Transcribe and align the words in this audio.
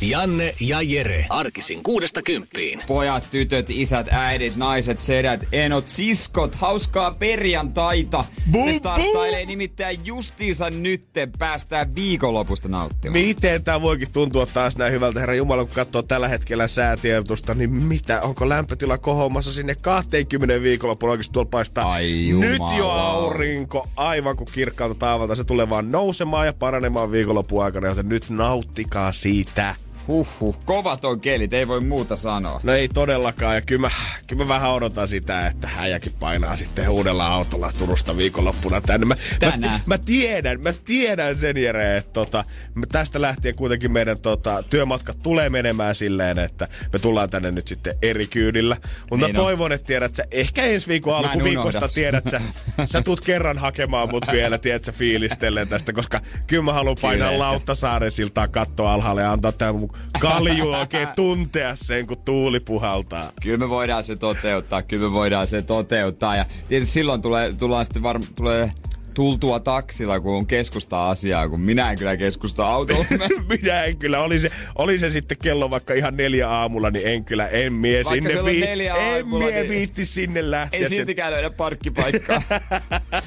Janne 0.00 0.54
ja 0.60 0.82
Jere. 0.82 1.26
Arkisin 1.28 1.82
kuudesta 1.82 2.22
kymppiin. 2.22 2.82
Pojat, 2.86 3.28
tytöt, 3.30 3.70
isät, 3.70 4.06
äidit, 4.10 4.56
naiset, 4.56 5.02
sedät, 5.02 5.46
enot, 5.52 5.88
siskot, 5.88 6.54
hauskaa 6.54 7.10
perjantaita. 7.10 8.24
Buu, 8.50 8.66
Se 8.66 8.72
starstailee 8.72 9.44
nimittäin 9.46 9.98
justiinsa 10.04 10.70
nytten 10.70 11.32
päästään 11.38 11.94
viikonlopusta 11.94 12.68
nauttimaan. 12.68 13.20
Miten 13.24 13.64
tämä 13.64 13.82
voikin 13.82 14.12
tuntua 14.12 14.46
taas 14.46 14.76
näin 14.76 14.92
hyvältä, 14.92 15.20
herra 15.20 15.34
Jumala, 15.34 15.64
kun 15.64 15.74
katsoo 15.74 16.02
tällä 16.02 16.28
hetkellä 16.28 16.68
säätiedotusta, 16.68 17.54
niin 17.54 17.70
mitä, 17.70 18.20
onko 18.20 18.48
lämpötila 18.48 18.98
kohoamassa 18.98 19.52
sinne 19.52 19.74
20 19.74 20.62
viikonloppuun 20.62 21.10
oikeasti 21.10 21.32
tuolla 21.32 21.50
paistaa? 21.50 21.92
Ai 21.92 22.28
Nyt 22.40 22.58
jo 22.58 22.76
jumala. 22.76 23.10
aurinko, 23.10 23.88
aivan 23.96 24.36
kuin 24.36 24.48
kirkkaalta 24.52 24.94
taavalta, 24.94 25.34
se 25.34 25.44
tulee 25.44 25.70
vaan 25.70 25.90
nousemaan 25.90 26.46
ja 26.46 26.52
paranemaan 26.52 27.12
viikonlopun 27.12 27.64
aikana, 27.64 27.88
joten 27.88 28.08
nyt 28.08 28.30
nauttikaa 28.30 29.12
siitä. 29.12 29.74
Huhhuh, 30.08 30.64
kovat 30.64 31.04
on 31.04 31.20
kelit, 31.20 31.52
ei 31.52 31.68
voi 31.68 31.80
muuta 31.80 32.16
sanoa. 32.16 32.60
No 32.62 32.72
ei 32.72 32.88
todellakaan, 32.88 33.54
ja 33.54 33.60
kyllä 33.60 33.80
mä, 33.80 33.90
kyllä 34.26 34.44
mä 34.44 34.48
vähän 34.48 34.70
odotan 34.70 35.08
sitä, 35.08 35.46
että 35.46 35.68
äijäkin 35.78 36.12
painaa 36.20 36.56
sitten 36.56 36.88
uudella 36.88 37.26
autolla 37.26 37.72
Turusta 37.78 38.16
viikonloppuna 38.16 38.80
tänne. 38.80 39.06
Mä, 39.06 39.14
mä, 39.14 39.50
Tänään. 39.50 39.80
mä, 39.86 39.98
tiedän, 39.98 40.60
mä 40.60 40.72
tiedän 40.84 41.36
sen 41.36 41.56
Jere, 41.56 41.96
että 41.96 42.12
tota, 42.12 42.44
tästä 42.92 43.20
lähtien 43.20 43.54
kuitenkin 43.54 43.92
meidän 43.92 44.20
tota, 44.20 44.62
työmatkat 44.70 45.16
tulee 45.22 45.50
menemään 45.50 45.94
silleen, 45.94 46.38
että 46.38 46.68
me 46.92 46.98
tullaan 46.98 47.30
tänne 47.30 47.50
nyt 47.50 47.68
sitten 47.68 47.94
eri 48.02 48.26
kyydillä. 48.26 48.76
Mutta 49.00 49.16
mä 49.16 49.26
Niin 49.26 49.38
on. 49.38 49.44
toivon, 49.44 49.72
että 49.72 49.86
tiedät 49.86 50.14
sä, 50.16 50.24
ehkä 50.30 50.62
ensi 50.62 50.88
viikon 50.88 51.12
Mä 51.12 51.30
alkuviikosta 51.30 51.88
tiedät 51.94 52.24
sä, 52.30 52.40
sä 52.86 53.02
tuut 53.02 53.20
kerran 53.20 53.58
hakemaan 53.58 54.10
mut 54.10 54.24
vielä, 54.32 54.58
tiedät 54.58 54.84
sä, 54.84 54.92
fiilistellen 54.92 55.68
tästä, 55.68 55.92
koska 55.92 56.20
kyllä 56.46 56.62
mä 56.62 56.72
haluan 56.72 56.96
painaa. 57.00 57.38
Lauttasaaren 57.38 58.10
siltaa 58.10 58.48
kattoa 58.48 58.92
alhaalle 58.94 59.22
ja 59.22 59.32
antaa 59.32 59.52
tämän 59.52 59.89
kalju 60.20 60.72
oikein 60.72 61.08
tuntea 61.16 61.76
sen, 61.76 62.06
kun 62.06 62.16
tuuli 62.24 62.60
puhaltaa. 62.60 63.32
Kyllä 63.42 63.56
me 63.56 63.68
voidaan 63.68 64.02
se 64.02 64.16
toteuttaa, 64.16 64.82
kyllä 64.82 65.06
me 65.06 65.12
voidaan 65.12 65.46
se 65.46 65.62
toteuttaa. 65.62 66.36
Ja 66.36 66.44
tietysti 66.68 66.92
silloin 66.92 67.22
tulee, 67.22 67.52
tullaan 67.52 67.84
sitten 67.84 68.02
varm, 68.02 68.22
tulee 68.36 68.72
tultua 69.10 69.60
taksilla, 69.60 70.20
kun 70.20 70.34
on 70.36 70.46
keskustaa 70.46 71.10
asiaa, 71.10 71.48
kun 71.48 71.60
minä 71.60 71.90
en 71.90 71.98
kyllä 71.98 72.16
keskusta 72.16 72.66
autolla. 72.66 73.04
Minä 73.62 73.84
en 73.84 73.96
kyllä, 73.96 74.20
oli 74.20 74.38
se, 74.38 74.50
oli 74.76 74.98
se 74.98 75.10
sitten 75.10 75.36
kello 75.42 75.70
vaikka 75.70 75.94
ihan 75.94 76.16
neljä 76.16 76.48
aamulla, 76.48 76.90
niin 76.90 77.08
en 77.08 77.24
kyllä, 77.24 77.48
en 77.48 77.72
mie 77.72 78.04
Vaikka 78.04 78.28
sinne 78.28 78.40
on 78.40 78.60
neljä 78.60 78.94
en 78.94 79.16
aamulla, 79.16 79.44
mie 79.44 79.60
niin- 79.60 79.70
viitti 79.70 80.04
sinne 80.04 80.50
lähteä. 80.50 80.80
Ei 80.80 80.88
siltikään 80.88 81.32
löydä 81.32 81.50
parkkipaikkaa. 81.50 82.42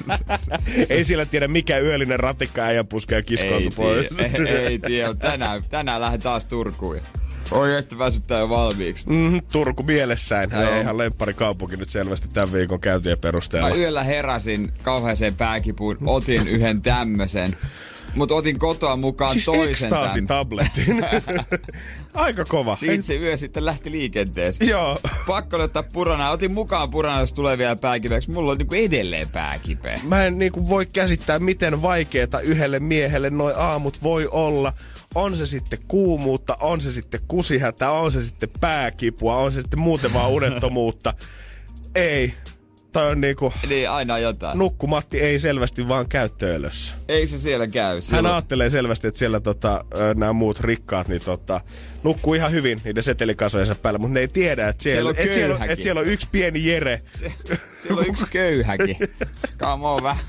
ei 0.90 1.04
siellä 1.04 1.26
tiedä 1.26 1.48
mikä 1.48 1.78
yöllinen 1.78 2.20
ratikka 2.20 2.62
äijän 2.62 2.86
puske 2.86 3.14
ja 3.14 3.22
kiskoutu 3.22 3.64
ei, 3.64 3.70
pois. 3.76 4.06
tiedä, 4.08 4.48
ei, 4.48 4.66
ei 4.66 4.78
tiedä. 4.78 5.14
Tänään, 5.14 5.62
tänään 5.70 6.00
lähden 6.00 6.20
taas 6.20 6.46
Turkuun. 6.46 7.00
Oi, 7.52 7.76
että 7.76 7.98
väsyttää 7.98 8.38
jo 8.38 8.48
valmiiksi. 8.48 9.04
Mm, 9.08 9.42
Turku 9.52 9.82
mielessään. 9.82 10.50
Joo. 10.50 10.62
Joo. 10.62 10.80
Ihan 10.80 10.98
lemppari 10.98 11.34
kaupunki 11.34 11.76
nyt 11.76 11.90
selvästi 11.90 12.28
tämän 12.28 12.52
viikon 12.52 12.80
käytyjen 12.80 13.18
perusteella. 13.18 13.68
Mä 13.68 13.74
yöllä 13.74 14.04
heräsin 14.04 14.72
kauheeseen 14.82 15.34
pääkipuun, 15.34 15.98
otin 16.06 16.48
yhden 16.48 16.82
tämmösen. 16.82 17.56
Mutta 18.14 18.34
otin 18.34 18.58
kotoa 18.58 18.96
mukaan 18.96 19.30
siis 19.32 19.44
toisen 19.44 19.90
tämän. 19.90 20.26
tabletin. 20.26 21.04
Aika 22.14 22.44
kova. 22.44 22.76
Siitä 22.76 23.06
se 23.06 23.16
yö 23.16 23.36
sitten 23.36 23.64
lähti 23.64 23.90
liikenteeseen. 23.90 24.70
Joo. 24.70 24.98
Pakko 25.26 25.56
ottaa 25.56 25.82
purana. 25.82 26.30
Otin 26.30 26.52
mukaan 26.52 26.90
purana, 26.90 27.20
jos 27.20 27.32
tulee 27.32 27.58
vielä 27.58 27.76
pääkipeäksi. 27.76 28.30
Mulla 28.30 28.52
on 28.52 28.58
niinku 28.58 28.74
edelleen 28.74 29.30
pääkipeä. 29.30 30.00
Mä 30.02 30.24
en 30.24 30.38
niinku 30.38 30.68
voi 30.68 30.86
käsittää, 30.86 31.38
miten 31.38 31.82
vaikeeta 31.82 32.40
yhdelle 32.40 32.80
miehelle 32.80 33.30
noin 33.30 33.54
aamut 33.56 34.02
voi 34.02 34.28
olla. 34.30 34.72
On 35.14 35.36
se 35.36 35.46
sitten 35.46 35.78
kuumuutta, 35.88 36.56
on 36.60 36.80
se 36.80 36.92
sitten 36.92 37.20
kusihätä, 37.28 37.90
on 37.90 38.12
se 38.12 38.22
sitten 38.22 38.48
pääkipua, 38.60 39.36
on 39.36 39.52
se 39.52 39.60
sitten 39.60 39.78
muuten 39.78 40.12
vaan 40.12 40.30
unettomuutta. 40.30 41.14
Ei. 41.94 42.34
Toi 42.94 43.08
on 43.10 43.20
niinku, 43.20 43.52
Niin 43.68 43.90
aina 43.90 44.18
jotain. 44.18 44.58
nukkumatti 44.58 45.20
ei 45.20 45.38
selvästi 45.38 45.88
vaan 45.88 46.08
käy 46.08 46.28
töölössä. 46.38 46.96
Ei 47.08 47.26
se 47.26 47.38
siellä 47.38 47.66
käy. 47.66 47.94
Hän 47.94 48.02
Silloin... 48.02 48.26
ajattelee 48.34 48.70
selvästi, 48.70 49.08
että 49.08 49.18
siellä 49.18 49.40
tota, 49.40 49.84
nämä 50.14 50.32
muut 50.32 50.60
rikkaat 50.60 51.08
niin 51.08 51.22
tota, 51.24 51.60
nukkuu 52.04 52.34
ihan 52.34 52.52
hyvin 52.52 52.80
niiden 52.84 53.02
setelikasojensa 53.02 53.74
päällä, 53.74 53.98
mutta 53.98 54.14
ne 54.14 54.20
ei 54.20 54.28
tiedä, 54.28 54.68
että 54.68 54.82
siellä, 54.82 54.96
Siellä 55.00 55.10
on 55.10 55.16
et 55.28 55.32
siellä, 55.34 55.54
on, 55.54 55.70
et 55.70 55.82
siellä 55.82 56.00
on 56.00 56.06
yksi 56.06 56.28
pieni 56.32 56.66
Jere. 56.66 57.02
Se, 57.12 57.32
siellä 57.82 58.00
on 58.00 58.06
yksi 58.06 58.26
köyhäkin. 58.30 58.96
Come 59.58 59.86
on, 59.88 60.02
väh, 60.02 60.24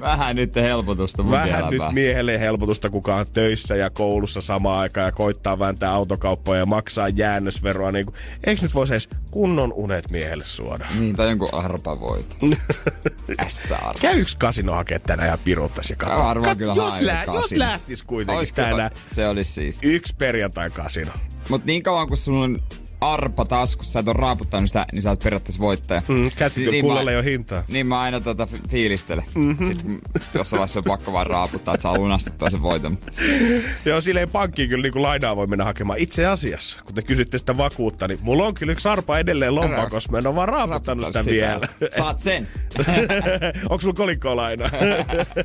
vähän 0.00 0.36
nyt 0.36 0.54
helpotusta 0.54 1.22
mun 1.22 1.32
Vähän 1.32 1.70
nyt 1.70 1.82
miehelle 1.92 2.40
helpotusta, 2.40 2.90
kuka 2.90 3.14
on 3.16 3.26
töissä 3.32 3.76
ja 3.76 3.90
koulussa 3.90 4.40
samaan 4.40 4.80
aikaan 4.80 5.06
ja 5.06 5.12
koittaa 5.12 5.58
vääntää 5.58 5.90
autokauppoja 5.90 6.60
ja 6.60 6.66
maksaa 6.66 7.08
jäännösveroa. 7.08 7.92
Niin 7.92 8.06
kuin, 8.06 8.14
eikö 8.46 8.62
nyt 8.62 8.74
voisi 8.74 8.92
edes 8.94 9.08
kunnon 9.30 9.72
unet 9.72 10.10
miehelle 10.10 10.44
suoda? 10.44 10.86
Niin, 10.94 11.16
tai 11.16 11.28
jonkun 11.28 11.54
arpavoit. 11.54 12.36
S-arpa. 13.48 14.00
Käy 14.00 14.20
yksi 14.20 14.36
kasino 14.36 14.72
hakee 14.72 14.98
tänään 14.98 15.28
ja 15.28 15.38
piruttas 15.38 15.90
ja 15.90 15.96
katso. 15.96 16.54
Kyllä 16.56 16.74
jos, 16.76 17.00
lä- 17.00 17.24
jos 17.26 17.36
kasino. 17.36 17.58
lähtis 17.58 18.02
kuitenkin 18.02 18.38
Oisko- 18.38 18.54
tänään 18.62 18.90
Se 19.12 19.28
olisi 19.28 19.52
siisti. 19.52 19.94
yksi 19.94 20.14
perjantai 20.18 20.70
kasino. 20.94 21.12
Mut 21.48 21.64
niin 21.64 21.82
kauan 21.82 22.08
kun 22.08 22.16
sulla 22.16 22.44
on 22.44 22.58
arpa 23.00 23.44
taskussa, 23.44 23.92
sä 23.92 23.98
et 24.00 24.08
ole 24.08 24.16
raaputtanut 24.18 24.68
sitä, 24.68 24.86
niin 24.92 25.02
sä 25.02 25.10
oot 25.10 25.18
periaatteessa 25.18 25.60
voittaja. 25.60 26.02
Mm, 26.08 26.30
käsityö 26.36 26.70
Niin 26.70 26.82
kullalle 26.84 27.10
mä- 27.10 27.16
jo 27.16 27.22
hintaa. 27.22 27.62
Niin 27.68 27.86
mä 27.86 28.00
aina 28.00 28.20
tota 28.20 28.46
fi- 28.46 28.60
fiilistelen. 28.68 29.24
Mm-hmm. 29.34 29.66
Sitten 29.66 29.98
jossain 30.34 30.58
vaiheessa 30.58 30.80
on 30.80 30.84
pakko 30.84 31.12
vaan 31.12 31.26
raaputtaa, 31.26 31.74
että 31.74 31.82
saa 31.82 31.98
lunastettua 31.98 32.50
sen 32.50 32.62
voiton. 32.62 32.98
Joo, 33.84 34.00
silleen 34.00 34.30
pankkiin 34.30 34.68
kyllä 34.68 34.82
niin 34.88 35.02
lainaa 35.02 35.36
voi 35.36 35.46
mennä 35.46 35.64
hakemaan. 35.64 35.98
Itse 35.98 36.26
asiassa, 36.26 36.80
kun 36.84 36.94
te 36.94 37.02
kysytte 37.02 37.38
sitä 37.38 37.56
vakuutta, 37.56 38.08
niin 38.08 38.18
mulla 38.22 38.46
on 38.46 38.54
kyllä 38.54 38.72
yksi 38.72 38.88
arpa 38.88 39.18
edelleen 39.18 39.54
lompakossa. 39.54 40.12
Mä 40.12 40.18
en 40.18 40.26
ole 40.26 40.34
vaan 40.34 40.48
raaputtanut 40.48 41.06
sitä, 41.06 41.24
vielä. 41.24 41.68
Saat 41.96 42.20
sen. 42.20 42.48
Onko 43.70 43.80
sulla 43.80 43.94
kolikkoa 43.94 44.36
lainaa? 44.36 44.70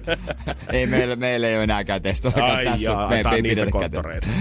ei 0.73 0.85
meillä, 0.85 1.15
meillä 1.15 1.47
ei 1.47 1.55
ole 1.55 1.63
enääkään 1.63 2.01
testoa. 2.01 2.31
Ai 2.35 2.65
tässä 2.65 2.91
jaa, 2.91 3.09
me 3.09 3.17
ei 3.17 3.23
on 3.25 3.43
niitä 3.43 3.65
käteen. 3.79 4.31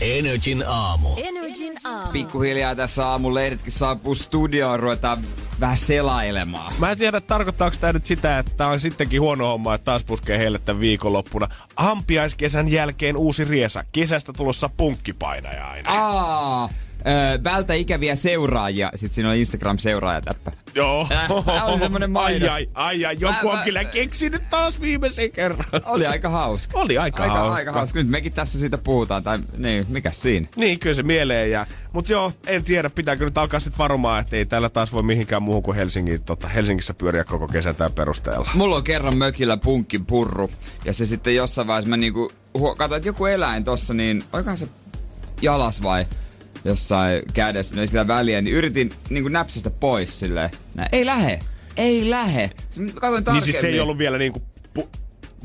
Energin 0.00 0.64
aamu. 0.66 1.08
Energin 1.16 1.74
aamu. 1.84 2.12
Pikkuhiljaa 2.12 2.74
tässä 2.74 3.06
aamun 3.06 3.34
lehdetkin 3.34 3.72
saapuu 3.72 4.14
studioon, 4.14 4.80
ruvetaan 4.80 5.24
vähän 5.60 5.76
selailemaan. 5.76 6.72
Mä 6.78 6.90
en 6.90 6.98
tiedä, 6.98 7.20
tarkoittaako 7.20 7.76
tämä 7.80 7.92
nyt 7.92 8.06
sitä, 8.06 8.38
että 8.38 8.66
on 8.66 8.80
sittenkin 8.80 9.20
huono 9.20 9.46
homma, 9.46 9.74
että 9.74 9.84
taas 9.84 10.04
puskee 10.04 10.38
heille 10.38 10.58
tämän 10.58 10.80
viikonloppuna. 10.80 11.48
Ampiaiskesän 11.76 12.68
jälkeen 12.68 13.16
uusi 13.16 13.44
riesa. 13.44 13.84
Kesästä 13.92 14.32
tulossa 14.32 14.70
punkkipainaja 14.76 15.70
aina. 15.70 15.90
Aa, 15.90 16.68
ö, 17.06 17.44
vältä 17.44 17.74
ikäviä 17.74 18.16
seuraajia. 18.16 18.90
Sitten 18.94 19.14
siinä 19.14 19.28
on 19.30 19.36
Instagram-seuraajatäppä. 19.36 20.52
Joo. 20.74 21.06
Tää 21.46 21.64
oli 21.64 21.78
semmonen 21.78 22.10
mainos. 22.10 22.48
Ai 22.48 22.48
ai, 22.48 22.66
ai 22.74 23.04
ai, 23.04 23.16
joku 23.20 23.46
Mä- 23.46 23.52
on 23.52 23.58
mä- 23.58 23.64
kyllä 23.64 23.84
keksinyt 23.84 24.42
taas 24.50 24.80
viimeisen 24.80 25.30
kerran. 25.30 25.64
Oli 25.84 26.06
aika 26.06 26.28
hauska. 26.28 26.78
Oli 26.78 26.98
aika, 26.98 27.22
Aika, 27.22 27.34
hauska. 27.34 27.54
aika 27.54 27.72
hauska. 27.72 27.98
Nyt 27.98 28.08
mekin 28.08 28.32
tässä 28.32 28.58
siitä 28.58 28.78
puhutaan. 28.78 29.22
Tai 29.22 29.38
niin, 29.56 29.86
mikä 29.88 30.10
siinä? 30.10 30.46
Niin, 30.56 30.78
kyllä 30.78 30.94
se 30.94 31.02
mieleen 31.02 31.50
jää. 31.50 31.66
Mut 31.92 32.08
joo, 32.08 32.32
en 32.46 32.64
tiedä, 32.64 32.90
pitääkö 32.90 33.24
nyt 33.24 33.38
alkaa 33.38 33.60
sitten 33.60 33.78
varomaan, 33.78 34.20
että 34.20 34.36
ei 34.36 34.46
täällä 34.46 34.68
taas 34.68 34.92
voi 34.92 35.02
mihinkään 35.02 35.42
muuhun 35.42 35.62
kuin 35.62 35.76
Helsingin, 35.76 36.22
tota, 36.22 36.48
Helsingissä 36.48 36.94
pyöriä 36.94 37.24
koko 37.24 37.48
kesän 37.48 37.74
tämän 37.74 37.92
perusteella. 37.92 38.50
Mulla 38.54 38.76
on 38.76 38.84
kerran 38.84 39.16
mökillä 39.16 39.56
punkkin 39.56 40.06
purru. 40.06 40.50
Ja 40.84 40.92
se 40.92 41.06
sitten 41.06 41.34
jossain 41.36 41.66
vaiheessa 41.66 41.90
mä 41.90 41.96
niinku 41.96 42.32
huo- 42.58 42.74
katsoin, 42.74 42.96
että 42.96 43.08
joku 43.08 43.26
eläin 43.26 43.64
tossa, 43.64 43.94
niin 43.94 44.24
oikohan 44.32 44.56
se 44.56 44.68
jalas 45.42 45.82
vai 45.82 46.06
jossain 46.64 47.22
kädessä, 47.34 47.80
ei 47.80 47.86
sillä 47.86 48.06
väliä, 48.06 48.40
niin 48.40 48.56
yritin 48.56 48.90
niinku 49.10 49.28
näpsistä 49.28 49.70
pois 49.70 50.18
silleen. 50.20 50.50
Näin, 50.74 50.88
ei 50.92 51.06
lähe, 51.06 51.38
ei 51.76 52.10
lähe. 52.10 52.50
Sitten 52.70 52.94
Katsoin 52.94 53.12
Niin 53.14 53.24
tarkemmin. 53.24 53.42
siis 53.42 53.60
se 53.60 53.66
ei 53.66 53.80
ollut 53.80 53.98
vielä 53.98 54.18
niinku 54.18 54.42
pu- 54.78 54.88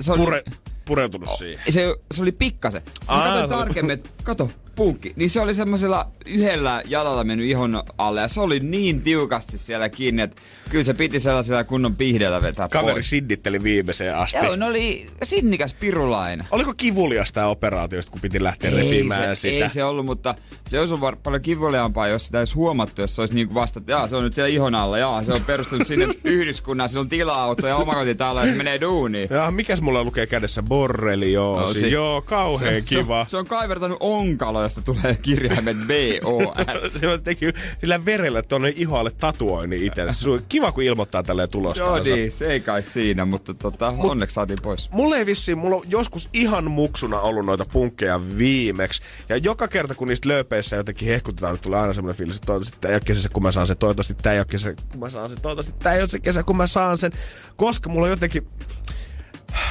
Se 0.02 0.12
oli- 0.12 0.20
pure, 0.20 0.44
pureutunut 0.86 1.30
siihen. 1.38 1.64
se, 1.74 1.96
se 2.14 2.22
oli 2.22 2.32
pikkasen. 2.32 2.82
Sitten 2.86 3.04
Aa, 3.08 3.28
katsoin 3.28 3.50
tarkemmin, 3.50 3.92
että 3.94 4.10
kato, 4.24 4.52
punkki, 4.75 5.13
niin 5.16 5.30
se 5.30 5.42
oli 5.42 5.54
semmoisella 5.54 6.07
yhdellä 6.25 6.81
jalalla 6.88 7.24
mennyt 7.24 7.48
ihon 7.48 7.83
alle 7.98 8.22
ja 8.22 8.27
se 8.27 8.42
oli 8.42 8.60
niin 8.60 9.01
tiukasti 9.01 9.57
siellä 9.57 9.89
kiinni, 9.89 10.22
että 10.22 10.42
kyllä 10.69 10.83
se 10.83 10.94
piti 10.94 11.19
sellaisella 11.19 11.63
kunnon 11.63 11.95
pihdeellä 11.95 12.42
vetää 12.42 12.68
Kaveri 12.68 12.94
pois. 12.94 13.10
sinnitteli 13.10 13.63
viimeiseen 13.63 14.16
asti. 14.16 14.38
Joo, 14.38 14.56
ne 14.56 14.66
oli 14.66 15.07
sinnikäs 15.24 15.74
pirulainen. 15.74 16.48
Oliko 16.51 16.74
kivulias 16.74 17.31
tää 17.31 17.48
operaatio, 17.48 18.01
kun 18.12 18.22
piti 18.22 18.44
lähteä 18.44 18.69
Ei 18.72 18.77
repimään 18.77 19.36
se, 19.36 19.42
sitä? 19.42 19.66
ei 19.66 19.69
se 19.69 19.83
ollut, 19.83 20.06
mutta 20.06 20.36
se 20.68 20.80
olisi 20.80 20.94
ollut 20.94 21.24
paljon 21.24 21.42
kivuliaampaa, 21.42 22.07
jos 22.07 22.25
sitä 22.25 22.39
olisi 22.39 22.54
huomattu, 22.56 23.01
jos 23.01 23.16
se 23.16 23.22
olisi 23.22 23.36
niin 23.36 23.54
vasta, 23.54 23.80
että 23.80 23.92
jaa, 23.92 24.07
se 24.07 24.16
on 24.16 24.24
nyt 24.24 24.33
siellä 24.33 24.50
ihon 24.50 24.75
alla, 24.75 24.98
jaa, 24.98 25.24
se 25.24 25.31
on 25.33 25.42
perustunut 25.48 25.88
sinne 25.88 26.07
yhdyskunnan, 26.24 26.89
sillä 26.89 27.01
on 27.01 27.10
tila-auto 27.10 27.68
ja 27.68 27.75
omakotitalo 27.75 28.39
ja 28.42 28.45
se 28.51 28.56
menee 28.57 28.81
duuniin. 28.81 29.27
Ja 29.31 29.51
mikäs 29.51 29.81
mulla 29.81 30.04
lukee 30.04 30.27
kädessä? 30.27 30.63
Borreli, 30.63 31.33
joo. 31.33 31.60
No, 31.62 31.68
si- 31.74 31.80
si- 31.80 31.92
joo, 31.92 32.22
kauhean 32.22 32.74
se, 32.74 32.81
kiva. 32.81 33.24
Se, 33.25 33.30
se, 33.30 33.38
on 33.38 33.45
kaivertanut 33.48 33.98
onkalo, 34.00 34.65
josta 34.66 34.82
tulee 34.82 35.16
kirjaimet 35.22 35.78
B-O-R. 35.78 36.90
se 37.00 37.18
teki 37.24 37.46
sillä 37.80 38.06
verellä 38.06 38.42
tonne 38.42 38.74
ihoalle 38.76 39.12
tatuoinnin 39.12 39.84
itse. 39.84 40.06
Se 40.12 40.30
on 40.30 40.46
kiva, 40.50 40.72
kun 40.72 40.84
ilmoittaa 40.84 41.24
tälleen 41.24 41.50
tulosta. 41.50 41.84
Joo 41.84 42.00
niin, 42.00 42.32
se 42.32 42.46
ei 42.46 42.60
kai 42.60 42.84
siinä, 42.84 43.26
mutta 43.26 43.54
tota, 43.54 43.94
onneksi 43.98 44.34
saatiin 44.34 44.60
pois. 44.64 44.90
Mulla 44.92 45.18
ei 45.18 45.26
vissiin, 45.26 45.58
mulla 45.58 45.76
on 45.76 45.84
joskus 45.88 46.30
ihan 46.34 46.72
muksuna 46.72 47.20
ollut 47.20 47.46
noita 47.46 47.66
punkkeja 47.66 48.22
viimeksi. 48.38 49.02
Ja 49.30 49.38
joka 49.38 49.68
kerta, 49.68 49.96
kun 49.96 50.08
niistä 50.08 50.30
lööpeissä 50.30 50.76
jotenkin 50.76 51.08
hehkutetaan, 51.08 51.54
niin 51.54 51.62
tulee 51.62 51.80
aina 51.80 51.94
semmoinen 51.94 52.18
fiilis, 52.18 52.36
että 52.36 52.46
toivottavasti 52.46 52.82
tää 52.82 52.92
ei 52.92 52.96
ole 52.96 53.02
kesä, 53.06 53.30
kun 53.30 53.44
mä 53.44 53.52
saan 53.52 53.68
sen. 53.68 53.78
Toivottavasti 53.78 54.14
tää 54.14 54.34
ei 54.34 54.40
ole 54.40 54.46
kesä, 54.50 54.74
kun 54.92 55.00
mä 55.00 55.10
saan 55.10 55.30
sen. 55.30 55.42
Toivottavasti 55.42 55.84
tää 55.84 55.94
ei 55.94 56.02
ole 56.02 56.10
se 56.10 56.20
kesä, 56.20 56.44
kun 56.44 56.58
mä 56.58 56.68
saan 56.68 56.98
sen. 56.98 57.12
Koska 57.56 57.90
mulla 57.90 58.06
on 58.06 58.10
jotenkin... 58.10 58.48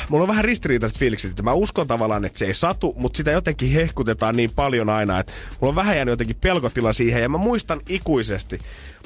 Mulla 0.08 0.22
on 0.24 0.28
vähän 0.28 0.44
ristiriitaiset 0.44 0.98
fiilikset, 0.98 1.30
että 1.30 1.42
mä 1.42 1.52
uskon 1.52 1.86
tavallaan, 1.86 2.24
että 2.24 2.38
se 2.38 2.44
ei 2.44 2.54
satu, 2.54 2.94
mutta 2.96 3.16
sitä 3.16 3.30
jotenkin 3.30 3.70
hehkutetaan 3.70 4.36
niin 4.36 4.50
paljon 4.56 4.88
aina, 4.88 5.20
että 5.20 5.32
mulla 5.60 5.70
on 5.70 5.76
vähän 5.76 5.96
jäänyt 5.96 6.12
jotenkin 6.12 6.36
pelkotila 6.40 6.92
siihen. 6.92 7.22
Ja 7.22 7.28
mä 7.28 7.38
muistan 7.38 7.80
ikuisesti, 7.88 8.58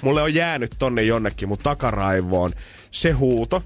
mulle 0.03 0.23
on 0.23 0.35
jäänyt 0.35 0.75
tonne 0.79 1.03
jonnekin 1.03 1.49
mun 1.49 1.59
takaraivoon 1.59 2.53
se 2.91 3.11
huuto, 3.11 3.63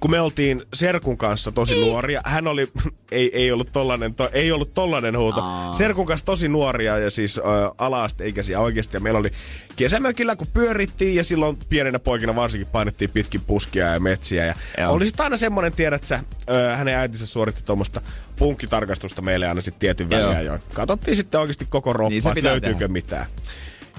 kun 0.00 0.10
me 0.10 0.20
oltiin 0.20 0.62
Serkun 0.74 1.18
kanssa 1.18 1.52
tosi 1.52 1.80
nuoria, 1.80 2.20
hän 2.24 2.46
oli, 2.46 2.68
ei, 3.12 3.30
ei 3.32 3.52
ollut 3.52 3.72
tollanen, 3.72 4.14
to, 4.14 4.30
ei 4.32 4.52
ollut 4.52 4.74
tollanen 4.74 5.18
huuto. 5.18 5.40
Aa. 5.40 5.74
Serkun 5.74 6.06
kanssa 6.06 6.26
tosi 6.26 6.48
nuoria 6.48 6.98
ja 6.98 7.10
siis 7.10 7.38
ö, 7.38 7.42
ala-asteikäisiä 7.78 8.60
oikeasti. 8.60 8.96
Ja 8.96 9.00
meillä 9.00 9.18
oli 9.18 9.30
kesämökillä, 9.76 10.36
kun 10.36 10.46
pyörittiin 10.52 11.14
ja 11.14 11.24
silloin 11.24 11.58
pienenä 11.68 11.98
poikina 11.98 12.36
varsinkin 12.36 12.68
painettiin 12.72 13.10
pitkin 13.10 13.40
puskia 13.40 13.86
ja 13.86 14.00
metsiä. 14.00 14.44
Ja 14.46 14.54
Joo. 14.78 14.92
oli 14.92 15.06
sitten 15.06 15.24
aina 15.24 15.36
semmonen, 15.36 15.72
tiedät 15.72 16.04
sä, 16.04 16.20
ö, 16.50 16.76
hänen 16.76 16.94
äitinsä 16.96 17.26
suoritti 17.26 17.62
tuommoista 17.64 18.00
punkkitarkastusta 18.36 19.22
meille 19.22 19.46
aina 19.48 19.60
sitten 19.60 19.80
tietyn 19.80 20.10
väliä 20.10 20.40
jo. 20.40 20.58
Katsottiin 20.74 21.16
sitten 21.16 21.40
oikeasti 21.40 21.66
koko 21.68 21.92
roppa, 21.92 22.08
Niin 22.08 22.28
että 22.28 22.42
löytyykö 22.48 22.78
tehdä. 22.78 22.92
mitään. 22.92 23.26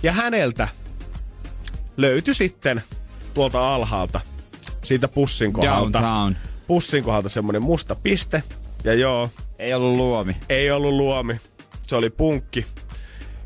Ja 0.03 0.11
häneltä 0.11 0.67
löytyi 1.97 2.33
sitten 2.33 2.83
tuolta 3.33 3.75
alhaalta 3.75 4.21
siitä 4.83 5.07
pussin 5.07 5.53
kohdalta 5.53 6.01
Downtown. 6.01 6.35
pussin 6.67 7.03
kohdalta 7.03 7.29
semmonen 7.29 7.61
musta 7.61 7.95
piste. 7.95 8.43
Ja 8.83 8.93
joo, 8.93 9.29
Ei 9.59 9.73
ollut 9.73 9.95
luomi. 9.95 10.35
ei 10.49 10.71
ollut 10.71 10.93
luomi. 10.93 11.39
Se 11.87 11.95
oli 11.95 12.09
punkki. 12.09 12.65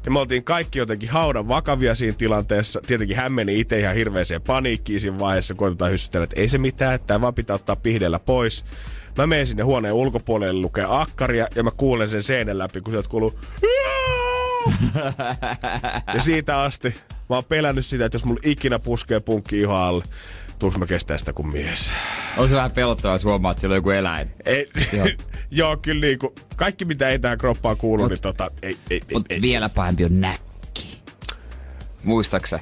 Ja 0.06 0.12
me 0.12 0.20
oltiin 0.20 0.44
kaikki 0.44 0.80
jotenkin 0.80 1.10
haudan 1.10 1.48
vakavia 1.48 1.96
siinä 1.96 2.16
tilanteessa. 2.18 2.82
Tietenkin 2.88 3.18
hän 3.18 3.32
meni 3.32 3.60
itse 3.60 3.80
ihan 3.80 3.96
hirveeseen 3.96 4.42
paniikkiin 4.42 5.02
siinä 5.02 5.20
vaiheessa. 5.20 5.54
Koitetaan 5.54 5.92
hyssytellä, 5.92 6.24
että 6.24 6.42
ei 6.42 6.50
se 6.50 6.58
mitään, 6.58 6.94
että 6.94 7.08
tää 7.08 7.22
vaan 7.22 7.34
pitää 7.34 7.56
ottaa 7.56 7.76
pihdellä 7.76 8.20
pois. 8.20 8.66
Mä 9.18 9.28
menen 9.28 9.46
sinne 9.46 9.64
huoneen 9.64 9.94
ulkopuolelle 9.94 10.62
lukee 10.62 10.86
akkaria 10.90 11.48
ja 11.56 11.64
mä 11.64 11.72
kuulen 11.78 12.10
sen 12.10 12.24
seinän 12.24 12.58
läpi, 12.58 12.82
kun 12.82 12.94
sieltä 12.94 13.10
kuuluu 13.10 13.40
ja 16.14 16.22
siitä 16.22 16.60
asti 16.62 16.96
mä 17.30 17.36
oon 17.36 17.46
pelännyt 17.46 17.86
sitä, 17.86 18.06
että 18.06 18.16
jos 18.16 18.26
mulla 18.26 18.42
ikinä 18.44 18.80
puskee 18.80 19.20
punkki 19.20 19.60
ihon 19.60 19.76
alle, 19.78 20.04
tuuks 20.64 20.78
mä 20.78 20.86
kestää 20.86 21.18
sitä 21.18 21.34
kuin 21.34 21.48
mies. 21.48 21.94
On 22.38 22.50
se 22.50 22.56
vähän 22.56 22.72
pelottavaa, 22.72 23.16
jos 23.16 23.24
huomaa, 23.24 23.52
että 23.52 23.62
siellä 23.62 23.74
on 23.74 23.78
joku 23.78 23.90
eläin. 23.90 24.30
Ei, 24.46 24.70
Joo. 24.94 25.08
joo, 25.52 25.78
kyllä 25.78 26.02
niinku, 26.02 26.34
kaikki 26.56 26.86
mitä 26.86 27.10
ei 27.10 27.20
tähän 27.20 27.38
kroppaan 27.38 27.78
kuulu, 27.78 28.04
Mut- 28.04 28.10
niin 28.10 28.22
tota, 28.22 28.52
ei, 28.62 28.78
ei, 28.90 29.02
ei, 29.10 29.14
Mut 29.14 29.26
ei. 29.32 29.42
vielä 29.42 29.70
pahempi 29.70 30.06
on 30.06 30.22
näkki. 30.22 31.02
Muistaksä? 32.04 32.60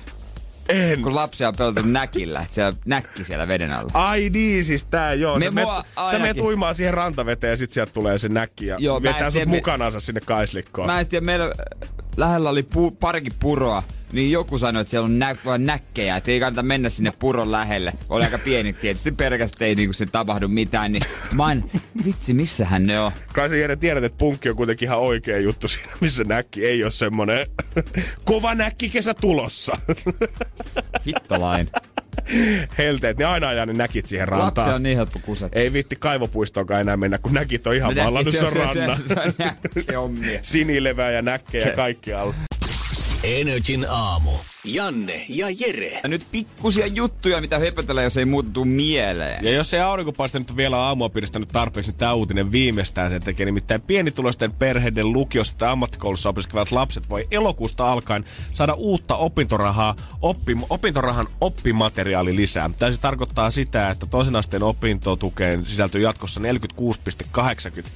En. 0.69 1.01
Kun 1.01 1.15
lapsia 1.15 1.47
on 1.47 1.55
pelotettu 1.55 1.89
näkillä, 1.89 2.41
että 2.41 2.53
siellä 2.53 2.73
näkki 2.85 3.23
siellä 3.25 3.47
veden 3.47 3.71
alla. 3.73 3.91
Ai 3.93 4.29
niin, 4.29 4.65
siis 4.65 4.83
tää 4.83 5.13
joo. 5.13 5.39
Me 5.39 5.45
sä, 5.45 5.51
sä 5.51 5.83
ainakin- 5.95 6.21
meet 6.21 6.39
uimaan 6.39 6.75
siihen 6.75 6.93
rantaveteen 6.93 7.51
ja 7.51 7.57
sit 7.57 7.71
sieltä 7.71 7.93
tulee 7.93 8.17
se 8.17 8.29
näkki 8.29 8.65
ja 8.67 8.75
Joo, 8.79 9.01
vetää 9.03 9.31
sut 9.31 9.39
me- 9.45 9.45
mukanansa 9.55 9.99
sinne 9.99 10.21
kaislikkoon. 10.25 10.87
Mä 10.87 10.99
en 10.99 11.07
tiedä, 11.07 11.25
meillä 11.25 11.53
lähellä 12.17 12.49
oli 12.49 12.63
pu, 12.63 12.91
parikin 12.91 13.33
puroa, 13.39 13.83
niin 14.11 14.31
joku 14.31 14.57
sanoi, 14.57 14.81
että 14.81 14.89
siellä 14.89 15.05
on 15.05 15.19
nä, 15.19 15.35
vaan 15.45 15.65
näkkejä, 15.65 16.17
että 16.17 16.31
ei 16.31 16.39
kannata 16.39 16.63
mennä 16.63 16.89
sinne 16.89 17.13
puron 17.19 17.51
lähelle. 17.51 17.93
Oli 18.09 18.23
aika 18.23 18.37
pieni 18.37 18.73
tietysti 18.73 19.11
pelkästään, 19.11 19.69
ei 19.69 19.75
niinku 19.75 19.93
se 19.93 20.05
tapahdu 20.05 20.47
mitään, 20.47 20.91
niin 20.91 21.03
mä 21.33 21.51
en, 21.51 21.71
vitsi, 22.05 22.33
missähän 22.33 22.87
ne 22.87 22.99
on? 22.99 23.11
Kai 23.33 23.49
sä 23.49 23.55
Jere 23.55 23.75
tiedät, 23.75 24.03
että 24.03 24.17
punkki 24.17 24.49
on 24.49 24.55
kuitenkin 24.55 24.85
ihan 24.85 24.99
oikea 24.99 25.39
juttu 25.39 25.67
siinä, 25.67 25.91
missä 26.01 26.23
näkki 26.23 26.65
ei 26.65 26.83
ole 26.83 26.91
semmonen 26.91 27.47
kova 28.25 28.55
näkki 28.55 28.89
kesä 28.89 29.13
tulossa. 29.13 29.77
Hittolain. 31.05 31.69
Helteet, 32.77 33.17
ne 33.17 33.25
aina 33.25 33.47
ajaa 33.47 33.65
ne 33.65 33.73
näkit 33.73 34.07
siihen 34.07 34.27
rantaan. 34.27 34.67
Lapsi 34.67 34.75
on 34.75 34.83
niin 34.83 34.97
helppo 34.97 35.19
kuset. 35.19 35.51
Ei 35.55 35.73
vitti 35.73 35.95
kaivopuistoonkaan 35.99 36.81
enää 36.81 36.97
mennä, 36.97 37.17
kun 37.17 37.33
näkit 37.33 37.67
on 37.67 37.75
ihan 37.75 38.13
ladussa 38.13 38.49
se, 38.49 38.67
se, 38.67 38.73
se, 38.73 39.07
se, 39.07 39.19
on 39.19 39.33
näkkihommia. 39.37 40.39
Sinilevää 40.41 41.11
ja 41.11 41.21
näkkejä 41.21 41.71
kaikkialla. 41.71 42.33
Energin 43.23 43.85
aamu. 43.89 44.31
Janne 44.63 45.25
ja 45.29 45.47
Jere. 45.59 45.99
Ja 46.03 46.09
nyt 46.09 46.25
pikkusia 46.31 46.87
juttuja, 46.87 47.41
mitä 47.41 47.59
höpötellä, 47.59 48.01
jos 48.01 48.17
ei 48.17 48.25
muuta 48.25 48.49
tuu 48.53 48.65
mieleen. 48.65 49.45
Ja 49.45 49.51
jos 49.51 49.73
ei 49.73 49.79
aurinkopaiste 49.79 50.39
nyt 50.39 50.55
vielä 50.55 50.77
aamua 50.77 51.09
piristänyt 51.09 51.49
tarpeeksi, 51.49 51.91
niin 51.91 51.97
tämä 51.97 52.13
uutinen 52.13 52.51
viimeistään 52.51 53.11
sen 53.11 53.23
tekee. 53.23 53.45
Nimittäin 53.45 53.81
pienituloisten 53.81 54.53
perheiden 54.53 55.13
lukiossa 55.13 55.57
tai 55.57 55.69
ammattikoulussa 55.69 56.29
opiskelevat 56.29 56.71
lapset 56.71 57.09
voi 57.09 57.27
elokuusta 57.31 57.91
alkaen 57.91 58.25
saada 58.53 58.73
uutta 58.73 59.15
opintorahaa, 59.15 59.95
oppi, 60.21 60.57
opintorahan 60.69 61.27
oppimateriaali 61.41 62.35
lisää. 62.35 62.69
Tämä 62.79 62.91
se 62.91 62.99
tarkoittaa 62.99 63.51
sitä, 63.51 63.89
että 63.89 64.05
toisen 64.05 64.35
asteen 64.35 64.63
opintotukeen 64.63 65.65
sisältyy 65.65 66.01
jatkossa 66.01 66.39
46,80 66.39 67.87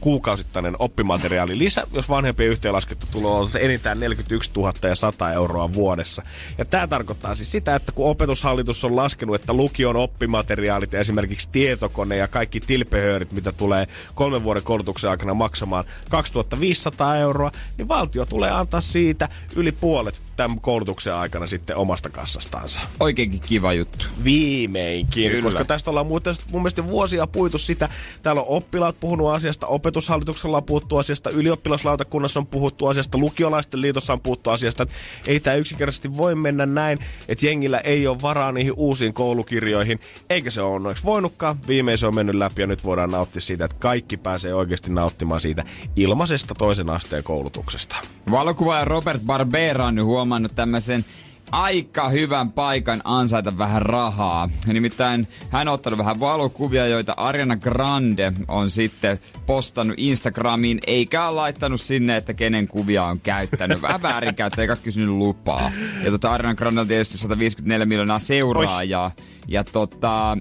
kuukausittainen 0.00 0.76
oppimateriaali 0.78 1.58
lisä, 1.58 1.86
jos 1.92 2.08
vanhempien 2.08 2.50
yhteenlaskettu 2.50 3.06
tulo 3.12 3.40
on 3.40 3.48
enintään 3.60 4.00
41 4.00 4.50
000 4.56 4.72
ja 4.82 4.94
100 4.94 5.32
euroa 5.32 5.72
vuodessa. 5.72 6.22
Ja 6.58 6.64
tämä 6.64 6.86
tarkoittaa 6.86 7.34
siis 7.34 7.52
sitä, 7.52 7.74
että 7.74 7.92
kun 7.92 8.10
opetushallitus 8.10 8.84
on 8.84 8.96
laskenut, 8.96 9.34
että 9.34 9.52
lukion 9.52 9.96
oppimateriaalit, 9.96 10.94
esimerkiksi 10.94 11.48
tietokone 11.52 12.16
ja 12.16 12.28
kaikki 12.28 12.60
tilpehöörit, 12.60 13.32
mitä 13.32 13.52
tulee 13.52 13.86
kolmen 14.14 14.44
vuoden 14.44 14.62
koulutuksen 14.62 15.10
aikana 15.10 15.34
maksamaan 15.34 15.84
2500 16.10 17.16
euroa, 17.16 17.50
niin 17.78 17.88
valtio 17.88 18.26
tulee 18.26 18.50
antaa 18.50 18.80
siitä 18.80 19.28
yli 19.56 19.72
puolet 19.72 20.27
tämän 20.38 20.60
koulutuksen 20.60 21.14
aikana 21.14 21.46
sitten 21.46 21.76
omasta 21.76 22.10
kassastansa. 22.10 22.80
Oikeinkin 23.00 23.40
kiva 23.40 23.72
juttu. 23.72 24.04
Viimeinkin, 24.24 25.30
Kyllä. 25.30 25.42
koska 25.42 25.64
tästä 25.64 25.90
ollaan 25.90 26.06
muuten 26.06 26.34
mun 26.50 26.62
mielestä 26.62 26.86
vuosia 26.86 27.26
puitu 27.26 27.58
sitä. 27.58 27.88
Täällä 28.22 28.42
on 28.42 28.48
oppilaat 28.48 29.00
puhunut 29.00 29.30
asiasta, 29.30 29.66
opetushallituksella 29.66 30.56
on 30.56 30.64
puhuttu 30.64 30.96
asiasta, 30.96 31.30
ylioppilaslautakunnassa 31.30 32.40
on 32.40 32.46
puhuttu 32.46 32.86
asiasta, 32.86 33.18
lukiolaisten 33.18 33.80
liitossa 33.80 34.12
on 34.12 34.20
puhuttu 34.20 34.50
asiasta. 34.50 34.82
Että 34.82 34.94
ei 35.26 35.40
tämä 35.40 35.56
yksinkertaisesti 35.56 36.16
voi 36.16 36.34
mennä 36.34 36.66
näin, 36.66 36.98
että 37.28 37.46
jengillä 37.46 37.78
ei 37.78 38.06
ole 38.06 38.22
varaa 38.22 38.52
niihin 38.52 38.72
uusiin 38.76 39.14
koulukirjoihin, 39.14 40.00
eikä 40.30 40.50
se 40.50 40.62
ole 40.62 40.74
onneksi 40.74 41.04
voinutkaan. 41.04 41.58
Viimein 41.68 41.98
se 41.98 42.06
on 42.06 42.14
mennyt 42.14 42.34
läpi 42.34 42.62
ja 42.62 42.66
nyt 42.66 42.84
voidaan 42.84 43.10
nauttia 43.10 43.40
siitä, 43.40 43.64
että 43.64 43.76
kaikki 43.80 44.16
pääsee 44.16 44.54
oikeasti 44.54 44.90
nauttimaan 44.90 45.40
siitä 45.40 45.64
ilmaisesta 45.96 46.54
toisen 46.54 46.90
asteen 46.90 47.24
koulutuksesta. 47.24 47.96
Valokuvaaja 48.30 48.84
Robert 48.84 49.22
Barbera 49.22 49.86
on 49.86 49.94
nyt 49.94 50.04
huomannut 50.04 50.27
tämmöisen 50.54 51.04
aika 51.52 52.08
hyvän 52.08 52.52
paikan 52.52 53.00
ansaita 53.04 53.58
vähän 53.58 53.82
rahaa. 53.82 54.50
Nimittäin 54.66 55.28
hän 55.50 55.68
on 55.68 55.74
ottanut 55.74 55.98
vähän 55.98 56.20
valokuvia, 56.20 56.86
joita 56.86 57.14
Ariana 57.16 57.56
Grande 57.56 58.32
on 58.48 58.70
sitten 58.70 59.18
postannut 59.46 59.98
Instagramiin, 59.98 60.80
eikä 60.86 61.26
ole 61.26 61.34
laittanut 61.34 61.80
sinne, 61.80 62.16
että 62.16 62.34
kenen 62.34 62.68
kuvia 62.68 63.04
on 63.04 63.20
käyttänyt. 63.20 63.82
Vähän 63.82 64.02
väärinkäyttöä, 64.02 64.62
eikä 64.62 64.76
kysynyt 64.76 65.08
lupaa. 65.08 65.70
Ja 66.04 66.10
tota 66.10 66.32
Ariana 66.32 66.54
Grande 66.54 66.80
on 66.80 66.88
tietysti 66.88 67.18
154 67.18 67.86
miljoonaa 67.86 68.18
seuraajaa. 68.18 69.10
Ja 69.48 69.64
tota, 69.64 70.38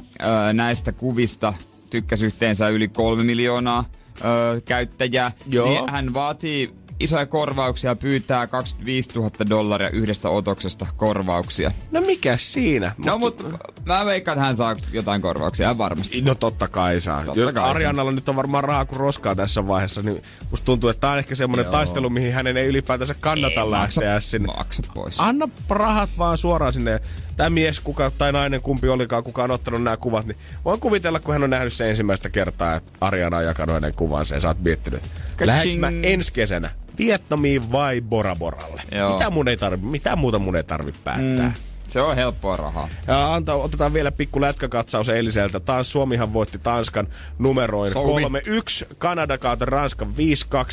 näistä 0.54 0.92
kuvista 0.92 1.54
tykkäsi 1.90 2.26
yhteensä 2.26 2.70
yli 2.70 2.88
kolme 2.88 3.24
miljoonaa 3.24 3.86
ö, 4.22 4.62
käyttäjää. 4.66 5.32
Joo. 5.50 5.70
Niin 5.70 5.90
hän 5.90 6.14
vaatii 6.14 6.74
isoja 7.00 7.26
korvauksia 7.26 7.96
pyytää 7.96 8.48
25 8.48 9.10
000 9.16 9.32
dollaria 9.50 9.90
yhdestä 9.90 10.30
otoksesta 10.30 10.86
korvauksia. 10.98 11.72
No 11.92 12.02
mikä 12.02 12.38
siinä? 12.38 12.92
No 13.06 13.18
Musta- 13.18 13.44
mut 13.44 13.64
mä 13.86 14.06
veikkaan, 14.06 14.38
että 14.38 14.46
hän 14.46 14.56
saa 14.56 14.76
jotain 14.92 15.22
korvauksia, 15.22 15.78
varmasti. 15.78 16.22
No 16.22 16.36
totta 16.36 16.68
kai 16.68 17.02
saa. 17.02 17.26
Totta 17.26 17.40
Jos 17.42 17.54
kai 17.54 17.64
saa. 17.64 17.70
Ariannalla 17.72 18.12
nyt 18.12 18.30
on 18.30 18.36
varmaan 18.36 18.64
rahaa 18.64 18.86
kuin 18.86 19.00
roskaa 19.00 19.36
tässä 19.36 19.68
vaiheessa, 19.68 20.02
niin 20.02 20.24
musta 20.52 20.66
tuntuu, 20.66 20.90
että 20.90 21.02
tää 21.02 21.12
on 21.12 21.18
ehkä 21.20 21.36
semmoinen 21.36 21.64
Joo. 21.64 21.72
taistelu, 21.72 22.10
mihin 22.10 22.34
hänen 22.34 22.58
ei 22.58 22.68
ylipäätänsä 22.68 23.14
kannata 23.20 23.62
Ei, 23.62 23.72
lähteä 23.72 24.14
maksa- 24.14 24.30
sinne. 24.30 24.48
Maksa 24.58 24.84
pois. 24.94 25.20
Anna 25.20 25.50
rahat 25.70 26.10
vaan 26.18 26.38
suoraan 26.38 26.74
sinne. 26.74 27.00
Tämä 27.38 27.50
mies 27.50 27.80
kuka, 27.80 28.12
tai 28.18 28.32
nainen, 28.32 28.62
kumpi 28.62 28.90
olikaan, 28.90 29.24
kuka 29.24 29.44
on 29.44 29.52
ottanut 29.52 29.84
nämä 29.84 29.98
kuvat, 29.98 30.26
niin 30.26 30.38
voin 30.66 30.80
kuvitella, 30.80 31.20
kun 31.20 31.34
hän 31.34 31.44
on 31.44 31.50
nähnyt 31.50 31.74
sen 31.74 31.88
ensimmäistä 31.88 32.30
kertaa, 32.30 32.76
että 32.76 32.92
Ariana 33.02 33.38
on 33.38 33.46
jakanut 33.46 33.74
hänen 33.74 33.94
kuvansa 33.94 34.36
ja 34.36 34.42
sä 34.42 34.48
oot 34.48 34.64
miettinyt, 34.64 35.02
lähdekö 35.40 35.78
mä 35.78 35.92
ensi 36.04 36.34
kesänä 36.34 36.70
Vietnamiin 36.98 37.72
vai 37.72 38.02
Bora 38.02 38.36
Boralle? 38.36 38.82
Joo. 38.92 39.14
Mitä, 39.14 39.30
mun 39.30 39.48
ei 39.48 39.58
tarvi, 39.58 39.86
mitä 39.86 40.16
muuta 40.16 40.40
mun 40.40 40.56
ei 40.56 40.64
tarvi 40.64 40.94
päättää? 41.04 41.46
Mm. 41.46 41.54
Se 41.88 42.02
on 42.02 42.16
helppoa 42.16 42.58
rahaa. 42.58 42.90
Ja 43.08 43.34
anta, 43.34 43.54
otetaan 43.54 43.94
vielä 43.94 44.12
pikku 44.12 44.42
lätkäkatsaus 44.42 45.10
eiliseltä. 45.10 45.60
Taas 45.60 45.92
Suomihan 45.92 46.34
voitti 46.34 46.60
Tanskan 46.60 47.08
numeroin 47.40 47.92
Suomi. 47.92 48.24
3-1, 48.24 48.96
Kanada 48.98 49.38
kaatoi 49.38 49.66
Ranskan 49.66 50.14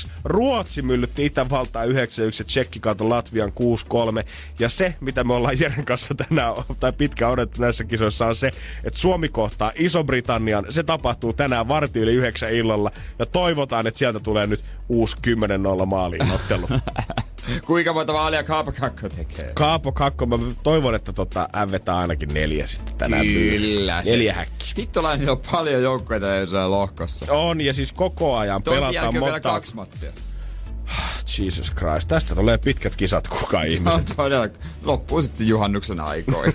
5-2, 0.06 0.08
Ruotsi 0.24 0.82
myllytti 0.82 1.26
Itävaltaa 1.26 1.84
9-1 1.84 1.88
ja 2.38 2.44
Tsekki 2.44 2.80
kaatoi 2.80 3.08
Latvian 3.08 3.52
6-3. 4.22 4.24
Ja 4.58 4.68
se, 4.68 4.94
mitä 5.00 5.24
me 5.24 5.34
ollaan 5.34 5.60
Jeren 5.60 5.84
kanssa 5.84 6.14
tänään, 6.14 6.54
tai 6.80 6.92
pitkään 6.92 7.32
odotettu 7.32 7.62
näissä 7.62 7.84
kisoissa, 7.84 8.26
on 8.26 8.34
se, 8.34 8.50
että 8.84 9.00
Suomi 9.00 9.28
kohtaa 9.28 9.72
Iso-Britannian. 9.74 10.66
Se 10.70 10.82
tapahtuu 10.82 11.32
tänään 11.32 11.68
varti 11.68 12.00
yli 12.00 12.14
yhdeksän 12.14 12.52
illalla. 12.52 12.90
Ja 13.18 13.26
toivotaan, 13.26 13.86
että 13.86 13.98
sieltä 13.98 14.20
tulee 14.20 14.46
nyt 14.46 14.64
uusi 14.88 15.16
10-0 15.82 15.86
maaliin 15.86 16.30
ottelu. 16.30 16.68
Kuinka 17.66 17.92
monta 17.92 18.12
maalia 18.12 18.42
Kaapakakko 18.42 19.08
tekee? 19.08 19.52
Kaapo 19.54 19.92
Kakko, 19.92 20.26
mä 20.26 20.38
toivon, 20.62 20.94
että 20.94 21.03
tota, 21.12 21.48
hän 21.52 21.70
vetää 21.70 21.96
ainakin 21.96 22.34
neljä 22.34 22.66
sitten 22.66 22.94
tänään. 22.94 23.26
Kyllä. 23.26 24.02
se- 24.02 24.10
Neljä 24.10 24.32
häkkiä. 24.34 24.68
Hittolainen 24.76 25.28
on 25.30 25.40
paljon 25.52 25.82
joukkueita 25.82 26.26
jossain 26.26 26.70
lohkossa. 26.70 27.32
On, 27.32 27.60
ja 27.60 27.72
siis 27.72 27.92
koko 27.92 28.36
ajan 28.36 28.62
Toki 28.62 28.74
pelataan 28.74 28.94
jälkeen 28.94 29.14
vielä 29.22 29.32
monta... 29.34 29.48
kaksi 29.50 29.74
matsia. 29.74 30.12
Jesus 31.38 31.72
Christ, 31.72 32.08
tästä 32.08 32.34
tulee 32.34 32.58
pitkät 32.58 32.96
kisat 32.96 33.28
kuka 33.28 33.58
No, 33.58 33.62
ihmiset. 33.64 34.12
todella. 34.16 34.48
Loppuu 34.84 35.22
sitten 35.22 35.48
juhannuksen 35.48 36.00
aikoihin. 36.00 36.54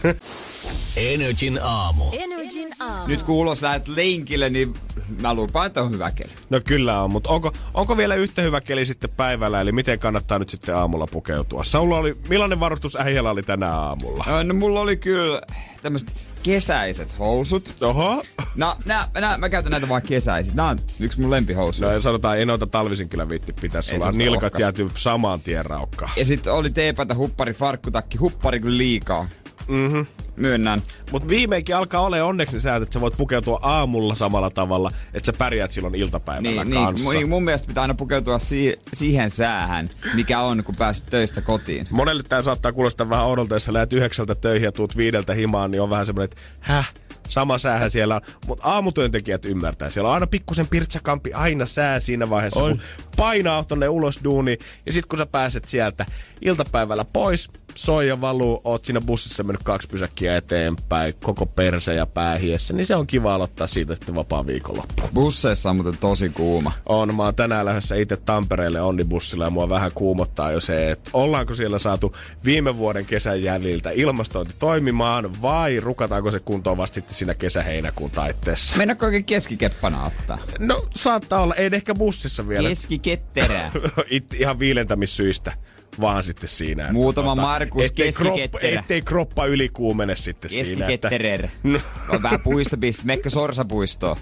Energin 0.98 1.60
aamu. 1.64 2.04
Energin 2.12 2.70
aamu. 2.80 3.08
Nyt 3.08 3.24
kun 3.24 3.36
ulos 3.36 3.62
lähdet 3.62 3.88
lenkille, 3.88 4.50
niin 4.50 4.74
mä 5.22 5.34
lupaan, 5.34 5.68
että 5.68 5.82
on 5.82 5.92
hyvä 5.92 6.12
keli. 6.12 6.30
No 6.50 6.62
kyllä 6.66 7.02
on, 7.04 7.12
mutta 7.12 7.30
onko, 7.30 7.54
onko 7.74 7.98
vielä 7.98 8.16
yhtä 8.16 8.42
hyvä 8.42 8.62
keli 8.62 8.86
sitten 8.86 9.10
päivällä, 9.10 9.62
eli 9.62 9.72
miten 9.72 10.00
kannattaa 10.00 10.40
nyt 10.40 10.50
sitten 10.50 10.76
aamulla 10.76 11.08
pukeutua? 11.08 11.64
Saulla 11.64 11.98
oli, 11.98 12.18
millainen 12.30 12.60
varustus 12.60 12.96
äijällä 12.96 13.30
oli 13.30 13.44
tänä 13.44 13.72
aamulla? 13.72 14.26
Ö, 14.28 14.44
No 14.44 14.54
mulla 14.54 14.80
oli 14.80 14.98
kyllä 14.98 15.42
tämmöiset 15.82 16.16
kesäiset 16.44 17.20
housut. 17.20 17.76
Oho. 17.82 18.24
No, 18.56 18.78
nää, 18.86 19.08
nää, 19.20 19.38
mä 19.38 19.50
käytän 19.50 19.72
näitä 19.72 19.90
vaan 19.90 20.02
kesäisin. 20.02 20.56
Nää 20.56 20.68
on 20.68 20.80
yksi 21.00 21.22
mun 21.22 21.32
lempihousuja. 21.32 21.90
No 21.90 21.96
ja 21.96 22.02
sanotaan, 22.02 22.38
ei 22.38 22.46
noita 22.46 22.68
talvisin 22.68 23.10
kyllä 23.10 23.30
viitti 23.30 23.54
pitää. 23.54 23.82
Sulla 23.82 24.06
on 24.06 24.14
semmoista 24.14 24.32
nilkat 24.32 24.60
jääty 24.60 24.90
samaan 24.96 25.42
tien 25.42 25.66
raukkaan. 25.66 26.12
Ja 26.16 26.26
sitten 26.26 26.54
oli 26.54 26.70
teepätä, 26.70 27.16
huppari, 27.16 27.54
farkkutakki. 27.54 28.18
Huppari 28.18 28.60
kyllä 28.60 28.78
liikaa. 28.78 29.28
Mhm. 29.70 30.02
Myönnän. 30.36 30.82
Mutta 31.12 31.28
viimeinkin 31.30 31.76
alkaa 31.76 32.02
olla 32.02 32.24
onneksi 32.24 32.56
ne 32.56 32.62
säät, 32.62 32.84
että 32.84 32.94
sä 32.94 33.02
voit 33.02 33.18
pukeutua 33.18 33.60
aamulla 33.62 34.16
samalla 34.16 34.50
tavalla, 34.50 34.92
että 35.14 35.26
sä 35.26 35.34
pärjäät 35.38 35.72
silloin 35.72 35.96
iltapäivällä 35.96 36.64
Niin, 36.64 36.74
niin, 36.74 36.86
kanssa. 36.86 37.14
mun, 37.20 37.30
mun 37.30 37.44
mielestä 37.44 37.68
pitää 37.68 37.82
aina 37.82 37.94
pukeutua 37.94 38.40
si- 38.40 38.80
siihen 38.94 39.30
säähän, 39.30 39.90
mikä 40.14 40.42
on, 40.42 40.64
kun 40.64 40.76
pääset 40.76 41.06
töistä 41.06 41.42
kotiin. 41.42 41.88
Monelle 41.90 42.24
tämä 42.24 42.42
saattaa 42.42 42.72
kuulostaa 42.74 43.10
vähän 43.10 43.26
oudolta, 43.26 43.56
jos 43.56 43.64
sä 43.64 43.74
lähdet 43.74 43.94
yhdeksältä 43.94 44.36
töihin 44.36 44.66
ja 44.66 44.72
tuut 44.72 44.98
viideltä 44.98 45.34
himaan, 45.34 45.72
niin 45.72 45.82
on 45.82 45.90
vähän 45.90 46.06
semmoinen, 46.06 46.24
että 46.32 46.42
häh, 46.60 46.94
sama 47.28 47.58
säähän 47.58 47.92
siellä 47.92 48.16
on. 48.16 48.22
Mutta 48.48 48.66
aamutyöntekijät 48.68 49.46
ymmärtää. 49.46 49.90
Siellä 49.90 50.08
on 50.08 50.14
aina 50.14 50.28
pikkusen 50.28 50.68
pirtsakampi, 50.68 51.34
aina 51.34 51.66
sää 51.66 52.00
siinä 52.00 52.30
vaiheessa, 52.30 52.64
On. 52.64 52.78
kun 52.78 52.82
painaa 53.20 53.64
tonne 53.64 53.90
ulos 53.90 54.20
duuni. 54.24 54.58
Ja 54.86 54.94
sitten 54.94 55.10
kun 55.10 55.20
sä 55.20 55.26
pääset 55.26 55.68
sieltä 55.68 56.06
iltapäivällä 56.42 57.06
pois, 57.06 57.50
soi 57.76 58.08
ja 58.08 58.22
valuu, 58.22 58.62
oot 58.64 58.86
siinä 58.86 59.02
bussissa 59.02 59.44
mennyt 59.44 59.64
kaksi 59.64 59.88
pysäkkiä 59.88 60.38
eteenpäin, 60.38 61.14
koko 61.24 61.46
perse 61.46 61.94
ja 61.94 62.06
päähiessä, 62.06 62.74
niin 62.74 62.86
se 62.86 62.96
on 62.96 63.08
kiva 63.08 63.36
aloittaa 63.36 63.68
siitä 63.68 63.96
sitten 63.96 64.16
vapaa 64.16 64.46
viikonloppu. 64.46 65.02
Busseissa 65.14 65.70
on 65.70 65.76
muuten 65.76 65.98
tosi 65.98 66.30
kuuma. 66.30 66.72
On, 66.86 67.16
mä 67.16 67.24
oon 67.24 67.36
tänään 67.36 67.66
lähdössä 67.66 67.96
itse 67.96 68.18
Tampereelle 68.18 68.82
onnibussilla 68.82 69.44
ja 69.44 69.50
mua 69.50 69.70
vähän 69.70 69.92
kuumottaa 69.96 70.52
jo 70.52 70.60
se, 70.60 70.92
että 70.92 71.10
ollaanko 71.14 71.54
siellä 71.54 71.80
saatu 71.80 72.16
viime 72.46 72.78
vuoden 72.78 73.06
kesän 73.06 73.44
jäljiltä 73.44 73.90
ilmastointi 73.92 74.54
toimimaan 74.60 75.42
vai 75.42 75.80
rukataanko 75.80 76.32
se 76.32 76.40
kuntoon 76.40 76.78
vasta 76.78 76.96
sitten 76.96 77.16
siinä 77.16 77.34
kesä-heinäkuun 77.34 78.12
taitteessa. 78.12 78.78
Mennäkö 78.78 79.06
oikein 79.06 79.26
keskikeppana 79.26 80.06
ottaa? 80.06 80.40
No 80.60 80.86
saattaa 80.96 81.42
olla, 81.42 81.56
ei 81.56 81.70
ehkä 81.74 81.96
bussissa 81.96 82.48
vielä. 82.48 82.70
Keskiketterää. 83.18 83.72
It, 84.10 84.34
ihan 84.34 84.60
viilentämissyistä 84.60 85.54
vaan 86.02 86.24
sitten 86.24 86.50
siinä. 86.50 86.84
että 86.84 86.94
Muutama 86.94 87.36
Markus 87.36 87.86
ettei 87.86 88.12
kroppa, 88.12 88.36
keskiketterä. 88.38 88.80
ettei 88.80 89.02
kroppa 89.02 89.46
ylikuumene 89.46 90.16
sitten 90.16 90.52
siinä. 90.52 90.66
Että, 90.66 91.10
Keskiketterer. 91.10 91.48
No. 91.64 91.80
On 92.10 92.22
vähän 92.24 92.42
puistopiste. 92.42 93.04
Mekkä 93.06 93.30
Sorsapuistoon. 93.30 94.18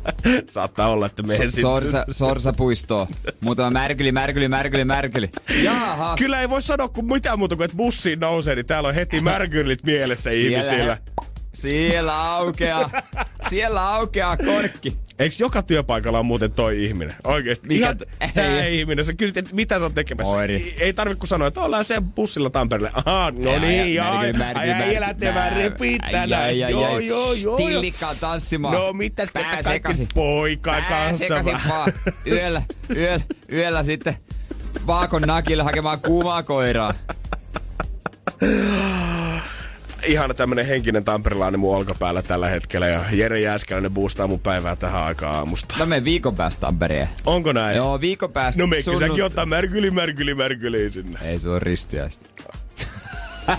saattaa 0.50 0.88
olla, 0.88 1.06
että 1.06 1.22
menen 1.22 1.52
So, 1.52 1.60
sorsa, 1.60 2.04
sorsapuistoon. 2.10 3.06
Muutama 3.40 3.70
märkyli, 3.70 4.12
märkyli, 4.12 4.48
märkyli, 4.48 4.84
märkyli. 4.84 5.30
Jaha. 5.62 6.14
Kyllä 6.18 6.40
ei 6.40 6.50
voi 6.50 6.62
sanoa 6.62 6.88
kuin 6.88 7.06
mitään 7.06 7.38
muuta 7.38 7.56
kuin, 7.56 7.64
että 7.64 7.76
bussiin 7.76 8.20
nousee, 8.20 8.54
niin 8.54 8.66
täällä 8.66 8.88
on 8.88 8.94
heti 8.94 9.20
märkylit 9.20 9.82
mielessä 9.84 10.30
ihmisillä. 10.30 10.98
Siellä 11.54 12.32
aukeaa. 12.32 12.90
Siellä 13.48 13.88
aukeaa 13.88 14.36
korkki. 14.36 14.96
Eikö 15.18 15.36
joka 15.38 15.62
työpaikalla 15.62 16.18
on 16.18 16.26
muuten 16.26 16.52
toi 16.52 16.84
ihminen? 16.84 17.14
Oikeesti. 17.24 17.68
Mikä 17.68 17.80
Ihan 17.80 17.96
tää 18.34 18.66
ihminen. 18.66 19.04
Sä 19.04 19.12
kysyt, 19.12 19.36
että 19.36 19.54
mitä 19.54 19.78
sä 19.78 19.84
oot 19.84 19.94
tekemässä. 19.94 20.32
Moiri. 20.32 20.74
Ei, 20.80 20.92
tarvitse 20.92 21.18
kuin 21.18 21.28
sanoa, 21.28 21.48
että 21.48 21.60
ollaan 21.60 21.84
se 21.84 22.02
bussilla 22.14 22.50
Tampereelle. 22.50 22.90
Aha, 22.94 23.32
no 23.38 23.52
Ja- 23.52 23.60
niin, 23.60 23.94
ja- 23.94 24.04
joo. 24.04 24.16
Ai, 24.16 24.32
ai, 24.54 24.96
elätevä 24.96 25.50
mär- 25.50 25.54
repit 25.56 26.02
ai- 26.02 26.12
tänään. 26.12 26.42
ai- 26.42 26.64
ai- 26.64 26.70
Joo, 26.72 26.98
joo, 26.98 27.32
joo. 27.32 27.56
Tillikkaan 27.56 28.16
tanssimaan. 28.20 28.74
No 28.74 28.92
mitäs 28.92 29.28
Pää 29.32 29.42
kaikki 29.42 29.62
sekaisin. 29.62 30.08
poikaa 30.14 30.74
Pää 30.74 30.88
kanssa 30.88 31.24
sekaisin 31.24 31.56
vaan. 31.68 31.92
Yöllä, 32.26 32.62
yöllä, 32.96 33.24
yöllä 33.52 33.84
sitten 33.84 34.16
Vaakon 34.86 35.22
nakille 35.22 35.62
hakemaan 35.62 36.00
kuumaa 36.00 36.42
koiraa. 36.42 36.94
Ihana 40.08 40.34
tämmönen 40.34 40.66
henkinen 40.66 41.04
tamperilainen 41.04 41.60
mun 41.60 41.76
olkapäällä 41.76 42.22
tällä 42.22 42.48
hetkellä. 42.48 42.86
Ja 42.86 43.04
Jere 43.12 43.40
Jääskeläinen 43.40 43.90
boostaa 43.90 44.26
mun 44.26 44.40
päivää 44.40 44.76
tähän 44.76 45.02
aikaan 45.04 45.34
aamusta. 45.36 45.74
Mä 45.78 45.86
menen 45.86 46.04
viikon 46.04 46.36
päästä 46.36 46.60
Tampereen. 46.60 47.08
Onko 47.26 47.52
näin? 47.52 47.76
Joo, 47.76 48.00
viikon 48.00 48.32
päästä. 48.32 48.62
No 48.62 48.66
meikö 48.66 48.90
sunnun- 48.90 48.98
säkin 49.08 49.24
ottaa 49.24 49.46
märkyli, 49.46 49.90
märkyli, 49.90 50.34
märkyli 50.34 50.90
sinne. 50.92 51.18
Ei 51.22 51.38
se 51.38 51.48
on 51.48 51.62
ristiäistä. 51.62 52.26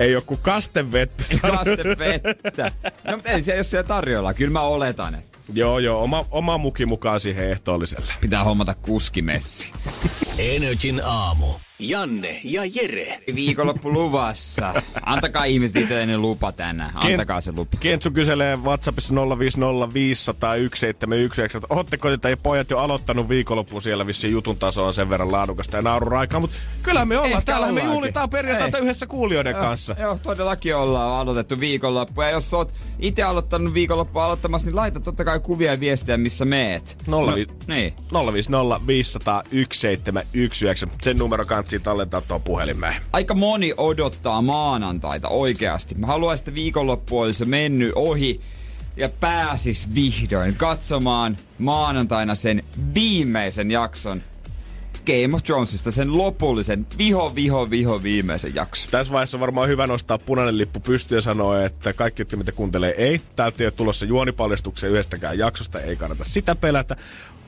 Ei 0.00 0.16
oo 0.16 0.22
kuin 0.26 0.40
kastevettä. 0.42 1.24
Kaste 1.42 1.84
vettä. 1.98 2.72
No 3.04 3.16
mutta 3.16 3.30
ei 3.30 3.42
siellä, 3.42 3.58
jos 3.60 3.70
siellä 3.70 3.88
tarjolla. 3.88 4.34
Kyllä 4.34 4.52
mä 4.52 4.60
oletan, 4.60 5.14
että 5.14 5.38
joo, 5.54 5.78
joo, 5.78 6.02
oma, 6.02 6.26
oma 6.30 6.58
muki 6.58 6.86
mukaan 6.86 7.20
siihen 7.20 7.50
ehtoolliselle. 7.50 8.12
pitää 8.20 8.44
hommata 8.44 8.74
kuskimessi. 8.74 9.70
Energin 10.38 11.00
aamu. 11.04 11.46
Janne 11.88 12.40
ja 12.44 12.62
Jere. 12.74 13.18
Viikonloppu 13.34 13.92
luvassa. 13.92 14.82
Antakaa 15.06 15.44
ihmiset 15.44 15.76
itselleni 15.76 16.18
lupa 16.18 16.52
tänään. 16.52 16.92
Antakaa 16.94 17.40
se 17.40 17.52
lupa. 17.52 17.76
Kentsu 17.80 18.10
kyselee 18.10 18.56
WhatsAppissa 18.56 19.14
050501719, 19.14 19.18
että 21.56 21.66
ootteko 21.70 22.10
te 22.10 22.18
tai 22.18 22.36
pojat 22.36 22.70
jo 22.70 22.78
aloittanut 22.78 23.28
viikonloppu 23.28 23.80
siellä 23.80 24.06
vissiin 24.06 24.32
jutun 24.32 24.56
taso 24.56 24.86
on 24.86 24.94
sen 24.94 25.10
verran 25.10 25.32
laadukasta 25.32 25.76
ja 25.76 25.82
naururaikaa, 25.82 26.40
mutta 26.40 26.56
kyllä 26.82 27.04
me 27.04 27.14
ollaan. 27.18 27.32
Ehkä 27.32 27.42
Täällä 27.52 27.72
me 27.72 27.84
juhlitaan 27.84 28.30
perjantaita 28.30 28.78
Ei. 28.78 28.84
yhdessä 28.84 29.06
kuulijoiden 29.06 29.54
kanssa. 29.54 29.96
Joo, 29.98 30.18
todellakin 30.22 30.76
ollaan 30.76 31.20
aloitettu 31.20 31.60
viikonloppu. 31.60 32.22
Ja 32.22 32.30
jos 32.30 32.54
oot 32.54 32.74
itse 32.98 33.22
aloittanut 33.22 33.74
viikonloppua 33.74 34.24
aloittamassa, 34.24 34.66
niin 34.66 34.76
laita 34.76 35.00
totta 35.00 35.24
kai 35.24 35.40
kuvia 35.40 35.72
ja 35.72 35.80
viestejä, 35.80 36.16
missä 36.16 36.44
meet. 36.44 36.96
Nolla 37.06 37.34
vi- 37.34 37.46
niin. 37.66 37.94
050501719. 38.12 38.16
Sen 41.02 41.16
numero 41.16 41.44
kantsii 41.72 41.84
tallentaa 41.84 42.20
tuon 42.20 42.42
puhelimeen. 42.42 42.94
Aika 43.12 43.34
moni 43.34 43.74
odottaa 43.76 44.42
maanantaita 44.42 45.28
oikeasti. 45.28 45.94
Mä 45.94 46.06
haluaisin, 46.06 46.42
että 46.42 46.54
viikonloppu 46.54 47.20
olisi 47.20 47.44
mennyt 47.44 47.92
ohi 47.94 48.40
ja 48.96 49.08
pääsis 49.20 49.94
vihdoin 49.94 50.56
katsomaan 50.56 51.36
maanantaina 51.58 52.34
sen 52.34 52.62
viimeisen 52.94 53.70
jakson 53.70 54.22
Game 55.06 55.36
of 55.36 55.42
Thronesista, 55.42 55.90
sen 55.90 56.18
lopullisen 56.18 56.86
viho, 56.98 57.34
viho, 57.34 57.70
viho 57.70 58.02
viimeisen 58.02 58.54
jakson. 58.54 58.90
Tässä 58.90 59.12
vaiheessa 59.12 59.36
on 59.36 59.40
varmaan 59.40 59.68
hyvä 59.68 59.86
nostaa 59.86 60.18
punainen 60.18 60.58
lippu 60.58 60.80
pystyyn 60.80 61.16
ja 61.16 61.22
sanoa, 61.22 61.64
että 61.64 61.92
kaikki, 61.92 62.22
jotka 62.22 62.36
mitä 62.36 62.52
kuuntelee, 62.52 62.94
ei. 62.96 63.20
Täältä 63.36 63.56
ei 63.60 63.66
ole 63.66 63.72
tulossa 63.72 64.06
juonipaljastuksia 64.06 64.88
yhdestäkään 64.88 65.38
jaksosta, 65.38 65.80
ei 65.80 65.96
kannata 65.96 66.24
sitä 66.24 66.54
pelätä. 66.54 66.96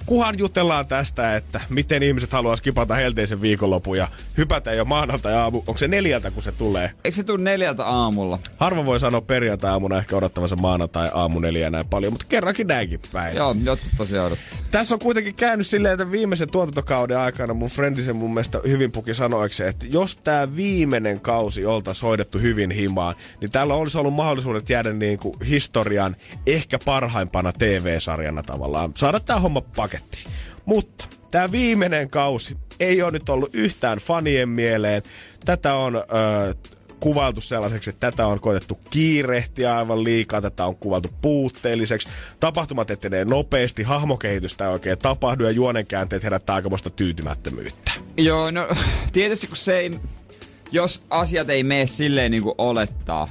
Kuhan 0.06 0.38
jutellaan 0.38 0.87
tästä, 0.87 1.37
että 1.37 1.61
miten 1.68 2.02
ihmiset 2.02 2.32
haluaa 2.32 2.56
skipata 2.56 2.94
helteisen 2.94 3.40
viikonlopun 3.40 3.99
ja 3.99 4.08
hypätä 4.37 4.73
jo 4.73 4.84
maanantai 4.84 5.34
aamu. 5.34 5.58
Onko 5.58 5.78
se 5.78 5.88
neljältä, 5.88 6.30
kun 6.30 6.42
se 6.42 6.52
tulee? 6.52 6.90
Eikö 7.04 7.14
se 7.16 7.25
tule 7.25 7.42
neljältä 7.42 7.84
aamulla? 7.87 8.38
Harva 8.56 8.84
voi 8.84 9.00
sanoa 9.00 9.20
perjantai 9.20 9.70
aamuna 9.70 9.99
ehkä 9.99 10.16
odottavansa 10.16 10.56
maanantai 10.56 11.11
aamu 11.14 11.40
neljä 11.40 11.70
näin 11.70 11.87
paljon, 11.87 12.12
mutta 12.12 12.26
kerrankin 12.28 12.66
näinkin 12.66 13.00
päin. 13.12 13.37
Joo, 13.37 13.56
jotkut 13.64 13.92
tosiaan 13.96 14.26
odottaa. 14.26 14.58
Tässä 14.70 14.94
on 14.94 14.99
kuitenkin 14.99 15.34
käynyt 15.34 15.66
silleen, 15.66 15.92
että 15.92 16.11
viimeisen 16.11 16.50
tuotantokauden 16.50 17.18
aikana 17.18 17.54
mun 17.54 17.68
friendisen 17.68 18.16
mun 18.16 18.34
mielestä 18.34 18.61
hyvin 18.66 18.92
puki 18.92 19.14
sanoiksi, 19.14 19.64
että 19.64 19.87
jos 19.90 20.16
tämä 20.16 20.56
viimeinen 20.56 21.20
kausi 21.20 21.66
oltaisiin 21.66 22.08
hoidettu 22.08 22.38
hyvin 22.38 22.70
himaan, 22.70 23.14
niin 23.40 23.50
täällä 23.50 23.75
olisi 23.75 23.99
ollut 23.99 24.14
mahdollisuudet 24.14 24.70
jäädä 24.70 24.92
niin 24.92 25.18
kuin 25.18 25.34
historian 25.49 26.16
ehkä 26.46 26.78
parhaimpana 26.84 27.52
TV-sarjana 27.52 28.42
tavallaan. 28.42 28.92
Saada 28.96 29.20
tämä 29.20 29.40
homma 29.40 29.61
pakettiin. 29.94 30.32
Mutta 30.64 31.08
tämä 31.30 31.52
viimeinen 31.52 32.10
kausi 32.10 32.56
ei 32.80 33.02
ole 33.02 33.10
nyt 33.10 33.28
ollut 33.28 33.54
yhtään 33.54 33.98
fanien 33.98 34.48
mieleen. 34.48 35.02
Tätä 35.44 35.74
on 35.74 35.96
öö, 35.96 36.54
kuvailtu 37.00 37.40
sellaiseksi, 37.40 37.90
että 37.90 38.10
tätä 38.10 38.26
on 38.26 38.40
koetettu 38.40 38.80
kiirehtiä 38.90 39.76
aivan 39.76 40.04
liikaa, 40.04 40.40
tätä 40.40 40.66
on 40.66 40.76
kuvailtu 40.76 41.08
puutteelliseksi. 41.22 42.08
Tapahtumat 42.40 42.90
etenee 42.90 43.24
nopeasti, 43.24 43.82
hahmokehitystä 43.82 44.64
ei 44.64 44.70
oikein 44.70 44.98
tapahdu 44.98 45.44
ja 45.44 45.50
juonenkäänteet 45.50 46.22
herättää 46.22 46.54
aikamoista 46.54 46.90
tyytymättömyyttä. 46.90 47.92
Joo, 48.16 48.50
no 48.50 48.68
tietysti 49.12 49.46
kun 49.46 49.56
se 49.56 49.78
ei, 49.78 49.90
jos 50.70 51.02
asiat 51.10 51.50
ei 51.50 51.64
mene 51.64 51.86
silleen 51.86 52.30
niin 52.30 52.42
kuin 52.42 52.54
olettaa, 52.58 53.28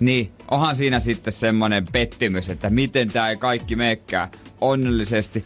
niin 0.00 0.32
onhan 0.50 0.76
siinä 0.76 1.00
sitten 1.00 1.32
semmoinen 1.32 1.86
pettymys, 1.92 2.48
että 2.48 2.70
miten 2.70 3.10
tämä 3.10 3.30
ei 3.30 3.36
kaikki 3.36 3.76
meekään 3.76 4.30
onnellisesti. 4.60 5.44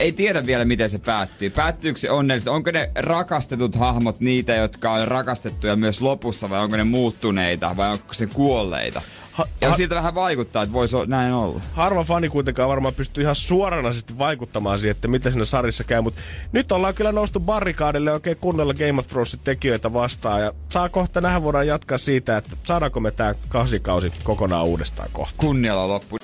Ei 0.00 0.12
tiedä 0.12 0.46
vielä, 0.46 0.64
miten 0.64 0.90
se 0.90 0.98
päättyy. 0.98 1.50
Päättyykö 1.50 1.98
se 2.00 2.10
onnellisesti? 2.10 2.50
Onko 2.50 2.70
ne 2.70 2.90
rakastetut 2.94 3.74
hahmot 3.74 4.20
niitä, 4.20 4.54
jotka 4.54 4.92
on 4.92 5.08
rakastettuja 5.08 5.76
myös 5.76 6.00
lopussa, 6.00 6.50
vai 6.50 6.60
onko 6.60 6.76
ne 6.76 6.84
muuttuneita, 6.84 7.76
vai 7.76 7.92
onko 7.92 8.14
se 8.14 8.26
kuolleita? 8.26 9.02
Ha- 9.36 9.46
ja 9.60 9.70
ha- 9.70 9.76
siitä 9.76 9.94
vähän 9.94 10.14
vaikuttaa, 10.14 10.62
että 10.62 10.72
voisi 10.72 10.96
näin 11.06 11.32
olla. 11.32 11.60
harva 11.72 12.04
fani 12.04 12.28
kuitenkaan 12.28 12.68
varmaan 12.68 12.94
pystyy 12.94 13.22
ihan 13.22 13.34
suoranaisesti 13.34 14.18
vaikuttamaan 14.18 14.78
siihen, 14.78 14.90
että 14.90 15.08
mitä 15.08 15.30
siinä 15.30 15.44
sarjassa 15.44 15.84
käy, 15.84 16.00
mutta 16.00 16.20
nyt 16.52 16.72
ollaan 16.72 16.94
kyllä 16.94 17.12
noustu 17.12 17.40
barrikaadille 17.40 18.12
oikein 18.12 18.36
kunnolla 18.36 18.74
Game 18.74 18.98
of 18.98 19.06
Thronesin 19.06 19.40
tekijöitä 19.44 19.92
vastaan 19.92 20.42
ja 20.42 20.52
saa 20.68 20.88
kohta 20.88 21.20
nähdä 21.20 21.42
voidaan 21.42 21.66
jatkaa 21.66 21.98
siitä, 21.98 22.36
että 22.36 22.56
saadaanko 22.62 23.00
me 23.00 23.10
tää 23.10 23.34
kasikausi 23.48 24.12
kokonaan 24.24 24.66
uudestaan 24.66 25.08
kohta. 25.12 25.34
Kunnialla 25.36 25.88
loppu. 25.88 26.16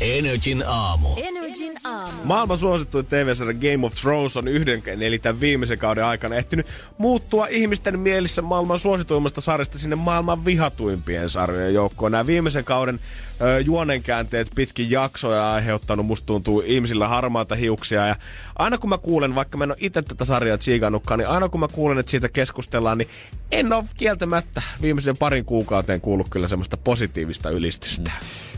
Energin 0.00 0.64
aamu. 0.66 1.08
Energin 1.16 1.72
aamu. 1.84 2.12
Maailman 2.24 2.58
suosituin 2.58 3.06
TV-sarja 3.06 3.54
Game 3.54 3.86
of 3.86 3.94
Thrones 3.94 4.36
on 4.36 4.48
yhden, 4.48 4.82
eli 4.86 5.18
tämän 5.18 5.40
viimeisen 5.40 5.78
kauden 5.78 6.04
aikana 6.04 6.34
ehtinyt 6.36 6.66
muuttua 6.98 7.46
ihmisten 7.46 7.98
mielissä 7.98 8.42
maailman 8.42 8.78
suosituimmasta 8.78 9.40
sarjasta 9.40 9.78
sinne 9.78 9.96
maailman 9.96 10.44
vihatuimpien 10.44 11.30
sarjojen 11.30 11.74
joukkoon. 11.74 12.12
Nämä 12.12 12.26
viimeisen 12.32 12.64
kauden 12.64 13.00
ö, 13.40 13.60
juonenkäänteet 13.60 14.50
pitkin 14.54 14.90
jaksoja 14.90 15.52
aiheuttanut, 15.52 16.06
musta 16.06 16.26
tuntuu, 16.26 16.62
ihmisillä 16.66 17.08
harmaata 17.08 17.54
hiuksia. 17.54 18.06
Ja 18.06 18.16
aina 18.58 18.78
kun 18.78 18.90
mä 18.90 18.98
kuulen, 18.98 19.34
vaikka 19.34 19.58
mä 19.58 19.64
en 19.64 19.70
ole 19.70 19.78
itse 19.80 20.02
tätä 20.02 20.24
sarjaa 20.24 20.58
tsiikannutkaan, 20.58 21.18
niin 21.18 21.28
aina 21.28 21.48
kun 21.48 21.60
mä 21.60 21.68
kuulen, 21.68 21.98
että 21.98 22.10
siitä 22.10 22.28
keskustellaan, 22.28 22.98
niin 22.98 23.08
en 23.52 23.72
ole 23.72 23.84
kieltämättä 23.96 24.62
viimeisen 24.82 25.16
parin 25.16 25.44
kuukauteen 25.44 26.00
kuullut 26.00 26.28
kyllä 26.28 26.48
semmoista 26.48 26.76
positiivista 26.76 27.50
ylistystä. 27.50 28.10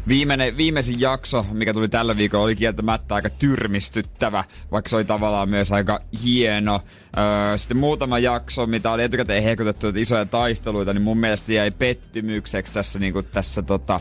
Viimeinen, 0.08 0.56
viimeisin 0.56 1.00
jakso, 1.00 1.46
mikä 1.52 1.72
tuli 1.72 1.88
tällä 1.88 2.16
viikolla, 2.16 2.44
oli 2.44 2.56
kieltämättä 2.56 3.14
aika 3.14 3.30
tyrmistyttävä, 3.30 4.44
vaikka 4.72 4.88
se 4.88 4.96
oli 4.96 5.04
tavallaan 5.04 5.48
myös 5.48 5.72
aika 5.72 6.00
hieno. 6.24 6.80
Öö, 7.18 7.58
sitten 7.58 7.76
muutama 7.76 8.18
jakso, 8.18 8.66
mitä 8.66 8.90
oli 8.90 9.02
etukäteen 9.02 9.42
hekutettu, 9.42 9.86
että 9.86 10.00
isoja 10.00 10.26
taisteluita, 10.26 10.92
niin 10.92 11.02
mun 11.02 11.18
mielestä 11.18 11.52
jäi 11.52 11.70
pettymykseksi 11.70 12.72
tässä, 12.72 12.98
niin 12.98 13.12
kuin 13.12 13.26
tässä 13.32 13.62
tota, 13.62 14.00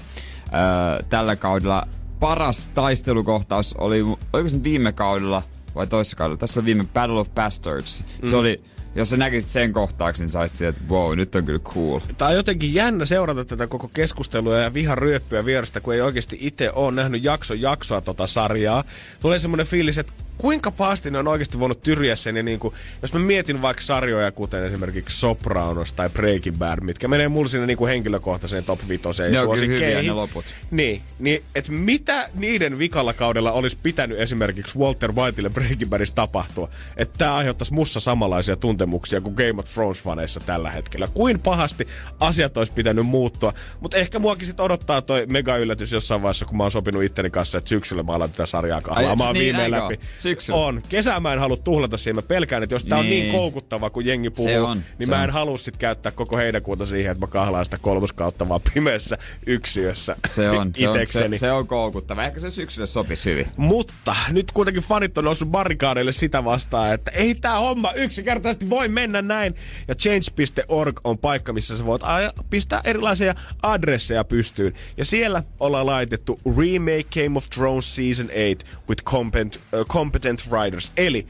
öö, 0.54 1.04
tällä 1.10 1.36
kaudella. 1.36 1.88
Paras 2.20 2.70
taistelukohtaus 2.74 3.74
oli, 3.74 4.02
oliko 4.34 4.50
se 4.50 4.64
viime 4.64 4.92
kaudella 4.92 5.44
vai 5.76 5.88
toisessa 5.88 6.18
kaudella? 6.18 6.38
Tässä 6.38 6.60
oli 6.60 6.66
viime 6.66 6.86
Battle 6.94 7.20
of 7.20 7.30
Bastards. 7.36 8.04
Mm. 8.22 8.30
Se 8.30 8.36
oli, 8.36 8.64
jos 8.96 9.10
sä 9.10 9.18
näkisit 9.18 9.50
sen 9.50 9.74
kohtauksen, 9.74 10.24
niin 10.24 10.32
saisit 10.32 10.58
sieltä, 10.58 10.80
että 10.82 10.94
wow, 10.94 11.16
nyt 11.16 11.36
on 11.36 11.46
kyllä 11.46 11.60
cool. 11.60 12.00
Tää 12.18 12.28
on 12.28 12.36
jotenkin 12.36 12.74
jännä 12.74 13.06
seurata 13.06 13.46
tätä 13.46 13.68
koko 13.68 13.88
keskustelua 13.88 14.58
ja 14.58 14.74
vihan 14.74 14.98
ryöppyä 14.98 15.46
vierestä, 15.46 15.80
kun 15.80 15.94
ei 15.94 16.02
oikeasti 16.02 16.38
itse 16.42 16.72
ole 16.72 16.92
nähnyt 16.92 17.24
jakso 17.24 17.54
jaksoa 17.54 18.02
tota 18.02 18.28
sarjaa. 18.28 18.84
Tulee 19.20 19.40
semmoinen 19.40 19.68
fiilis, 19.68 19.98
että 19.98 20.14
kuinka 20.38 20.72
pahasti 20.72 21.12
ne 21.12 21.18
on 21.18 21.28
oikeasti 21.28 21.60
voinut 21.60 21.82
tyriä 21.82 22.16
sen. 22.16 22.38
Ja 22.38 22.44
niin 22.44 22.60
kuin, 22.60 22.74
jos 23.02 23.14
mä 23.14 23.20
mietin 23.20 23.62
vaikka 23.62 23.84
sarjoja, 23.84 24.32
kuten 24.32 24.64
esimerkiksi 24.64 25.20
Sopranos 25.20 25.92
tai 25.92 26.10
Breaking 26.10 26.58
Bad, 26.58 26.80
mitkä 26.82 27.08
menee 27.08 27.28
mulle 27.28 27.50
sinne 27.50 27.68
niin 27.68 27.78
kuin 27.78 27.90
henkilökohtaiseen 27.90 28.64
top 28.64 28.80
5 28.88 29.04
Ne 29.32 29.42
on 29.42 29.60
kyllä 29.60 29.74
hyviä 29.74 30.02
ne 30.02 30.12
loput. 30.12 30.46
Niin, 30.72 31.02
niin 31.20 31.44
että 31.56 31.72
mitä 31.72 32.30
niiden 32.34 32.80
vikalla 32.80 33.14
kaudella 33.14 33.52
olisi 33.52 33.78
pitänyt 33.84 34.20
esimerkiksi 34.20 34.80
Walter 34.80 35.12
Whiteille 35.12 35.50
Breaking 35.50 35.90
Badissa 35.90 36.16
tapahtua, 36.16 36.70
että 36.98 37.18
tämä 37.18 37.36
aiheuttaisi 37.36 37.74
mussa 37.74 38.00
samanlaisia 38.00 38.56
tuntemuksia 38.56 39.22
kuin 39.22 39.36
Game 39.36 39.60
of 39.60 39.66
Thrones-faneissa 39.66 40.44
tällä 40.46 40.72
hetkellä. 40.72 41.08
Kuin 41.14 41.40
pahasti 41.40 41.88
asiat 42.20 42.58
olisi 42.58 42.72
pitänyt 42.72 43.06
muuttua, 43.06 43.54
mutta 43.80 43.98
ehkä 43.98 44.20
muakin 44.20 44.46
sitten 44.46 44.66
odottaa 44.66 45.02
toi 45.02 45.26
mega 45.26 45.58
yllätys 45.58 45.92
jossain 45.92 46.22
vaiheessa, 46.22 46.46
kun 46.46 46.58
mä 46.58 46.64
oon 46.64 46.72
sopinut 46.72 47.04
itteni 47.04 47.30
kanssa, 47.30 47.58
että 47.58 47.70
syksyllä 47.70 48.04
mä 48.04 48.14
alan 48.14 48.32
tätä 48.32 48.46
sarjaa 48.46 48.82
kahlaamaan 48.82 49.34
niin, 49.34 49.44
viimein 49.44 49.72
läpi. 49.72 50.00
Syksyllä? 50.24 50.60
On. 50.60 50.82
Kesää 50.90 51.20
mä 51.20 51.34
en 51.34 51.40
halua 51.40 51.58
tuhlata 51.58 51.98
siihen. 51.98 52.16
Mä 52.16 52.22
pelkään, 52.22 52.64
että 52.64 52.76
jos 52.76 52.86
tää 52.86 52.98
on 53.00 53.10
niin 53.10 53.24
Niin. 53.24 53.36
koukuttava, 53.36 53.90
kun 53.90 54.06
jengi 54.06 54.30
puhuu, 54.30 54.50
Se 54.50 54.62
on, 54.62 54.78
niin 55.00 55.08
se 55.08 55.10
mä 55.12 55.18
on. 55.18 55.24
en 55.24 55.30
halua 55.30 55.58
sit 55.58 55.78
käyttää 55.78 56.12
koko 56.12 56.38
heinäkuuta 56.38 56.86
siihen, 56.86 57.12
että 57.12 57.24
mä 57.26 57.28
kahlaan 57.28 57.66
sitä 57.66 57.78
kolmoskautta 57.82 58.50
vaan 58.50 58.62
pimeässä 58.74 59.18
yksiössä 59.46 60.16
Se 60.28 60.50
on, 60.50 60.72
se 60.76 60.90
on, 60.90 60.98
se, 61.10 61.38
se 61.38 61.52
on 61.52 61.68
koukuttava. 61.68 62.24
Ehkä 62.24 62.40
se 62.40 62.50
syksyllä 62.50 62.86
sopisi 62.86 63.30
hyvin. 63.30 63.48
Mutta 63.58 64.16
nyt 64.32 64.52
kuitenkin 64.52 64.84
fanit 64.84 65.18
on 65.18 65.24
noussut 65.24 65.50
barrikaadeille 65.50 66.12
sitä 66.12 66.44
vastaan, 66.46 66.94
että 66.94 67.12
ei 67.12 67.36
tää 67.36 67.60
homma 67.60 67.92
yksinkertaisesti 67.92 68.70
voi 68.70 68.88
mennä 68.88 69.22
näin. 69.22 69.56
Ja 69.88 69.96
change.org 69.96 71.00
on 71.04 71.18
paikka, 71.18 71.54
missä 71.54 71.78
sä 71.78 71.86
voit 71.86 72.04
a- 72.04 72.34
pistää 72.50 72.82
erilaisia 72.84 73.36
adresseja 73.64 74.24
pystyyn. 74.24 74.74
Ja 74.98 75.06
siellä 75.06 75.44
ollaan 75.60 75.86
laitettu 75.86 76.40
Remake 76.58 77.24
Game 77.24 77.38
of 77.38 77.50
Thrones 77.50 77.96
Season 77.96 78.28
8 78.28 78.80
with 78.90 79.04
competent, 79.04 79.56
uh, 79.80 79.86
competent 80.14 80.52
writers. 80.52 80.92
Eli 80.98 81.24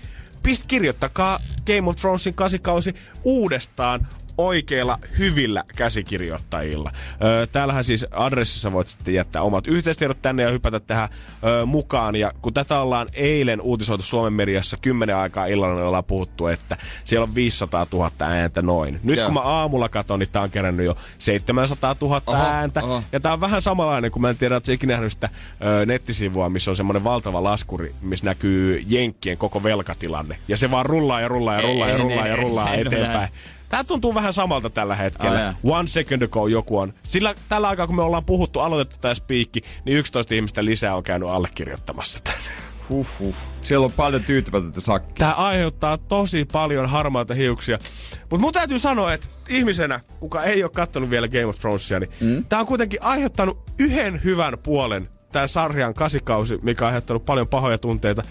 pist 0.43 0.63
kirjoittakaa 0.67 1.39
Game 1.65 1.89
of 1.89 1.95
Thronesin 1.95 2.33
kasikausi 2.33 2.93
uudestaan 3.23 4.07
oikeilla 4.37 4.97
hyvillä 5.19 5.63
käsikirjoittajilla. 5.75 6.91
Öö, 7.23 7.47
täällähän 7.47 7.83
siis 7.83 8.05
adressissa 8.11 8.71
voit 8.73 8.87
sitten 8.87 9.13
jättää 9.13 9.41
omat 9.41 9.67
yhteistiedot 9.67 10.21
tänne 10.21 10.43
ja 10.43 10.51
hypätä 10.51 10.79
tähän 10.79 11.09
öö, 11.45 11.65
mukaan. 11.65 12.15
Ja 12.15 12.31
kun 12.41 12.53
tätä 12.53 12.79
ollaan 12.79 13.07
eilen 13.13 13.61
uutisoitu 13.61 14.03
Suomen 14.03 14.33
mediassa 14.33 14.77
10 14.81 15.17
aikaa 15.17 15.45
illalla, 15.45 15.75
niin 15.75 15.85
ollaan 15.85 16.03
puhuttu, 16.03 16.47
että 16.47 16.77
siellä 17.03 17.23
on 17.23 17.35
500 17.35 17.85
000 17.93 18.11
ääntä 18.19 18.61
noin. 18.61 18.99
Nyt 19.03 19.17
Joo. 19.17 19.25
kun 19.25 19.33
mä 19.33 19.39
aamulla 19.39 19.89
katson, 19.89 20.19
niin 20.19 20.29
tää 20.31 20.41
on 20.41 20.51
kerännyt 20.51 20.85
jo 20.85 20.95
700 21.17 21.95
000 22.01 22.21
Oho, 22.25 22.37
ääntä. 22.37 22.83
oho. 22.83 23.03
Ja 23.11 23.19
tää 23.19 23.33
on 23.33 23.41
vähän 23.41 23.61
samanlainen, 23.61 24.11
kun 24.11 24.21
mä 24.21 24.29
en 24.29 24.37
tiedä, 24.37 24.55
että 24.55 24.71
ikinä 24.71 24.93
nähnyt 24.93 25.11
sitä 25.11 25.29
ö, 25.65 25.85
nettisivua, 25.85 26.49
missä 26.49 26.71
on 26.71 26.75
semmoinen 26.75 27.03
valtava 27.03 27.43
laskuri, 27.43 27.95
missä 28.01 28.25
näkyy 28.25 28.83
Jenkkien 28.87 29.37
koko 29.37 29.63
velkatilanne. 29.63 30.37
Ja 30.47 30.57
se 30.57 30.71
vaan 30.71 30.85
rullaa 30.85 31.21
ja 31.21 31.27
rullaa 31.27 31.55
ja 31.55 31.61
Ei, 31.61 31.67
rullaa 31.67 31.87
ja 31.87 31.93
ei, 31.93 31.97
rullaa 32.01 32.25
ei, 32.25 32.29
ja 32.31 32.35
ei, 32.35 32.41
rullaa 32.43 32.73
ei, 32.73 32.81
eteenpäin. 32.81 33.13
nähnyt. 33.13 33.31
Tää 33.73 33.83
tuntuu 33.83 34.15
vähän 34.15 34.33
samalta 34.33 34.69
tällä 34.69 34.95
hetkellä. 34.95 35.47
Ai 35.47 35.53
One 35.63 35.87
second 35.87 36.21
ago 36.21 36.47
joku 36.47 36.77
on. 36.77 36.93
Sillä 37.07 37.35
tällä 37.49 37.67
aikaa, 37.67 37.87
kun 37.87 37.95
me 37.95 38.01
ollaan 38.01 38.25
puhuttu, 38.25 38.59
aloitettu 38.59 39.01
tämä 39.01 39.13
spiikki, 39.13 39.61
niin 39.85 39.97
11 39.97 40.35
ihmistä 40.35 40.65
lisää 40.65 40.95
on 40.95 41.03
käynyt 41.03 41.29
allekirjoittamassa 41.29 42.19
tänne. 42.23 42.49
Huhhuh. 42.89 43.35
Siellä 43.61 43.85
on 43.85 43.91
paljon 43.91 44.23
tyytymätöntä 44.23 44.81
sakkia. 44.81 45.15
Tää 45.17 45.33
aiheuttaa 45.33 45.97
tosi 45.97 46.45
paljon 46.45 46.89
harmaita 46.89 47.33
hiuksia. 47.33 47.79
Mutta 48.19 48.37
mun 48.37 48.53
täytyy 48.53 48.79
sanoa, 48.79 49.13
että 49.13 49.27
ihmisenä, 49.49 49.99
kuka 50.19 50.43
ei 50.43 50.63
ole 50.63 50.71
kattonut 50.71 51.09
vielä 51.09 51.27
Game 51.27 51.45
of 51.45 51.59
Thronesia, 51.59 51.99
niin 51.99 52.11
mm? 52.21 52.45
tää 52.45 52.59
on 52.59 52.65
kuitenkin 52.65 53.03
aiheuttanut 53.03 53.71
yhden 53.79 54.23
hyvän 54.23 54.57
puolen 54.63 55.09
tää 55.31 55.47
sarjan 55.47 55.93
kasikausi, 55.93 56.59
mikä 56.61 56.85
on 56.85 56.87
aiheuttanut 56.87 57.25
paljon 57.25 57.47
pahoja 57.47 57.77
tunteita. 57.77 58.23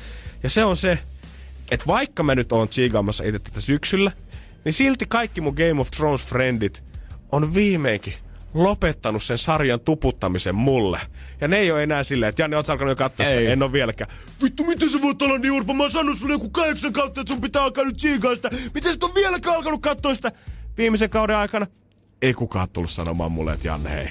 Ja 0.43 0.51
se 0.51 0.65
on 0.65 0.77
se, 0.77 0.99
että 1.71 1.87
vaikka 1.87 2.23
mä 2.23 2.35
nyt 2.35 2.53
oon 2.53 2.69
chiigaamassa 2.69 3.25
itse 3.25 3.39
tätä 3.39 3.61
syksyllä, 3.61 4.13
niin 4.65 4.73
silti 4.73 5.07
kaikki 5.09 5.41
mun 5.41 5.55
Game 5.55 5.81
of 5.81 5.89
Thrones-friendit 5.97 6.83
on 7.33 7.55
viimeinkin 7.55 8.15
lopettanut 8.55 9.23
sen 9.23 9.39
sarjan 9.39 9.81
tuputtamisen 9.81 10.55
mulle. 10.55 11.01
Ja 11.41 11.49
ne 11.49 11.57
ei 11.59 11.73
ole 11.73 11.83
enää 11.83 12.03
silleen, 12.03 12.29
että 12.29 12.43
Janne, 12.43 12.57
oot 12.57 12.71
alkanut 12.71 12.91
jo 12.91 12.97
katsoa 12.97 13.27
sitä? 13.27 13.41
En 13.41 13.63
ole 13.63 13.73
vieläkään. 13.73 14.11
Vittu, 14.43 14.65
miten 14.65 14.91
sä 14.91 15.03
voit 15.03 15.23
olla 15.23 15.39
niin 15.39 15.53
urpa? 15.53 15.75
Mä 15.75 15.83
oon 15.83 15.91
sanonut 15.91 16.19
sulle 16.19 16.33
joku 16.33 16.51
kahdeksan 16.51 16.93
kautta, 16.93 17.21
että 17.21 17.33
sun 17.33 17.41
pitää 17.41 17.63
alkaa 17.63 17.85
nyt 17.85 17.97
tsiikaa 17.97 18.35
sitä. 18.35 18.51
Miten 18.75 18.93
sä 18.93 18.99
oot 19.03 19.15
vieläkään 19.15 19.57
alkanut 19.57 19.83
katsoa 19.83 20.15
sitä? 20.15 20.33
Viimeisen 20.79 21.11
kauden 21.11 21.37
aikana 21.37 21.67
ei 22.23 22.35
kukaan 22.35 22.69
tullut 22.71 22.91
sanomaan 22.91 23.33
mulle, 23.33 23.53
että 23.53 23.69
Janne, 23.69 23.91
hei. 23.91 24.09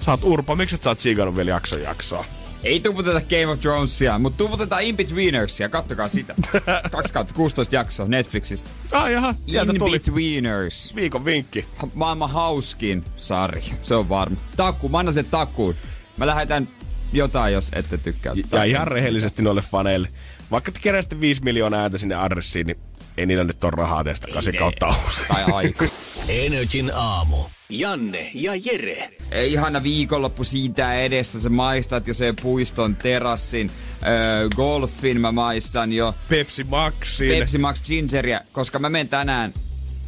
Sä 0.00 0.10
oot 0.10 0.24
urpa, 0.24 0.56
miksi 0.56 0.74
et 0.76 0.82
sä 0.82 0.90
oot 0.90 0.98
tsiikannut 0.98 1.36
vielä 1.36 1.50
jakson 1.50 1.82
jaksoa? 1.82 2.24
Ei 2.64 2.80
tuputeta 2.80 3.20
Game 3.20 3.46
of 3.46 3.60
Thronesia, 3.60 4.18
mutta 4.18 4.36
tuputetaan 4.38 4.82
In-Betweenersia. 4.82 5.68
Kattokaa 5.68 6.08
sitä. 6.08 6.34
2 6.90 7.12
kautta 7.12 7.34
16 7.34 7.74
jaksoa 7.74 8.08
Netflixistä. 8.08 8.70
Ah 8.92 9.10
jaha, 9.10 9.34
sieltä 9.46 9.72
tuli 9.78 9.96
In-Betweeners. 9.96 10.94
viikon 10.96 11.24
vinkki. 11.24 11.64
Maailman 11.94 12.30
hauskin 12.30 13.04
sarja. 13.16 13.62
Se 13.82 13.94
on 13.94 14.08
varma. 14.08 14.36
Takku, 14.56 14.88
mä 14.88 14.98
annan 14.98 15.14
sen 15.14 15.24
takkuun. 15.24 15.74
Mä 16.16 16.26
lähetän 16.26 16.68
jotain, 17.12 17.54
jos 17.54 17.68
ette 17.72 17.98
tykkää. 17.98 18.34
Ja 18.52 18.64
ihan 18.64 18.88
rehellisesti 18.88 19.42
noille 19.42 19.62
faneille. 19.62 20.08
Vaikka 20.50 20.72
te 20.72 20.80
keräsitte 20.82 21.20
5 21.20 21.42
miljoonaa 21.42 21.80
ääntä 21.80 21.98
sinne 21.98 22.14
adressiin, 22.14 22.66
niin 22.66 22.78
ei 23.16 23.26
niillä 23.26 23.44
nyt 23.44 23.64
ole 23.64 23.72
rahaa 23.76 24.04
teistä 24.04 24.26
kasi 24.34 24.52
kautta 24.52 24.94
uusi. 25.04 25.24
Tai 25.28 25.44
aika. 25.52 25.84
Energin 26.28 26.90
aamu. 26.94 27.36
Janne 27.68 28.30
ja 28.34 28.52
Jere. 28.64 29.08
Ei 29.30 29.52
ihana 29.52 29.82
viikonloppu 29.82 30.44
siitä 30.44 30.94
edessä. 30.94 31.40
Sä 31.40 31.48
maistat 31.48 32.06
jo 32.06 32.14
sen 32.14 32.36
puiston 32.42 32.96
terassin. 32.96 33.70
Öö, 34.06 34.48
golfin 34.48 35.20
mä 35.20 35.32
maistan 35.32 35.92
jo. 35.92 36.14
Pepsi 36.28 36.64
Maxin. 36.64 37.38
Pepsi 37.38 37.58
Max 37.58 37.82
Gingeria, 37.84 38.40
koska 38.52 38.78
mä 38.78 38.88
menen 38.88 39.08
tänään 39.08 39.52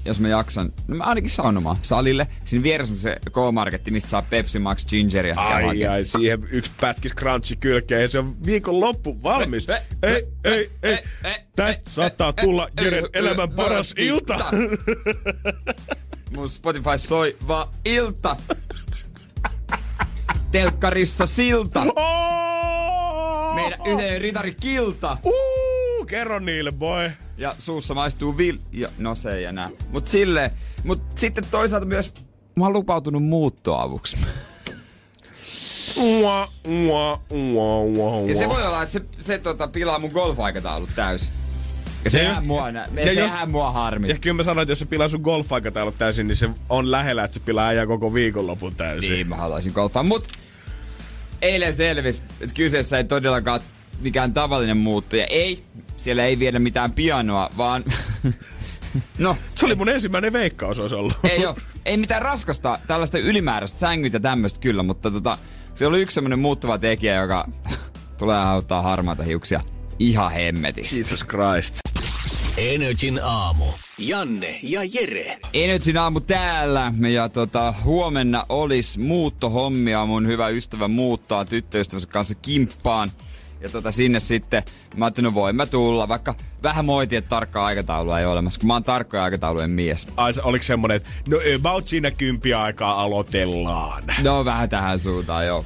jos 0.04 0.20
mä 0.20 0.28
jaksan, 0.28 0.72
no 0.88 0.96
mä 0.96 1.04
ainakin 1.04 1.30
saunomaan 1.30 1.76
salille. 1.82 2.26
Siinä 2.44 2.62
vieressä 2.62 2.92
on 2.92 2.98
se 2.98 3.16
K-Marketti, 3.30 3.90
mistä 3.90 4.10
saa 4.10 4.22
Pepsi 4.22 4.58
Max 4.58 4.86
Gingeria. 4.86 5.34
Ai 5.36 5.86
ai, 5.86 6.04
siihen 6.04 6.46
yksi 6.50 6.72
pätkis 6.80 7.14
crunchi 7.14 7.56
kylkeen 7.56 8.02
ja 8.02 8.08
se 8.08 8.18
on 8.18 8.36
viikon 8.46 8.80
loppu 8.80 9.22
valmis. 9.22 9.66
Ei, 10.02 10.26
Ei, 10.44 10.70
ei, 10.82 11.02
ei. 11.24 11.36
Tästä 11.56 11.90
saattaa 11.90 12.32
tulla 12.32 12.68
Jeren 12.80 13.08
elämän 13.14 13.50
paras 13.50 13.94
ilta. 13.98 14.38
Mun 16.36 16.48
Spotify 16.48 16.98
soi 16.98 17.36
vaan 17.48 17.68
ilta. 17.84 18.36
Telkkarissa 20.50 21.26
silta. 21.26 21.84
Meidän 23.54 23.78
yhteinen 23.86 24.20
ritari 24.20 24.54
kilta. 24.60 25.16
Uh, 25.24 26.06
kerro 26.06 26.38
niille, 26.38 26.72
boy. 26.72 27.10
Ja 27.38 27.54
suussa 27.58 27.94
maistuu 27.94 28.36
vil... 28.36 28.58
Ja, 28.72 28.88
no 28.98 29.14
se 29.14 29.40
ja 29.40 29.52
nää. 29.52 29.70
Mut 29.90 30.08
sille... 30.08 30.50
Mut 30.84 31.02
sitten 31.16 31.44
toisaalta 31.50 31.86
myös... 31.86 32.14
Mä 32.56 32.64
oon 32.64 32.72
lupautunut 32.72 33.22
muuttoavuksi. 33.24 34.16
Ua, 35.96 36.48
ua, 36.68 37.20
ua, 37.30 37.78
ua, 37.80 38.28
Ja 38.28 38.34
se 38.34 38.48
voi 38.48 38.66
olla, 38.66 38.82
että 38.82 38.92
se, 38.92 39.02
se 39.20 39.38
tota, 39.38 39.68
pilaa 39.68 39.98
mun 39.98 40.10
golf-aikataulut 40.10 40.90
täysin. 40.96 41.30
Ja 42.04 42.10
sehän, 42.10 42.34
jos- 42.34 42.44
mua, 42.44 42.70
ja 42.70 43.12
jos- 43.12 43.14
sehän 43.30 43.50
mua 43.50 43.70
harmi. 43.70 44.08
Ja 44.08 44.18
kyllä 44.18 44.34
mä 44.36 44.42
sanoin, 44.42 44.62
että 44.62 44.70
jos 44.72 44.78
se 44.78 44.84
pilaa 44.84 45.08
sun 45.08 45.20
golf 45.20 45.48
täysin, 45.98 46.28
niin 46.28 46.36
se 46.36 46.48
on 46.68 46.90
lähellä, 46.90 47.24
että 47.24 47.34
se 47.34 47.40
pilaa 47.40 47.66
äijä 47.66 47.86
koko 47.86 48.14
viikonlopun 48.14 48.74
täysin. 48.74 49.12
Niin, 49.12 49.28
mä 49.28 49.36
haluaisin 49.36 49.72
golfaa. 49.72 50.02
Mut 50.02 50.28
eilen 51.42 51.74
selvisi, 51.74 52.22
että 52.40 52.54
kyseessä 52.54 52.96
ei 52.98 53.04
todellakaan 53.04 53.60
mikään 54.00 54.34
tavallinen 54.34 54.76
muuttuja. 54.76 55.26
Ei, 55.26 55.64
siellä 56.04 56.24
ei 56.24 56.38
viedä 56.38 56.58
mitään 56.58 56.92
pianoa, 56.92 57.50
vaan... 57.56 57.84
no, 59.18 59.36
Se 59.54 59.66
oli 59.66 59.74
mun 59.74 59.88
ensimmäinen 59.88 60.32
veikkaus 60.32 60.78
olisi 60.78 60.94
ollut. 60.94 61.16
ei 61.24 61.46
oo. 61.46 61.56
Ei 61.84 61.96
mitään 61.96 62.22
raskasta, 62.22 62.78
tällaista 62.86 63.18
ylimääräistä 63.18 63.78
sängytä 63.78 64.20
tämmöistä 64.20 64.60
kyllä, 64.60 64.82
mutta 64.82 65.10
tota, 65.10 65.38
se 65.74 65.86
oli 65.86 66.02
yksi 66.02 66.14
semmonen 66.14 66.38
muuttuva 66.38 66.78
tekijä, 66.78 67.14
joka 67.22 67.48
tulee 68.18 68.38
auttaa 68.38 68.82
harmaata 68.82 69.22
hiuksia 69.22 69.60
ihan 69.98 70.32
hemmetisti. 70.32 70.98
Jesus 70.98 71.24
Christ. 71.24 71.78
Energin 72.58 73.20
aamu. 73.22 73.64
Janne 73.98 74.58
ja 74.62 74.80
Jere. 74.92 75.38
Energin 75.54 75.96
aamu 75.98 76.20
täällä 76.20 76.92
ja 77.10 77.28
tota, 77.28 77.74
huomenna 77.84 78.46
olisi 78.48 79.00
muuttohommia. 79.00 80.06
Mun 80.06 80.26
hyvä 80.26 80.48
ystävä 80.48 80.88
muuttaa 80.88 81.44
tyttöystävänsä 81.44 82.08
kanssa 82.08 82.34
kimppaan. 82.34 83.12
Ja 83.64 83.70
tota, 83.70 83.92
sinne 83.92 84.20
sitten 84.20 84.62
mä 84.96 85.04
ajattelin, 85.04 85.24
no 85.24 85.34
voin 85.34 85.56
mä 85.56 85.66
tulla, 85.66 86.08
vaikka 86.08 86.34
vähän 86.62 86.84
moitin, 86.84 87.18
että 87.18 87.28
tarkkaa 87.28 87.66
aikataulua 87.66 88.18
ei 88.18 88.24
ole 88.24 88.32
olemassa, 88.32 88.60
kun 88.60 88.66
mä 88.66 88.72
oon 88.72 88.84
tarkkoja 88.84 89.24
aikataulujen 89.24 89.70
mies. 89.70 90.06
Ai, 90.16 90.32
oliko 90.42 90.62
semmonen, 90.62 90.96
että 90.96 91.10
no 91.28 91.38
about 91.56 91.88
siinä 91.88 92.10
kympi 92.10 92.54
aikaa 92.54 93.02
aloitellaan. 93.02 94.02
No 94.22 94.44
vähän 94.44 94.68
tähän 94.68 94.98
suuntaan, 94.98 95.46
joo. 95.46 95.64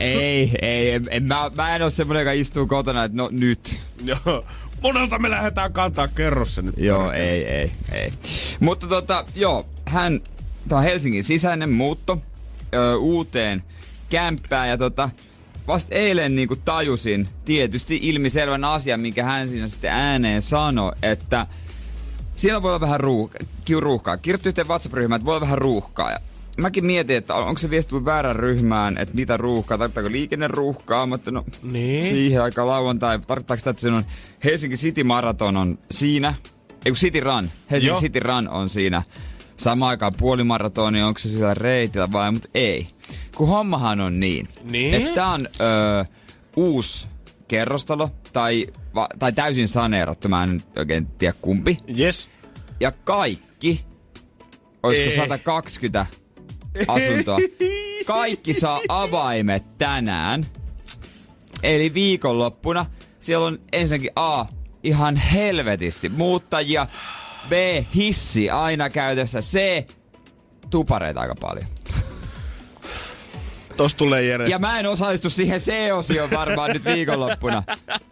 ei, 0.00 0.50
ei, 0.62 0.90
en, 0.90 1.06
en, 1.10 1.22
mä, 1.22 1.50
mä 1.56 1.76
en 1.76 1.82
oo 1.82 1.90
semmonen, 1.90 2.20
joka 2.20 2.32
istuu 2.32 2.66
kotona, 2.66 3.04
että 3.04 3.16
no 3.16 3.28
nyt. 3.32 3.80
Joo. 4.04 4.44
Monelta 4.82 5.18
me 5.18 5.30
lähdetään 5.30 5.72
kantaa, 5.72 6.08
kerro 6.08 6.44
se 6.44 6.62
nyt. 6.62 6.74
Joo, 6.76 7.12
ei, 7.12 7.44
ei, 7.44 7.72
ei. 7.92 8.12
Mutta 8.60 8.86
tota, 8.86 9.24
joo, 9.34 9.66
hän, 9.86 10.20
tää 10.68 10.78
on 10.78 10.84
Helsingin 10.84 11.24
sisäinen 11.24 11.70
muutto 11.70 12.18
ö, 12.74 12.96
uuteen 12.96 13.62
kämppään 14.10 14.68
ja 14.68 14.78
tota, 14.78 15.10
vasta 15.68 15.94
eilen 15.94 16.36
niinku 16.36 16.56
tajusin 16.56 17.28
tietysti 17.44 17.98
ilmiselvän 18.02 18.64
asian, 18.64 19.00
minkä 19.00 19.24
hän 19.24 19.48
siinä 19.48 19.68
sitten 19.68 19.90
ääneen 19.90 20.42
sanoi, 20.42 20.92
että 21.02 21.46
siellä 22.36 22.62
voi 22.62 22.70
olla 22.70 22.80
vähän 22.80 23.00
ruuhkaa, 23.00 23.40
ruuhkaa. 23.80 24.16
Kirjoitti 24.16 24.48
yhteen 24.48 24.68
WhatsApp-ryhmään, 24.68 25.18
että 25.18 25.26
voi 25.26 25.32
olla 25.36 25.40
vähän 25.46 25.58
ruuhkaa. 25.58 26.10
Ja 26.12 26.18
mäkin 26.58 26.86
mietin, 26.86 27.16
että 27.16 27.34
onko 27.34 27.58
se 27.58 27.70
viesti 27.70 27.90
tullut 27.90 28.04
väärään 28.04 28.36
ryhmään, 28.36 28.98
että 28.98 29.14
mitä 29.14 29.36
ruuhkaa, 29.36 29.78
tarkoittaako 29.78 30.10
liikenneruuhkaa, 30.10 31.06
mutta 31.06 31.30
no 31.30 31.44
Niin. 31.62 32.06
siihen 32.06 32.42
aika 32.42 32.66
lauantai, 32.66 33.18
tarkoittaako 33.18 33.58
sitä, 33.58 33.70
että 33.70 33.82
se 33.82 33.88
on 33.88 34.04
Helsinki 34.44 34.76
City 34.76 35.04
Marathon 35.04 35.56
on 35.56 35.78
siinä, 35.90 36.34
ei 36.84 36.92
kun 36.92 36.96
City 36.96 37.20
Run, 37.20 37.50
Helsinki 37.70 37.90
Joo. 37.90 38.00
City 38.00 38.20
Run 38.20 38.48
on 38.48 38.68
siinä. 38.68 39.02
Samaan 39.56 39.90
aikaan 39.90 40.12
puolimaratoni, 40.18 41.02
onko 41.02 41.18
se 41.18 41.28
sillä 41.28 41.54
reitillä 41.54 42.12
vai, 42.12 42.32
mutta 42.32 42.48
ei. 42.54 42.86
Kun 43.34 43.48
hommahan 43.48 44.00
on 44.00 44.20
niin, 44.20 44.48
Niin? 44.62 44.94
että 44.94 45.14
tää 45.14 45.28
on 45.28 45.48
ö, 45.60 46.04
uusi 46.56 47.08
kerrostalo, 47.48 48.10
tai, 48.32 48.66
va, 48.94 49.08
tai 49.18 49.32
täysin 49.32 49.68
saneerattu, 49.68 50.28
mä 50.28 50.42
en 50.42 50.62
oikein 50.76 51.06
tiedä 51.06 51.34
kumpi. 51.42 51.78
Yes. 51.98 52.30
Ja 52.80 52.92
kaikki, 52.92 53.84
olisiko 54.82 55.10
Ei. 55.10 55.16
120 55.16 56.06
asuntoa, 56.88 57.38
kaikki 58.06 58.52
saa 58.54 58.80
avaimet 58.88 59.78
tänään. 59.78 60.46
Eli 61.62 61.94
viikonloppuna 61.94 62.86
siellä 63.20 63.46
on 63.46 63.58
ensinnäkin 63.72 64.10
A, 64.16 64.44
ihan 64.82 65.16
helvetisti 65.16 66.08
muuttajia. 66.08 66.86
B, 67.48 67.52
hissi 67.94 68.50
aina 68.50 68.90
käytössä. 68.90 69.40
C, 69.40 69.58
tupareita 70.70 71.20
aika 71.20 71.34
paljon. 71.40 71.66
Tos 73.76 73.94
tulee 73.94 74.22
Jere. 74.22 74.46
Ja 74.48 74.58
mä 74.58 74.78
en 74.80 74.86
osallistu 74.86 75.30
siihen 75.30 75.60
C-osioon 75.60 76.30
varmaan 76.30 76.70
nyt 76.70 76.84
viikonloppuna. 76.84 77.62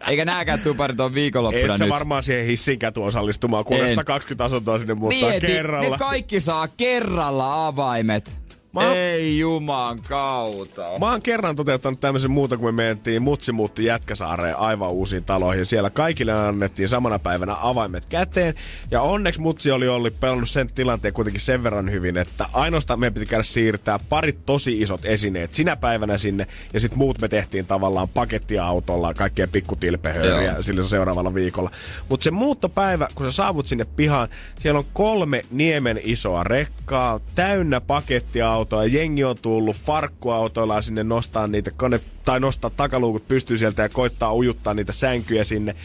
Eikä 0.07 0.25
nääkään 0.25 0.59
tuparit 0.59 0.99
on 0.99 1.13
viikonloppuna 1.13 1.73
Et 1.73 1.77
sä 1.79 1.85
nyt. 1.85 1.93
varmaan 1.93 2.23
siihen 2.23 2.45
hissinkään 2.45 2.93
tuu 2.93 3.03
osallistumaan, 3.03 3.65
kun 3.65 3.77
En. 3.77 3.89
120 3.89 4.43
asuntoa 4.43 4.79
sinne 4.79 4.93
muuttaa 4.93 5.29
Mieti, 5.29 5.47
kerralla. 5.47 5.89
ne 5.89 5.97
kaikki 5.97 6.39
saa 6.39 6.67
kerralla 6.67 7.67
avaimet. 7.67 8.31
Mä- 8.73 8.93
Ei 8.93 9.39
juman 9.39 9.99
kautta. 10.09 10.81
Mä 10.99 11.11
oon 11.11 11.21
kerran 11.21 11.55
toteuttanut 11.55 11.99
tämmöisen 11.99 12.31
muuta, 12.31 12.57
kun 12.57 12.65
me 12.75 12.83
mentiin, 12.83 13.21
mutsi 13.21 13.51
muutti 13.51 13.85
Jätkäsaareen 13.85 14.57
aivan 14.57 14.89
uusiin 14.91 15.23
taloihin. 15.23 15.65
Siellä 15.65 15.89
kaikille 15.89 16.31
annettiin 16.33 16.89
samana 16.89 17.19
päivänä 17.19 17.55
avaimet 17.61 18.05
käteen. 18.05 18.53
Ja 18.91 19.01
onneksi 19.01 19.41
mutsi 19.41 19.71
oli 19.71 19.87
ollut 19.87 20.19
pelannut 20.19 20.49
sen 20.49 20.67
tilanteen 20.75 21.13
kuitenkin 21.13 21.41
sen 21.41 21.63
verran 21.63 21.91
hyvin, 21.91 22.17
että 22.17 22.45
ainoastaan 22.53 22.99
meidän 22.99 23.13
piti 23.13 23.25
käydä 23.25 23.43
siirtää 23.43 23.99
parit 24.09 24.45
tosi 24.45 24.81
isot 24.81 25.05
esineet 25.05 25.53
sinä 25.53 25.75
päivänä 25.75 26.17
sinne. 26.17 26.47
Ja 26.73 26.79
sitten 26.79 26.99
muut 26.99 27.19
me 27.21 27.27
tehtiin 27.27 27.65
tavallaan 27.65 28.09
pakettiautolla 28.09 29.13
kaikkea 29.13 29.47
pikkutilpehööriä 29.47 30.51
Joo. 30.51 30.61
sillä 30.61 30.83
seuraavalla 30.83 31.33
viikolla. 31.33 31.71
Mutta 32.09 32.23
se 32.23 32.31
muuttopäivä, 32.31 33.07
kun 33.15 33.25
sä 33.25 33.31
saavut 33.31 33.67
sinne 33.67 33.85
pihaan, 33.95 34.27
siellä 34.59 34.77
on 34.79 34.85
kolme 34.93 35.41
niemen 35.51 35.99
isoa 36.03 36.43
rekkaa, 36.43 37.19
täynnä 37.35 37.81
pakettiautoa, 37.81 38.62
jengi 38.91 39.23
on 39.23 39.37
tullut 39.41 39.75
farkkuautoilla 39.75 40.81
sinne 40.81 41.03
nostaa 41.03 41.47
niitä 41.47 41.71
kone, 41.71 41.99
tai 42.25 42.39
nostaa 42.39 42.69
takaluukut 42.69 43.27
pystyy 43.27 43.57
sieltä 43.57 43.81
ja 43.81 43.89
koittaa 43.89 44.35
ujuttaa 44.35 44.73
niitä 44.73 44.91
sänkyjä 44.91 45.43
sinne. 45.43 45.75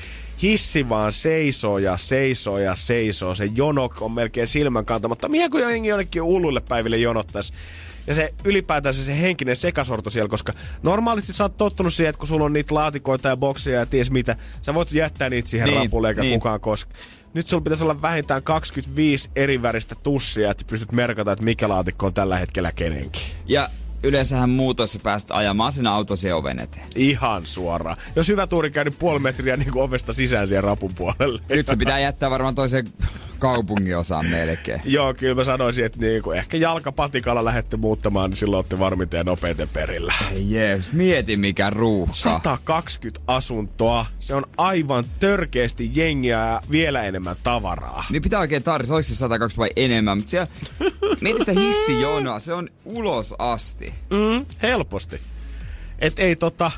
Hissi 0.43 0.89
vaan 0.89 1.13
seisoo 1.13 1.79
ja 1.79 1.97
seisoo 1.97 2.59
ja 2.59 2.75
seisoo. 2.75 3.35
Se 3.35 3.49
jono 3.55 3.91
on 4.01 4.13
melkein 4.13 4.49
silmän 4.49 4.85
kantamatta. 4.85 5.29
Mihin 5.29 5.51
kun 5.51 5.61
jengi 5.61 5.89
jonnekin 5.89 6.23
uluille 6.23 6.61
päiville 6.61 6.97
jonottaisi? 6.97 7.53
Ja 8.07 8.15
se 8.15 8.35
ylipäätään 8.45 8.95
se, 8.95 9.03
se 9.05 9.21
henkinen 9.21 9.57
sekasorto 9.57 10.11
siellä, 10.11 10.29
koska 10.29 10.53
normaalisti 10.83 11.33
sä 11.33 11.45
oot 11.45 11.57
tottunut 11.57 11.95
siihen, 11.95 12.11
että 12.11 12.19
kun 12.19 12.29
sulla 12.29 12.45
on 12.45 12.53
niitä 12.53 12.75
laatikoita 12.75 13.29
ja 13.29 13.37
bokseja 13.37 13.79
ja 13.81 13.87
ties 13.87 14.11
mitä, 14.11 14.37
sä 14.63 14.75
voit 14.75 14.93
jättää 14.93 15.31
niitä 15.31 15.49
siihen 15.49 15.69
Niin, 15.69 15.81
rapulle 15.81 16.09
eikä 16.09 16.21
niin. 16.21 16.41
kukaan 16.41 16.61
koske. 16.61 16.95
Nyt 17.35 17.49
sulla 17.49 17.63
pitäisi 17.63 17.85
olla 17.85 18.03
vähintään 18.03 18.43
25 18.43 19.31
eri 19.37 19.63
väristä 19.63 19.95
tussia, 19.95 20.51
että 20.51 20.65
pystyt 20.71 20.93
merkata, 20.93 21.33
että 21.33 21.45
mikä 21.45 21.69
laatikko 21.69 22.07
on 22.07 22.15
tällä 22.15 22.39
hetkellä 22.39 22.73
kenenkin. 22.73 23.23
Ja 23.47 23.69
yleensähän 24.03 24.51
muutossa 24.51 24.99
päästä 25.03 25.35
ajamaan 25.35 25.73
sen 25.73 25.87
auton 25.87 26.17
oven 26.35 26.59
eteen. 26.59 26.87
Ihan 26.95 27.47
suoraan. 27.47 27.97
Jos 28.17 28.29
hyvä 28.29 28.47
tuuri 28.47 28.71
käy, 28.71 28.85
niin 28.85 28.97
puoli 28.99 29.19
metriä 29.19 29.57
niin 29.57 29.73
kuin 29.73 29.83
ovesta 29.83 30.13
sisään 30.13 30.49
siihen 30.49 30.65
rapun 30.65 30.95
puolelle. 30.95 31.41
Nyt 31.49 31.67
se 31.67 31.77
pitää 31.77 31.99
jättää 31.99 32.31
varmaan 32.31 32.55
toiseen 32.55 32.87
kaupunginosa 33.39 34.23
melkein. 34.31 34.81
Joo, 34.97 35.15
kyllä 35.15 35.35
mä 35.35 35.45
sanoisin, 35.45 35.85
että 35.85 35.99
niinku, 35.99 36.33
ehkä 36.33 36.57
jalkapatikalla 36.57 37.45
lähette 37.45 37.77
muuttamaan, 37.77 38.31
niin 38.31 38.37
silloin 38.37 38.59
olette 38.59 38.79
varmiten 38.79 39.19
ja 39.19 39.25
nopeiten 39.25 39.69
perillä. 39.69 40.15
Jees, 40.37 40.93
mieti 40.93 41.37
mikä 41.37 41.71
ruuhka. 41.71 42.15
120 42.15 43.21
asuntoa. 43.27 44.07
Se 44.21 44.35
on 44.35 44.45
aivan 44.57 45.05
törkeästi 45.21 45.91
jengiä 45.95 46.39
ja 46.39 46.63
vielä 46.71 47.03
enemmän 47.03 47.37
tavaraa. 47.43 48.05
Niin 48.11 48.23
pitää 48.23 48.41
oikein 48.41 48.63
tarvita, 48.63 48.95
oliko 48.95 49.09
se 49.09 49.15
102 49.15 49.57
vai 49.57 49.69
enemmän, 49.77 50.19
mutta 50.19 50.31
siellä, 50.31 50.49
mieti 51.21 51.39
sitä 51.39 51.61
hissijonoa, 51.61 52.41
se 52.41 52.55
on 52.55 52.69
ulos 52.85 53.35
asti. 53.39 53.88
Mm, 54.11 54.47
helposti. 54.63 55.21
Et 55.99 56.19
ei 56.19 56.37
tota, 56.37 56.71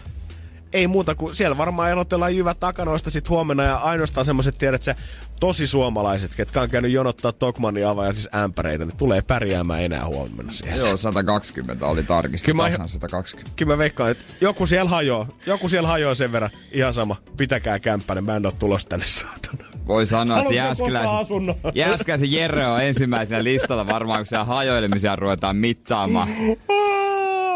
ei 0.72 0.86
muuta 0.86 1.14
kuin 1.14 1.34
siellä 1.36 1.58
varmaan 1.58 1.90
erotellaan 1.90 2.36
jyvät 2.36 2.60
takanoista 2.60 3.10
sit 3.10 3.28
huomenna 3.28 3.62
ja 3.62 3.76
ainoastaan 3.76 4.26
semmoiset 4.26 4.58
tiedät 4.58 4.82
sä, 4.82 4.94
tosi 5.40 5.66
suomalaiset, 5.66 6.34
ketkä 6.36 6.60
on 6.60 6.70
käynyt 6.70 6.90
jonottaa 6.92 7.32
Tokmannin 7.32 7.86
avaa 7.86 8.12
siis 8.12 8.28
ämpäreitä, 8.34 8.84
niin 8.84 8.96
tulee 8.96 9.22
pärjäämään 9.22 9.82
enää 9.82 10.06
huomenna 10.06 10.52
siellä. 10.52 10.76
Joo, 10.76 10.96
120 10.96 11.86
oli 11.86 12.02
tarkistettu, 12.02 12.52
Kyllä 12.52 12.62
mä- 12.62 12.70
tasan 12.70 12.88
120. 12.88 13.56
Kyllä 13.56 13.72
mä 13.72 13.78
veikkaan, 13.78 14.10
että 14.10 14.24
joku 14.40 14.66
siellä 14.66 14.90
hajoaa. 14.90 15.26
Joku 15.46 15.68
siellä 15.68 15.88
hajoaa 15.88 16.14
sen 16.14 16.32
verran. 16.32 16.50
Ihan 16.72 16.94
sama. 16.94 17.16
Pitäkää 17.36 17.78
kämppäinen. 17.78 18.24
Mä 18.24 18.36
en 18.36 18.46
oo 18.46 18.52
tulossa 18.52 18.88
tänne 18.88 19.06
saatana. 19.06 19.64
Voi 19.86 20.06
sanoa, 20.06 20.40
että 20.40 20.54
Jääskeläisen? 20.54 21.16
Jääskeläisen 21.74 22.32
Jere 22.32 22.66
on 22.66 22.82
ensimmäisenä 22.82 23.44
listalla 23.44 23.86
varmaan, 23.86 24.18
kun 24.18 24.26
siellä 24.26 24.44
hajoilemisia 24.44 25.16
ruvetaan 25.16 25.56
mittaamaan. 25.56 26.28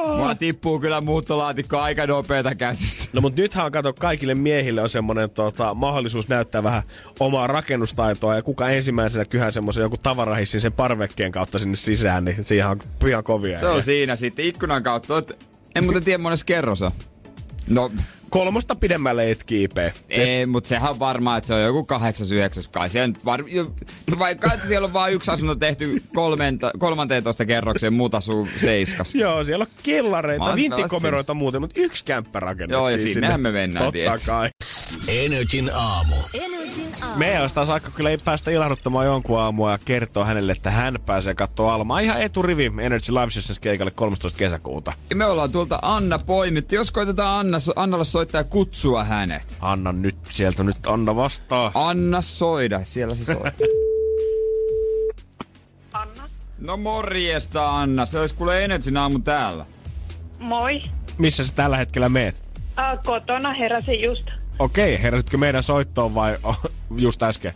Mua 0.06 0.34
tippuu 0.34 0.80
kyllä 0.80 1.00
muuttolaatikko 1.00 1.78
aika 1.78 2.06
nopeeta 2.06 2.54
käsistä. 2.54 3.04
No 3.12 3.20
mut 3.20 3.36
nythän 3.36 3.66
on 3.66 3.72
kato, 3.72 3.92
kaikille 3.92 4.34
miehille 4.34 4.82
on 4.82 4.88
semmonen 4.88 5.30
tota, 5.30 5.74
mahdollisuus 5.74 6.28
näyttää 6.28 6.62
vähän 6.62 6.82
omaa 7.20 7.46
rakennustaitoa 7.46 8.34
ja 8.36 8.42
kuka 8.42 8.68
ensimmäisenä 8.68 9.24
kyhää 9.24 9.50
semmoisen 9.50 9.82
joku 9.82 9.96
tavarahissin 9.96 10.60
sen 10.60 10.72
parvekkeen 10.72 11.32
kautta 11.32 11.58
sinne 11.58 11.76
sisään, 11.76 12.24
niin 12.24 12.44
siihen 12.44 12.68
on 12.68 12.78
ihan 13.06 13.24
kovia. 13.24 13.58
Se 13.58 13.66
on 13.66 13.82
siinä 13.82 14.16
sitten 14.16 14.44
ikkunan 14.44 14.82
kautta. 14.82 15.22
En 15.74 15.84
muuten 15.84 16.04
tiedä 16.04 16.18
monessa 16.18 16.46
kerros 16.46 16.82
on. 16.82 16.92
No, 17.66 17.90
Kolmosta 18.34 18.74
pidemmälle 18.74 19.30
et 19.30 19.44
kiipeä. 19.44 19.92
ei, 20.08 20.46
mutta 20.46 20.68
sehän 20.68 20.90
on 20.90 20.98
varmaa, 20.98 21.36
että 21.36 21.48
se 21.48 21.54
on 21.54 21.62
joku 21.62 21.84
8 21.84 22.26
kai 22.72 22.90
se 22.90 23.08
var... 23.24 23.44
jo- 23.48 23.72
Vaikka 24.18 24.52
että 24.52 24.66
siellä 24.66 24.86
on 24.86 24.92
vain 24.92 25.14
yksi 25.14 25.30
asunto 25.30 25.54
tehty 25.54 26.02
kolmenta, 26.14 26.70
13 26.78 27.44
kerrokseen, 27.46 27.92
muut 27.92 28.14
asuu 28.14 28.48
seiskas. 28.60 29.14
Joo, 29.14 29.44
siellä 29.44 29.62
on 29.62 29.70
kellareita, 29.82 30.54
vinttikomeroita 30.54 31.34
muuten, 31.34 31.60
mutta 31.60 31.80
yksi 31.80 32.04
kämppä 32.04 32.40
rakennettiin 32.40 32.72
Joo, 32.78 32.88
ja 32.88 32.98
sinnehän 32.98 33.36
sinne. 33.38 33.50
me 33.50 33.58
mennään, 33.58 33.84
Totta 33.84 33.92
tiedätkö? 33.92 34.26
kai. 34.26 34.48
Energin 35.08 35.70
aamu. 35.74 36.16
Meidän 36.32 36.53
olisi 37.40 37.54
taas 37.54 37.70
aika 37.70 37.90
kyllä 37.90 38.10
päästä 38.24 38.50
ilahduttamaan 38.50 39.06
jonkun 39.06 39.40
aamua 39.40 39.70
ja 39.70 39.78
kertoa 39.84 40.24
hänelle, 40.24 40.52
että 40.52 40.70
hän 40.70 40.98
pääsee 41.06 41.34
katsoa 41.34 41.74
Almaa 41.74 42.00
ihan 42.00 42.22
eturivi 42.22 42.72
Energy 42.80 43.12
Live 43.12 43.30
Sessions 43.30 43.60
keikalle 43.60 43.90
13. 43.90 44.38
kesäkuuta. 44.38 44.92
Ja 45.10 45.16
me 45.16 45.26
ollaan 45.26 45.52
tuolta 45.52 45.78
Anna 45.82 46.18
poimittu. 46.18 46.74
Jos 46.74 46.92
koitetaan 46.92 47.38
Anna, 47.38 47.58
Annalle 47.76 48.04
soittaa 48.04 48.40
ja 48.40 48.44
kutsua 48.44 49.04
hänet. 49.04 49.56
Anna 49.60 49.92
nyt 49.92 50.16
sieltä 50.30 50.62
nyt, 50.64 50.86
Anna 50.86 51.16
vastaa. 51.16 51.70
Anna 51.74 52.22
soida, 52.22 52.84
siellä 52.84 53.14
se 53.14 53.24
soi. 53.24 53.36
Anna. 55.92 56.22
No 56.60 56.76
morjesta 56.76 57.80
Anna, 57.80 58.06
se 58.06 58.20
olisi 58.20 58.34
kuule 58.34 58.64
Energyn 58.64 58.96
aamu 58.96 59.18
täällä. 59.18 59.66
Moi. 60.38 60.82
Missä 61.18 61.46
sä 61.46 61.54
tällä 61.54 61.76
hetkellä 61.76 62.08
meet? 62.08 62.42
Äh, 62.78 62.98
kotona 63.04 63.52
heräsin 63.52 64.02
just. 64.02 64.30
Okei, 64.58 65.02
heräsitkö 65.02 65.36
meidän 65.36 65.62
soittoon 65.62 66.14
vai 66.14 66.38
oh, 66.42 66.60
just 66.98 67.22
äsken? 67.22 67.52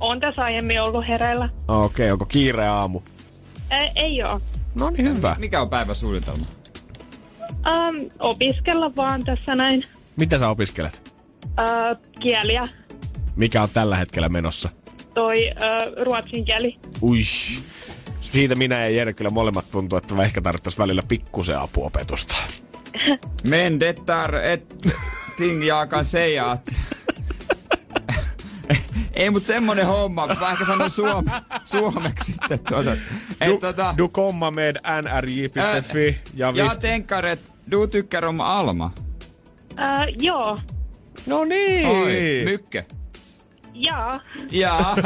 On 0.00 0.20
tässä 0.20 0.42
aiemmin 0.44 0.82
ollut 0.82 1.08
hereillä. 1.08 1.48
Okei, 1.68 2.10
onko 2.10 2.24
kiire 2.24 2.66
aamu? 2.66 3.00
Ä, 3.72 3.76
ei 3.96 4.22
oo. 4.22 4.40
No 4.74 4.90
niin, 4.90 5.16
hyvä. 5.16 5.36
Mikä 5.38 5.60
on 5.60 5.70
päiväsuunnitelma? 5.70 6.46
Ähm, 7.66 7.96
opiskella 8.18 8.96
vaan 8.96 9.24
tässä 9.24 9.54
näin. 9.54 9.84
Mitä 10.16 10.38
sä 10.38 10.48
opiskelet? 10.48 11.12
Äh, 11.58 11.96
kieliä. 12.20 12.64
Mikä 13.36 13.62
on 13.62 13.68
tällä 13.74 13.96
hetkellä 13.96 14.28
menossa? 14.28 14.68
Toi 15.14 15.48
äh, 15.48 16.04
ruotsin 16.04 16.44
kieli. 16.44 16.78
Ui. 17.02 17.18
Siitä 18.20 18.54
minä 18.54 18.80
ja 18.80 18.88
Jere 18.88 19.12
kyllä 19.12 19.30
molemmat 19.30 19.70
tuntuu, 19.70 19.98
että 19.98 20.22
ehkä 20.22 20.40
tarvittaisiin 20.40 20.82
välillä 20.82 21.02
pikkusen 21.08 21.58
apuopetusta. 21.58 22.34
Men 23.42 23.78
dettar 23.80 24.34
et 24.34 24.62
ting 25.36 25.62
jag 25.66 25.90
kan 25.90 26.04
säga 26.04 26.44
att... 26.44 26.68
Ei 29.16 29.30
mut 29.30 29.44
semmonen 29.44 29.86
homma, 29.86 30.26
mä 30.26 30.50
ehkä 30.50 30.64
sanon 30.64 30.90
suom, 30.90 31.24
suomeksi 31.64 32.32
sitten 32.32 32.58
tuota. 32.58 32.92
Et, 32.92 32.98
Du, 33.48 33.58
tota, 33.60 33.94
du 33.96 34.08
komma 34.08 34.50
med 34.50 34.76
nrj.fi 35.02 36.18
ja 36.34 36.52
ja 36.56 36.64
visst. 36.64 36.80
tänker 36.80 37.22
att 37.26 37.38
du 37.70 37.86
tycker 37.86 38.24
om 38.24 38.40
Alma. 38.40 38.90
Äh, 39.78 40.08
joo. 40.18 40.58
No 41.26 41.44
niin. 41.44 41.88
Oi, 41.88 42.42
Mykke. 42.44 42.84
Jaa. 43.74 44.20
Ja. 44.50 44.96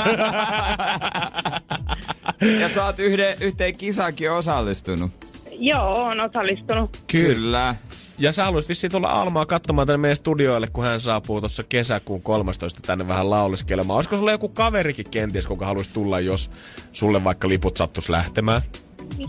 ja 2.61 2.69
sä 2.69 2.85
oot 2.85 2.99
yhden, 2.99 3.43
yhteen 3.43 3.77
kisaankin 3.77 4.33
osallistunut. 4.33 5.28
Joo, 5.59 6.05
on 6.05 6.21
osallistunut. 6.21 7.03
Kyllä. 7.07 7.75
Ja 8.19 8.33
sä 8.33 8.45
haluaisit 8.45 8.69
vissiin 8.69 8.91
tulla 8.91 9.09
Almaa 9.09 9.47
katsomaan 9.47 9.87
tänne 9.87 9.99
meidän 9.99 10.17
studioille, 10.17 10.67
kun 10.73 10.85
hän 10.85 11.01
saapuu 11.01 11.41
tuossa 11.41 11.63
kesäkuun 11.63 12.23
13 12.23 12.81
tänne 12.87 13.09
vähän 13.09 13.31
lauleskelemaan. 13.31 13.97
Olisiko 13.97 14.17
sulla 14.17 14.31
joku 14.31 14.49
kaverikin 14.49 15.11
kenties, 15.11 15.47
kuka 15.47 15.67
haluaisi 15.67 15.95
tulla, 15.95 16.21
jos 16.21 16.51
sulle 16.93 17.25
vaikka 17.25 17.49
liput 17.49 17.77
sattus 17.77 18.09
lähtemään? 18.09 18.63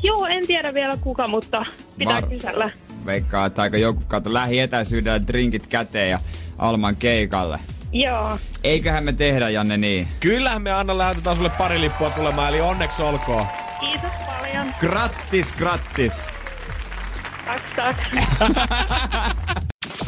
Joo, 0.03 0.25
en 0.25 0.47
tiedä 0.47 0.73
vielä 0.73 0.97
kuka, 0.97 1.27
mutta 1.27 1.65
pitää 1.97 2.21
Mar- 2.21 2.29
kysellä. 2.29 2.71
Veikkaa, 3.05 3.45
että 3.45 3.61
aika 3.61 3.77
joku 3.77 4.01
kato 4.07 4.33
lähietäisyydellä 4.33 5.27
drinkit 5.27 5.67
käteen 5.67 6.09
ja 6.09 6.19
Alman 6.57 6.95
keikalle. 6.95 7.59
Joo. 7.91 8.37
Eiköhän 8.63 9.03
me 9.03 9.13
tehdä, 9.13 9.49
Janne, 9.49 9.77
niin. 9.77 10.07
Kyllähän 10.19 10.61
me 10.61 10.71
Anna 10.71 10.97
lähetetään 10.97 11.35
sulle 11.35 11.51
pari 11.57 11.81
lippua 11.81 12.09
tulemaan, 12.09 12.49
eli 12.49 12.61
onneksi 12.61 13.03
olkoon. 13.03 13.45
Kiitos 13.79 14.11
paljon. 14.25 14.73
Grattis, 14.79 15.53
grattis. 15.53 16.25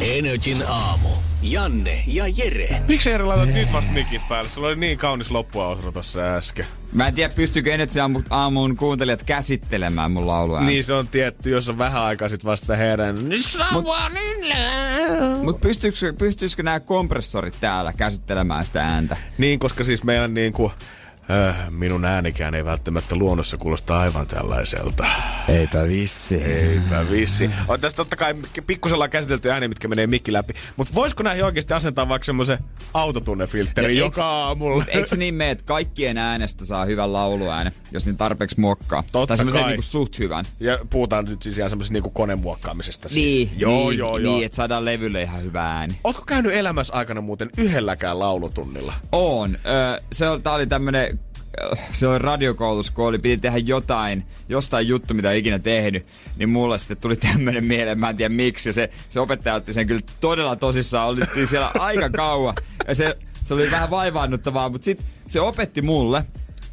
Energin 0.00 0.62
aamu. 0.68 1.08
Janne 1.42 2.04
ja 2.06 2.24
Jere. 2.36 2.82
Miksi 2.88 3.10
Jere 3.10 3.24
laitat 3.24 3.54
nyt 3.54 3.72
vasta 3.72 3.92
mikit 3.92 4.28
päälle? 4.28 4.50
Sulla 4.50 4.68
oli 4.68 4.76
niin 4.76 4.98
kaunis 4.98 5.30
loppuausro 5.30 5.92
tossa 5.92 6.20
äsken. 6.20 6.66
Mä 6.92 7.08
en 7.08 7.14
tiedä, 7.14 7.34
pystyykö 7.34 7.74
Energy 7.74 8.00
aamu, 8.00 8.22
aamuun 8.30 8.76
kuuntelijat 8.76 9.22
käsittelemään 9.22 10.10
mun 10.10 10.26
laulua. 10.26 10.60
Niin 10.60 10.84
se 10.84 10.92
on 10.92 11.08
tietty, 11.08 11.50
jos 11.50 11.68
on 11.68 11.78
vähän 11.78 12.02
aikaa 12.02 12.28
sit 12.28 12.44
vasta 12.44 12.76
herännyt. 12.76 13.24
Niin 13.24 13.42
Mut, 13.72 13.84
mut 15.42 15.60
pystyisikö, 15.60 16.12
pystyisikö 16.12 16.62
nämä 16.62 16.80
kompressorit 16.80 17.54
täällä 17.60 17.92
käsittelemään 17.92 18.66
sitä 18.66 18.82
ääntä? 18.82 19.16
Niin, 19.38 19.58
koska 19.58 19.84
siis 19.84 20.04
meidän 20.04 20.34
niinku... 20.34 20.72
Äh, 21.32 21.70
minun 21.70 22.04
äänikään 22.04 22.54
ei 22.54 22.64
välttämättä 22.64 23.16
luonnossa 23.16 23.56
kuulosta 23.56 24.00
aivan 24.00 24.26
tällaiselta. 24.26 25.06
Eipä 25.48 25.88
vissi. 25.88 26.36
Eipä 26.36 27.10
vissi. 27.10 27.50
On 27.68 27.80
tässä 27.80 27.96
totta 27.96 28.16
kai 28.16 28.34
pikkusella 28.66 29.08
käsitelty 29.08 29.50
ääni, 29.50 29.68
mitkä 29.68 29.88
menee 29.88 30.06
mikki 30.06 30.32
läpi. 30.32 30.54
Mutta 30.76 30.94
voisiko 30.94 31.22
näihin 31.22 31.44
oikeasti 31.44 31.74
asentaa 31.74 32.08
vaikka 32.08 32.24
semmoisen 32.26 32.58
autotunnefiltterin 32.94 33.88
No, 33.98 34.04
eiks- 34.06 34.16
joka 34.16 34.24
aamulla? 34.26 34.84
Eikö 34.88 35.06
se 35.06 35.16
niin 35.16 35.34
mene, 35.34 35.50
että 35.50 35.64
kaikkien 35.64 36.18
äänestä 36.18 36.64
saa 36.64 36.84
hyvän 36.84 37.12
lauluäänen, 37.12 37.72
jos 37.92 38.06
niin 38.06 38.16
tarpeeksi 38.16 38.60
muokkaa? 38.60 39.04
Totta 39.12 39.26
tai 39.26 39.36
semmoisen 39.36 39.66
niinku 39.66 39.82
suht 39.82 40.18
hyvän. 40.18 40.44
Ja 40.60 40.78
puhutaan 40.90 41.24
nyt 41.24 41.42
siis 41.42 41.58
ihan 41.58 41.70
semmoisesta 41.70 41.92
niinku 41.92 42.10
konemuokkaamisesta. 42.10 43.08
Siis. 43.08 43.48
Niin, 43.50 43.60
Joo, 43.60 43.88
niin, 43.90 43.98
joo, 43.98 44.18
joo. 44.18 44.34
Niin, 44.34 44.46
että 44.46 44.56
saadaan 44.56 44.84
levylle 44.84 45.22
ihan 45.22 45.42
hyvä 45.42 45.62
ääni. 45.78 45.98
Ootko 46.04 46.22
käynyt 46.26 46.52
elämässä 46.54 46.94
aikana 46.94 47.20
muuten 47.20 47.50
yhdelläkään 47.58 48.18
laulutunnilla? 48.18 48.94
On. 49.12 49.58
Öö, 49.66 50.00
se 50.12 50.28
oli, 50.28 50.40
tää 50.40 50.52
oli 50.52 50.66
tämmönen, 50.66 51.20
se 51.92 52.06
oli 52.06 52.18
radiokoulutus, 52.18 52.90
kun 52.90 53.04
oli, 53.04 53.18
piti 53.18 53.36
tehdä 53.36 53.58
jotain, 53.58 54.26
jostain 54.48 54.88
juttu, 54.88 55.14
mitä 55.14 55.32
ei 55.32 55.38
ikinä 55.38 55.58
tehnyt, 55.58 56.06
niin 56.36 56.48
mulle 56.48 56.78
sitten 56.78 56.96
tuli 56.96 57.16
tämmönen 57.16 57.64
mieleen, 57.64 57.98
mä 57.98 58.10
en 58.10 58.16
tiedä 58.16 58.34
miksi, 58.34 58.68
ja 58.68 58.72
se, 58.72 58.90
se 59.10 59.20
opettaja 59.20 59.54
otti 59.54 59.72
sen 59.72 59.86
kyllä 59.86 60.00
todella 60.20 60.56
tosissaan, 60.56 61.08
oltiin 61.08 61.48
siellä 61.48 61.70
aika 61.78 62.10
kauan, 62.10 62.54
ja 62.88 62.94
se, 62.94 63.18
se 63.44 63.54
oli 63.54 63.70
vähän 63.70 63.90
vaivaannuttavaa, 63.90 64.68
mutta 64.68 64.84
sitten 64.84 65.06
se 65.28 65.40
opetti 65.40 65.82
mulle 65.82 66.24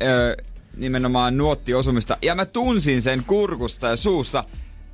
öö, 0.03 0.35
nimenomaan 0.77 1.37
nuottiosumista, 1.37 2.17
ja 2.21 2.35
mä 2.35 2.45
tunsin 2.45 3.01
sen 3.01 3.23
kurkusta 3.27 3.87
ja 3.87 3.95
suussa, 3.95 4.43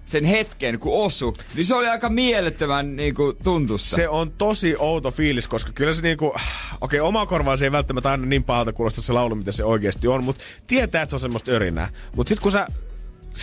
sen 0.05 0.25
hetken, 0.25 0.79
kun 0.79 1.05
osu, 1.05 1.33
niin 1.55 1.65
se 1.65 1.75
oli 1.75 1.87
aika 1.87 2.09
mielettömän 2.09 2.95
niinku, 2.95 3.33
tuntussa. 3.43 3.95
Se 3.95 4.09
on 4.09 4.31
tosi 4.31 4.75
outo 4.79 5.11
fiilis, 5.11 5.47
koska 5.47 5.71
kyllä 5.71 5.93
se 5.93 6.01
niinku... 6.01 6.25
Okei, 6.25 6.39
okay, 6.81 6.99
oma 6.99 7.25
korvaan 7.25 7.57
se 7.57 7.65
ei 7.65 7.71
välttämättä 7.71 8.11
aina 8.11 8.25
niin 8.25 8.43
pahalta 8.43 8.73
kuulosta 8.73 9.01
se 9.01 9.13
laulu, 9.13 9.35
mitä 9.35 9.51
se 9.51 9.63
oikeasti 9.63 10.07
on, 10.07 10.23
mutta 10.23 10.43
tietää, 10.67 11.01
että 11.01 11.11
se 11.11 11.15
on 11.15 11.19
semmoista 11.19 11.51
örinää. 11.51 11.89
Mutta 12.15 12.29
sitten 12.29 12.43
kun 12.43 12.51
sä 12.51 12.67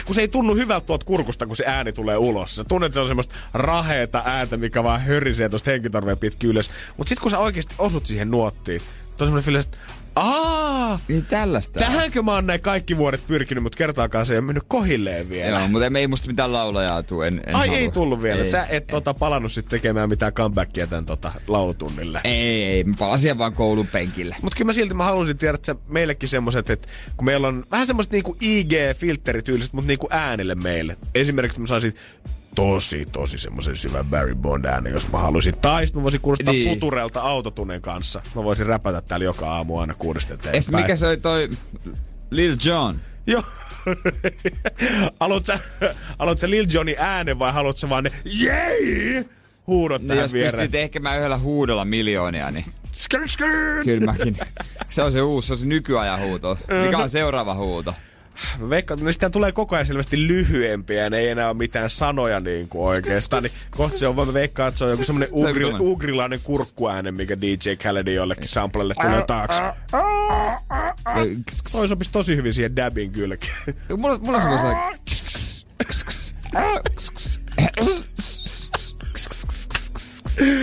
kun 0.04 0.14
se 0.14 0.20
ei 0.20 0.28
tunnu 0.28 0.54
hyvältä 0.54 0.86
tuolta 0.86 1.06
kurkusta, 1.06 1.46
kun 1.46 1.56
se 1.56 1.64
ääni 1.66 1.92
tulee 1.92 2.16
ulos. 2.16 2.56
Sä 2.56 2.64
tunnet, 2.64 2.86
että 2.86 2.94
se 2.94 3.00
on 3.00 3.06
semmoista 3.06 3.34
raheeta 3.54 4.22
ääntä, 4.26 4.56
mikä 4.56 4.84
vaan 4.84 5.00
hörisee 5.00 5.48
tuosta 5.48 5.70
henkitorveen 5.70 6.18
pitkin 6.18 6.50
ylös. 6.50 6.70
Mutta 6.96 7.08
sitten 7.08 7.22
kun 7.22 7.30
sä 7.30 7.38
oikeasti 7.38 7.74
osut 7.78 8.06
siihen 8.06 8.30
nuottiin, 8.30 8.82
on 9.10 9.18
semmoinen 9.18 9.44
fiilis, 9.44 9.64
että 9.64 9.78
Aa, 10.14 11.00
Niin 11.08 11.26
tällaista. 11.26 11.80
tähänkö 11.80 12.22
mä 12.22 12.34
oon 12.34 12.46
näin 12.46 12.60
kaikki 12.60 12.96
vuodet 12.96 13.26
pyrkinyt, 13.26 13.62
mutta 13.62 13.76
kertaakaan 13.76 14.26
se 14.26 14.32
ei 14.34 14.38
ole 14.38 14.46
mennyt 14.46 14.64
kohilleen 14.68 15.28
vielä. 15.28 15.58
Joo, 15.58 15.68
mutta 15.68 15.98
ei 15.98 16.06
musta 16.06 16.26
mitään 16.28 16.52
laulajaa 16.52 17.02
tuu. 17.02 17.22
En, 17.22 17.42
en 17.46 17.54
Ai 17.56 17.66
halua. 17.66 17.80
ei 17.80 17.90
tullut 17.90 18.22
vielä. 18.22 18.44
Ei, 18.44 18.50
Sä 18.50 18.66
et 18.70 18.86
tota, 18.86 19.14
palannut 19.14 19.52
sitten 19.52 19.70
tekemään 19.70 20.08
mitään 20.08 20.32
comebackia 20.32 20.86
tämän 20.86 21.06
tota, 21.06 21.32
laulutunnille. 21.46 22.20
Ei, 22.24 22.64
ei, 22.64 22.84
mä 22.84 22.94
palasin 22.98 23.38
vaan 23.38 23.52
koulun 23.54 23.86
penkille. 23.86 24.36
Mutta 24.42 24.56
kyllä 24.56 24.68
mä 24.68 24.72
silti 24.72 24.94
mä 24.94 25.04
halusin 25.04 25.38
tiedä, 25.38 25.54
että 25.54 25.76
meillekin 25.88 26.28
semmoset, 26.28 26.70
että 26.70 26.88
kun 27.16 27.24
meillä 27.24 27.48
on 27.48 27.64
vähän 27.70 27.86
semmoiset 27.86 28.12
niinku 28.12 28.36
IG-filterityyliset, 28.42 29.72
mutta 29.72 29.88
niinku 29.88 30.08
äänelle 30.10 30.54
meille. 30.54 30.96
Esimerkiksi 31.14 31.60
mä 31.60 31.66
saisin 31.66 31.94
tosi, 32.54 33.06
tosi 33.12 33.38
semmoisen 33.38 33.76
syvän 33.76 34.06
Barry 34.06 34.34
Bond 34.34 34.64
äänen, 34.64 34.92
jos 34.92 35.08
mä 35.12 35.18
haluaisin. 35.18 35.54
Tai 35.58 35.86
sitten 35.86 36.00
mä 36.00 36.04
voisin 36.04 36.20
kuulostaa 36.20 36.52
Niin. 36.52 36.68
Futurelta 36.68 37.20
autotunen 37.20 37.82
kanssa. 37.82 38.20
Mä 38.34 38.44
voisin 38.44 38.66
räpätä 38.66 39.00
täällä 39.00 39.24
joka 39.24 39.50
aamu 39.54 39.78
aina 39.78 39.94
kuudesta 39.94 40.34
eteenpäin. 40.34 40.84
mikä 40.84 40.96
se 40.96 41.06
oli 41.06 41.16
toi 41.16 41.48
Lil 42.30 42.56
Jon? 42.64 43.00
Joo. 43.26 43.42
haluat 45.20 45.46
sä, 45.46 45.58
haluat 46.18 46.38
sä 46.38 46.50
Lil 46.50 46.66
Johnny 46.72 46.94
äänen 46.98 47.38
vai 47.38 47.52
haluat 47.52 47.76
sä 47.76 47.88
vaan 47.88 48.04
ne 48.04 48.10
jei 48.24 49.24
huudot 49.66 50.02
No 50.02 50.08
tähän 50.08 50.22
jos 50.22 50.32
viereen? 50.32 50.52
pystyt 50.52 50.70
tekemään 50.70 51.18
yhdellä 51.18 51.38
huudolla 51.38 51.84
miljoonia, 51.84 52.50
niin 52.50 52.64
Skr, 52.92 53.28
skr. 53.28 53.44
kyllä 53.84 54.12
mäkin. 54.12 54.36
Se 54.90 55.02
on 55.02 55.12
se 55.12 55.22
uusi, 55.22 55.46
se 55.46 55.52
on 55.52 55.58
se 55.58 55.66
nykyajan 55.66 56.20
huuto. 56.20 56.58
Mikä 56.84 56.98
on 56.98 57.10
seuraava 57.10 57.54
huuto? 57.54 57.94
Mä 58.58 58.70
veikkaan, 58.70 58.98
että 58.98 59.04
niistä 59.04 59.30
tulee 59.30 59.52
koko 59.52 59.76
ajan 59.76 59.86
selvästi 59.86 60.26
lyhyempiä 60.26 61.02
ja 61.02 61.10
ne 61.10 61.18
ei 61.18 61.28
enää 61.28 61.48
ole 61.48 61.56
mitään 61.56 61.90
sanoja 61.90 62.40
niin 62.40 62.68
kuin 62.68 62.84
oikeastaan. 62.84 63.42
Niin 63.42 63.52
kohta 63.70 63.98
se 63.98 64.08
on 64.08 64.16
vaan, 64.16 64.28
mä 64.28 64.34
veikkaan, 64.34 64.68
että 64.68 64.78
se 64.78 64.84
on 64.84 64.90
joku 64.90 65.04
semmonen 65.04 65.28
Se 65.28 65.34
on 65.34 65.50
ugri, 65.50 65.64
ugrilainen 65.80 66.38
kurkkuääne, 66.44 67.10
mikä 67.10 67.40
DJ 67.40 67.74
Khaledin 67.78 68.14
jollekin 68.14 68.48
samplelle 68.48 68.94
tulee 69.02 69.24
taakse. 69.26 69.62
Toi 71.72 71.88
sopisi 71.88 72.10
tosi 72.10 72.36
hyvin 72.36 72.54
siihen 72.54 72.76
dabin 72.76 73.12
kylkeen. 73.12 73.54
Mulla, 73.96 74.18
mulla 74.18 74.38
on 74.38 74.42
semmoista... 74.42 74.76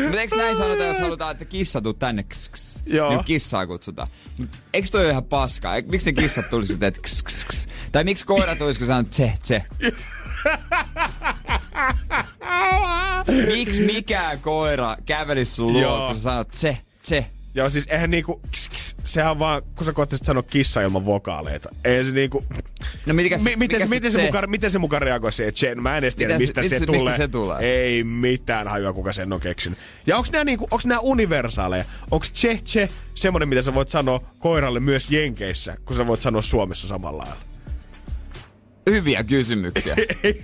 Mutta 0.03 0.21
eikö 0.21 0.35
näin 0.35 0.57
sanota, 0.57 0.83
jos 0.83 0.99
halutaan, 0.99 1.31
että 1.31 1.45
kissa 1.45 1.81
tuu 1.81 1.93
tänne? 1.93 2.23
Ks, 2.23 2.49
ks. 2.49 2.83
Joo. 2.85 3.09
Niin 3.09 3.23
kissaa 3.23 3.67
kutsutaan. 3.67 4.07
Mut 4.39 4.49
Eikö 4.73 4.87
toi 4.91 5.01
ole 5.01 5.09
ihan 5.11 5.23
paskaa? 5.23 5.75
Eik- 5.79 5.89
Miksi 5.91 6.05
ne 6.05 6.21
kissat 6.21 6.49
tulisi, 6.49 6.71
kun 6.71 6.79
teet 6.79 6.97
ks, 6.99 7.23
ks, 7.23 7.45
ks? 7.45 7.67
Tai 7.91 8.03
miksi 8.03 8.25
koira 8.25 8.55
tulisi, 8.55 8.79
kun 8.79 8.87
sanoo 8.87 9.03
tse, 9.03 9.33
tse? 9.41 9.63
Miksi 13.47 13.81
mikään 13.81 14.39
koira 14.39 14.97
kävelisi 15.05 15.55
sun 15.55 15.73
luo, 15.73 16.05
kun 16.07 16.15
sä 16.15 16.21
sanot 16.21 16.47
tse, 16.49 16.77
tse? 17.01 17.25
Joo, 17.55 17.69
siis 17.69 17.85
eihän 17.87 18.11
niinku, 18.11 18.41
kss, 18.51 18.69
kss, 18.69 18.95
sehän 19.05 19.31
on 19.31 19.39
vaan, 19.39 19.61
kun 19.75 19.85
sä 19.85 19.93
koettaisit 19.93 20.25
sanoa 20.25 20.43
kissa 20.43 20.81
ilman 20.81 21.05
vokaaleita. 21.05 21.69
Ei 21.83 22.03
se 22.03 22.11
niinku, 22.11 22.45
No 23.05 23.13
mikäs, 23.13 23.43
Mi- 23.43 23.55
miten, 23.55 23.59
mikäs 23.59 23.89
se, 23.89 23.95
miten, 23.95 24.11
se 24.11 24.17
tse? 24.19 24.25
mukaan, 24.25 24.49
miten 24.49 24.71
se 24.71 24.79
mukaan 24.79 25.01
reagoi 25.01 25.31
siihen 25.31 25.53
Chen? 25.53 25.83
Mä 25.83 25.97
en 25.97 26.03
edes 26.03 26.15
tiedä, 26.15 26.37
mistä, 26.37 26.61
mistä- 26.61 26.79
se, 26.79 26.85
mistä 26.85 26.97
tulee. 26.97 27.17
se 27.17 27.27
tulee? 27.27 27.59
Ei 27.59 28.03
mitään 28.03 28.67
hajua, 28.67 28.93
kuka 28.93 29.13
sen 29.13 29.33
on 29.33 29.39
keksinyt. 29.39 29.79
Ja 30.07 30.17
onks 30.17 30.31
nää, 30.31 30.43
niinku, 30.43 30.67
onks 30.71 30.85
nää 30.85 30.99
universaaleja? 30.99 31.85
Onks 32.11 32.33
che 32.33 32.59
che 32.73 32.89
semmonen, 33.15 33.49
mitä 33.49 33.61
sä 33.61 33.73
voit 33.73 33.89
sanoa 33.89 34.21
koiralle 34.39 34.79
myös 34.79 35.11
Jenkeissä, 35.11 35.77
kun 35.85 35.95
sä 35.95 36.07
voit 36.07 36.21
sanoa 36.21 36.41
Suomessa 36.41 36.87
samalla 36.87 37.17
lailla? 37.23 37.48
Hyviä 38.89 39.23
kysymyksiä. 39.23 39.95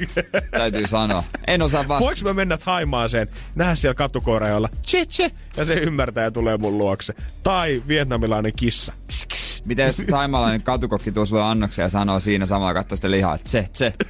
Täytyy 0.52 0.88
sanoa. 0.88 1.24
En 1.48 1.62
osaa 1.62 1.88
vastata. 1.88 2.00
Voinko 2.00 2.22
mä 2.24 2.34
mennä 2.34 2.58
Haimaaseen, 2.66 3.28
nähdä 3.56 3.76
siellä 3.76 3.96
katukoira, 3.96 4.48
jolla 4.48 4.70
che 4.88 5.06
che, 5.06 5.32
ja 5.58 5.66
se 5.66 5.74
ymmärtää 5.74 6.24
ja 6.24 6.32
tulee 6.32 6.58
mun 6.58 6.78
luokse. 6.78 7.14
Tai 7.44 7.84
vietnamilainen 7.88 8.54
kissa. 8.56 8.94
Kss, 9.08 9.26
kss. 9.26 9.62
Miten 9.66 9.88
jos 9.88 10.02
taimalainen 10.10 10.64
katukokki 10.64 11.12
tuo 11.12 11.26
sulle 11.26 11.44
annoksia 11.44 11.86
ja 11.86 11.90
sanoo 11.90 12.20
siinä 12.20 12.46
samalla 12.46 12.74
katsoa 12.74 12.96
sitä 12.96 13.12
lihaa, 13.12 13.36
että 13.36 13.50
se, 13.50 13.70
se. 13.74 13.94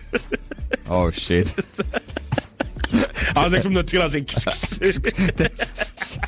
Oh 0.90 1.14
shit. 1.14 1.54
Anteeksi, 3.36 3.70
mun 3.70 3.86
tilasin. 3.86 4.26
Kss, 4.26 4.80
kss. 4.80 6.20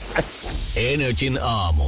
Energin 0.75 1.39
aamu. 1.41 1.83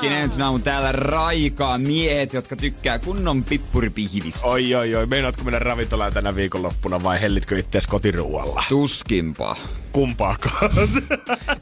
Kenen 0.00 0.42
aamu 0.42 0.58
täällä 0.58 0.92
raikaa 0.92 1.78
miehet, 1.78 2.32
jotka 2.32 2.56
tykkää 2.56 2.98
kunnon 2.98 3.44
pippuripihvistä. 3.44 4.46
Oi, 4.46 4.74
oi, 4.74 4.94
oi. 4.94 5.06
Meinaatko 5.06 5.44
mennä 5.44 5.58
ravintolaan 5.58 6.12
tänä 6.12 6.34
viikonloppuna 6.34 7.02
vai 7.02 7.20
hellitkö 7.20 7.58
itseäsi 7.58 7.88
kotiruualla? 7.88 8.64
Tuskinpa. 8.68 9.56
Kumpaakaan. 9.92 10.70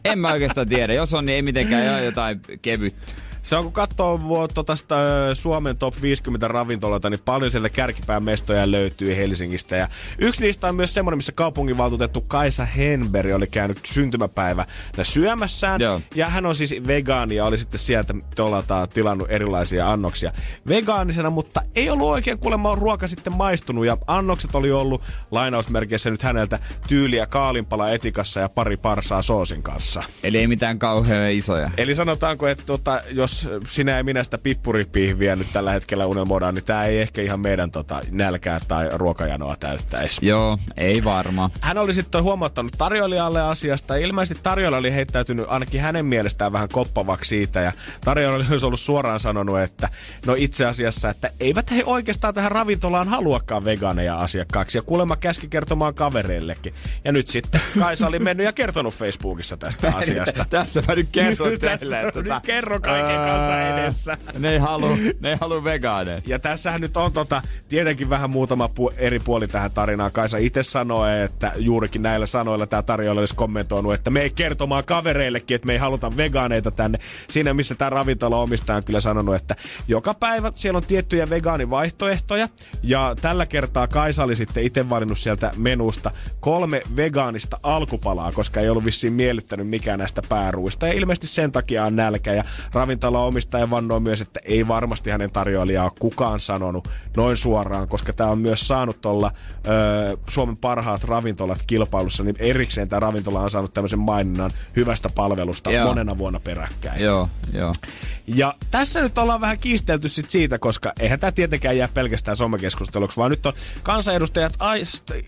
En 0.05 0.19
mä 0.19 0.33
oikeastaan 0.33 0.69
tiedä. 0.69 0.95
Jos 0.95 1.15
on, 1.15 1.27
niin 1.27 1.37
ei 1.37 1.43
mitenkään 1.43 2.05
jotain 2.05 2.41
kevyttä. 2.63 3.13
Se 3.43 3.57
on 3.57 3.65
kun 3.65 3.73
katsoo 3.73 4.49
tota 4.55 4.77
sitä, 4.77 4.97
Suomen 5.35 5.77
top 5.77 5.95
50 6.03 6.49
ravintoloita, 6.49 7.11
niin 7.11 7.21
paljon 7.25 7.51
sieltä 7.51 7.69
kärkipään 7.69 8.23
mestoja 8.23 8.71
löytyy 8.71 9.17
Helsingistä. 9.17 9.77
Ja 9.77 9.89
yksi 10.19 10.43
niistä 10.43 10.69
on 10.69 10.75
myös 10.75 10.95
semmoinen, 10.95 11.19
missä 11.19 11.33
kaupunginvaltuutettu 11.33 12.21
Kaisa 12.21 12.65
Henberg 12.65 13.35
oli 13.35 13.47
käynyt 13.47 13.81
syntymäpäivä 13.85 14.67
syömässään. 15.03 15.81
Joo. 15.81 16.01
Ja 16.15 16.29
hän 16.29 16.47
on 16.47 16.55
siis 16.55 16.75
vegaani 16.87 17.35
ja 17.35 17.45
oli 17.45 17.59
sitten 17.59 17.81
sieltä 17.81 18.15
tolata, 18.35 18.87
tilannut 18.87 19.31
erilaisia 19.31 19.91
annoksia 19.91 20.33
vegaanisena, 20.69 21.31
mutta 21.31 21.63
ei 21.75 21.91
ollut 21.91 22.09
oikein 22.09 22.39
kuulemma 22.39 22.75
ruoka 22.75 23.07
sitten 23.07 23.33
maistunut. 23.37 23.87
Ja 23.87 23.97
annokset 24.07 24.55
oli 24.55 24.73
ollut 24.73 25.03
lainausmerkeissä 25.31 26.11
nyt 26.11 26.23
häneltä 26.23 26.59
tyyliä 26.89 27.27
kaalinpala 27.27 27.91
etikassa 27.91 28.41
ja 28.41 28.49
pari 28.49 28.77
parsaa 28.77 29.23
soosin 29.23 29.63
kanssa. 29.63 30.03
Eli 30.23 30.39
ei 30.39 30.47
mitään 30.47 30.79
kauhean 30.79 31.33
isoja. 31.33 31.71
Eli 31.77 31.95
sanotaanko, 31.95 32.49
että 32.49 32.65
tota, 32.67 33.01
jos 33.11 33.32
sinä 33.69 33.93
ja 33.97 34.05
minä 34.05 34.25
sitä 34.25 34.39
pippuripihviä 34.39 35.37
nyt 35.37 35.47
tällä 35.53 35.73
hetkellä 35.73 36.07
unelmoidaan, 36.07 36.55
niin 36.55 36.65
tämä 36.65 36.85
ei 36.85 37.01
ehkä 37.01 37.23
ihan 37.23 37.41
meidän 37.41 37.71
tota, 37.71 38.01
nälkää 38.11 38.59
tai 38.69 38.89
ruokajanoa 38.93 39.57
täyttäisi. 39.61 40.27
Joo, 40.27 40.59
ei 40.77 41.05
varma. 41.05 41.51
Hän 41.61 41.79
oli 41.79 41.95
sitten 41.95 42.23
huomauttanut 42.23 42.73
tarjoilijalle 42.79 43.43
asiasta. 43.43 43.97
Ilmeisesti 43.97 44.43
tarjoilija 44.43 44.79
oli 44.79 44.93
heittäytynyt 44.93 45.47
ainakin 45.49 45.81
hänen 45.81 46.07
mielestään 46.07 46.53
vähän 46.53 46.69
koppavaksi 46.69 47.29
siitä. 47.29 47.61
Ja 47.61 47.73
tarjoilija 48.05 48.37
oli 48.37 48.49
myös 48.49 48.65
ollut 48.65 48.81
suoraan 48.81 49.21
sanonut, 49.21 49.61
että 49.61 49.89
no 50.27 50.35
itse 50.39 50.67
asiassa, 50.67 51.11
että 51.11 51.31
eivät 51.41 51.71
he 51.71 51.83
oikeastaan 51.87 52.35
tähän 52.35 52.53
ravintolaan 52.53 53.09
haluakaan 53.09 53.65
vegaaneja 53.65 54.21
asiakkaaksi. 54.21 54.79
Ja 54.79 54.83
kuulemma 54.83 55.17
käski 55.17 55.49
kertomaan 55.49 55.95
kavereillekin. 55.95 56.75
Ja 57.05 57.13
nyt 57.13 57.29
sitten 57.29 57.61
Kaisa 57.79 58.07
oli 58.07 58.19
mennyt 58.19 58.47
ja 58.47 58.53
kertonut 58.53 58.95
Facebookissa 58.95 59.57
tästä 59.57 59.93
asiasta. 59.97 60.47
Tässä 60.51 60.83
mä 60.89 60.95
nyt 60.95 61.09
kerron 61.13 61.59
Tässä 61.59 61.79
teille. 61.79 61.97
nyt 61.97 62.09
että 62.09 62.23
tota, 62.23 62.41
kerro 62.41 62.81
kaiken 62.81 63.21
kanssa 63.23 63.53
ää, 63.53 63.79
edessä. 63.79 64.17
Ne 64.39 64.53
ei 64.53 64.59
halu, 64.59 64.97
ne 65.21 65.31
ei 65.31 65.37
halu 65.41 65.65
vegaaneja. 65.65 66.23
Ja 66.27 66.39
tässähän 66.39 66.81
nyt 66.81 66.97
on 66.97 67.13
tota, 67.13 67.43
tietenkin 67.69 68.11
vähän 68.11 68.31
muutama 68.31 68.71
pu- 68.81 68.93
eri 68.97 69.19
puoli 69.19 69.49
tähän 69.49 69.71
tarinaan. 69.71 70.13
Kaisa 70.13 70.39
itse 70.39 70.63
sanoi, 70.63 71.23
että 71.23 71.53
juurikin 71.57 72.03
näillä 72.03 72.27
sanoilla 72.27 72.67
tämä 72.67 72.83
tarjoilija 72.83 73.21
olisi 73.21 73.35
kommentoinut, 73.35 73.95
että 73.95 74.11
me 74.11 74.21
ei 74.21 74.31
kertomaan 74.31 74.85
kavereillekin, 74.85 75.55
että 75.55 75.67
me 75.67 75.73
ei 75.73 75.79
haluta 75.79 76.17
vegaaneita 76.17 76.71
tänne. 76.71 76.99
Siinä 77.29 77.55
missä 77.55 77.75
tämä 77.75 77.91
ravintola 77.91 78.39
omistaja 78.39 78.77
on 78.77 78.85
kyllä 78.85 79.01
sanonut, 79.01 79.35
että 79.35 79.57
joka 79.89 80.15
päivä 80.15 80.53
siellä 80.55 80.77
on 80.77 80.85
tiettyjä 80.85 81.31
vegaanivaihtoehtoja. 81.31 82.49
Ja 82.83 83.17
tällä 83.21 83.47
kertaa 83.47 83.87
Kaisa 83.87 84.25
oli 84.25 84.37
sitten 84.37 84.65
itse 84.65 84.91
valinnut 84.91 85.19
sieltä 85.19 85.53
menusta 85.57 86.11
kolme 86.41 86.83
vegaanista 86.97 87.59
alkupalaa, 87.63 88.33
koska 88.33 88.61
ei 88.61 88.69
ollut 88.69 88.85
vissiin 88.85 89.13
miellyttänyt 89.13 89.69
mikään 89.69 89.99
näistä 89.99 90.23
pääruista. 90.29 90.87
Ja 90.87 90.93
ilmeisesti 90.93 91.27
sen 91.27 91.53
takia 91.53 91.85
on 91.85 91.97
nälkä. 91.97 92.33
Ja 92.33 92.45
ravintola 92.75 93.12
omistaja 93.21 93.71
vannoo 93.71 94.01
myös, 94.01 94.21
että 94.21 94.41
ei 94.45 94.69
varmasti 94.69 95.11
hänen 95.11 95.31
tarjoilijaa 95.31 95.85
ole 95.85 95.93
kukaan 95.99 96.41
sanonut 96.41 96.89
noin 97.17 97.37
suoraan, 97.37 97.89
koska 97.89 98.13
tämä 98.13 98.31
on 98.31 98.39
myös 98.39 98.61
saanut 98.69 99.07
olla 99.07 99.33
ö, 99.67 100.17
Suomen 100.29 100.57
parhaat 100.57 101.05
ravintolat 101.05 101.63
kilpailussa, 101.67 102.25
niin 102.25 102.37
erikseen 102.39 102.89
tämä 102.89 103.01
ravintola 103.01 103.41
on 103.41 103.51
saanut 103.51 103.75
tämmöisen 103.75 103.99
maininnan 103.99 104.51
hyvästä 104.77 105.09
palvelusta 105.15 105.73
Joo. 105.73 105.89
monena 105.89 106.19
vuonna 106.19 106.41
peräkkäin. 106.41 107.03
Joo, 107.03 107.29
joo. 107.53 107.73
Ja 108.27 108.55
tässä 108.71 109.03
nyt 109.03 109.19
ollaan 109.19 109.41
vähän 109.41 109.59
kiistelty 109.59 110.09
sit 110.09 110.31
siitä, 110.31 110.59
koska 110.59 110.93
eihän 111.01 111.21
tämä 111.21 111.33
tietenkään 111.33 111.77
jää 111.77 111.89
pelkästään 111.95 112.37
somekeskusteluksi, 112.37 113.17
vaan 113.17 113.31
nyt 113.31 113.47
on 113.47 113.53
kansanedustajat 113.83 114.53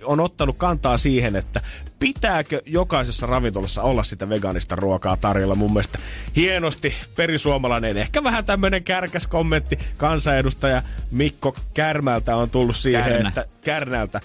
on 0.05 0.21
ottanut 0.21 0.57
kantaa 0.59 0.97
siihen, 0.97 1.37
että 1.37 1.61
pitääkö 2.05 2.63
jokaisessa 2.67 3.27
ravintolassa 3.27 3.83
olla 3.83 4.05
sitä 4.05 4.29
vegaanista 4.29 4.77
ruokaa 4.77 5.17
tarjolla. 5.17 5.55
Mun 5.55 5.73
mielestä 5.73 5.99
hienosti 6.37 6.95
perisuomalainen, 7.17 7.97
ehkä 7.97 8.25
vähän 8.25 8.45
tämmönen 8.45 8.85
kärkäs 8.85 9.27
kommentti. 9.27 9.79
Kansanedustaja 9.97 10.83
Mikko 11.11 11.57
Kärmältä 11.75 12.37
on 12.37 12.51
tullut 12.51 12.77
siihen, 12.77 13.05
Kärnä. 13.05 13.29
että 13.29 13.47
Kärnältä, 13.65 14.21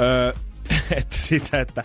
öö, 0.00 0.32
että 0.98 1.16
sitä, 1.16 1.60
että 1.60 1.84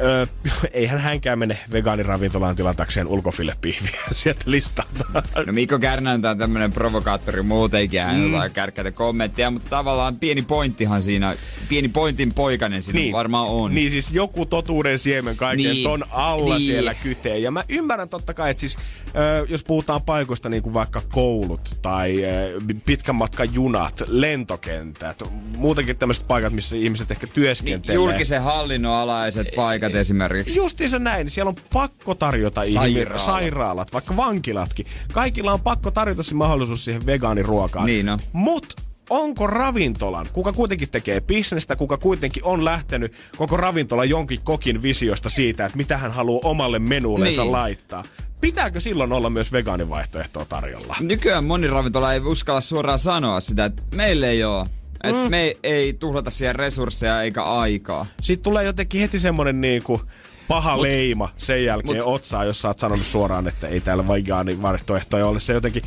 Öö, 0.00 0.26
eihän 0.72 0.98
hänkään 0.98 1.38
mene 1.38 1.58
vegaaniravintolaan 1.72 2.56
tilatakseen 2.56 3.06
ulkofillepihviä 3.06 4.00
sieltä 4.12 4.42
listalta. 4.46 5.04
No 5.46 5.52
Mikko 5.52 5.78
Kärnäntä 5.78 6.30
on 6.30 6.38
tämmönen 6.38 6.72
provokaattori 6.72 7.42
muutenkin, 7.42 8.00
hän 8.00 8.16
mm. 8.16 8.32
kärkkäitä 8.52 8.90
kommentteja, 8.90 9.50
mutta 9.50 9.70
tavallaan 9.70 10.16
pieni 10.16 10.42
pointtihan 10.42 11.02
siinä, 11.02 11.36
pieni 11.68 11.88
pointin 11.88 12.34
poikainen 12.34 12.82
siinä 12.82 13.00
niin. 13.00 13.12
varmaan 13.12 13.48
on. 13.48 13.74
Niin 13.74 13.90
siis 13.90 14.12
joku 14.12 14.46
totuuden 14.46 14.98
siemen 14.98 15.36
kaiken 15.36 15.72
niin. 15.72 15.84
ton 15.84 16.04
alla 16.10 16.58
niin. 16.58 16.66
siellä 16.66 16.94
kytee. 16.94 17.38
Ja 17.38 17.50
mä 17.50 17.64
ymmärrän 17.68 18.08
totta 18.08 18.34
kai, 18.34 18.50
että 18.50 18.60
siis 18.60 18.76
ö, 19.06 19.46
jos 19.48 19.64
puhutaan 19.64 20.02
paikoista 20.02 20.48
niin 20.48 20.62
kuin 20.62 20.74
vaikka 20.74 21.02
koulut 21.12 21.78
tai 21.82 22.24
ö, 22.24 22.60
pitkän 22.86 23.14
matkan 23.14 23.54
junat, 23.54 24.02
lentokentät, 24.06 25.22
muutenkin 25.56 25.96
tämmöiset 25.96 26.28
paikat, 26.28 26.52
missä 26.52 26.76
ihmiset 26.76 27.10
ehkä 27.10 27.26
työskentelee. 27.26 27.96
Niin, 27.96 28.04
julkisen 28.04 28.42
hallinnon 28.42 28.94
alaiset 28.94 29.48
paikat 29.56 29.83
esimerkiksi. 29.92 30.56
Justiinsa 30.56 30.98
näin. 30.98 31.30
Siellä 31.30 31.48
on 31.48 31.56
pakko 31.72 32.14
tarjota 32.14 32.62
Sairaalat. 32.74 33.22
sairaalat, 33.22 33.92
vaikka 33.92 34.16
vankilatkin. 34.16 34.86
Kaikilla 35.12 35.52
on 35.52 35.60
pakko 35.60 35.90
tarjota 35.90 36.22
se 36.22 36.34
mahdollisuus 36.34 36.84
siihen 36.84 37.06
vegaaniruokaan. 37.06 37.86
Niin 37.86 38.08
on. 38.08 38.18
Mut 38.32 38.74
onko 39.10 39.46
ravintolan, 39.46 40.26
kuka 40.32 40.52
kuitenkin 40.52 40.88
tekee 40.88 41.20
bisnestä, 41.20 41.76
kuka 41.76 41.96
kuitenkin 41.96 42.44
on 42.44 42.64
lähtenyt 42.64 43.12
koko 43.36 43.56
ravintola 43.56 44.04
jonkin 44.04 44.40
kokin 44.44 44.82
visiosta 44.82 45.28
siitä, 45.28 45.64
että 45.64 45.76
mitä 45.76 45.98
hän 45.98 46.12
haluaa 46.12 46.40
omalle 46.44 46.78
menuullensa 46.78 47.42
niin. 47.42 47.52
laittaa. 47.52 48.04
Pitääkö 48.40 48.80
silloin 48.80 49.12
olla 49.12 49.30
myös 49.30 49.52
vegaanivaihtoehtoa 49.52 50.44
tarjolla? 50.44 50.96
Nykyään 51.00 51.44
moni 51.44 51.66
ravintola 51.66 52.12
ei 52.12 52.20
uskalla 52.20 52.60
suoraan 52.60 52.98
sanoa 52.98 53.40
sitä, 53.40 53.64
että 53.64 53.82
meille 53.94 54.30
ei 54.30 54.44
ole. 54.44 54.66
Et 55.04 55.14
mm. 55.14 55.30
me 55.30 55.42
ei, 55.42 55.58
ei 55.62 55.92
tuhlata 55.92 56.30
siihen 56.30 56.56
resursseja 56.56 57.22
eikä 57.22 57.42
aikaa. 57.42 58.06
Sitten 58.20 58.44
tulee 58.44 58.64
jotenkin 58.64 59.00
heti 59.00 59.18
semmonen 59.18 59.60
niinku 59.60 60.00
paha 60.48 60.76
mut, 60.76 60.82
leima 60.82 61.28
sen 61.36 61.64
jälkeen 61.64 61.96
mut, 61.96 62.06
otsaa, 62.06 62.44
jos 62.44 62.60
sä 62.60 62.68
oot 62.68 62.78
sanonut 62.78 63.06
suoraan, 63.06 63.48
että 63.48 63.68
ei 63.68 63.80
täällä 63.80 64.08
vegaanivaihtoehtoja 64.08 65.26
ole. 65.26 65.40
Se 65.40 65.52
jotenkin 65.52 65.82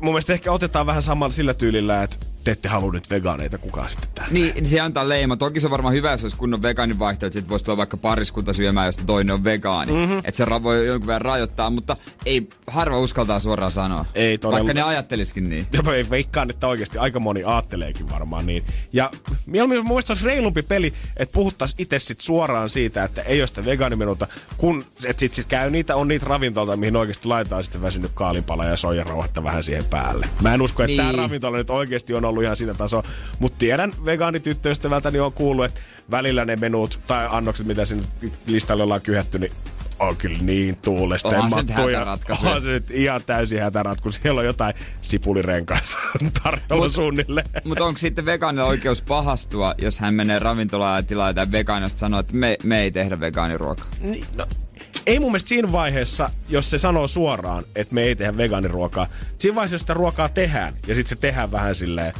mun 0.00 0.12
mielestä 0.12 0.32
ehkä 0.32 0.52
otetaan 0.52 0.86
vähän 0.86 1.02
samalla 1.02 1.32
sillä 1.32 1.54
tyylillä, 1.54 2.02
että 2.02 2.16
te 2.48 2.52
ette 2.52 2.68
halua 2.68 2.92
nyt 2.92 3.10
vegaaneita 3.10 3.58
kukaan 3.58 3.90
sitten 3.90 4.08
tänne. 4.14 4.32
Niin, 4.32 4.54
niin 4.54 4.66
se 4.66 4.80
antaa 4.80 5.08
leima. 5.08 5.36
Toki 5.36 5.60
se 5.60 5.66
on 5.66 5.70
varmaan 5.70 5.94
hyvä, 5.94 6.10
jos 6.10 6.22
olisi 6.22 6.36
kunnon 6.36 6.62
vegaanivaihtoehto, 6.62 7.26
että 7.26 7.40
sit 7.40 7.48
voisi 7.48 7.64
tulla 7.64 7.76
vaikka 7.76 7.96
pariskunta 7.96 8.52
syömään, 8.52 8.86
josta 8.86 9.02
toinen 9.06 9.34
on 9.34 9.44
vegaani. 9.44 9.92
Mm-hmm. 9.92 10.18
Että 10.18 10.32
se 10.32 10.46
voi 10.62 10.86
jonkun 10.86 11.06
verran 11.06 11.32
rajoittaa, 11.32 11.70
mutta 11.70 11.96
ei 12.26 12.48
harva 12.66 12.98
uskaltaa 12.98 13.40
suoraan 13.40 13.72
sanoa. 13.72 14.04
Ei 14.14 14.38
todella. 14.38 14.58
Vaikka 14.58 14.74
ne 14.74 14.82
ajattelisikin 14.82 15.48
niin. 15.48 15.66
Ja 15.72 15.82
veikkaan, 16.10 16.50
että 16.50 16.68
oikeasti 16.68 16.98
aika 16.98 17.20
moni 17.20 17.44
ajatteleekin 17.44 18.10
varmaan 18.10 18.46
niin. 18.46 18.64
Ja 18.92 19.10
mieluummin 19.46 19.88
mielestä 19.88 20.12
olisi 20.12 20.26
reilumpi 20.26 20.62
peli, 20.62 20.92
että 21.16 21.32
puhuttaisiin 21.32 21.82
itse 21.82 21.98
sit 21.98 22.20
suoraan 22.20 22.68
siitä, 22.68 23.04
että 23.04 23.22
ei 23.22 23.40
ole 23.40 23.46
sitä 23.46 23.64
vegaanimenuta, 23.64 24.26
kun 24.56 24.84
että 25.04 25.20
sit, 25.20 25.34
sit 25.34 25.46
käy 25.46 25.70
niitä, 25.70 25.96
on 25.96 26.08
niitä 26.08 26.26
ravintolta, 26.26 26.76
mihin 26.76 26.96
oikeasti 26.96 27.28
laitetaan 27.28 27.64
sitten 27.64 27.82
väsynyt 27.82 28.10
kaalipala 28.14 28.64
ja 28.64 28.76
soijarauhatta 28.76 29.44
vähän 29.44 29.62
siihen 29.62 29.84
päälle. 29.84 30.28
Mä 30.42 30.54
en 30.54 30.62
usko, 30.62 30.82
että 30.82 31.02
niin. 31.02 31.14
tämä 31.14 31.22
ravintola 31.22 31.56
nyt 31.56 31.70
oikeasti 31.70 32.14
on 32.14 32.24
ollut 32.24 32.37
ihan 32.42 32.56
sitä 32.56 32.74
tasoa. 32.74 33.02
Mutta 33.38 33.58
tiedän 33.58 33.92
vegaanityttöystävältäni 34.04 35.20
on 35.20 35.32
kuullut, 35.32 35.64
että 35.64 35.80
välillä 36.10 36.44
ne 36.44 36.56
menut 36.56 37.00
tai 37.06 37.28
annokset, 37.30 37.66
mitä 37.66 37.84
sinne 37.84 38.04
listalle 38.46 38.82
ollaan 38.82 39.00
kyhätty, 39.00 39.38
niin 39.38 39.52
on 39.98 40.16
kyllä 40.16 40.38
niin 40.40 40.76
tuulesta. 40.76 41.28
Onhan 41.28 41.50
se 41.50 41.74
Onhan 42.30 42.62
se 42.62 42.68
nyt 42.68 42.90
ihan 42.90 43.20
täysin 43.26 43.62
hätäratku. 43.62 44.12
Siellä 44.12 44.38
on 44.38 44.46
jotain 44.46 44.74
sipulirenkaissa 45.00 45.98
tarjolla 46.42 46.84
mut, 46.84 46.92
suunnilleen. 46.92 47.46
Mutta 47.64 47.84
onko 47.84 47.98
sitten 47.98 48.24
vegaanilla 48.24 48.68
oikeus 48.68 49.02
pahastua, 49.02 49.74
jos 49.78 49.98
hän 49.98 50.14
menee 50.14 50.38
ravintolaan 50.38 50.96
ja 50.96 51.02
tilaa 51.02 51.30
jotain 51.30 51.52
vegaanista 51.52 51.98
sanoo, 51.98 52.20
että 52.20 52.34
me, 52.34 52.56
me 52.62 52.80
ei 52.80 52.90
tehdä 52.90 53.20
vegaaniruokaa? 53.20 53.86
Niin, 54.00 54.24
no, 54.34 54.46
ei 55.08 55.20
mun 55.20 55.30
mielestä 55.30 55.48
siinä 55.48 55.72
vaiheessa, 55.72 56.30
jos 56.48 56.70
se 56.70 56.78
sanoo 56.78 57.08
suoraan, 57.08 57.64
että 57.74 57.94
me 57.94 58.02
ei 58.02 58.16
tehdä 58.16 58.36
vegaaniruokaa, 58.36 59.06
siinä 59.38 59.54
vaiheessa, 59.54 59.74
jos 59.74 59.80
sitä 59.80 59.94
ruokaa 59.94 60.28
tehdään, 60.28 60.74
ja 60.86 60.94
sitten 60.94 61.08
se 61.08 61.16
tehdään 61.16 61.52
vähän 61.52 61.74
silleen, 61.74 62.12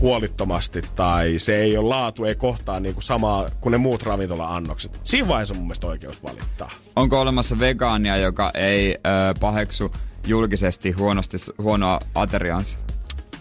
huolittomasti 0.00 0.82
tai 0.96 1.38
se 1.38 1.56
ei 1.56 1.76
ole 1.76 1.88
laatu, 1.88 2.24
ei 2.24 2.34
kohtaa 2.34 2.80
niin 2.80 2.94
kuin 2.94 3.04
samaa 3.04 3.50
kuin 3.60 3.70
ne 3.70 3.78
muut 3.78 4.02
ravintola-annokset. 4.02 5.00
Siinä 5.04 5.28
vaiheessa 5.28 5.54
on 5.54 5.58
mun 5.58 5.66
mielestä 5.66 5.86
oikeus 5.86 6.22
valittaa. 6.22 6.70
Onko 6.96 7.20
olemassa 7.20 7.58
vegaania, 7.58 8.16
joka 8.16 8.50
ei 8.54 8.94
ö, 8.94 8.98
paheksu 9.40 9.90
julkisesti 10.26 10.90
huonosti, 10.90 11.36
huonoa 11.58 12.00
ateriaansa? 12.14 12.78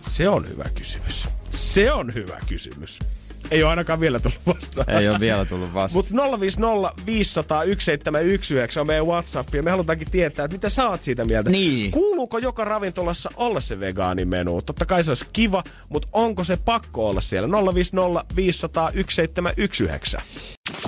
Se 0.01 0.29
on 0.29 0.49
hyvä 0.49 0.65
kysymys. 0.75 1.27
Se 1.51 1.91
on 1.91 2.13
hyvä 2.13 2.37
kysymys. 2.47 2.99
Ei 3.51 3.63
ole 3.63 3.69
ainakaan 3.69 3.99
vielä 3.99 4.19
tullut 4.19 4.39
vastaan. 4.45 4.89
Ei 4.89 5.09
ole 5.09 5.19
vielä 5.19 5.45
tullut 5.45 5.73
vastaan. 5.73 6.05
Mutta 6.11 6.39
050 6.39 7.05
500 7.05 7.57
1719 7.57 8.81
on 8.81 8.87
meidän 8.87 9.07
WhatsApp 9.07 9.55
ja 9.55 9.63
me 9.63 9.71
halutaankin 9.71 10.11
tietää, 10.11 10.45
että 10.45 10.55
mitä 10.55 10.69
sä 10.69 10.89
oot 10.89 11.03
siitä 11.03 11.25
mieltä. 11.25 11.49
Niin. 11.49 11.91
Kuuluuko 11.91 12.37
joka 12.37 12.65
ravintolassa 12.65 13.29
olla 13.35 13.59
se 13.59 13.79
vegaanimenu? 13.79 14.61
Totta 14.61 14.85
kai 14.85 15.03
se 15.03 15.11
olisi 15.11 15.25
kiva, 15.33 15.63
mutta 15.89 16.07
onko 16.11 16.43
se 16.43 16.57
pakko 16.65 17.09
olla 17.09 17.21
siellä? 17.21 17.73
050 17.73 18.35
500 18.35 18.91
1719. 18.91 20.21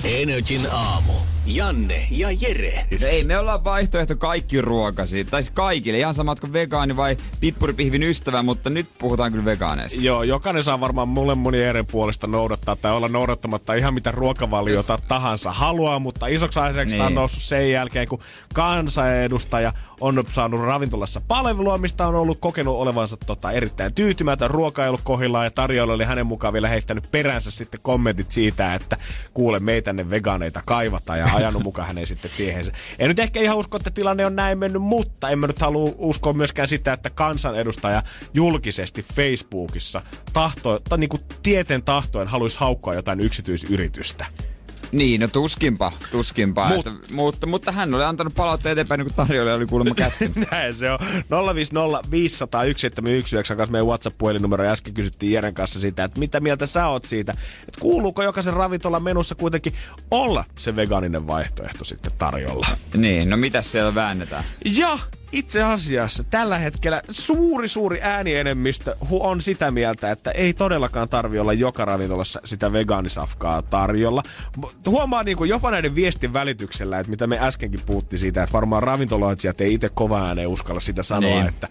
Energin 0.04 0.66
aamu. 0.72 1.12
Janne 1.46 2.06
ja 2.10 2.28
Jere. 2.40 2.86
No 3.00 3.06
ei 3.06 3.24
me 3.24 3.38
ollaan 3.38 3.64
vaihtoehto 3.64 4.16
kaikki 4.16 4.60
ruokasi. 4.60 5.24
Tai 5.24 5.42
siis 5.42 5.54
kaikille. 5.54 5.98
Ihan 5.98 6.14
samat 6.14 6.40
kuin 6.40 6.52
vegaani 6.52 6.96
vai 6.96 7.16
pippuripihvin 7.40 8.02
ystävä, 8.02 8.42
mutta 8.42 8.70
nyt 8.70 8.86
puhutaan 8.98 9.32
kyllä 9.32 9.44
vegaaneista. 9.44 10.00
Joo, 10.00 10.22
jokainen 10.22 10.62
saa 10.62 10.80
varmaan 10.80 11.08
mulle 11.08 11.34
moni 11.34 11.62
eri 11.62 11.82
puolesta 11.82 12.26
noudattaa 12.26 12.76
tai 12.76 12.92
olla 12.92 13.08
noudattamatta 13.08 13.74
ihan 13.74 13.94
mitä 13.94 14.10
ruokavaliota 14.10 14.92
yes. 14.92 15.04
tahansa 15.08 15.52
haluaa, 15.52 15.98
mutta 15.98 16.26
isoksi 16.26 16.60
asiaksi 16.60 16.96
niin. 16.96 17.06
on 17.06 17.14
noussut 17.14 17.42
sen 17.42 17.70
jälkeen, 17.70 18.08
kun 18.08 18.20
kansanedustaja 18.54 19.72
on 20.00 20.24
saanut 20.32 20.60
ravintolassa 20.60 21.20
palvelua, 21.28 21.78
mistä 21.78 22.06
on 22.06 22.14
ollut 22.14 22.38
kokenut 22.40 22.76
olevansa 22.76 23.16
tota, 23.16 23.52
erittäin 23.52 23.94
tyytymätön. 23.94 24.50
Ruoka 24.50 24.82
ei 24.82 24.88
ollut 24.88 25.00
kohillaan 25.04 25.46
ja 25.46 25.50
tarjolla 25.50 25.92
oli 25.92 26.04
hänen 26.04 26.26
mukaan 26.26 26.52
vielä 26.52 26.68
heittänyt 26.68 27.10
peränsä 27.10 27.50
sitten 27.50 27.80
kommentit 27.82 28.30
siitä, 28.30 28.74
että 28.74 28.96
kuule 29.34 29.60
meitä 29.60 29.84
tänne 29.84 30.10
vegaaneita 30.10 30.62
kaivata 30.64 31.16
ja 31.16 31.29
ajanut 31.34 31.62
mukaan 31.62 31.88
hänen 31.88 32.06
sitten 32.06 32.30
tiehensä. 32.36 32.72
En 32.98 33.08
nyt 33.08 33.18
ehkä 33.18 33.40
ihan 33.40 33.56
usko, 33.56 33.76
että 33.76 33.90
tilanne 33.90 34.26
on 34.26 34.36
näin 34.36 34.58
mennyt, 34.58 34.82
mutta 34.82 35.30
en 35.30 35.38
mä 35.38 35.46
nyt 35.46 35.60
halua 35.60 35.92
uskoa 35.98 36.32
myöskään 36.32 36.68
sitä, 36.68 36.92
että 36.92 37.10
kansanedustaja 37.10 38.02
julkisesti 38.34 39.06
Facebookissa 39.14 40.02
tahto, 40.32 40.80
tai 40.88 40.98
niin 40.98 41.10
kuin 41.10 41.22
tieten 41.42 41.82
tahtoen 41.82 42.28
haluaisi 42.28 42.60
haukkoa 42.60 42.94
jotain 42.94 43.20
yksityisyritystä. 43.20 44.26
Niin, 44.92 45.20
no 45.20 45.28
tuskinpa, 45.28 45.92
tuskinpa. 46.10 46.68
Mut, 46.68 46.86
että, 46.86 47.14
mutta, 47.14 47.46
mutta 47.46 47.72
hän 47.72 47.94
oli 47.94 48.04
antanut 48.04 48.34
palautteen 48.34 48.72
eteenpäin, 48.72 48.98
niin 48.98 49.14
kuin 49.14 49.26
tarjoilija 49.26 49.56
oli 49.56 49.66
kuulemma 49.66 49.94
käsken. 49.94 50.32
Näin 50.50 50.74
se 50.74 50.90
on. 50.90 50.98
050 51.54 52.10
500 52.10 52.62
kanssa 53.42 53.72
meidän 53.72 53.86
WhatsApp-puhelinnumero. 53.86 54.64
Ja 54.64 54.70
äsken 54.70 54.94
kysyttiin 54.94 55.32
Jeren 55.32 55.54
kanssa 55.54 55.80
sitä, 55.80 56.04
että 56.04 56.18
mitä 56.18 56.40
mieltä 56.40 56.66
sä 56.66 56.88
oot 56.88 57.04
siitä. 57.04 57.32
Että 57.68 57.80
kuuluuko 57.80 58.22
jokaisen 58.22 58.54
ravintolan 58.54 59.02
menussa 59.02 59.34
kuitenkin 59.34 59.72
olla 60.10 60.44
se 60.58 60.76
vegaaninen 60.76 61.26
vaihtoehto 61.26 61.84
sitten 61.84 62.12
tarjolla. 62.18 62.66
Niin, 62.96 63.30
no 63.30 63.36
mitä 63.36 63.62
siellä 63.62 63.94
väännetään? 63.94 64.44
Ja 64.64 64.98
itse 65.32 65.62
asiassa 65.62 66.24
tällä 66.24 66.58
hetkellä 66.58 67.02
suuri 67.10 67.68
suuri 67.68 67.98
äänienemmistö 68.02 68.96
on 69.10 69.40
sitä 69.40 69.70
mieltä, 69.70 70.10
että 70.10 70.30
ei 70.30 70.52
todellakaan 70.52 71.08
tarvi 71.08 71.38
olla 71.38 71.52
joka 71.52 71.84
ravintolassa 71.84 72.40
sitä 72.44 72.72
vegaanisafkaa 72.72 73.62
tarjolla. 73.62 74.22
Huomaa 74.86 75.22
niin 75.22 75.36
kuin 75.36 75.50
jopa 75.50 75.70
näiden 75.70 75.94
viestin 75.94 76.32
välityksellä, 76.32 76.98
että 76.98 77.10
mitä 77.10 77.26
me 77.26 77.38
äskenkin 77.40 77.80
puhuttiin 77.86 78.20
siitä, 78.20 78.42
että 78.42 78.52
varmaan 78.52 78.82
ravintoloitsijat 78.82 79.60
ei 79.60 79.74
itse 79.74 79.88
kova 79.88 80.26
ääneen 80.26 80.48
uskalla 80.48 80.80
sitä 80.80 81.02
sanoa, 81.02 81.30
niin. 81.30 81.48
että 81.48 81.68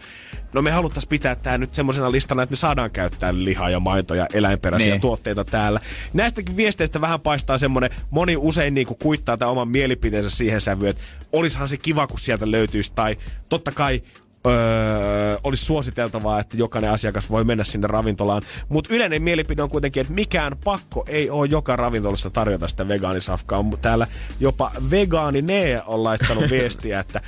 no 0.54 0.62
me 0.62 0.72
haluttaisiin 0.72 1.10
pitää 1.10 1.36
tämä 1.36 1.58
nyt 1.58 1.76
semmoisena 1.76 2.12
listana, 2.12 2.44
että 2.44 2.54
me 2.54 2.58
saadaan 2.58 2.92
käyttää 2.92 3.34
lihaa 3.34 3.70
ja 3.70 3.80
maitoja, 3.80 4.28
eläinperäisiä 4.34 4.94
niin. 4.94 5.02
tuotteita 5.02 5.44
täällä. 5.44 5.80
Näistäkin 6.14 6.58
viesteistä 6.58 7.02
vähän 7.02 7.20
paistaa 7.20 7.58
semmoinen, 7.58 7.90
moni 8.10 8.38
usein 8.38 8.74
niin 8.74 8.88
kuin 8.88 8.98
kuittaa 9.02 9.38
tämän 9.38 9.52
oman 9.52 9.68
mielipiteensä 9.68 10.30
siihen 10.30 10.62
sävyyn, 10.62 10.90
että 10.90 11.04
olisihan 11.32 11.68
se 11.68 11.78
kiva, 11.78 12.08
kun 12.08 12.20
sieltä 12.20 12.52
löytyisi, 12.52 12.92
tai 12.96 13.18
totta 13.50 13.72
kai 13.72 14.02
öö, 14.48 15.38
olisi 15.44 15.66
suositeltavaa, 15.66 16.40
että 16.40 16.58
jokainen 16.58 16.92
asiakas 16.92 17.30
voi 17.30 17.44
mennä 17.44 17.64
sinne 17.64 17.88
ravintolaan. 17.88 18.42
Mutta 18.70 18.94
yleinen 18.94 19.22
mielipide 19.22 19.64
on 19.64 19.70
kuitenkin, 19.70 20.02
että 20.02 20.14
mikään 20.14 20.58
pakko 20.64 21.06
ei 21.08 21.30
ole 21.30 21.48
joka 21.52 21.76
ravintolassa 21.76 22.30
tarjota 22.30 22.68
sitä 22.68 22.88
vegaanisafkaa. 22.88 23.66
Täällä 23.82 24.08
jopa 24.40 24.72
vegaani 24.92 25.42
ne 25.42 25.82
on 25.86 26.04
laittanut 26.04 26.50
viestiä, 26.52 27.00
että 27.00 27.22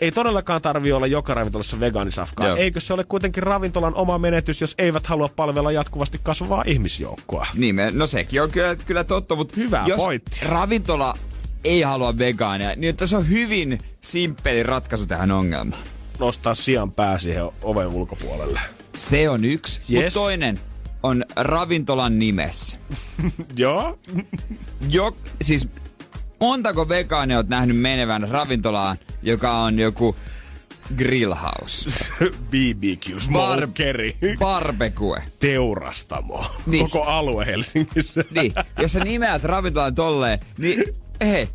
ei 0.00 0.12
todellakaan 0.12 0.62
tarvi 0.62 0.92
olla 0.92 1.06
joka 1.06 1.34
ravintolassa 1.34 1.80
vegaanisafkaa. 1.80 2.46
Joo. 2.46 2.56
Eikö 2.56 2.80
se 2.80 2.94
ole 2.94 3.04
kuitenkin 3.04 3.42
ravintolan 3.42 3.94
oma 3.94 4.18
menetys, 4.18 4.60
jos 4.60 4.74
eivät 4.78 5.06
halua 5.06 5.28
palvella 5.36 5.72
jatkuvasti 5.72 6.20
kasvavaa 6.22 6.64
ihmisjoukkoa? 6.66 7.46
Niin, 7.54 7.76
no 7.92 8.06
sekin 8.06 8.42
on 8.42 8.50
kyllä, 8.50 8.76
kyllä 8.76 9.04
totta, 9.04 9.36
mutta 9.36 9.54
Hyvä 9.56 9.84
jos 9.86 10.04
pointti. 10.04 10.40
ravintola 10.48 11.14
ei 11.64 11.82
halua 11.82 12.18
vegaania, 12.18 12.76
niin 12.76 12.94
se 13.04 13.16
on 13.16 13.28
hyvin 13.28 13.78
simppeli 14.00 14.62
ratkaisu 14.62 15.06
tähän 15.06 15.30
ongelmaan. 15.30 15.82
Nostaa 16.18 16.54
sian 16.54 16.92
pää 16.92 17.18
siihen 17.18 17.44
oven 17.62 17.86
ulkopuolelle. 17.86 18.60
Se 18.96 19.28
on 19.28 19.44
yksi. 19.44 19.80
Yes. 19.92 20.04
Mutta 20.04 20.20
toinen 20.20 20.60
on 21.02 21.24
ravintolan 21.36 22.18
nimessä. 22.18 22.78
Joo. 23.56 23.98
jo, 24.90 25.16
siis 25.42 25.68
montako 26.40 26.88
vegaania 26.88 27.36
oot 27.36 27.48
nähnyt 27.48 27.76
menevän 27.80 28.28
ravintolaan, 28.28 28.98
joka 29.22 29.58
on 29.58 29.78
joku 29.78 30.16
grillhouse? 30.96 31.90
BBQ, 32.50 33.20
smokeri, 33.20 34.16
Barbecue. 34.38 35.22
teurastamo. 35.38 36.46
Niin. 36.66 36.90
Koko 36.90 37.04
alue 37.04 37.46
Helsingissä. 37.46 38.24
Niin, 38.30 38.54
jos 38.80 38.92
sä 38.92 39.00
nimeät 39.00 39.44
ravintolan 39.44 39.94
tolleen, 39.94 40.40
niin 40.58 40.84
hei, 41.26 41.48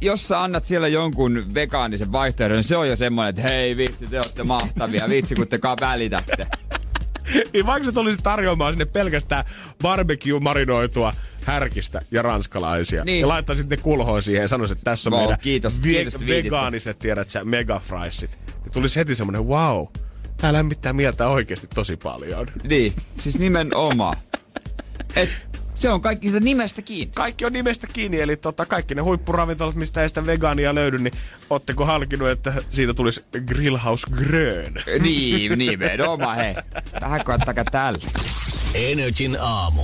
jos 0.00 0.28
sä 0.28 0.42
annat 0.42 0.64
siellä 0.64 0.88
jonkun 0.88 1.54
vegaanisen 1.54 2.12
vaihtoehdon, 2.12 2.56
niin 2.56 2.64
se 2.64 2.76
on 2.76 2.88
jo 2.88 2.96
semmoinen, 2.96 3.30
että 3.30 3.42
hei 3.42 3.76
vitsi, 3.76 4.06
te 4.06 4.18
olette 4.18 4.44
mahtavia, 4.44 5.08
vitsi 5.08 5.34
kun 5.34 5.48
te 5.48 5.58
ka- 5.58 5.76
välitätte. 5.80 6.46
Niin 7.52 7.66
vaikka 7.66 7.88
se 7.88 7.92
tulisi 7.94 8.18
tarjoamaan 8.22 8.72
sinne 8.72 8.84
pelkästään 8.84 9.44
barbecue-marinoitua 9.82 11.12
härkistä 11.44 12.02
ja 12.10 12.22
ranskalaisia. 12.22 13.04
Niin. 13.04 13.20
Ja 13.20 13.28
laittaisit 13.28 13.68
ne 13.68 13.76
kulhoon 13.76 14.22
siihen 14.22 14.42
ja 14.42 14.48
sanoisit, 14.48 14.78
että 14.78 14.90
tässä 14.90 15.10
on 15.10 15.12
Wow, 15.12 15.22
meidän 15.22 15.38
kiitos, 15.40 15.80
kiitos 15.80 16.14
twiitit. 16.14 16.44
vegaaniset, 16.44 16.98
tiedät 16.98 17.30
sä, 17.30 17.44
megafraisit. 17.44 18.38
Ja 18.64 18.70
tulisi 18.72 18.96
heti 19.00 19.14
semmoinen, 19.14 19.46
wow, 19.46 19.86
tää 20.36 20.52
lämmittää 20.52 20.92
mieltä 20.92 21.28
oikeasti 21.28 21.66
tosi 21.74 21.96
paljon. 21.96 22.46
Niin, 22.68 22.92
siis 23.18 23.38
nimenomaan. 23.38 24.16
Et 25.16 25.28
se 25.80 25.90
on 25.90 26.00
kaikki 26.00 26.28
sitä 26.28 26.40
nimestä 26.40 26.82
kiinni. 26.82 27.12
Kaikki 27.14 27.44
on 27.44 27.52
nimestä 27.52 27.86
kiinni, 27.86 28.20
eli 28.20 28.36
tota, 28.36 28.66
kaikki 28.66 28.94
ne 28.94 29.02
huippuravintolat, 29.02 29.74
mistä 29.74 30.02
ei 30.02 30.08
sitä 30.08 30.26
vegaania 30.26 30.74
löydy, 30.74 30.98
niin 30.98 31.12
ootteko 31.50 31.84
halkinnut, 31.84 32.28
että 32.28 32.52
siitä 32.70 32.94
tulisi 32.94 33.24
Grillhouse 33.46 34.06
Grön? 34.10 34.74
Niin, 35.02 35.58
nimenomaan, 35.58 36.36
hei. 36.36 36.54
Vähän 37.00 37.24
koettakaa 37.24 37.64
tällä. 37.64 37.98
Energin 38.74 39.36
aamu. 39.40 39.82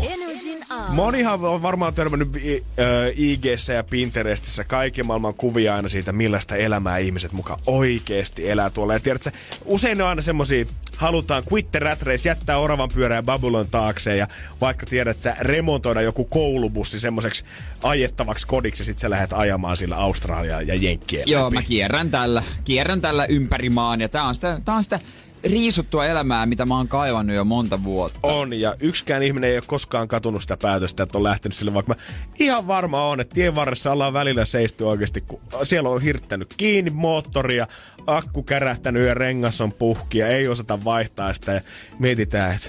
Monihan 0.88 1.44
on 1.44 1.62
varmaan 1.62 1.94
törmännyt 1.94 2.36
i- 2.36 2.64
ö, 2.78 3.12
IGssä 3.16 3.72
ja 3.72 3.84
Pinterestissä 3.84 4.64
kaiken 4.64 5.06
maailman 5.06 5.34
kuvia 5.34 5.74
aina 5.74 5.88
siitä, 5.88 6.12
millaista 6.12 6.56
elämää 6.56 6.98
ihmiset 6.98 7.32
mukaan 7.32 7.60
oikeesti 7.66 8.50
elää 8.50 8.70
tuolla. 8.70 8.92
Ja 8.92 9.00
tiedätkö, 9.00 9.30
usein 9.64 9.98
ne 9.98 10.04
on 10.04 10.08
aina 10.10 10.22
semmosia, 10.22 10.64
halutaan 10.96 11.42
quit 11.52 11.70
the 11.72 11.78
rat 11.78 12.02
race, 12.02 12.28
jättää 12.28 12.58
oravan 12.58 12.88
pyörää 12.94 13.22
Babylon 13.22 13.68
taakse 13.70 14.16
ja 14.16 14.28
vaikka 14.60 14.86
tiedät, 14.86 15.20
sä 15.20 15.36
remontoida 15.40 16.00
joku 16.02 16.24
koulubussi 16.24 17.00
semmoiseksi 17.00 17.44
ajettavaksi 17.82 18.46
kodiksi 18.46 18.80
ja 18.82 18.84
sit 18.84 18.98
sä 18.98 19.10
lähdet 19.10 19.32
ajamaan 19.32 19.76
sillä 19.76 19.96
Australiaan 19.96 20.66
ja 20.66 20.74
Jenkkien 20.74 21.24
Joo, 21.26 21.44
läpi. 21.44 21.54
mä 21.54 21.62
kierrän 21.62 22.10
tällä, 22.10 22.42
kierrän 22.64 23.00
tällä 23.00 23.24
ympäri 23.24 23.70
maan 23.70 24.00
ja 24.00 24.08
tää 24.08 24.24
on 24.24 24.34
sitä, 24.34 24.60
tää 24.64 24.74
on 24.74 24.82
sitä 24.82 25.00
riisuttua 25.48 26.06
elämää, 26.06 26.46
mitä 26.46 26.66
mä 26.66 26.76
oon 26.76 26.88
kaivannut 26.88 27.36
jo 27.36 27.44
monta 27.44 27.82
vuotta. 27.84 28.18
On, 28.22 28.52
ja 28.52 28.76
yksikään 28.80 29.22
ihminen 29.22 29.50
ei 29.50 29.56
ole 29.56 29.64
koskaan 29.66 30.08
katunut 30.08 30.42
sitä 30.42 30.56
päätöstä, 30.56 31.02
että 31.02 31.18
on 31.18 31.24
lähtenyt 31.24 31.56
sille, 31.56 31.74
vaikka 31.74 31.94
mä 31.94 32.00
ihan 32.38 32.66
varma 32.66 33.08
on, 33.08 33.20
että 33.20 33.34
tien 33.34 33.54
varressa 33.54 33.92
ollaan 33.92 34.12
välillä 34.12 34.44
seisty 34.44 34.84
oikeasti, 34.84 35.20
kun 35.20 35.40
siellä 35.62 35.88
on 35.88 36.02
hirttänyt 36.02 36.54
kiinni 36.56 36.90
moottoria, 36.90 37.66
akku 38.06 38.42
kärähtänyt 38.42 39.06
ja 39.06 39.14
rengas 39.14 39.60
on 39.60 39.72
puhki 39.72 40.18
ja 40.18 40.28
ei 40.28 40.48
osata 40.48 40.84
vaihtaa 40.84 41.34
sitä 41.34 41.52
ja 41.52 41.60
mietitään, 41.98 42.54
että 42.54 42.68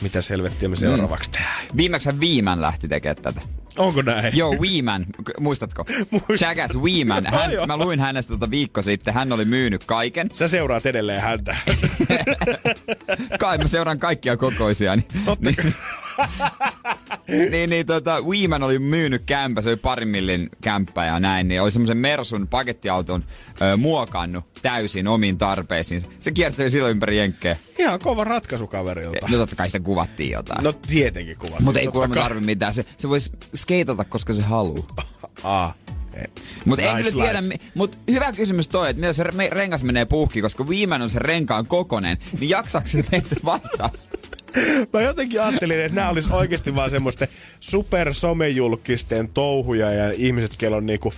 mitä 0.00 0.20
selvettiä 0.20 0.68
me 0.68 0.76
seuraavaksi 0.76 1.30
tehdään. 1.30 1.64
Viimeksi 1.76 2.20
Viimän 2.20 2.60
lähti 2.60 2.88
tekemään 2.88 3.22
tätä. 3.22 3.40
Onko 3.78 4.02
näin? 4.02 4.36
Joo, 4.36 4.56
Weeman, 4.60 5.06
muistatko? 5.40 5.84
Muistan. 6.10 6.48
Jackass 6.48 6.74
Weeman. 6.74 7.26
Hän, 7.26 7.52
Joo. 7.52 7.66
mä 7.66 7.76
luin 7.76 8.00
hänestä 8.00 8.32
tota 8.32 8.50
viikko 8.50 8.82
sitten, 8.82 9.14
hän 9.14 9.32
oli 9.32 9.44
myynyt 9.44 9.84
kaiken. 9.84 10.30
Sä 10.32 10.48
seuraat 10.48 10.86
edelleen 10.86 11.20
häntä. 11.20 11.56
Kai 13.40 13.58
mä 13.58 13.66
seuraan 13.68 13.98
kaikkia 13.98 14.36
kokoisia. 14.36 14.96
Niin, 14.96 15.06
Totta 15.24 15.50
niin, 15.50 15.74
niin, 17.50 17.70
niin 17.70 17.86
tota, 17.86 18.20
Weeman 18.22 18.62
oli 18.62 18.78
myynyt 18.78 19.22
kämpä, 19.26 19.62
se 19.62 19.68
oli 19.68 19.76
parin 19.76 20.08
millin 20.08 20.48
kämppä 20.62 21.04
ja 21.06 21.20
näin, 21.20 21.48
niin 21.48 21.62
oli 21.62 21.70
semmoisen 21.70 21.96
Mersun 21.96 22.48
pakettiauton 22.48 23.24
ö, 23.62 23.76
muokannut 23.76 24.44
täysin 24.62 25.08
omiin 25.08 25.38
tarpeisiin. 25.38 26.02
Se 26.20 26.32
kierteli 26.32 26.70
silloin 26.70 26.90
ympäri 26.90 27.18
jenkkejä. 27.18 27.56
Ihan 27.78 27.98
kova 27.98 28.24
ratkaisu 28.24 28.66
kaverilta. 28.66 29.26
No 29.30 29.36
totta 29.38 29.56
kai 29.56 29.68
sitä 29.68 29.80
kuvattiin 29.80 30.30
jotain. 30.30 30.64
No 30.64 30.72
tietenkin 30.72 31.36
kuvat. 31.38 31.60
Mutta 31.60 31.80
ei 31.80 31.86
kuulemma 31.86 32.14
tarvi 32.14 32.40
mitään. 32.40 32.74
Se, 32.74 32.84
se 32.96 33.08
voisi 33.08 33.32
skeitata, 33.54 34.04
koska 34.04 34.32
se 34.32 34.42
haluaa. 34.42 34.86
Aa, 35.44 35.74
ei. 36.16 36.24
Mutta 36.64 36.84
en 36.84 36.96
Nice 36.96 37.10
kyllä 37.10 37.24
tiedä, 37.24 37.42
life. 37.42 37.54
mi- 37.64 37.70
mut 37.74 37.98
hyvä 38.10 38.32
kysymys 38.32 38.68
toi, 38.68 38.90
että 38.90 39.02
re- 39.22 39.50
rengas 39.54 39.82
menee 39.82 40.04
puhki, 40.04 40.42
koska 40.42 40.68
viimeinen 40.68 41.04
on 41.04 41.10
se 41.10 41.18
renkaan 41.18 41.66
kokonen, 41.66 42.18
niin 42.40 42.50
jaksaako 42.50 42.88
se 42.88 43.04
meitä 43.12 43.36
vaihtaa? 43.44 43.90
Mä 44.92 45.02
jotenkin 45.02 45.42
ajattelin, 45.42 45.80
että 45.80 45.96
nämä 45.96 46.10
olisi 46.10 46.32
oikeasti 46.32 46.74
vaan 46.74 46.90
semmoisten 46.90 47.28
supersomejulkisten 47.60 49.28
touhuja 49.28 49.90
ja 49.90 50.12
ihmiset, 50.16 50.56
kello 50.56 50.76
on 50.76 50.86
niinku 50.86 51.12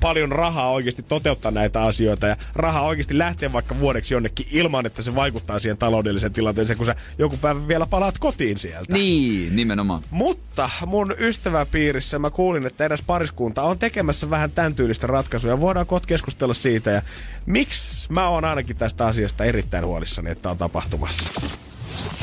paljon 0.00 0.32
rahaa 0.32 0.70
oikeasti 0.70 1.02
toteuttaa 1.02 1.50
näitä 1.50 1.82
asioita 1.82 2.26
ja 2.26 2.36
rahaa 2.54 2.82
oikeasti 2.82 3.18
lähtee 3.18 3.52
vaikka 3.52 3.80
vuodeksi 3.80 4.14
jonnekin 4.14 4.46
ilman, 4.50 4.86
että 4.86 5.02
se 5.02 5.14
vaikuttaa 5.14 5.58
siihen 5.58 5.78
taloudelliseen 5.78 6.32
tilanteeseen, 6.32 6.76
kun 6.76 6.86
sä 6.86 6.94
joku 7.18 7.36
päivä 7.36 7.68
vielä 7.68 7.86
palaat 7.86 8.18
kotiin 8.18 8.58
sieltä. 8.58 8.92
Niin, 8.92 9.56
nimenomaan. 9.56 10.02
Mutta 10.10 10.70
mun 10.86 11.14
ystäväpiirissä 11.18 12.18
mä 12.18 12.30
kuulin, 12.30 12.66
että 12.66 12.84
eräs 12.84 13.02
pariskunta 13.02 13.62
on 13.62 13.78
tekemässä 13.78 14.30
vähän 14.30 14.50
tämän 14.50 14.74
tyylistä 14.74 15.06
ratkaisuja. 15.06 15.60
Voidaan 15.60 15.86
kohta 15.86 16.06
keskustella 16.06 16.54
siitä 16.54 16.90
ja 16.90 17.02
miksi 17.46 18.12
mä 18.12 18.28
oon 18.28 18.44
ainakin 18.44 18.76
tästä 18.76 19.06
asiasta 19.06 19.44
erittäin 19.44 19.86
huolissani, 19.86 20.30
että 20.30 20.50
on 20.50 20.58
tapahtumassa. 20.58 21.40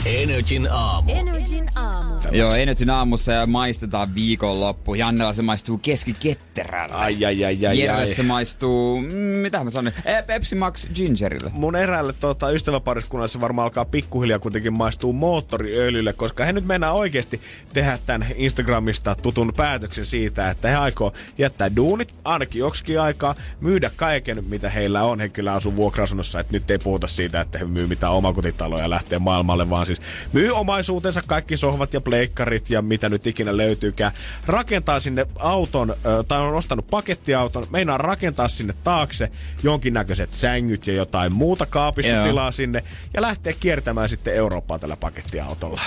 Energin 0.06 0.68
aamu. 0.72 1.12
Energin 1.16 1.70
aamu. 1.76 2.16
Joo, 2.32 2.54
Energyn 2.54 2.90
aamussa 2.90 3.32
ja 3.32 3.48
maistetaan 3.48 4.16
viikonloppu. 4.16 4.96
Jannella 4.96 5.34
se 5.34 5.42
maistuu 5.42 5.78
keskiketterällä. 5.78 6.96
Ai, 6.96 7.26
ai, 7.26 7.46
ai, 7.46 7.66
ai, 7.68 7.80
Jerelle 7.80 8.02
ai. 8.02 8.08
se 8.08 8.24
maistuu, 8.24 9.02
mm, 9.02 9.18
mitä 9.18 9.64
mä 9.64 9.70
sanon, 9.70 9.94
eh, 10.06 10.26
Pepsi 10.26 10.56
Max 10.56 10.88
Gingerille. 10.96 11.52
mun 11.54 11.76
eräälle 11.76 12.14
tota, 12.14 12.50
ystäväpariskunnalle 12.52 13.28
se 13.28 13.42
varmaan 13.42 13.64
alkaa 13.64 13.86
pikkuhiljaa 13.86 14.40
kuitenkin 14.40 14.74
maistuu 14.74 15.14
moottoriöljylle, 15.14 16.14
koska 16.14 16.46
he 16.46 16.54
nyt 16.54 16.66
mennään 16.66 16.94
oikeasti 16.94 17.42
tehdä 17.74 18.00
tämän 18.06 18.28
Instagramista 18.36 19.16
tutun 19.16 19.54
päätöksen 19.58 20.06
siitä, 20.06 20.50
että 20.50 20.68
he 20.68 20.76
aikoo 20.76 21.14
jättää 21.38 21.76
duunit 21.76 22.14
ainakin 22.24 22.60
joksikin 22.60 23.02
aikaa, 23.02 23.36
myydä 23.62 23.92
kaiken, 23.96 24.44
mitä 24.48 24.70
heillä 24.70 25.04
on. 25.04 25.20
He 25.20 25.30
kyllä 25.30 25.54
asuu 25.54 25.76
vuokra-asunnossa, 25.76 26.40
että 26.40 26.54
nyt 26.54 26.72
ei 26.72 26.78
puhuta 26.78 27.08
siitä, 27.08 27.42
että 27.42 27.58
he 27.58 27.66
myy 27.66 27.88
mitään 27.88 28.14
omakotitaloja 28.14 28.84
ja 28.84 28.90
lähtee 28.90 29.20
maailmalle, 29.20 29.64
vaan 29.70 29.86
siis 29.86 30.01
myy 30.34 30.51
omaisuutensa, 30.51 31.22
kaikki 31.28 31.57
sohvat 31.57 31.93
ja 31.93 32.01
pleikkarit 32.01 32.70
ja 32.70 32.82
mitä 32.82 33.09
nyt 33.09 33.28
ikinä 33.28 33.57
löytyykään. 33.57 34.11
Rakentaa 34.45 34.99
sinne 34.99 35.26
auton, 35.39 35.95
tai 36.28 36.39
on 36.41 36.55
ostanut 36.55 36.88
pakettiauton, 36.89 37.68
meinaa 37.70 37.97
rakentaa 37.97 38.47
sinne 38.47 38.74
taakse 38.84 39.32
jonkinnäköiset 39.63 40.34
sängyt 40.34 40.88
ja 40.88 40.93
jotain 40.93 41.34
muuta 41.34 41.66
kaapistotilaa 41.66 42.51
sinne 42.51 42.84
ja 43.13 43.22
lähtee 43.22 43.53
kiertämään 43.53 44.09
sitten 44.09 44.36
Eurooppaa 44.36 44.80
tällä 44.80 44.97
pakettiautolla. 44.97 45.82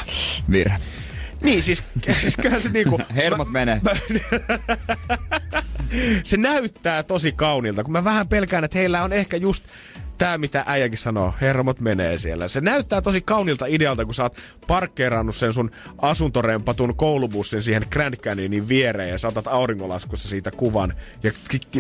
Virhe. 0.51 0.77
Niin, 1.41 1.63
siis, 1.63 1.83
siis 2.17 2.37
kyllähän 2.37 2.63
se 2.63 2.69
niinku... 2.69 3.01
Hermot 3.17 3.51
menee. 3.51 3.81
se 6.23 6.37
näyttää 6.37 7.03
tosi 7.03 7.33
kaunilta, 7.33 7.85
kun 7.85 7.93
mä 7.93 8.05
vähän 8.05 8.29
pelkään, 8.29 8.65
että 8.65 8.79
heillä 8.79 9.03
on 9.03 9.13
ehkä 9.13 9.37
just 9.37 9.65
tämä, 10.19 10.39
mitä 10.39 10.65
äijäkin 10.67 10.99
sanoo, 10.99 11.35
hermot 11.41 11.81
menee 11.81 12.19
siellä. 12.19 12.49
Se 12.49 12.61
näyttää 12.61 13.03
tosi 13.03 13.21
kaunilta 13.21 13.67
idealta, 13.67 14.05
kun 14.05 14.15
sä 14.15 14.23
oot 14.23 14.37
parkkeerannut 14.67 15.37
sen 15.37 15.53
sun 15.53 15.71
asuntorempatun 16.03 16.97
koulubussin 16.97 17.63
siihen 17.63 17.83
Grand 17.91 18.17
Canyonin 18.17 18.69
viereen 18.69 19.11
ja 19.11 19.19
saatat 19.19 19.47
auringolaskussa 19.47 20.29
siitä 20.29 20.51
kuvan 20.51 20.95
ja 21.23 21.33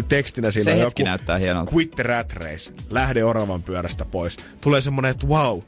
tekstinä 0.08 0.50
siinä 0.50 0.72
Se 0.72 0.78
joku 0.78 1.02
näyttää 1.04 1.38
hienolta. 1.38 1.72
Quit 1.74 1.90
the 1.90 2.02
rat 2.02 2.32
race, 2.32 2.72
lähde 2.90 3.24
oravan 3.24 3.62
pyörästä 3.62 4.04
pois. 4.04 4.36
Tulee 4.60 4.80
semmonen, 4.80 5.10
että 5.10 5.26
wow, 5.26 5.60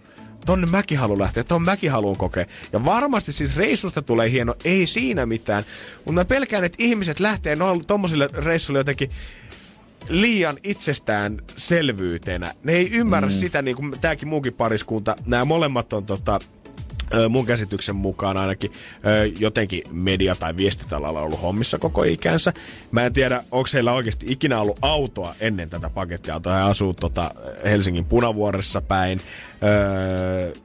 tonne 0.46 0.66
mäkin 0.66 0.98
haluan 0.98 1.18
lähteä, 1.18 1.44
ton 1.44 1.62
mäkin 1.62 1.90
haluan 1.90 2.16
kokea. 2.16 2.44
Ja 2.72 2.84
varmasti 2.84 3.32
siis 3.32 3.56
reissusta 3.56 4.02
tulee 4.02 4.30
hieno, 4.30 4.54
ei 4.64 4.86
siinä 4.86 5.26
mitään. 5.26 5.64
Mutta 5.96 6.12
mä 6.12 6.24
pelkään, 6.24 6.64
että 6.64 6.76
ihmiset 6.80 7.20
lähtee 7.20 7.56
no, 7.56 7.80
tommosille 7.86 8.28
reissuille 8.32 8.80
jotenkin 8.80 9.10
liian 10.08 10.56
itsestään 10.62 11.42
selvyytenä. 11.56 12.54
Ne 12.64 12.72
ei 12.72 12.90
ymmärrä 12.92 13.28
mm. 13.28 13.32
sitä, 13.32 13.62
niin 13.62 13.76
kuin 13.76 13.92
tämäkin 14.00 14.28
muukin 14.28 14.52
pariskunta. 14.52 15.16
Nämä 15.26 15.44
molemmat 15.44 15.92
on 15.92 16.06
tota, 16.06 16.40
mun 17.28 17.46
käsityksen 17.46 17.96
mukaan 17.96 18.36
ainakin 18.36 18.72
jotenkin 19.38 19.82
media- 19.92 20.36
tai 20.36 20.56
viestintäalalla 20.56 21.20
ollut 21.20 21.42
hommissa 21.42 21.78
koko 21.78 22.02
ikänsä. 22.02 22.52
Mä 22.90 23.06
en 23.06 23.12
tiedä, 23.12 23.44
onko 23.50 23.68
heillä 23.74 23.92
oikeasti 23.92 24.26
ikinä 24.28 24.60
ollut 24.60 24.78
autoa 24.82 25.34
ennen 25.40 25.70
tätä 25.70 25.90
pakettiautoa. 25.90 26.54
He 26.54 26.60
asuu 26.60 26.94
tota 26.94 27.30
Helsingin 27.64 28.04
punavuoressa 28.04 28.80
päin. 28.80 29.20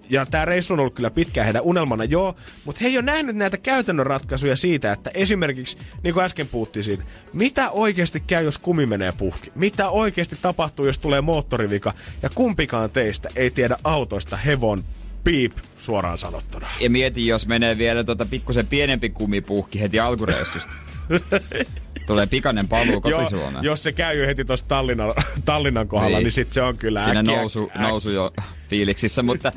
Ja 0.10 0.26
tämä 0.26 0.46
reissu 0.46 0.74
on 0.74 0.80
ollut 0.80 0.94
kyllä 0.94 1.12
pitkään 1.12 1.46
heidän 1.46 1.64
unelmana, 1.64 2.04
joo, 2.04 2.36
mutta 2.66 2.80
he 2.82 2.88
ei 2.88 2.98
ole 2.98 3.06
nähnyt 3.06 3.36
näitä 3.36 3.58
käytännön 3.58 4.06
ratkaisuja 4.06 4.56
siitä, 4.56 4.92
että 4.92 5.12
esimerkiksi, 5.14 5.78
niin 6.04 6.14
kuin 6.14 6.24
äsken 6.24 6.48
puhuttiin 6.48 6.84
siitä, 6.84 7.04
mitä 7.34 7.70
oikeasti 7.72 8.20
käy, 8.28 8.44
jos 8.44 8.58
kumi 8.58 8.86
menee 8.86 9.12
puhki? 9.12 9.52
Mitä 9.56 9.90
oikeasti 9.90 10.38
tapahtuu, 10.42 10.86
jos 10.86 10.98
tulee 10.98 11.22
moottorivika? 11.22 11.94
Ja 12.24 12.30
kumpikaan 12.36 12.90
teistä 12.90 13.30
ei 13.36 13.52
tiedä 13.52 13.78
autoista 13.84 14.38
hevon 14.38 14.84
piip 15.26 15.54
suoraan 15.78 16.18
sanottuna. 16.18 16.68
Ja 16.80 16.90
mieti, 16.90 17.28
jos 17.28 17.48
menee 17.48 17.78
vielä 17.78 18.04
tota 18.04 18.26
pikkusen 18.26 18.68
pienempi 18.68 19.10
kumipuhki 19.10 19.80
heti 19.80 20.00
alkureissusta. 20.00 20.72
Tulee 22.08 22.28
pikainen 22.28 22.68
paluu 22.68 23.02
kotisuomeen. 23.02 23.64
jos 23.66 23.84
se 23.84 23.92
käy 23.92 24.26
heti 24.28 24.46
tuossa 24.46 24.66
Tallinnan, 24.68 25.14
Tallinnan 25.46 25.88
kohdalla, 25.88 26.10
niin, 26.10 26.16
Niin. 26.18 26.24
niin 26.24 26.32
sit 26.32 26.54
se 26.54 26.62
on 26.62 26.78
kyllä 26.78 27.04
Siinä 27.04 27.20
äkkiä, 27.20 27.36
nousu, 27.36 27.72
äk- 27.76 27.82
nousu 27.82 28.10
jo 28.10 28.34
fiiliksissä, 28.70 29.24
mutta 29.24 29.52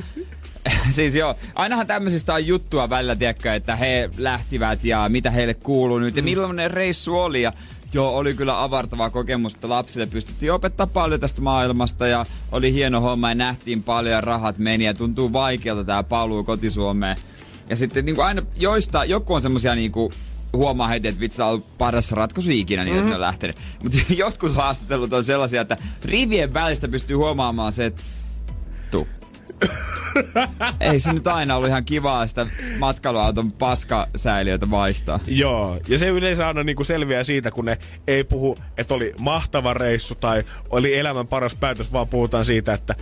siis 0.96 1.14
joo, 1.14 1.34
ainahan 1.54 1.86
tämmöisistä 1.86 2.34
on 2.34 2.46
juttua 2.46 2.90
välillä, 2.90 3.16
tiedätkö, 3.16 3.54
että 3.54 3.76
he 3.76 4.10
lähtivät 4.18 4.84
ja 4.84 5.08
mitä 5.08 5.30
heille 5.30 5.54
kuuluu 5.54 5.98
nyt 5.98 6.16
ja 6.16 6.22
millainen 6.22 6.70
reissu 6.70 7.18
oli 7.18 7.42
ja 7.42 7.52
Joo, 7.92 8.16
oli 8.16 8.34
kyllä 8.34 8.62
avartava 8.62 9.10
kokemus, 9.10 9.54
että 9.54 9.68
lapsille 9.68 10.06
pystyttiin 10.06 10.52
opettaa 10.52 10.86
paljon 10.86 11.20
tästä 11.20 11.42
maailmasta 11.42 12.06
ja 12.06 12.26
oli 12.52 12.72
hieno 12.72 13.00
homma 13.00 13.28
ja 13.28 13.34
nähtiin 13.34 13.82
paljon 13.82 14.14
ja 14.14 14.20
rahat 14.20 14.58
meni 14.58 14.84
ja 14.84 14.94
tuntuu 14.94 15.32
vaikealta 15.32 15.84
tää 15.84 16.02
paluu 16.02 16.44
kotisuomeen. 16.44 17.16
Ja 17.70 17.76
sitten 17.76 18.04
niin 18.04 18.16
kuin 18.16 18.26
aina 18.26 18.42
joista, 18.56 19.04
joku 19.04 19.34
on 19.34 19.42
semmosia 19.42 19.74
niin 19.74 19.92
kuin 19.92 20.12
huomaa 20.52 20.88
heti, 20.88 21.08
että 21.08 21.20
vitsi, 21.20 21.42
on 21.42 21.48
ollut 21.48 21.78
paras 21.78 22.12
ratkaisu 22.12 22.50
ikinä, 22.50 22.84
niin 22.84 22.96
että 22.96 23.08
ne 23.08 23.14
on 23.14 23.20
lähtenyt. 23.20 23.56
Mutta 23.82 23.98
jotkut 24.16 24.54
haastattelut 24.54 25.12
on 25.12 25.24
sellaisia, 25.24 25.60
että 25.60 25.76
rivien 26.04 26.54
välistä 26.54 26.88
pystyy 26.88 27.16
huomaamaan 27.16 27.72
se, 27.72 27.86
että. 27.86 28.02
Ei 30.80 31.00
se 31.00 31.12
nyt 31.12 31.26
aina 31.26 31.56
ollut 31.56 31.68
ihan 31.68 31.84
kivaa 31.84 32.26
sitä 32.26 32.46
matkailuauton 32.78 33.52
paskasäiliöitä 33.52 34.70
vaihtaa. 34.70 35.20
Joo, 35.26 35.80
ja 35.88 35.98
se 35.98 36.08
yleensä 36.08 36.48
aina 36.48 36.64
niinku 36.64 36.84
selviää 36.84 37.24
siitä, 37.24 37.50
kun 37.50 37.64
ne 37.64 37.78
ei 38.06 38.24
puhu, 38.24 38.56
että 38.76 38.94
oli 38.94 39.12
mahtava 39.18 39.74
reissu 39.74 40.14
tai 40.14 40.44
oli 40.70 40.98
elämän 40.98 41.26
paras 41.26 41.56
päätös, 41.56 41.92
vaan 41.92 42.08
puhutaan 42.08 42.44
siitä, 42.44 42.72
että 42.72 42.94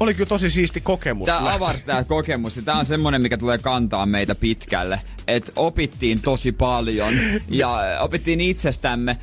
oli 0.00 0.14
kyllä 0.14 0.28
tosi 0.28 0.50
siisti 0.50 0.80
kokemus. 0.80 1.26
Tää 1.26 1.54
avarsi 1.54 1.86
tää 1.86 2.04
kokemus 2.04 2.56
ja 2.56 2.62
tää 2.62 2.76
on 2.76 2.84
semmonen, 2.84 3.22
mikä 3.22 3.36
tulee 3.36 3.58
kantaa 3.58 4.06
meitä 4.06 4.34
pitkälle. 4.34 5.00
Et 5.26 5.52
opittiin 5.56 6.22
tosi 6.22 6.52
paljon 6.52 7.14
ja 7.48 7.80
opittiin 8.00 8.40
itsestämme. 8.40 9.16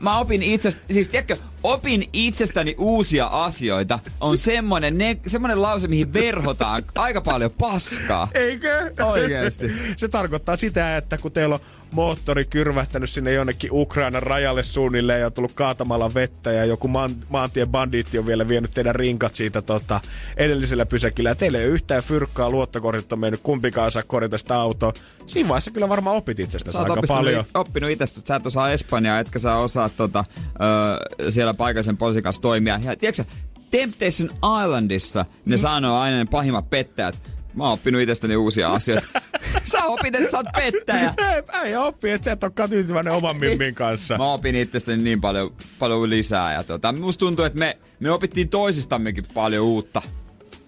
Mä 0.00 0.18
opin 0.18 0.42
itsestä, 0.42 0.82
siis 0.90 1.08
tiedätkö, 1.08 1.36
opin 1.62 2.08
itsestäni 2.12 2.74
uusia 2.78 3.26
asioita 3.26 3.98
on 4.20 4.38
semmonen, 4.38 4.98
ne, 4.98 5.18
semmonen 5.26 5.62
lause, 5.62 5.88
mihin 5.88 6.12
verhotaan 6.12 6.82
aika 6.94 7.20
paljon 7.20 7.50
paskaa. 7.50 8.28
Eikö? 8.34 8.92
Oikeesti. 9.04 9.72
Se 9.96 10.08
tarkoittaa 10.08 10.56
sitä, 10.56 10.96
että 10.96 11.18
kun 11.18 11.32
teillä 11.32 11.54
on 11.54 11.60
moottori 11.92 12.44
kyrvähtänyt 12.44 13.10
sinne 13.10 13.32
jonnekin 13.32 13.70
Ukrainan 13.72 14.22
rajalle 14.22 14.62
suunnilleen 14.62 15.20
ja 15.20 15.26
on 15.26 15.32
tullut 15.32 15.52
kaatamalla 15.52 16.14
vettä 16.14 16.52
ja 16.52 16.64
joku 16.64 16.88
maan, 16.88 17.10
maantien 17.28 17.68
bandiitti 17.68 18.18
on 18.18 18.26
vielä 18.26 18.48
vienyt 18.48 18.70
teidän 18.70 18.94
rinkat 18.94 19.34
siitä 19.34 19.62
tota, 19.62 20.00
edellisellä 20.36 20.86
pysäkillä 20.86 21.30
ja 21.30 21.34
teillä 21.34 21.58
ei 21.58 21.64
ole 21.64 21.72
yhtään 21.72 22.02
fyrkkaa, 22.02 22.50
luottokortit 22.50 23.12
on 23.12 23.18
mennyt, 23.18 23.40
kumpikaan 23.42 23.90
saa 23.90 24.02
korjata 24.02 24.38
sitä 24.38 24.60
autoa. 24.60 24.92
Siinä 25.26 25.48
vaiheessa 25.48 25.70
kyllä 25.70 25.88
varmaan 25.88 26.16
opit 26.16 26.40
itsestäsi 26.40 26.78
aika 26.78 27.02
paljon. 27.08 27.44
oppinut 27.54 27.90
itsestä, 27.90 28.18
että 28.20 28.28
sä 28.28 28.36
et 28.36 28.46
osaa 28.46 28.70
Espanjaa, 28.70 29.20
etkä 29.20 29.38
sä 29.38 29.56
osaa 29.56 29.88
tota, 29.88 30.24
ö, 31.26 31.30
siellä 31.30 31.54
paikallisen 31.58 31.96
poliisin 31.96 32.22
kanssa 32.22 32.42
toimia. 32.42 32.80
Ja 32.84 32.96
tiedätkö 32.96 33.24
Temptation 33.70 34.30
Islandissa 34.64 35.24
ne 35.44 35.56
Mm. 35.56 35.60
sanoo 35.60 35.98
aina 35.98 36.16
ne 36.18 36.24
pahimmat 36.24 36.70
pettäjät. 36.70 37.30
Mä 37.54 37.64
oon 37.64 37.72
oppinut 37.72 38.00
itsestäni 38.02 38.36
uusia 38.36 38.72
asioita. 38.72 39.06
sä 39.72 39.84
opit, 39.84 40.14
että 40.14 40.30
sä 40.30 40.36
oot 40.36 40.46
pettäjä. 40.56 41.14
Ei, 41.18 41.42
ei 41.64 41.76
oppi, 41.76 42.10
että 42.10 42.24
sä 42.24 42.32
et 42.32 42.44
olekaan 42.44 42.70
tyytyväinen 42.70 43.12
oman 43.12 43.36
mimmin 43.36 43.74
kanssa. 43.74 44.18
Mä 44.18 44.32
opin 44.32 44.54
itsestäni 44.56 45.02
niin 45.02 45.20
paljon, 45.20 45.54
paljon 45.78 46.10
lisää. 46.10 46.52
Ja 46.52 46.64
tota, 46.64 46.92
musta 46.92 47.18
tuntuu, 47.18 47.44
että 47.44 47.58
me, 47.58 47.78
me 48.00 48.10
opittiin 48.10 48.48
toisistammekin 48.48 49.24
paljon 49.34 49.64
uutta. 49.64 50.02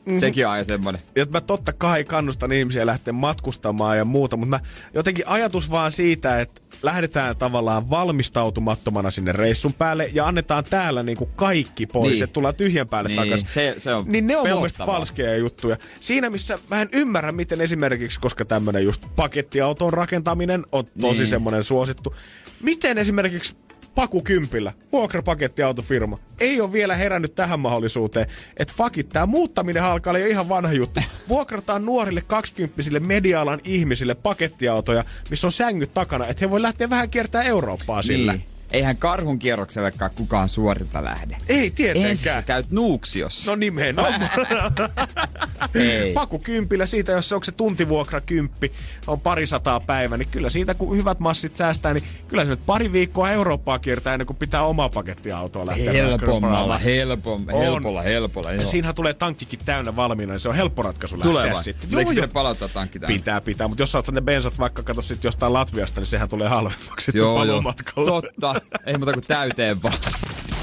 Mhm. 0.06 0.18
Sekin 0.18 0.46
on 0.46 0.52
aina 0.52 0.64
semmonen. 0.64 1.00
ja 1.16 1.26
mä 1.30 1.40
totta 1.40 1.72
kai 1.72 2.04
kannustan 2.04 2.52
ihmisiä 2.52 2.86
lähteä 2.86 3.12
matkustamaan 3.12 3.98
ja 3.98 4.04
muuta, 4.04 4.36
mutta 4.36 4.50
mä 4.56 4.60
jotenkin 4.94 5.28
ajatus 5.28 5.70
vaan 5.70 5.92
siitä, 5.92 6.40
että 6.40 6.60
lähdetään 6.82 7.36
tavallaan 7.36 7.90
valmistautumattomana 7.90 9.10
sinne 9.10 9.32
reissun 9.32 9.72
päälle 9.74 10.10
ja 10.12 10.26
annetaan 10.26 10.64
täällä 10.70 11.02
niinku 11.02 11.26
kaikki 11.26 11.86
pois, 11.86 12.12
Niin. 12.12 12.24
että 12.24 12.32
tullaan 12.34 12.54
tyhjän 12.54 12.88
päälle 12.88 13.08
Niin, 13.08 13.16
takaisin. 13.20 13.48
se- 13.48 13.74
se 13.78 13.94
on 13.94 14.04
niin 14.08 14.26
ne 14.26 14.36
on 14.36 14.48
mun 14.48 14.56
mielestä 14.58 14.86
falskeja 14.86 15.36
juttuja. 15.36 15.76
Siinä 16.00 16.30
missä 16.30 16.58
mä 16.70 16.82
en 16.82 16.88
ymmärrä, 16.92 17.32
miten 17.32 17.60
esimerkiksi, 17.60 18.20
koska 18.20 18.44
tämmönen 18.44 18.84
just 18.84 19.02
pakettiauton 19.16 19.92
rakentaminen 19.92 20.64
on 20.72 20.84
tosi 21.00 21.18
Niin. 21.20 21.26
semmonen 21.26 21.64
suosittu. 21.64 22.14
Miten 22.62 22.98
esimerkiksi 22.98 23.56
Paku 23.94 24.22
Kympillä, 24.22 24.72
vuokrapakettiautofirma, 24.92 26.18
ei 26.40 26.60
ole 26.60 26.72
vielä 26.72 26.96
herännyt 26.96 27.34
tähän 27.34 27.60
mahdollisuuteen, 27.60 28.26
että 28.56 28.74
fakit, 28.76 29.08
tämä 29.08 29.26
muuttaminen 29.26 29.82
alkaa 29.82 30.18
jo 30.18 30.26
ihan 30.26 30.48
vanha 30.48 30.72
juttu. 30.72 31.00
Vuokrataan 31.28 31.86
nuorille 31.86 32.22
kaksikymppisille 32.26 33.00
media-alan 33.00 33.60
ihmisille 33.64 34.14
pakettiautoja, 34.14 35.04
missä 35.30 35.46
on 35.46 35.52
sängyt 35.52 35.94
takana, 35.94 36.26
että 36.26 36.44
he 36.44 36.50
voi 36.50 36.62
lähteä 36.62 36.90
vähän 36.90 37.10
kiertämään 37.10 37.46
Eurooppaa 37.46 38.02
sillä. 38.02 38.32
Niin. 38.32 38.44
Eihän 38.70 38.96
karhun 38.96 39.38
kierroksellekaan 39.38 40.10
kukaan 40.14 40.48
suorilta 40.48 41.04
lähde. 41.04 41.36
Ei 41.48 41.58
Ensin 41.66 41.70
sä 41.70 41.74
tietenkään. 41.76 42.44
käyt 42.44 42.70
Nuuksiossa. 42.70 43.50
No 43.50 43.56
nimenomaan. 43.56 44.30
Ei. 45.74 46.12
Paku 46.12 46.38
kympillä 46.38 46.86
siitä, 46.86 47.12
jos 47.12 47.28
se 47.28 47.34
onko 47.34 47.44
se 47.44 47.52
tuntivuokra 47.52 48.20
kymppi, 48.20 48.72
on 49.06 49.20
pari 49.20 49.46
sataa 49.46 49.80
päivä, 49.80 50.16
niin 50.16 50.28
kyllä 50.28 50.50
siitä 50.50 50.74
kun 50.74 50.96
hyvät 50.96 51.20
massit 51.20 51.56
säästää, 51.56 51.94
niin 51.94 52.04
kyllä 52.28 52.44
se 52.44 52.50
nyt 52.50 52.66
pari 52.66 52.92
viikkoa 52.92 53.30
Eurooppaa 53.30 53.78
kiertää 53.78 54.14
ennen 54.14 54.26
kuin 54.26 54.36
pitää 54.36 54.62
omaa 54.62 54.88
pakettiautoa 54.88 55.66
lähteä. 55.66 55.92
Helpommalla, 55.92 56.78
helpommalla, 56.78 57.62
helpolla, 57.62 58.02
helpolla. 58.02 58.50
Ja 58.50 58.56
Joo. 58.56 58.64
siinähän 58.64 58.94
tulee 58.94 59.14
tankkikin 59.14 59.58
täynnä 59.64 59.96
valmiina, 59.96 60.32
niin 60.32 60.40
se 60.40 60.48
on 60.48 60.54
helppo 60.54 60.82
ratkaisu 60.82 61.16
Tulee 61.16 61.46
lähteä 61.46 61.62
sitten. 61.62 61.98
Eikö 61.98 62.10
pitää 62.10 62.28
palauttaa 62.28 62.68
tankki 62.68 62.98
tähän? 62.98 63.14
Pitää, 63.14 63.40
pitää, 63.40 63.68
mutta 63.68 63.82
jos 63.82 63.92
sä 63.92 64.02
ne 64.12 64.20
bensat 64.20 64.58
vaikka 64.58 64.82
kato 64.82 65.02
sit 65.02 65.24
jostain 65.24 65.52
Latviasta, 65.52 66.00
niin 66.00 66.06
sehän 66.06 66.28
tulee 66.28 66.48
halvemmaksi 66.48 67.04
sitten 67.04 67.18
Joo, 67.18 67.44
joo. 67.44 67.62
Totta. 67.94 68.54
Ei 68.86 68.98
muuta 68.98 69.12
kuin 69.12 69.24
täyteen 69.26 69.82
vaan. 69.82 69.94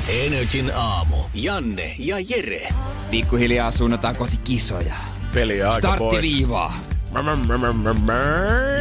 Energin 0.09 0.71
aamu. 0.75 1.15
Janne 1.33 1.95
ja 1.99 2.15
Jere. 2.29 2.69
Pikkuhiljaa 3.11 3.71
suunnataan 3.71 4.15
kohti 4.15 4.37
kisoja. 4.43 4.93
Peliä 5.33 5.65
aika. 5.69 5.77
Starttiviivaa. 5.77 6.79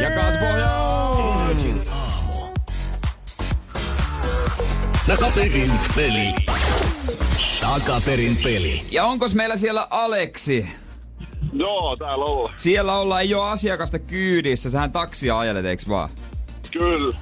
Ja 0.01 0.11
kaaspohjaa! 0.11 1.47
Energin 1.47 1.81
aamu. 1.91 2.53
Takaperin 5.07 5.71
peli. 5.95 6.33
Takaperin 7.61 8.37
peli. 8.37 8.87
Ja 8.91 9.05
onkos 9.05 9.35
meillä 9.35 9.57
siellä 9.57 9.87
Aleksi? 9.89 10.67
Joo, 11.53 11.95
täällä 11.95 12.25
ollaan. 12.25 12.53
Siellä 12.57 12.95
ollaan, 12.97 13.21
ei 13.21 13.33
ole 13.33 13.49
asiakasta 13.49 13.99
kyydissä. 13.99 14.69
Sähän 14.69 14.91
taksia 14.91 15.39
ajelet, 15.39 15.65
eiks 15.65 15.87
vaan? 15.89 16.09
Kyllä. 16.71 17.17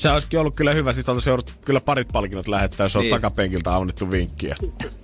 Se 0.00 0.10
olisikin 0.10 0.40
ollut 0.40 0.56
kyllä 0.56 0.72
hyvä, 0.72 0.92
sit 0.92 1.08
oltaisiin 1.08 1.30
joudut 1.30 1.56
kyllä 1.64 1.80
parit 1.80 2.08
palkinnot 2.12 2.48
lähettää, 2.48 2.84
jos 2.84 2.96
on 2.96 3.02
Niin. 3.02 3.10
takapenkiltä 3.14 3.76
annettu 3.76 4.10
vinkkiä. 4.10 4.54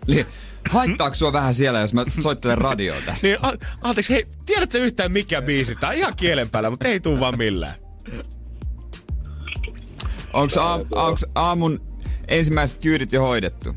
Eli 0.09 0.27
haittaako 0.71 1.15
sua 1.15 1.33
vähän 1.33 1.55
siellä, 1.55 1.81
jos 1.81 1.93
mä 1.95 2.05
soittelen 2.21 2.59
radioa 2.59 2.97
tässä? 3.07 3.27
Niin, 3.27 3.39
a- 3.43 3.53
anteeksi, 3.83 4.15
hei, 4.15 4.27
tiedätkö 4.47 4.79
yhtään 4.79 5.13
mikä 5.13 5.43
biisi? 5.43 5.75
Tää 5.77 5.91
on 5.91 5.97
ihan 5.97 6.17
kielen 6.17 6.51
päällä, 6.51 6.71
mutta 6.71 6.89
ei 6.89 7.01
tuu 7.01 7.21
vaan 7.21 7.39
millään. 7.39 7.75
Onks, 10.33 10.57
aam, 10.57 10.81
onks 10.95 11.27
aamun 11.35 11.81
ensimmäiset 12.29 12.79
kyydit 12.79 13.13
jo 13.13 13.21
hoidettu? 13.23 13.75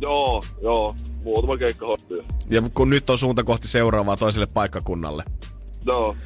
Joo, 0.00 0.42
joo. 0.62 0.96
Muutama 1.24 1.56
keikka 1.56 1.86
hoituu. 1.86 2.22
Ja 2.50 2.62
kun 2.74 2.90
nyt 2.90 3.10
on 3.10 3.18
suunta 3.18 3.44
kohti 3.44 3.68
seuraavaa 3.68 4.16
toiselle 4.16 4.46
paikkakunnalle. 4.46 5.24
Joo. 5.86 6.06
No 6.06 6.16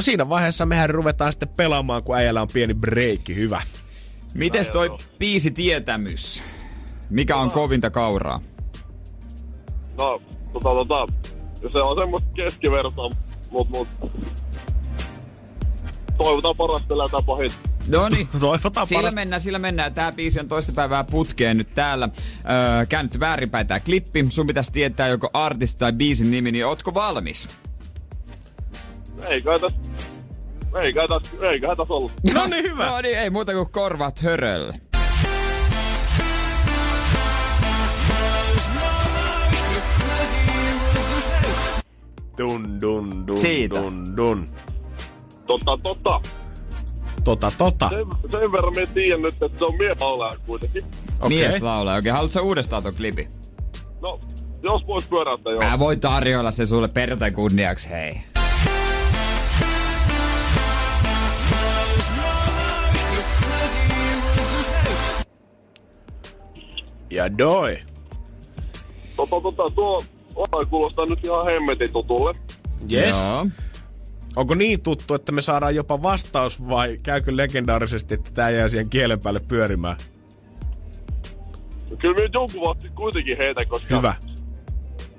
siinä 0.00 0.28
vaiheessa 0.28 0.66
mehän 0.66 0.90
ruvetaan 0.90 1.32
sitten 1.32 1.48
pelaamaan, 1.48 2.02
kun 2.02 2.16
äijällä 2.16 2.42
on 2.42 2.48
pieni 2.52 2.74
breikki. 2.74 3.34
Hyvä. 3.34 3.62
Mites 4.34 4.68
toi 4.68 4.96
biisi 5.18 5.50
tietämys? 5.50 6.42
Mikä 7.10 7.36
on 7.36 7.50
kovinta 7.50 7.90
kauraa? 7.90 8.40
No, 9.98 10.22
tota, 10.52 10.68
tota. 10.68 11.06
Se 11.72 11.78
on 11.78 11.96
semmoista 11.98 12.28
keskivertoa, 12.34 13.10
mut, 13.50 13.68
mut. 13.68 13.88
Toivotaan 16.18 16.56
parasta 16.56 16.94
elätään 16.94 17.24
pahin. 17.24 17.50
No 17.88 18.08
niin. 18.08 18.28
Toivotaan 18.40 18.86
Sillä 18.86 18.98
parasta. 18.98 19.14
mennään, 19.20 19.40
sillä 19.40 19.58
mennään. 19.58 19.94
Tää 19.94 20.12
biisi 20.12 20.40
on 20.40 20.48
toista 20.48 20.72
päivää 20.72 21.04
putkeen 21.04 21.56
nyt 21.56 21.74
täällä. 21.74 22.08
Öö, 22.14 22.86
käännetty 22.86 23.20
väärinpäin 23.20 23.66
tää 23.66 23.80
klippi. 23.80 24.26
Sun 24.28 24.46
pitäisi 24.46 24.72
tietää 24.72 25.08
joko 25.08 25.30
artisti 25.32 25.78
tai 25.78 25.92
biisin 25.92 26.30
nimi, 26.30 26.52
niin 26.52 26.66
ootko 26.66 26.94
valmis? 26.94 27.48
Ei 29.28 29.42
kai 29.42 29.60
täs... 29.60 29.72
Ei 30.82 30.92
kai 30.92 31.08
täs... 31.08 31.32
Ei 31.40 31.60
kai 31.60 31.76
täs 31.76 31.90
ollut. 31.90 32.12
No 32.34 32.46
niin, 32.46 32.64
hyvä. 32.64 32.86
No 32.86 33.00
niin, 33.00 33.18
ei 33.18 33.30
muuta 33.30 33.52
kuin 33.52 33.70
korvat 33.70 34.20
hörölle. 34.22 34.80
Dun, 42.38 42.80
dun, 42.80 43.26
dun, 43.26 43.38
Siitä. 43.38 43.76
dun, 43.76 44.16
dun. 44.16 44.48
Totta, 45.46 45.78
totta. 45.82 46.20
Tota, 47.24 47.52
tota. 47.58 47.88
Sen, 47.88 48.06
sen 48.30 48.52
verran 48.52 48.74
me 48.74 48.86
tiedän 48.86 49.22
nyt, 49.22 49.42
että 49.42 49.58
se 49.58 49.64
on 49.64 49.76
mies 49.76 50.00
laulaa 50.00 50.36
kuitenkin. 50.46 50.84
Okei. 51.20 51.38
Mies 51.38 51.62
laulaa. 51.62 51.96
Okei, 51.96 52.12
haluatko 52.12 52.32
sä 52.32 52.42
uudestaan 52.42 52.82
ton 52.82 52.94
klipi? 52.94 53.28
No, 54.00 54.20
jos 54.62 54.86
vois 54.86 55.06
pyöräyttää 55.06 55.52
joo. 55.52 55.62
Mä 55.62 55.78
voin 55.78 56.00
tarjoilla 56.00 56.50
se 56.50 56.66
sulle 56.66 56.88
perjantain 56.88 57.34
kunniaksi, 57.34 57.90
hei. 57.90 58.14
Ja 67.12 67.38
doi. 67.38 67.78
Tota, 69.16 69.40
tota, 69.40 69.62
tuo 69.74 70.02
oi 70.52 70.66
kuulostaa 70.66 71.06
nyt 71.06 71.24
ihan 71.24 71.44
hemmetin 71.44 71.92
tutulle. 71.92 72.34
Yes. 72.92 73.24
Joo. 73.28 73.46
Onko 74.36 74.54
niin 74.54 74.80
tuttu, 74.80 75.14
että 75.14 75.32
me 75.32 75.42
saadaan 75.42 75.74
jopa 75.74 76.02
vastaus 76.02 76.68
vai 76.68 76.98
käykö 77.02 77.36
legendaarisesti, 77.36 78.14
että 78.14 78.30
tää 78.34 78.50
jää 78.50 78.68
siihen 78.68 78.90
kielen 78.90 79.20
päälle 79.20 79.40
pyörimään? 79.48 79.96
Kyllä 81.98 82.14
minä 82.14 82.28
jonkun 82.32 82.62
vasti 82.68 82.88
kuitenkin 82.88 83.36
heitä, 83.38 83.64
koska... 83.64 83.96
Hyvä. 83.96 84.14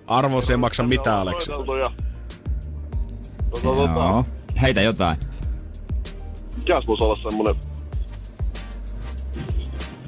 Arvos 0.08 0.50
ei 0.50 0.58
maksa 0.58 0.84
mitään, 0.84 1.20
Aleksi. 1.20 1.52
Tota, 1.52 1.66
tota. 3.62 4.24
Heitä 4.62 4.82
jotain. 4.82 5.18
mikäs 6.58 6.88
voisi 6.88 7.04
olla 7.04 7.30
semmonen... 7.30 7.56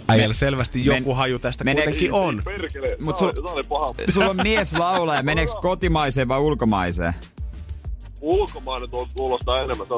Äijällä 0.08 0.34
selvästi 0.34 0.84
Men- 0.84 0.98
joku 0.98 1.14
haju 1.14 1.40
tästä 1.40 1.64
meneekö- 1.64 1.84
kuitenkin 1.84 2.14
on. 2.14 2.42
Perkele, 2.46 2.88
Mut 3.00 3.00
Mut 3.00 3.16
sul-. 3.18 4.12
Sulla 4.14 4.30
on 4.30 4.40
mies 4.44 4.74
laulaa 4.74 5.16
ja 5.16 5.24
meneekö 5.24 5.52
kotimaiseen 5.62 6.28
vai 6.28 6.40
ulkomaiseen? 6.40 7.14
Ulkomainen 8.22 8.90
tuo 8.90 9.08
kuulostaa 9.16 9.62
enemmän, 9.62 9.88
se. 9.88 9.94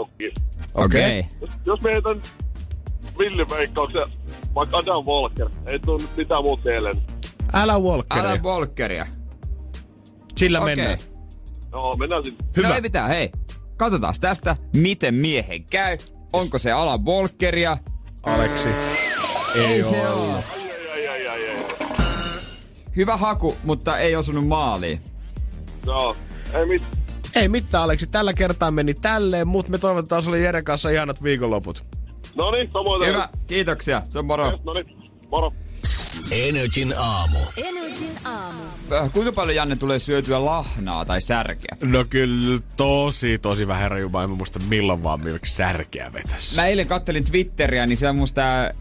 Okei. 0.74 1.20
Okay. 1.20 1.32
Jos, 1.42 1.50
jos 1.66 1.82
me 1.82 1.92
heitän 1.94 2.22
villiveikkauksen, 3.20 4.08
vaikka 4.56 4.78
Adam 4.78 5.06
Walker, 5.06 5.50
ei 5.66 5.80
tuu 5.80 5.98
nyt 5.98 6.18
mitään 6.18 6.44
muuta 6.44 6.62
mieleen. 6.66 7.02
Älä 7.54 7.80
Walkeri. 7.80 8.22
Älä 8.22 8.44
Volkeria. 8.44 9.08
Sillä 10.38 10.62
Okei. 10.62 10.76
mennään. 10.76 10.98
Joo, 11.72 11.98
mennään 11.98 12.24
sinne. 12.24 12.40
Hyvä. 12.58 12.68
No 12.68 12.76
ei 12.76 12.82
mitään, 12.82 13.10
hei. 13.10 13.32
Katsotaan 13.78 14.14
tästä, 14.22 14.56
miten 14.76 15.16
miehen 15.16 15.64
käy. 15.64 15.98
Onko 16.34 16.58
se 16.58 16.72
Alan 16.72 17.06
Volkeria? 17.06 17.78
Aleksi. 18.24 18.70
Ei, 19.58 19.84
se 19.84 20.08
oo. 20.10 20.24
oo. 20.24 20.34
Ai, 20.34 21.08
ai, 21.08 21.08
ai, 21.08 21.28
ai, 21.28 21.50
ai. 21.50 21.66
Hyvä 22.96 23.18
haku, 23.18 23.56
mutta 23.64 23.98
ei 23.98 24.16
osunut 24.16 24.48
maaliin. 24.48 25.02
Joo, 25.86 26.16
ei 26.54 26.66
mit... 26.66 26.84
Ei 27.36 27.48
mitään, 27.50 27.84
Aleksi. 27.84 28.08
Tällä 28.08 28.34
kertaa 28.34 28.72
meni 28.72 28.94
tälleen, 28.94 29.48
mutta 29.48 29.72
me 29.72 29.78
toivotetaan 29.78 30.22
sulle 30.24 30.40
Jeren 30.40 30.64
kanssa 30.64 30.90
ihanat 30.90 31.24
viikonloput. 31.24 31.84
No 32.36 32.52
niin, 32.52 32.70
samoin. 32.74 33.08
Hyvä, 33.08 33.30
kiitoksia. 33.48 34.02
Se 34.10 34.20
on 34.20 34.26
moro. 34.26 34.60
No 34.64 34.74
niin, 34.74 34.97
moro. 35.32 35.54
Energin 36.32 36.94
aamu. 36.98 37.38
Energin 37.58 38.18
aamu. 38.26 38.62
Äh, 38.92 39.12
Kuinka 39.14 39.32
paljon 39.32 39.56
Janne 39.56 39.76
tulee 39.76 40.00
syötyä 40.00 40.46
lahnaa 40.46 41.06
tai 41.06 41.22
särkeä? 41.22 41.78
No 41.84 42.06
kyllä 42.10 42.60
tosi, 42.78 43.38
tosi 43.38 43.68
vähän 43.68 43.82
herra 43.84 44.00
Jumala. 44.00 44.24
En 44.24 44.30
muista 44.30 44.60
milloin 44.60 45.04
vaan 45.04 45.20
milloin 45.20 45.42
särkeä 45.46 46.14
vetäs. 46.14 46.56
Mä 46.56 46.66
eilen 46.68 46.88
kattelin 46.88 47.24
Twitteriä, 47.24 47.86
niin 47.86 47.98
siellä 47.98 48.14
musta 48.14 48.36
tää 48.36 48.72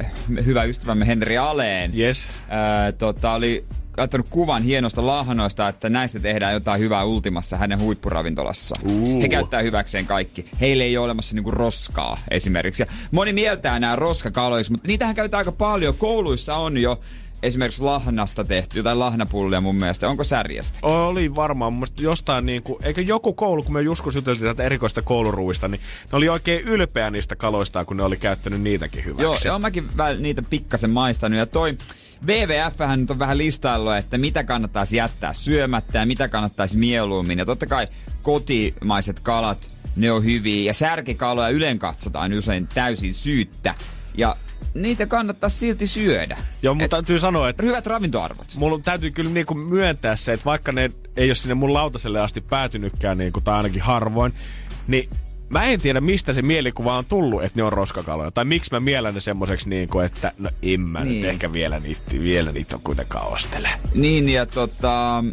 hyvä 0.44 0.64
ystävämme 0.64 1.06
Henri 1.06 1.38
Aleen 1.38 1.98
Yes. 1.98 2.28
ää, 2.48 2.92
tota, 2.92 3.32
oli 3.32 3.64
ottanut 3.96 4.26
kuvan 4.30 4.62
hienosta 4.62 5.06
lahnoista, 5.06 5.68
että 5.68 5.88
näistä 5.88 6.20
tehdään 6.20 6.54
jotain 6.54 6.80
hyvää 6.80 7.04
Ultimassa 7.04 7.56
hänen 7.56 7.80
huippuravintolassa. 7.80 8.76
Uh. 8.82 9.22
He 9.22 9.28
käyttää 9.28 9.62
hyväkseen 9.62 10.06
kaikki. 10.06 10.46
Heille 10.60 10.84
ei 10.84 10.96
ole 10.96 11.04
olemassa 11.04 11.34
niinku 11.34 11.50
roskaa 11.50 12.18
esimerkiksi. 12.30 12.82
Ja 12.82 12.86
moni 13.10 13.32
mieltää 13.32 13.78
nämä 13.78 13.96
roskakaloiksi, 13.96 14.72
mutta 14.72 14.88
niitähän 14.88 15.14
käytetään 15.14 15.38
aika 15.38 15.52
paljon. 15.52 15.94
Kouluissa 15.94 16.56
on 16.56 16.78
jo 16.78 17.00
esimerkiksi 17.42 17.82
lahnasta 17.82 18.44
tehty, 18.44 18.78
jotain 18.78 18.98
lahnapullia 18.98 19.60
mun 19.60 19.76
mielestä. 19.76 20.08
Onko 20.08 20.24
särjestä? 20.24 20.78
Oli 20.82 21.34
varmaan 21.34 21.72
mun 21.72 21.80
mielestä 21.80 22.02
jostain 22.02 22.46
niinku, 22.46 22.78
eikö 22.82 23.00
joku 23.00 23.32
koulu, 23.32 23.62
kun 23.62 23.72
me 23.72 23.82
joskus 23.82 24.14
juteltiin 24.14 24.46
tätä 24.46 24.62
erikoista 24.62 25.02
kouluruuista, 25.02 25.68
niin 25.68 25.80
ne 26.12 26.16
oli 26.16 26.28
oikein 26.28 26.60
ylpeä 26.60 27.10
niistä 27.10 27.36
kaloistaan, 27.36 27.86
kun 27.86 27.96
ne 27.96 28.02
oli 28.02 28.16
käyttänyt 28.16 28.60
niitäkin 28.60 29.04
hyväksi. 29.04 29.22
Joo, 29.22 29.36
joo, 29.44 29.58
mäkin 29.58 29.96
väl, 29.96 30.16
niitä 30.20 30.42
pikkasen 30.50 30.90
maistanut. 30.90 31.38
Ja 31.38 31.46
toi 31.46 31.78
WWF 32.26 32.78
hän 32.78 33.00
nyt 33.00 33.10
on 33.10 33.18
vähän 33.18 33.38
listaillut, 33.38 33.96
että 33.96 34.18
mitä 34.18 34.44
kannattaisi 34.44 34.96
jättää 34.96 35.32
syömättä 35.32 35.98
ja 35.98 36.06
mitä 36.06 36.28
kannattaisi 36.28 36.76
mieluummin. 36.76 37.38
Ja 37.38 37.44
totta 37.46 37.66
kai 37.66 37.88
kotimaiset 38.22 39.20
kalat, 39.20 39.70
ne 39.96 40.12
on 40.12 40.24
hyviä. 40.24 40.62
Ja 40.62 40.74
särkikaloja 40.74 41.48
ylen 41.48 41.78
katsotaan 41.78 42.32
usein 42.38 42.68
täysin 42.74 43.14
syyttä. 43.14 43.74
Ja 44.16 44.36
niitä 44.74 45.06
kannattaa 45.06 45.48
silti 45.48 45.86
syödä. 45.86 46.36
Joo, 46.62 46.74
mutta 46.74 46.84
Et- 46.84 46.90
täytyy 46.90 47.18
sanoa, 47.18 47.48
että 47.48 47.62
Hyvät 47.62 47.86
ravintoarvot. 47.86 48.46
mulla 48.54 48.78
täytyy 48.78 49.10
kyllä 49.10 49.30
niinku 49.30 49.54
myöntää 49.54 50.16
se, 50.16 50.32
että 50.32 50.44
vaikka 50.44 50.72
ne 50.72 50.90
ei 51.16 51.28
ole 51.28 51.34
sinne 51.34 51.54
mun 51.54 51.74
lautaselle 51.74 52.20
asti 52.20 52.40
päätynytkään, 52.40 53.18
niinku, 53.18 53.40
tai 53.40 53.56
ainakin 53.56 53.82
harvoin, 53.82 54.32
niin 54.86 55.08
mä 55.48 55.64
en 55.64 55.80
tiedä, 55.80 56.00
mistä 56.00 56.32
se 56.32 56.42
mielikuva 56.42 56.96
on 56.98 57.04
tullut, 57.04 57.44
että 57.44 57.58
ne 57.58 57.62
on 57.62 57.72
roskakaloja. 57.72 58.30
Tai 58.30 58.44
miksi 58.44 58.70
mä 58.72 58.80
mielän 58.80 59.14
ne 59.14 59.20
semmoiseksi, 59.20 59.68
niinku, 59.68 59.98
että 59.98 60.32
no 60.38 60.50
en 60.62 60.80
mä 60.80 60.98
niin. 60.98 61.10
Niin. 61.10 61.22
nyt 61.22 61.30
ehkä 61.30 61.52
vielä 61.52 61.80
niitä, 61.80 62.02
vielä 62.20 62.52
niitä 62.52 62.76
on 62.76 62.82
kuitenkaan 62.84 63.28
ostele. 63.28 63.68
Niin, 63.94 64.28
ja 64.28 64.46
tota, 64.46 65.24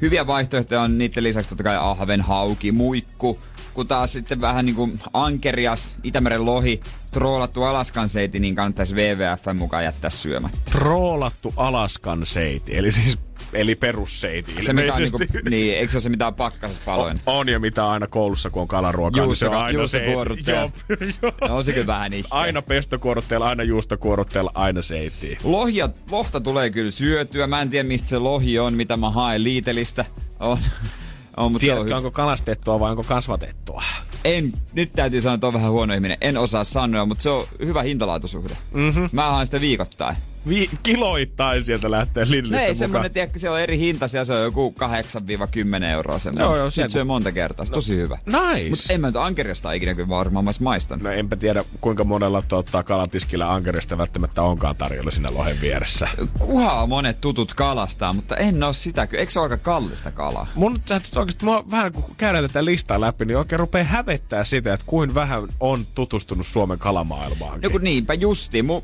hyviä 0.00 0.26
vaihtoehtoja 0.26 0.82
on 0.82 0.98
niiden 0.98 1.22
lisäksi 1.22 1.48
totta 1.48 1.64
kai 1.64 1.76
ahven, 1.76 2.20
hauki, 2.20 2.72
muikku, 2.72 3.40
kun 3.74 3.88
taas 3.88 4.12
sitten 4.12 4.40
vähän 4.40 4.64
niinku 4.64 4.90
ankerias, 5.12 5.94
Itämeren 6.02 6.46
lohi, 6.46 6.80
troolattu 7.10 7.62
Alaskan 7.62 8.08
seiti, 8.08 8.38
niin 8.40 8.54
kannattaisi 8.54 8.94
WWFn 8.94 9.56
mukaan 9.56 9.84
jättää 9.84 10.10
syömättä. 10.10 10.58
Troolattu 10.72 11.54
Alaskan 11.56 12.26
seiti, 12.26 12.76
eli 12.78 12.92
siis 12.92 13.18
eli 13.52 13.74
perusseiti 13.74 14.54
Se 14.66 14.72
mikä 14.72 14.94
on 14.94 15.00
niinku, 15.00 15.18
niin, 15.50 15.76
eikö 15.76 15.90
se 15.90 15.96
ole 15.96 16.02
se 16.02 16.08
mitään 16.08 16.34
pakkasessa 16.34 16.82
paloin? 16.86 17.20
On 17.26 17.48
ja 17.48 17.58
mitä 17.60 17.90
aina 17.90 18.06
koulussa, 18.06 18.50
kun 18.50 18.62
on 18.62 18.68
kalaruokaa, 18.68 19.26
niin 19.26 19.36
se 19.36 19.48
on 19.48 19.52
Juusto- 19.52 19.64
aina 19.64 19.86
seiti. 19.86 20.50
Joo, 20.50 20.70
joo. 21.22 21.32
No 21.48 21.56
on 21.56 21.64
se 21.64 21.72
kyllä 21.72 21.86
vähän 21.86 22.12
ihkeä. 22.12 22.38
Aina 22.38 22.62
pestokuorutteella, 22.62 23.48
aina 23.48 23.62
juustokuorutteella, 23.62 24.50
aina 24.54 24.82
seittiin. 24.82 25.38
Lohia, 25.44 25.88
lohta 26.10 26.40
tulee 26.40 26.70
kyllä 26.70 26.90
syötyä. 26.90 27.46
Mä 27.46 27.62
en 27.62 27.70
tiedä 27.70 27.88
mistä 27.88 28.08
se 28.08 28.18
lohi 28.18 28.58
on, 28.58 28.74
mitä 28.74 28.96
mä 28.96 29.10
haen 29.10 29.44
liitelistä. 29.44 30.04
On, 30.40 30.58
on 31.36 31.52
mutta 31.52 31.66
se 31.66 31.72
on 31.72 31.76
Tiedätkö, 31.78 31.94
hy- 31.94 31.96
onko 31.96 32.10
kalastettua 32.10 32.80
vai 32.80 32.90
onko 32.90 33.02
kasvatettua? 33.04 33.82
En, 34.24 34.52
nyt 34.72 34.92
täytyy 34.92 35.20
sanoa, 35.20 35.34
että 35.34 35.46
on 35.46 35.52
vähän 35.52 35.72
huono 35.72 35.94
ihminen. 35.94 36.16
En 36.20 36.36
osaa 36.36 36.64
sanoa, 36.64 37.06
mutta 37.06 37.22
se 37.22 37.30
on 37.30 37.46
hyvä 37.58 37.82
hintalaatusuhde. 37.82 38.56
Mm-hmm. 38.72 39.08
Mä 39.12 39.30
haen 39.30 39.46
sitä 39.46 39.60
viikoittain. 39.60 40.16
Vi- 40.48 40.70
kiloittain 40.82 41.64
sieltä 41.64 41.90
lähtee 41.90 42.24
No 42.24 42.30
Lidlistä 42.30 42.56
ei 42.60 42.62
mukaan. 42.62 42.76
semmonen, 42.76 43.10
tiedätkö, 43.10 43.38
se 43.38 43.50
on 43.50 43.60
eri 43.60 43.78
hinta, 43.78 44.08
se 44.08 44.18
on 44.20 44.42
joku 44.42 44.74
8-10 44.78 45.84
euroa 45.84 46.18
semmonen. 46.18 46.44
Joo, 46.44 46.56
joo, 46.56 46.70
Sit 46.70 46.84
se- 46.84 46.92
syö 46.92 47.04
monta 47.04 47.32
kertaa, 47.32 47.66
on 47.68 47.72
tosi 47.72 47.96
hyvä. 47.96 48.18
Nice. 48.26 48.70
Mutta 48.70 48.92
en 48.92 49.00
mä 49.00 49.06
nyt 49.06 49.16
ankeriasta 49.16 49.72
ikinä 49.72 49.94
kyllä 49.94 50.08
varmaan 50.08 50.44
mä 50.44 50.48
ois 50.48 50.60
maistanut. 50.60 51.02
No 51.02 51.10
enpä 51.10 51.36
tiedä, 51.36 51.64
kuinka 51.80 52.04
monella 52.04 52.42
tota, 52.48 52.82
kalatiskillä 52.82 53.52
ankerista 53.54 53.98
välttämättä 53.98 54.42
onkaan 54.42 54.76
tarjolla 54.76 55.10
siinä 55.10 55.28
lohen 55.32 55.60
vieressä. 55.60 56.08
Kuhaa 56.38 56.86
monet 56.86 57.20
tutut 57.20 57.54
kalastaa, 57.54 58.12
mutta 58.12 58.36
en 58.36 58.62
oo 58.62 58.72
sitä 58.72 59.06
kyllä. 59.06 59.20
Eikö 59.20 59.32
se 59.32 59.38
ole 59.40 59.44
aika 59.44 59.56
kallista 59.56 60.10
kalaa? 60.10 60.46
Mun 60.54 60.80
täytyy 60.88 61.10
oikeasti, 61.20 61.44
mua 61.44 61.64
vähän 61.70 61.92
kun 61.92 62.04
käydään 62.16 62.44
tätä 62.44 62.64
listaa 62.64 63.00
läpi, 63.00 63.24
niin 63.24 63.36
oikein 63.38 63.58
rupeaa 63.60 63.84
hävettää 63.84 64.44
sitä, 64.44 64.74
että 64.74 64.86
kuin 64.86 65.14
vähän 65.14 65.42
on 65.60 65.86
tutustunut 65.94 66.46
Suomen 66.46 66.78
kalamaailmaan. 66.78 67.60
No 67.60 67.70
kun 67.70 67.82
niinpä 67.84 68.14
justi. 68.14 68.62
Mun, 68.62 68.82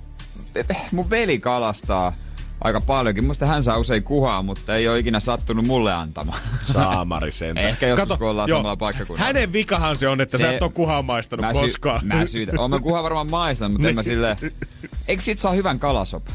mun 0.93 1.11
veli 1.11 1.39
kalastaa 1.39 2.13
aika 2.61 2.81
paljonkin. 2.81 3.25
Musta 3.25 3.47
hän 3.47 3.63
saa 3.63 3.79
usein 3.79 4.03
kuhaa, 4.03 4.43
mutta 4.43 4.77
ei 4.77 4.89
ole 4.89 4.99
ikinä 4.99 5.21
sattunut 5.21 5.67
mulle 5.67 5.93
antamaan. 5.93 6.41
Saamari 6.65 7.33
sen. 7.33 7.59
Ehkä 7.59 7.87
joskus, 7.87 8.19
kun 8.19 8.29
ollaan 8.29 8.49
samalla 8.49 8.77
paikkakunnalla. 8.77 9.27
Hänen 9.27 9.53
vikahan 9.53 9.97
se 9.97 10.09
on, 10.09 10.21
että 10.21 10.39
se, 10.39 10.43
sä 10.43 10.53
et 10.53 10.63
ole 10.63 10.73
kuhaa 10.73 11.03
maistanut 11.03 11.47
mä, 11.47 11.53
koskaan. 11.53 12.07
mä 12.07 12.27
syytän. 12.27 12.59
Oon 12.59 12.71
mä 12.71 12.81
kuhaa 12.81 13.03
varmaan 13.03 13.31
maistanut, 13.31 13.73
mutta 13.73 13.89
en 13.89 13.95
mä 13.95 14.03
silleen... 14.03 14.37
Eikö 15.09 15.23
sit 15.23 15.39
saa 15.39 15.53
hyvän 15.53 15.79
kalasopa? 15.79 16.33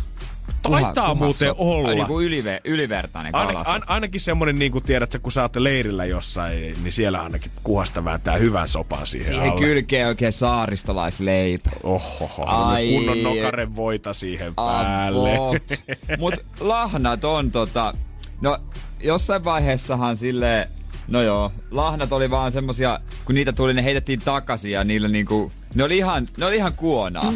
Taitaa 0.72 1.16
muuten 1.16 1.54
olla. 1.58 1.94
Niinku 1.94 2.22
ylive, 2.22 2.62
ylivertainen 2.64 3.32
kalasopa. 3.32 3.72
ain, 3.72 3.82
ainakin 3.88 4.22
semmonen, 4.22 4.60
niin 4.60 4.72
kuin 4.72 4.84
tiedät, 4.84 5.12
sä, 5.12 5.20
kun 5.20 5.32
sä 5.32 5.42
oot 5.42 5.56
leirillä 5.56 6.06
jossain, 6.06 6.84
niin 6.84 6.92
siellä 6.92 7.22
ainakin 7.22 7.52
kuhasta 7.64 8.06
vääntää 8.06 8.38
hyvän 8.38 8.68
sopan 8.68 9.08
siihen, 9.08 9.28
Siihen 9.28 9.50
alle. 9.52 9.62
kylkee 9.62 10.08
oikein 10.08 10.34
saaristolaisleipä. 10.34 11.70
Ohoho, 11.84 12.44
Ai. 12.46 12.92
kunnon 12.94 13.24
nokaren 13.24 13.76
voita 13.76 14.14
siihen 14.14 14.56
päälle. 14.56 15.62
Mut 16.20 16.34
lahnat 16.60 17.24
on 17.24 17.52
tota... 17.52 17.94
No, 18.42 18.58
jossain 19.04 19.44
vaiheessahan 19.44 20.18
sille 20.18 20.68
No 21.08 21.22
joo, 21.22 21.52
lahnat 21.72 22.12
oli 22.12 22.30
vaan 22.30 22.52
semmosia, 22.52 23.00
kun 23.26 23.36
niitä 23.36 23.54
tuli, 23.54 23.74
ne 23.74 23.84
heitettiin 23.84 24.20
takaisin 24.20 24.72
ja 24.72 24.84
niillä 24.84 25.08
niinku, 25.08 25.52
ne 25.76 25.84
oli 25.84 25.98
ihan, 25.98 26.28
ne 26.38 26.46
oli 26.46 26.56
ihan 26.56 26.74
kuonaa. 26.74 27.34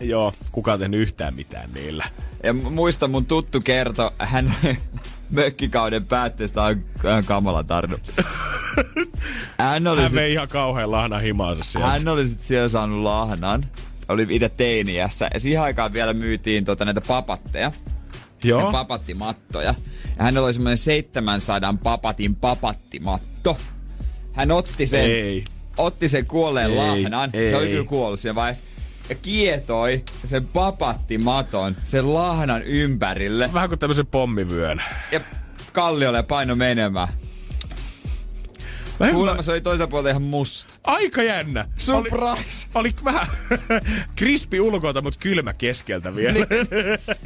Joo, 0.00 0.32
kuka 0.52 0.72
on 0.72 0.78
tehnyt 0.78 1.00
yhtään 1.00 1.34
mitään 1.34 1.70
niillä. 1.74 2.04
Ja 2.42 2.52
mu- 2.52 2.70
muista 2.70 3.08
mun 3.08 3.26
tuttu 3.26 3.60
kerto, 3.60 4.14
hän 4.18 4.54
mökkikauden 5.30 6.04
päätteestä 6.06 6.62
on 6.62 6.84
ihan 7.04 7.24
kamala 7.24 7.64
tarina. 7.64 7.98
Hän 9.58 9.86
oli, 9.86 10.00
Hän 10.00 10.10
sit, 10.10 10.18
ihan 10.20 10.48
kauhean 10.48 10.90
lahna 10.90 11.18
himaansa 11.18 11.64
sieltä. 11.64 11.88
hän 11.88 12.08
oli 12.08 12.26
sit 12.28 12.40
siellä 12.40 12.68
saanut 12.68 13.02
lahnan. 13.02 13.66
Oli 14.08 14.26
itse 14.30 14.48
teiniässä. 14.48 15.30
Ja 15.34 15.40
siihen 15.40 15.62
aikaan 15.62 15.92
vielä 15.92 16.12
myytiin 16.12 16.64
tota 16.64 16.84
näitä 16.84 17.00
papatteja. 17.00 17.72
Joo. 18.44 18.60
Ja 18.66 18.72
papattimattoja. 18.72 19.74
Ja 20.18 20.24
hänellä 20.24 20.46
oli 20.46 20.54
semmoinen 20.54 20.78
700 20.78 21.74
papatin 21.82 22.34
papattimatto. 22.34 23.56
Hän 24.32 24.50
otti 24.50 24.86
sen, 24.86 25.00
Ei. 25.04 25.44
Otti 25.78 26.08
sen 26.08 26.26
kuolleen 26.26 26.70
Ei, 26.70 26.76
lahnan. 26.76 27.30
ei. 27.32 27.50
Se 27.50 27.56
oli 27.56 27.68
kyllä 27.68 27.84
kuollut 27.84 28.20
siinä 28.20 28.34
vaiheessa. 28.34 28.62
ja 29.08 29.14
kietoi 29.14 30.04
sen 30.26 30.46
papattimaton 30.46 31.76
sen 31.84 32.14
lahnan 32.14 32.62
ympärille. 32.62 33.50
Vähän 33.52 33.68
kuin 33.68 33.78
tämmöisen 33.78 34.06
pommivyön. 34.06 34.82
Ja 35.12 35.20
kalliolle 35.72 36.22
paino 36.22 36.56
menemään. 36.56 37.08
Mä 39.00 39.06
en- 39.06 39.14
Kuulemma 39.14 39.42
se 39.42 39.50
oli 39.52 39.60
toiselta 39.60 39.90
puolelta 39.90 40.10
ihan 40.10 40.22
musta. 40.22 40.74
Aika 40.84 41.22
jännä. 41.22 41.60
Oli, 41.60 41.68
Surprise! 41.76 42.66
oli 42.74 42.94
vähän 43.04 43.26
krispi 44.16 44.60
ulkoilta, 44.60 45.00
mutta 45.02 45.18
kylmä 45.22 45.52
keskeltä 45.52 46.14
vielä. 46.16 46.32
Niin. 46.34 46.46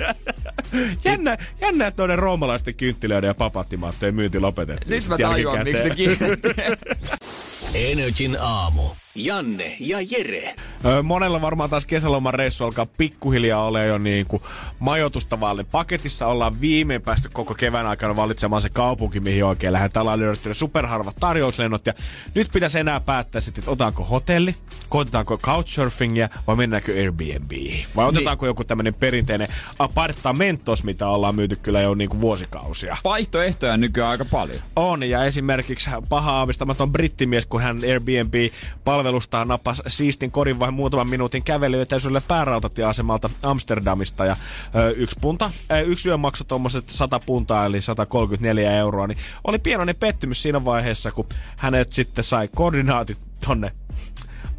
jännä, 1.05 1.39
jännä, 1.61 1.87
että 1.87 2.03
noiden 2.03 2.19
roomalaisten 2.19 2.75
kynttilöiden 2.75 3.29
ja 3.29 3.35
papattimaattojen 3.35 4.15
myynti 4.15 4.41
lopetettiin. 4.41 4.91
Nyt 4.91 5.09
mä 5.09 5.19
tajuan, 5.19 5.65
miksi 5.65 5.85
ne. 5.85 5.93
Energin 7.75 8.37
aamu. 8.41 8.83
Janne 9.15 9.77
ja 9.81 9.99
Jere. 10.11 10.55
Monella 11.03 11.41
varmaan 11.41 11.71
taas 11.71 11.87
kesäloman 11.87 12.35
reissu 12.35 12.65
alkaa 12.65 12.87
pikkuhiljaa 12.87 13.65
ole 13.65 13.87
jo 13.87 13.99
niin 13.99 14.27
kuin 14.27 14.43
majoitusta 14.79 15.41
vaille. 15.41 15.65
Paketissa 15.65 16.27
ollaan 16.27 16.61
viimein 16.61 17.03
päästy 17.03 17.29
koko 17.33 17.55
kevään 17.55 17.87
aikana 17.87 18.17
valitsemaan 18.17 18.63
se 18.63 18.69
kaupunki, 18.69 19.21
mihin 19.21 19.45
oikein 19.45 19.73
lähdetään. 19.73 20.03
Ollaan 20.03 20.21
löydetty 20.21 20.55
superharvat 20.55 21.17
tarjouslennot 21.21 21.87
ja 21.87 21.95
nyt 22.35 22.49
pitäisi 22.53 22.79
enää 22.79 23.01
päättää 23.01 23.41
sitten, 23.41 23.63
että 23.63 23.71
otanko 23.71 24.05
hotelli, 24.05 24.55
kootetaanko 24.89 25.39
couchsurfingia 25.39 26.29
vai 26.47 26.57
mennäänkö 26.57 26.93
Airbnbiin. 26.93 27.87
Vai 27.97 28.07
otetaanko 28.07 28.47
joku 28.47 28.65
tämmöinen 28.65 28.95
perinteinen 28.95 29.49
apartamentos, 29.79 30.85
mitä 30.85 31.09
ollaan 31.09 31.35
myyty 31.35 31.57
kyllä 31.57 31.81
jo 31.81 31.95
niin 31.95 32.11
kuin 32.11 32.21
vuosikausia. 32.21 32.97
Vaihtoehtoja 33.05 33.77
nykyään 33.77 34.11
aika 34.11 34.25
paljon. 34.25 34.59
On, 34.77 35.03
ja 35.03 35.25
esimerkiksi 35.25 35.91
paha 36.09 36.33
aavistamaton 36.33 36.93
brittimies, 36.93 37.47
kun 37.47 37.62
hän 37.63 37.77
Airbnb-palvelustaan 37.77 39.49
nappasi 39.49 39.83
siistin 39.87 40.31
korin 40.31 40.61
vain 40.61 40.75
muutaman 40.75 41.11
minuutin 41.11 41.43
kävelyetäisyydelle 41.43 42.23
päärautatieasemalta 42.29 43.31
Amsterdamista. 43.43 44.25
Ja 44.27 44.37
ö, 44.75 44.91
yksi 44.91 45.17
punta, 45.21 45.51
ö, 45.73 45.81
yksi 45.81 46.09
yö 46.09 46.17
maksoi 46.17 46.47
tuommoiset 46.47 46.91
100 46.91 47.21
puntaa, 47.21 47.67
eli 47.67 47.83
134 47.83 48.73
euroa, 48.73 49.07
niin 49.07 49.19
oli 49.45 49.59
pienoinen 49.59 49.97
pettymys 49.97 50.43
siinä 50.43 50.65
vaiheessa, 50.65 51.13
kun 51.13 51.27
hänet 51.57 51.93
sitten 51.93 52.25
sai 52.25 52.49
koordinaatit 52.55 53.19
tonne 53.47 53.73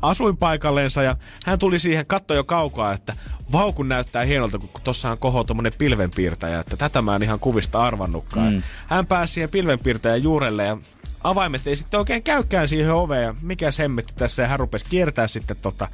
asuinpaikallensa 0.04 1.04
ja 1.04 1.16
hän 1.46 1.60
tuli 1.60 1.80
siihen 1.80 2.06
katto 2.06 2.34
jo 2.34 2.44
kaukaa, 2.44 2.94
että 2.94 3.16
vau 3.52 3.74
kun 3.74 3.90
näyttää 3.90 4.24
hienolta, 4.24 4.60
kun 4.60 4.70
tossahan 4.84 5.18
kohoo 5.18 5.44
tommonen 5.44 5.74
pilvenpiirtäjä, 5.78 6.60
että 6.60 6.78
tätä 6.78 7.02
mä 7.02 7.16
en 7.16 7.24
ihan 7.24 7.40
kuvista 7.40 7.84
arvannutkaan. 7.84 8.54
Mm. 8.54 8.64
Hän 8.88 9.08
pääsi 9.08 9.34
siihen 9.34 9.50
pilvenpiirtäjän 9.50 10.24
juurelle 10.24 10.66
ja 10.66 10.78
avaimet 11.24 11.68
ei 11.68 11.76
sitten 11.76 12.00
oikein 12.00 12.24
käykään 12.24 12.68
siihen 12.68 12.94
oveen 12.94 13.24
ja 13.24 13.36
mikä 13.42 13.70
hemmetti 13.80 14.14
tässä 14.16 14.42
ja 14.42 14.48
hän 14.48 14.60
rupesi 14.60 14.86
kiertää 14.90 15.28
sitten 15.28 15.58
tota 15.62 15.88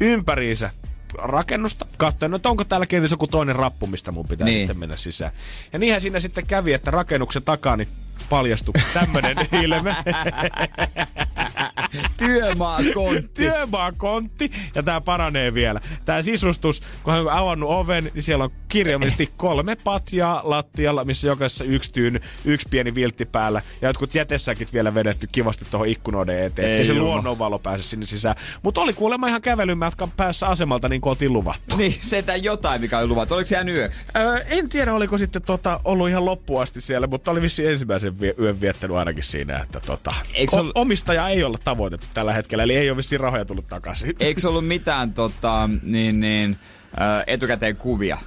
ympäriinsä 0.00 0.70
rakennusta, 1.18 1.86
katsoin, 1.96 2.30
no, 2.30 2.36
että 2.36 2.48
onko 2.48 2.64
täällä 2.64 2.86
kenties 2.86 3.10
joku 3.10 3.26
toinen 3.26 3.56
rappu, 3.56 3.86
mistä 3.86 4.12
mun 4.12 4.28
pitää 4.28 4.44
niin. 4.44 4.58
sitten 4.58 4.78
mennä 4.78 4.96
sisään. 4.96 5.32
Ja 5.72 5.78
niinhän 5.78 6.00
siinä 6.00 6.20
sitten 6.20 6.46
kävi, 6.46 6.72
että 6.72 6.90
rakennuksen 6.90 7.42
takaa 7.42 7.76
niin 7.76 7.88
paljastui 8.30 8.74
tämmönen 8.94 9.36
ilme. 9.62 9.96
Työmaakontti. 12.16 13.30
työmaakontti 13.34 14.50
ja 14.74 14.82
tää 14.82 15.00
paranee 15.00 15.54
vielä. 15.54 15.80
Tää 16.04 16.22
sisustus, 16.22 16.82
kun 17.02 17.12
hän 17.12 17.22
on 17.22 17.32
avannut 17.32 17.70
oven, 17.70 18.10
niin 18.14 18.22
siellä 18.22 18.44
on 18.44 18.50
kirjaimellisesti 18.68 19.32
kolme 19.36 19.76
patjaa 19.84 20.40
lattialla, 20.44 21.04
missä 21.04 21.26
jokaisessa 21.26 21.64
yksi 21.64 21.92
tyyny, 21.92 22.20
yksi 22.44 22.68
pieni 22.70 22.94
viltti 22.94 23.24
päällä 23.24 23.62
ja 23.82 23.88
jotkut 23.88 24.14
jätesäkit 24.14 24.72
vielä 24.72 24.94
vedetty 24.94 25.28
kivasti 25.32 25.64
tuohon 25.70 25.88
ikkunoiden 25.88 26.42
eteen. 26.42 26.70
Ei 26.70 26.84
se 26.84 26.94
luonnonvalo 26.94 27.58
pääse 27.58 27.84
sinne 27.84 28.06
sisään. 28.06 28.36
Mutta 28.62 28.80
oli 28.80 28.92
kuulemma 28.92 29.28
ihan 29.28 29.42
kävelymätkä 29.42 30.08
päässä 30.16 30.46
asemalta 30.46 30.88
niin 30.88 31.00
kuin 31.00 31.10
oltiin 31.10 31.32
luvattu. 31.32 31.76
Niin, 31.76 31.98
se 32.00 32.24
jotain, 32.42 32.80
mikä 32.80 32.98
oli 32.98 33.06
luvattu. 33.06 33.34
Oliko 33.34 33.46
se 33.46 33.54
jäänyt 33.54 33.74
yöksi? 33.74 34.04
Öö, 34.16 34.38
en 34.48 34.68
tiedä, 34.68 34.94
oliko 34.94 35.18
sitten 35.18 35.42
tota, 35.42 35.80
ollut 35.84 36.08
ihan 36.08 36.24
loppuun 36.24 36.62
asti 36.62 36.80
siellä, 36.80 37.06
mutta 37.06 37.30
oli 37.30 37.42
vissi 37.42 37.66
ensimmäisen 37.66 38.05
vie- 38.20 38.34
yön 38.40 38.60
viettänyt 38.60 38.96
ainakin 38.96 39.24
siinä, 39.24 39.58
että 39.58 39.80
tota, 39.86 40.14
Eikö 40.34 40.56
o- 40.56 40.60
ollut- 40.60 40.72
omistaja 40.74 41.28
ei 41.28 41.44
ole 41.44 41.58
tavoitettu 41.64 42.06
tällä 42.14 42.32
hetkellä, 42.32 42.64
eli 42.64 42.76
ei 42.76 42.90
ole 42.90 42.96
vissiin 42.96 43.20
rahoja 43.20 43.44
tullut 43.44 43.68
takaisin. 43.68 44.14
Eikö 44.20 44.40
se 44.40 44.48
ollut 44.48 44.66
mitään 44.66 45.12
tota, 45.12 45.68
niin, 45.82 46.20
niin, 46.20 46.58
etukäteen 47.26 47.76
kuvia? 47.76 48.18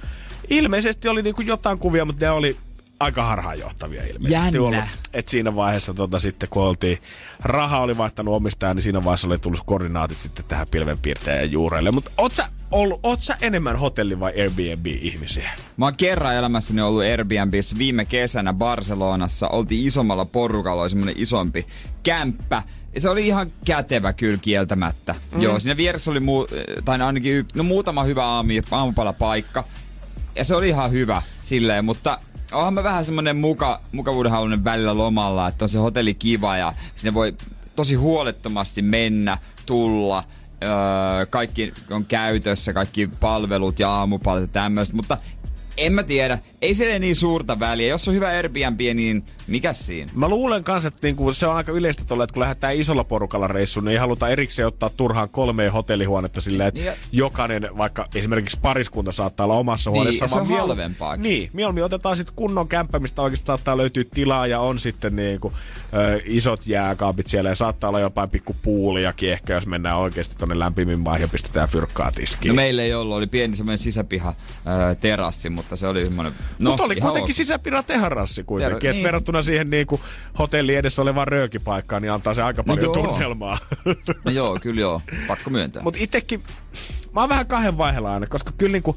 Ilmeisesti 0.50 1.08
oli 1.08 1.22
niinku 1.22 1.42
jotain 1.42 1.78
kuvia, 1.78 2.04
mutta 2.04 2.24
ne 2.24 2.30
oli 2.30 2.56
aika 3.00 3.24
harhaanjohtavia 3.24 4.02
ilmeisesti 4.04 4.32
Jännä. 4.46 4.60
ollut. 4.62 4.84
Et 5.12 5.28
siinä 5.28 5.56
vaiheessa 5.56 5.94
tota, 5.94 6.18
sitten, 6.18 6.48
kun 6.48 6.62
oltiin, 6.62 6.98
raha 7.40 7.78
oli 7.78 7.96
vaihtanut 7.98 8.34
omistajan, 8.34 8.76
niin 8.76 8.82
siinä 8.82 9.04
vaiheessa 9.04 9.26
oli 9.26 9.38
tullut 9.38 9.62
koordinaatit 9.66 10.18
sitten 10.18 10.44
tähän 10.48 10.66
pilvenpiirtäjän 10.70 11.52
juurelle. 11.52 11.90
Mutta 11.90 12.10
oot 12.18 12.34
sä, 12.34 12.48
ollut, 12.70 13.00
oot 13.02 13.22
sä 13.22 13.36
enemmän 13.40 13.76
hotelli- 13.76 14.20
vai 14.20 14.32
Airbnb-ihmisiä? 14.40 15.50
Mä 15.76 15.86
oon 15.86 15.96
kerran 15.96 16.34
elämässäni 16.34 16.80
ollut 16.80 17.02
Airbnbissä 17.02 17.78
viime 17.78 18.04
kesänä 18.04 18.52
Barcelonassa. 18.52 19.48
Oltiin 19.48 19.86
isommalla 19.86 20.24
porukalla, 20.24 20.82
oli 20.82 20.90
semmonen 20.90 21.14
isompi 21.18 21.66
kämppä. 22.02 22.62
Se 22.98 23.08
oli 23.08 23.26
ihan 23.26 23.50
kätevä 23.64 24.12
kyllä 24.12 24.38
kieltämättä. 24.42 25.14
Mm. 25.32 25.40
Joo, 25.42 25.60
siinä 25.60 25.76
vieressä 25.76 26.10
oli 26.10 26.20
muu, 26.20 26.46
tai 26.84 27.00
ainakin 27.00 27.32
y, 27.32 27.44
no, 27.54 27.62
muutama 27.62 28.04
hyvä 28.04 28.24
aamu, 28.24 28.52
aamupalapaikka. 28.70 29.64
Ja 30.34 30.44
se 30.44 30.54
oli 30.54 30.68
ihan 30.68 30.90
hyvä 30.90 31.22
silleen, 31.42 31.84
mutta 31.84 32.18
onhan 32.52 32.74
mä 32.74 32.82
vähän 32.82 33.04
semmonen 33.04 33.36
muka, 33.36 33.80
mukavuudenhalunen 33.92 34.64
välillä 34.64 34.96
lomalla, 34.96 35.48
että 35.48 35.64
on 35.64 35.68
se 35.68 35.78
hotelli 35.78 36.14
kiva 36.14 36.56
ja 36.56 36.74
sinne 36.94 37.14
voi 37.14 37.34
tosi 37.76 37.94
huolettomasti 37.94 38.82
mennä, 38.82 39.38
tulla. 39.66 40.24
Öö, 40.62 41.26
kaikki 41.26 41.72
on 41.90 42.04
käytössä, 42.04 42.72
kaikki 42.72 43.06
palvelut 43.20 43.78
ja 43.78 43.90
aamupalat 43.90 44.42
ja 44.42 44.46
tämmöistä, 44.46 44.96
mutta 44.96 45.18
en 45.76 45.92
mä 45.92 46.02
tiedä. 46.02 46.38
Ei 46.62 46.74
sille 46.74 46.98
niin 46.98 47.16
suurta 47.16 47.58
väliä. 47.60 47.88
Jos 47.88 48.08
on 48.08 48.14
hyvä 48.14 48.28
Airbnb, 48.28 48.80
niin 48.94 49.24
mikä 49.46 49.72
siinä? 49.72 50.12
Mä 50.14 50.28
luulen 50.28 50.64
kanssa, 50.64 50.88
että 50.88 51.06
niinku 51.06 51.32
se 51.32 51.46
on 51.46 51.56
aika 51.56 51.72
yleistä 51.72 52.04
tuolla, 52.04 52.24
että 52.24 52.34
kun 52.34 52.40
lähdetään 52.40 52.76
isolla 52.76 53.04
porukalla 53.04 53.48
reissuun, 53.48 53.84
niin 53.84 53.92
ei 53.92 53.98
haluta 53.98 54.28
erikseen 54.28 54.68
ottaa 54.68 54.90
turhaan 54.90 55.28
kolmea 55.28 55.70
hotellihuonetta 55.72 56.40
silleen, 56.40 56.68
että 56.68 56.80
Niin, 56.80 56.92
jokainen, 57.12 57.68
vaikka 57.78 58.06
esimerkiksi 58.14 58.58
pariskunta 58.62 59.12
saattaa 59.12 59.44
olla 59.44 59.54
omassa 59.54 59.90
Niin, 59.90 59.96
huoneessa. 59.96 60.28
se 60.28 60.38
on 60.38 60.46
mielu- 60.46 60.58
halvempaakin. 60.60 61.22
Niin, 61.22 61.50
mieluummin 61.52 61.84
otetaan 61.84 62.16
sitten 62.16 62.36
kunnon 62.36 62.68
kämppä, 62.68 62.98
mistä 62.98 63.22
oikeasti 63.22 63.46
saattaa 63.46 63.76
löytyä 63.76 64.04
tilaa 64.14 64.46
ja 64.46 64.60
on 64.60 64.78
sitten 64.78 65.16
niinku, 65.16 65.52
ö, 65.94 66.20
isot 66.24 66.66
jääkaapit 66.66 67.26
siellä 67.26 67.50
ja 67.50 67.54
saattaa 67.54 67.88
olla 67.88 68.00
jotain 68.00 68.30
pikku 68.30 68.56
puuliakin 68.62 69.32
ehkä, 69.32 69.52
jos 69.54 69.66
mennään 69.66 69.98
oikeasti 69.98 70.34
tonne 70.38 70.58
lämpimmin 70.58 71.00
maihin 71.00 71.22
ja 71.24 71.28
pistetään 71.28 71.68
fyrkkaa 71.68 72.12
tiskiin. 72.12 72.48
No 72.48 72.54
meillä 72.54 72.82
ei 72.82 72.94
ollut, 72.94 73.16
oli 73.16 73.26
pieni 73.26 73.56
semmoinen 73.56 73.78
sisäpiha 73.78 74.34
öö, 74.66 74.94
terassi, 74.94 75.50
mutta 75.50 75.76
se 75.76 75.86
oli 75.86 76.02
semmoinen... 76.02 76.32
No, 76.58 76.70
Mutta 76.70 76.84
oli 76.84 76.96
kuitenkin 76.96 77.32
ok. 77.32 77.36
sisäpiha 77.36 77.82
teharassi 77.82 78.44
kuitenkin. 78.44 78.78
Ter- 78.80 78.92
niin. 78.92 79.04
verrattuna 79.04 79.42
siihen 79.42 79.70
niinku 79.70 80.00
hotelli 80.38 80.74
edessä 80.74 81.02
olevaan 81.02 81.28
röökipaikkaan, 81.28 82.02
niin 82.02 82.12
antaa 82.12 82.34
se 82.34 82.42
aika 82.42 82.62
paljon 82.64 82.84
joo. 82.84 82.94
tunnelmaa. 82.94 83.58
No 84.24 84.30
joo, 84.30 84.58
kyllä 84.62 84.80
joo. 84.80 85.02
Pakko 85.28 85.50
myöntää. 85.50 85.82
Mutta 85.82 86.00
itekin, 86.02 86.42
mä 87.12 87.20
oon 87.20 87.28
vähän 87.28 87.46
kahden 87.46 87.78
vaiheella 87.78 88.12
aina, 88.14 88.26
koska 88.26 88.52
kyllä 88.58 88.72
niinku, 88.72 88.96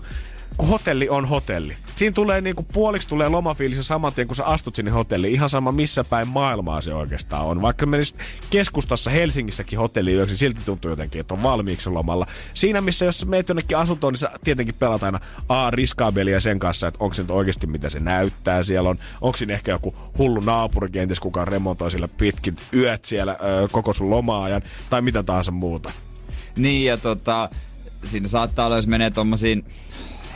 kun 0.57 0.67
hotelli 0.67 1.09
on 1.09 1.25
hotelli. 1.25 1.75
Siinä 1.95 2.13
tulee 2.13 2.41
niinku 2.41 2.63
puoliksi 2.63 3.07
tulee 3.07 3.29
lomafiilis 3.29 3.77
ja 3.77 3.83
saman 3.83 4.13
tien 4.13 4.27
kun 4.27 4.35
sä 4.35 4.45
astut 4.45 4.75
sinne 4.75 4.91
hotelliin. 4.91 5.33
Ihan 5.33 5.49
sama 5.49 5.71
missä 5.71 6.03
päin 6.03 6.27
maailmaa 6.27 6.81
se 6.81 6.93
oikeastaan 6.93 7.45
on. 7.45 7.61
Vaikka 7.61 7.85
menis 7.85 8.15
keskustassa 8.49 9.09
Helsingissäkin 9.11 9.79
hotelliin 9.79 10.17
yöksi, 10.17 10.37
silti 10.37 10.61
tuntuu 10.65 10.91
jotenkin, 10.91 11.21
että 11.21 11.33
on 11.33 11.43
valmiiksi 11.43 11.89
lomalla. 11.89 12.27
Siinä 12.53 12.81
missä 12.81 13.05
jos 13.05 13.25
meet 13.25 13.49
jonnekin 13.49 13.77
asuntoon, 13.77 14.13
niin 14.13 14.19
sä 14.19 14.31
tietenkin 14.43 14.75
pelat 14.79 15.03
aina 15.03 15.19
A, 15.49 15.71
riskaabelia 15.71 16.39
sen 16.39 16.59
kanssa, 16.59 16.87
että 16.87 17.03
onko 17.03 17.13
se 17.13 17.21
nyt 17.21 17.31
oikeasti 17.31 17.67
mitä 17.67 17.89
se 17.89 17.99
näyttää 17.99 18.63
siellä 18.63 18.89
on. 18.89 18.99
Onko 19.21 19.37
siinä 19.37 19.53
ehkä 19.53 19.71
joku 19.71 19.95
hullu 20.17 20.39
naapuri 20.39 20.89
kenties, 20.89 21.19
kuka 21.19 21.45
remontoi 21.45 21.91
sillä 21.91 22.07
pitkin 22.07 22.55
yöt 22.73 23.05
siellä 23.05 23.31
ö, 23.31 23.67
koko 23.71 23.93
sun 23.93 24.09
loma-ajan 24.09 24.61
tai 24.89 25.01
mitä 25.01 25.23
tahansa 25.23 25.51
muuta. 25.51 25.91
Niin 26.57 26.85
ja 26.85 26.97
tota, 26.97 27.49
siinä 28.03 28.27
saattaa 28.27 28.65
olla, 28.65 28.75
jos 28.75 28.87
menee 28.87 29.11
tommosiin 29.11 29.65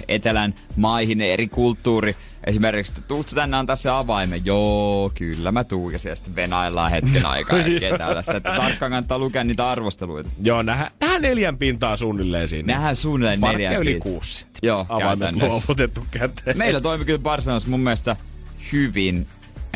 etelän 0.08 0.54
maihin, 0.76 1.22
eri 1.22 1.48
kulttuuri. 1.48 2.16
Esimerkiksi, 2.44 2.92
että 2.92 3.08
tuut 3.08 3.30
sä 3.30 3.36
tänne 3.36 3.58
antaa 3.58 3.76
se 3.76 3.90
avaimen. 3.90 4.46
Joo, 4.46 5.12
kyllä 5.16 5.52
mä 5.52 5.64
tuun. 5.64 5.94
Ja 5.94 6.00
sitten 6.00 6.36
venaillaan 6.36 6.92
hetken 6.92 7.26
aikaa 7.26 7.58
ja 7.60 7.98
tällaista. 7.98 8.38
Että 8.38 8.50
tarkkaan 8.50 8.92
kannattaa 8.92 9.20
lukea 9.20 9.44
niitä 9.44 9.70
arvosteluita. 9.70 10.30
Joo, 10.42 10.62
nähdään, 10.62 10.92
nähdään 11.00 11.22
neljän 11.22 11.58
pintaa 11.58 11.98
suunnilleen 11.98 12.50
siinä. 12.50 12.74
Nähdään 12.74 12.96
suunnilleen 12.96 13.42
Varttia 13.42 13.70
neljä 13.70 13.82
yli 13.82 14.00
kuusi. 14.00 14.46
Joo, 14.62 14.86
Avaimet 14.90 15.36
luovutettu 15.36 16.06
käteen. 16.12 16.58
Meillä 16.58 16.82
toimi 16.82 17.06
kyllä 17.06 17.20
Barcelonassa 17.20 17.70
mun 17.70 17.80
mielestä 17.80 18.16
hyvin, 18.72 19.28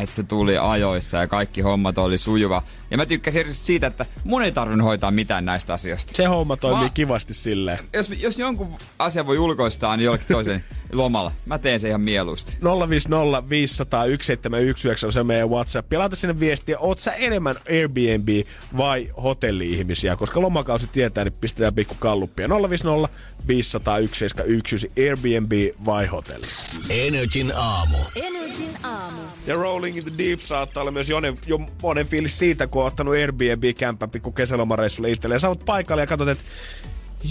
että 0.02 0.16
se 0.16 0.24
tuli 0.24 0.58
ajoissa 0.58 1.18
ja 1.18 1.28
kaikki 1.28 1.62
hommat 1.62 1.98
oli 1.98 2.18
sujuva. 2.18 2.64
Ja 2.92 2.98
mä 2.98 3.06
tykkäsin 3.06 3.54
siitä, 3.54 3.88
että 3.88 4.06
mun 4.24 4.44
ei 4.44 4.52
tarvinnut 4.52 4.86
hoitaa 4.88 5.12
mitään 5.12 5.46
näistä 5.46 5.74
asioista. 5.74 6.12
Se 6.16 6.26
homma 6.26 6.58
toimii 6.58 6.84
Mä- 6.84 6.90
kivasti 6.94 7.34
silleen. 7.34 7.80
jos, 7.94 8.10
jos 8.10 8.40
jonkun 8.40 8.78
asian 9.00 9.28
voi 9.28 9.38
ulkoistaa, 9.38 9.98
niin 9.98 10.06
jollekin 10.06 10.28
toisen, 10.32 10.64
lomalla. 10.92 11.32
Mä 11.46 11.60
teen 11.60 11.80
sen 11.80 11.90
ihan 11.90 12.02
mieluusti. 12.02 12.58
050 12.90 13.50
500 13.50 14.02
1719 14.02 15.08
on 15.08 15.14
se 15.14 15.24
meidän 15.24 15.50
WhatsApp. 15.50 15.94
Laita 15.94 16.16
sinne 16.16 16.40
viestiä, 16.40 16.80
oot 16.80 17.00
sä 17.00 17.12
enemmän 17.12 17.56
Airbnb 17.70 18.30
vai 18.78 19.10
hotelli-ihmisiä? 19.24 20.16
Koska 20.16 20.42
lomakausi 20.42 20.88
tietää, 20.88 21.24
niin 21.24 21.34
pistetään 21.42 21.74
pikku 21.74 21.96
kalluppia. 22.00 22.50
050 22.50 23.14
500 23.48 23.94
1719 23.94 25.02
Airbnb 25.02 25.52
vai 25.86 26.08
hotelli. 26.08 26.46
Energin 26.90 27.54
aamu. 27.56 27.98
Energin 28.16 28.78
aamu. 28.84 29.22
Ja 29.48 29.56
Rolling 29.56 29.98
in 29.98 30.04
the 30.04 30.14
Deep 30.18 30.40
saattaa 30.40 30.82
olla 30.82 30.92
myös 30.92 31.10
jonen, 31.10 31.38
jo 31.46 31.60
monen 31.82 32.08
fiilis 32.08 32.40
siitä, 32.40 32.68
kun 32.68 32.82
on 32.82 32.88
ottanut 32.88 33.14
Airbnb-kämpän 33.14 34.10
pikku 34.10 34.32
kesälomareissulle 34.32 35.12
itselleen. 35.12 35.36
Ja 35.36 35.40
sä 35.40 35.48
oot 35.48 35.66
paikalle 35.66 36.02
ja 36.04 36.08
katsot, 36.08 36.30
että 36.30 36.44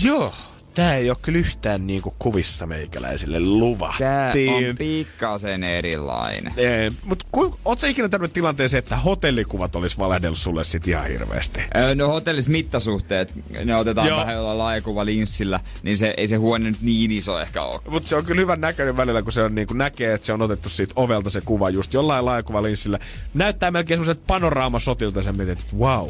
joo, 0.03 0.33
tää 0.75 0.95
ei 0.97 1.11
ole 1.11 1.19
kyllä 1.23 1.39
yhtään 1.39 1.87
niinku 1.87 2.15
kuvissa 2.19 2.67
meikäläisille 2.67 3.37
Tää 3.39 3.47
luvattiin. 3.47 4.71
on 4.71 4.77
pikkasen 4.79 5.65
erilainen. 5.65 6.53
Ee, 6.57 6.93
mut 7.05 7.27
ku, 7.33 7.59
oot 7.65 7.79
sä 7.81 7.87
ikinä 7.87 8.09
törmännyt 8.09 8.33
tilanteeseen, 8.33 8.79
että 8.79 8.97
hotellikuvat 8.97 9.77
olisi 9.77 9.99
valehdellut 9.99 10.39
sulle 10.39 10.65
sit 10.65 10.89
ihan 10.89 11.07
hirveästi? 11.09 11.61
Öö, 11.77 11.95
No 11.95 12.09
hotellis 12.09 12.49
mittasuhteet, 12.49 13.33
ne 13.65 13.77
otetaan 13.77 14.09
Joo. 14.09 14.21
vähän 14.21 14.35
jollain 14.35 14.59
laajakuvalinssillä, 14.59 15.61
niin 15.83 15.97
se, 15.97 16.15
ei 16.17 16.29
se 16.29 16.37
huone 16.37 16.71
nyt 16.71 16.83
niin 16.83 17.11
iso 17.11 17.41
ehkä 17.41 17.63
ole. 17.63 17.81
Mutta 17.89 18.09
se 18.09 18.17
on 18.17 18.25
kyllä 18.25 18.41
hyvän 18.41 18.61
näköinen 18.61 18.97
välillä, 18.97 19.23
kun 19.23 19.33
se 19.33 19.43
on 19.43 19.55
niinku 19.55 19.75
näkee, 19.75 20.15
että 20.15 20.27
se 20.27 20.33
on 20.33 20.43
otettu 20.43 20.69
siitä 20.69 20.93
ovelta 20.97 21.31
se 21.31 21.41
kuva 21.41 21.71
just 21.71 21.95
jollain 21.95 22.25
laajakuvalinssillä. 22.25 22.99
Näyttää 23.35 23.71
melkein 23.71 23.99
semmoiset 23.99 24.27
panoraamasotilta 24.27 25.19
ja 25.19 25.23
sä 25.23 25.33
mietit, 25.33 25.59
että 25.61 25.77
wow, 25.77 26.09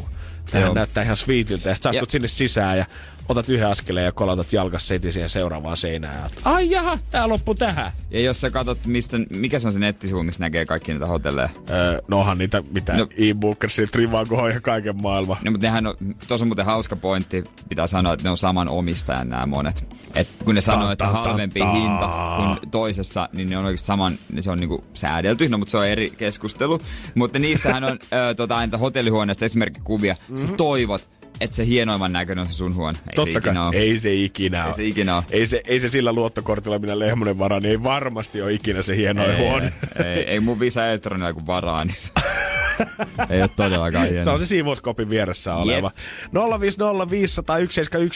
Joo. 0.53 0.73
näyttää 0.73 1.03
ihan 1.03 1.17
sweetiltä. 1.17 1.69
Ja 1.69 1.75
sä 1.83 1.89
astut 1.89 2.09
sinne 2.09 2.27
sisään 2.27 2.77
ja 2.77 2.85
otat 3.29 3.49
yhden 3.49 3.67
askeleen 3.67 4.05
ja 4.05 4.11
kolautat 4.11 4.53
jalkas 4.53 4.89
heti 4.89 5.11
siihen 5.11 5.29
seuraavaan 5.29 5.77
seinään. 5.77 6.15
Ja, 6.15 6.29
Ai 6.45 6.69
jaha, 6.71 6.97
tää 7.11 7.29
loppu 7.29 7.55
tähän. 7.55 7.91
Ja 8.11 8.21
jos 8.21 8.41
sä 8.41 8.49
katsot, 8.49 8.85
mistä, 8.85 9.17
mikä 9.29 9.59
se 9.59 9.67
on 9.67 9.73
se 9.73 9.79
nettisivu, 9.79 10.23
missä 10.23 10.39
näkee 10.39 10.65
kaikki 10.65 10.91
niitä 10.93 11.05
hotelleja. 11.05 11.49
Öö, 11.69 11.99
no 12.07 12.19
onhan 12.19 12.37
niitä 12.37 12.63
mitä 12.71 12.93
No. 12.93 13.07
e-bookersia, 13.17 13.87
Trivagoa 13.87 14.49
ja 14.49 14.61
kaiken 14.61 15.01
maailman. 15.01 15.37
No, 15.45 15.51
mutta 15.51 15.67
nehän 15.67 15.87
on, 15.87 15.95
tuossa 16.27 16.43
on 16.43 16.47
muuten 16.47 16.65
hauska 16.65 16.95
pointti, 16.95 17.43
pitää 17.69 17.87
sanoa, 17.87 18.13
että 18.13 18.23
ne 18.23 18.29
on 18.29 18.37
saman 18.37 18.69
omistajan 18.69 19.29
nämä 19.29 19.45
monet. 19.45 19.89
Et 20.15 20.27
kun 20.45 20.55
ne 20.55 20.61
sanoo, 20.61 20.91
että 20.91 21.07
halvempi 21.07 21.59
ta. 21.59 21.71
hinta 21.71 22.09
kuin 22.37 22.71
toisessa, 22.71 23.29
niin 23.33 23.49
ne 23.49 23.57
on 23.57 23.65
oikeasti 23.65 23.87
saman, 23.87 24.13
niin 24.31 24.43
se 24.43 24.51
on 24.51 24.59
niinku 24.59 24.83
säädelty, 24.93 25.49
no 25.49 25.57
mutta 25.57 25.71
se 25.71 25.77
on 25.77 25.87
eri 25.87 26.09
keskustelu. 26.17 26.79
Mutta 27.15 27.39
niistähän 27.39 27.83
on 27.83 27.99
ö, 28.29 28.35
tota, 28.35 28.77
hotellihuoneesta 28.79 29.45
esimerkkikuvia. 29.45 30.13
Mm-hmm. 30.13 30.37
Sä 30.47 30.53
toivot, 30.57 31.09
että 31.41 31.55
se 31.55 31.65
hienoimman 31.65 32.13
näköinen 32.13 32.45
on 32.45 32.51
se 32.51 32.57
sun 32.57 32.75
huone. 32.75 32.97
Ei 32.97 33.05
se 33.05 33.15
Totta 33.15 33.41
kai, 33.41 33.51
ikinä 33.51 33.67
ole. 33.67 33.75
ei 33.75 33.99
se 33.99 34.13
ikinä 34.13 34.65
ole. 34.65 34.73
se 34.73 34.83
ikinä 34.83 35.15
ole. 35.15 35.23
Ei 35.31 35.45
se, 35.45 35.61
ei 35.65 35.79
se 35.79 35.89
sillä 35.89 36.13
luottokortilla, 36.13 36.79
minä 36.79 36.99
Lehmonen 36.99 37.39
varaa, 37.39 37.59
niin 37.59 37.69
ei 37.71 37.83
varmasti 37.83 38.41
ole 38.41 38.53
ikinä 38.53 38.81
se 38.81 38.95
hieno 38.95 39.25
ei, 39.25 39.37
huone. 39.37 39.73
ei, 40.05 40.23
ei, 40.23 40.39
mun 40.39 40.59
Visa 40.59 40.87
Eltronilla 40.87 41.33
kun 41.33 41.47
varaa, 41.47 41.85
niin 41.85 41.95
se 41.97 42.11
ei 43.29 43.41
ole 43.41 43.49
todellakaan 43.55 44.07
hieno. 44.07 44.23
Se 44.23 44.29
on 44.29 44.39
se 44.39 44.45
siivouskopin 44.45 45.09
vieressä 45.09 45.55
oleva. 45.55 45.91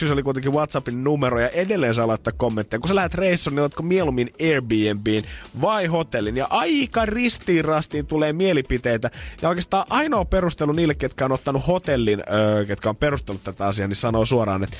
050501711 0.08 0.12
oli 0.12 0.22
kuitenkin 0.22 0.52
WhatsAppin 0.52 1.04
numero 1.04 1.40
ja 1.40 1.48
edelleen 1.48 1.94
saa 1.94 2.06
laittaa 2.06 2.32
kommentteja. 2.36 2.80
Kun 2.80 2.88
sä 2.88 2.94
lähdet 2.94 3.14
reissuun, 3.14 3.54
niin 3.56 3.62
ootko 3.62 3.82
mieluummin 3.82 4.30
Airbnbin 4.40 5.24
vai 5.60 5.86
hotellin? 5.86 6.36
Ja 6.36 6.46
aika 6.50 7.06
ristiin 7.06 7.64
rastiin 7.64 8.06
tulee 8.06 8.32
mielipiteitä. 8.32 9.10
Ja 9.42 9.48
oikeastaan 9.48 9.86
ainoa 9.90 10.24
perustelu 10.24 10.72
niille, 10.72 10.94
ketkä 10.94 11.24
on 11.24 11.32
ottanut 11.32 11.66
hotellin, 11.66 12.22
öö, 12.32 12.64
ketkä 12.64 12.88
on 12.88 12.96
perustellut 12.96 13.44
tätä 13.44 13.66
asiaa, 13.66 13.88
niin 13.88 13.96
sanoo 13.96 14.24
suoraan, 14.24 14.64
että 14.64 14.76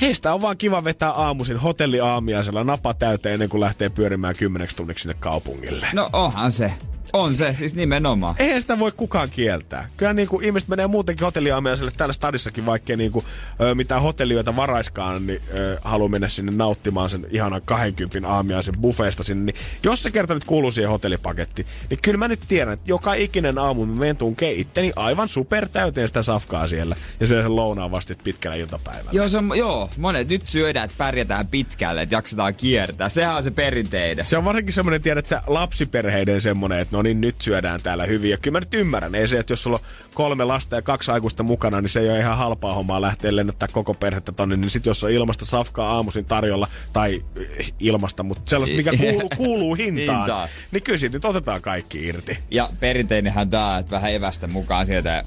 Heistä 0.00 0.34
on 0.34 0.42
vaan 0.42 0.56
kiva 0.56 0.84
vetää 0.84 1.10
aamuisin 1.10 1.56
hotelliaamiaisella 1.56 2.64
napa 2.64 2.94
täyteen 2.94 3.32
ennen 3.32 3.48
kuin 3.48 3.60
lähtee 3.60 3.88
pyörimään 3.88 4.36
kymmeneksi 4.36 4.76
tunniksi 4.76 5.02
sinne 5.02 5.16
kaupungille. 5.20 5.86
No 5.92 6.10
onhan 6.12 6.52
se. 6.52 6.72
On 7.12 7.34
se, 7.34 7.54
siis 7.54 7.74
nimenomaan. 7.74 8.34
Eihän 8.38 8.60
sitä 8.60 8.78
voi 8.78 8.92
kukaan 8.96 9.30
kieltää. 9.30 9.88
Kyllä 9.96 10.12
niin 10.12 10.28
kuin 10.28 10.44
ihmiset 10.44 10.68
menee 10.68 10.86
muutenkin 10.86 11.24
hotelliaamiaiselle 11.24 11.92
täällä 11.96 12.12
stadissakin, 12.12 12.66
vaikkei 12.66 12.96
niin 12.96 13.12
kuin, 13.12 13.24
ö, 13.60 13.74
mitään 13.74 14.02
hotellioita 14.02 14.56
varaiskaan, 14.56 15.26
niin 15.26 15.40
ö, 15.58 15.78
haluaa 15.84 16.08
mennä 16.08 16.28
sinne 16.28 16.52
nauttimaan 16.52 17.10
sen 17.10 17.26
ihanan 17.30 17.62
20 17.64 18.28
aamiaisen 18.28 18.74
buffeesta 18.80 19.22
sinne. 19.22 19.52
Niin 19.52 19.62
jos 19.84 20.02
se 20.02 20.10
kerta 20.10 20.34
nyt 20.34 20.44
kuuluu 20.44 20.70
siihen 20.70 20.90
hotellipakettiin, 20.90 21.66
niin 21.90 22.00
kyllä 22.02 22.18
mä 22.18 22.28
nyt 22.28 22.40
tiedän, 22.48 22.74
että 22.74 22.90
joka 22.90 23.14
ikinen 23.14 23.58
aamu 23.58 23.86
mä 23.86 23.94
menen 23.94 24.16
tunkeen 24.16 24.56
itteni 24.56 24.92
aivan 24.96 25.28
super 25.28 25.68
täyteen 25.68 26.08
sitä 26.08 26.22
safkaa 26.22 26.66
siellä. 26.66 26.96
Ja 27.20 27.26
syön 27.26 27.44
sen 27.44 27.56
lounaan 27.56 27.90
vasta 27.90 28.14
pitkällä 28.24 28.56
iltapäivällä. 28.56 29.10
Joo, 29.12 29.28
se 29.28 29.38
on, 29.38 29.52
joo, 29.56 29.90
monet 29.96 30.28
nyt 30.28 30.48
syödään, 30.48 30.84
että 30.84 30.98
pärjätään 30.98 31.46
pitkälle, 31.46 32.02
että 32.02 32.14
jaksetaan 32.14 32.54
kiertää. 32.54 33.08
Sehän 33.08 33.36
on 33.36 33.42
se 33.42 33.50
perinteinen. 33.50 34.24
Se 34.24 34.36
on 34.36 34.44
varsinkin 34.44 34.72
semmoinen, 34.72 35.02
tiedät 35.02 35.26
sä, 35.26 35.42
lapsiperheiden 35.46 36.40
semmoinen, 36.40 36.78
että 36.78 36.96
no 36.96 36.99
niin, 37.02 37.20
nyt 37.20 37.40
syödään 37.40 37.80
täällä 37.82 38.06
hyvin. 38.06 38.30
Ja 38.30 38.36
kyllä 38.36 38.52
mä 38.56 38.60
nyt 38.60 38.74
ymmärrän. 38.74 39.14
Ei 39.14 39.28
se, 39.28 39.38
että 39.38 39.52
jos 39.52 39.62
sulla 39.62 39.76
on 39.76 39.84
kolme 40.14 40.44
lasta 40.44 40.76
ja 40.76 40.82
kaksi 40.82 41.10
aikuista 41.10 41.42
mukana, 41.42 41.80
niin 41.80 41.90
se 41.90 42.00
ei 42.00 42.10
ole 42.10 42.18
ihan 42.18 42.36
halpaa 42.36 42.74
hommaa 42.74 43.00
lähteä 43.00 43.36
lennättää 43.36 43.68
koko 43.72 43.94
perhettä 43.94 44.32
tonne. 44.32 44.56
Niin 44.56 44.70
sit 44.70 44.86
jos 44.86 45.04
on 45.04 45.10
ilmasta 45.10 45.44
safkaa 45.44 45.92
aamuisin 45.92 46.24
tarjolla, 46.24 46.68
tai 46.92 47.22
eh, 47.36 47.72
ilmasta, 47.80 48.22
mutta 48.22 48.42
sellaista, 48.50 48.76
mikä 48.76 48.92
kuuluu, 48.96 49.28
kuuluu 49.36 49.74
hintaan, 49.74 50.18
Hintaan. 50.18 50.48
niin 50.70 50.82
kyllä 50.82 50.98
siitä 50.98 51.16
nyt 51.16 51.24
otetaan 51.24 51.62
kaikki 51.62 52.06
irti. 52.06 52.38
Ja 52.50 52.70
perinteinenhän 52.80 53.50
tää, 53.50 53.78
että 53.78 53.90
vähän 53.90 54.12
evästä 54.14 54.46
mukaan 54.46 54.86
sieltä 54.86 55.24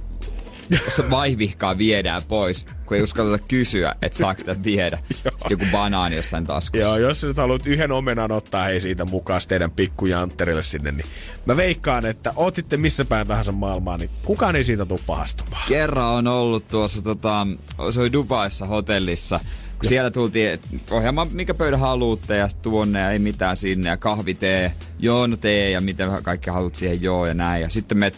jos 0.85 0.95
se 0.95 1.09
vaivihkaa 1.09 1.77
viedään 1.77 2.21
pois, 2.27 2.65
kun 2.85 2.97
ei 2.97 3.03
uskalleta 3.03 3.43
kysyä, 3.47 3.95
että 4.01 4.17
saako 4.17 4.39
sitä 4.39 4.55
viedä. 4.63 4.97
Sitten 5.13 5.31
joku 5.49 5.65
banaani 5.71 6.15
jossain 6.15 6.47
taskussa. 6.47 6.85
Joo, 6.85 6.97
jos 6.97 7.21
sä 7.21 7.27
nyt 7.27 7.37
haluat 7.37 7.67
yhden 7.67 7.91
omenan 7.91 8.31
ottaa 8.31 8.65
hei 8.65 8.81
siitä 8.81 9.05
mukaan 9.05 9.41
teidän 9.47 9.71
pikkujantterille 9.71 10.63
sinne, 10.63 10.91
niin 10.91 11.05
mä 11.45 11.57
veikkaan, 11.57 12.05
että 12.05 12.33
otitte 12.35 12.77
missä 12.77 13.05
päin 13.05 13.27
tahansa 13.27 13.51
maailmaa, 13.51 13.97
niin 13.97 14.09
kukaan 14.25 14.55
ei 14.55 14.63
siitä 14.63 14.85
tule 14.85 14.99
pahastumaan. 15.07 15.63
Kerran 15.67 16.07
on 16.07 16.27
ollut 16.27 16.67
tuossa, 16.67 17.01
tota, 17.01 17.47
se 17.91 17.99
oli 18.01 18.13
Dubaissa 18.13 18.65
hotellissa, 18.65 19.39
kun 19.79 19.89
siellä 19.89 20.11
tultiin 20.11 20.49
et 20.49 20.61
ohjelma, 20.91 21.27
mikä 21.31 21.53
pöydä 21.53 21.77
haluatte 21.77 22.37
ja 22.37 22.49
tuonne 22.61 22.99
ja 22.99 23.11
ei 23.11 23.19
mitään 23.19 23.57
sinne 23.57 23.89
ja 23.89 23.97
kahvi 23.97 24.33
tee, 24.33 24.73
joo 24.99 25.27
no 25.27 25.37
tee 25.37 25.69
ja 25.69 25.81
mitä 25.81 26.19
kaikki 26.23 26.49
haluat 26.49 26.75
siihen 26.75 27.01
joo 27.01 27.25
ja 27.25 27.33
näin. 27.33 27.61
Ja 27.61 27.69
sitten 27.69 27.97
me 27.97 28.11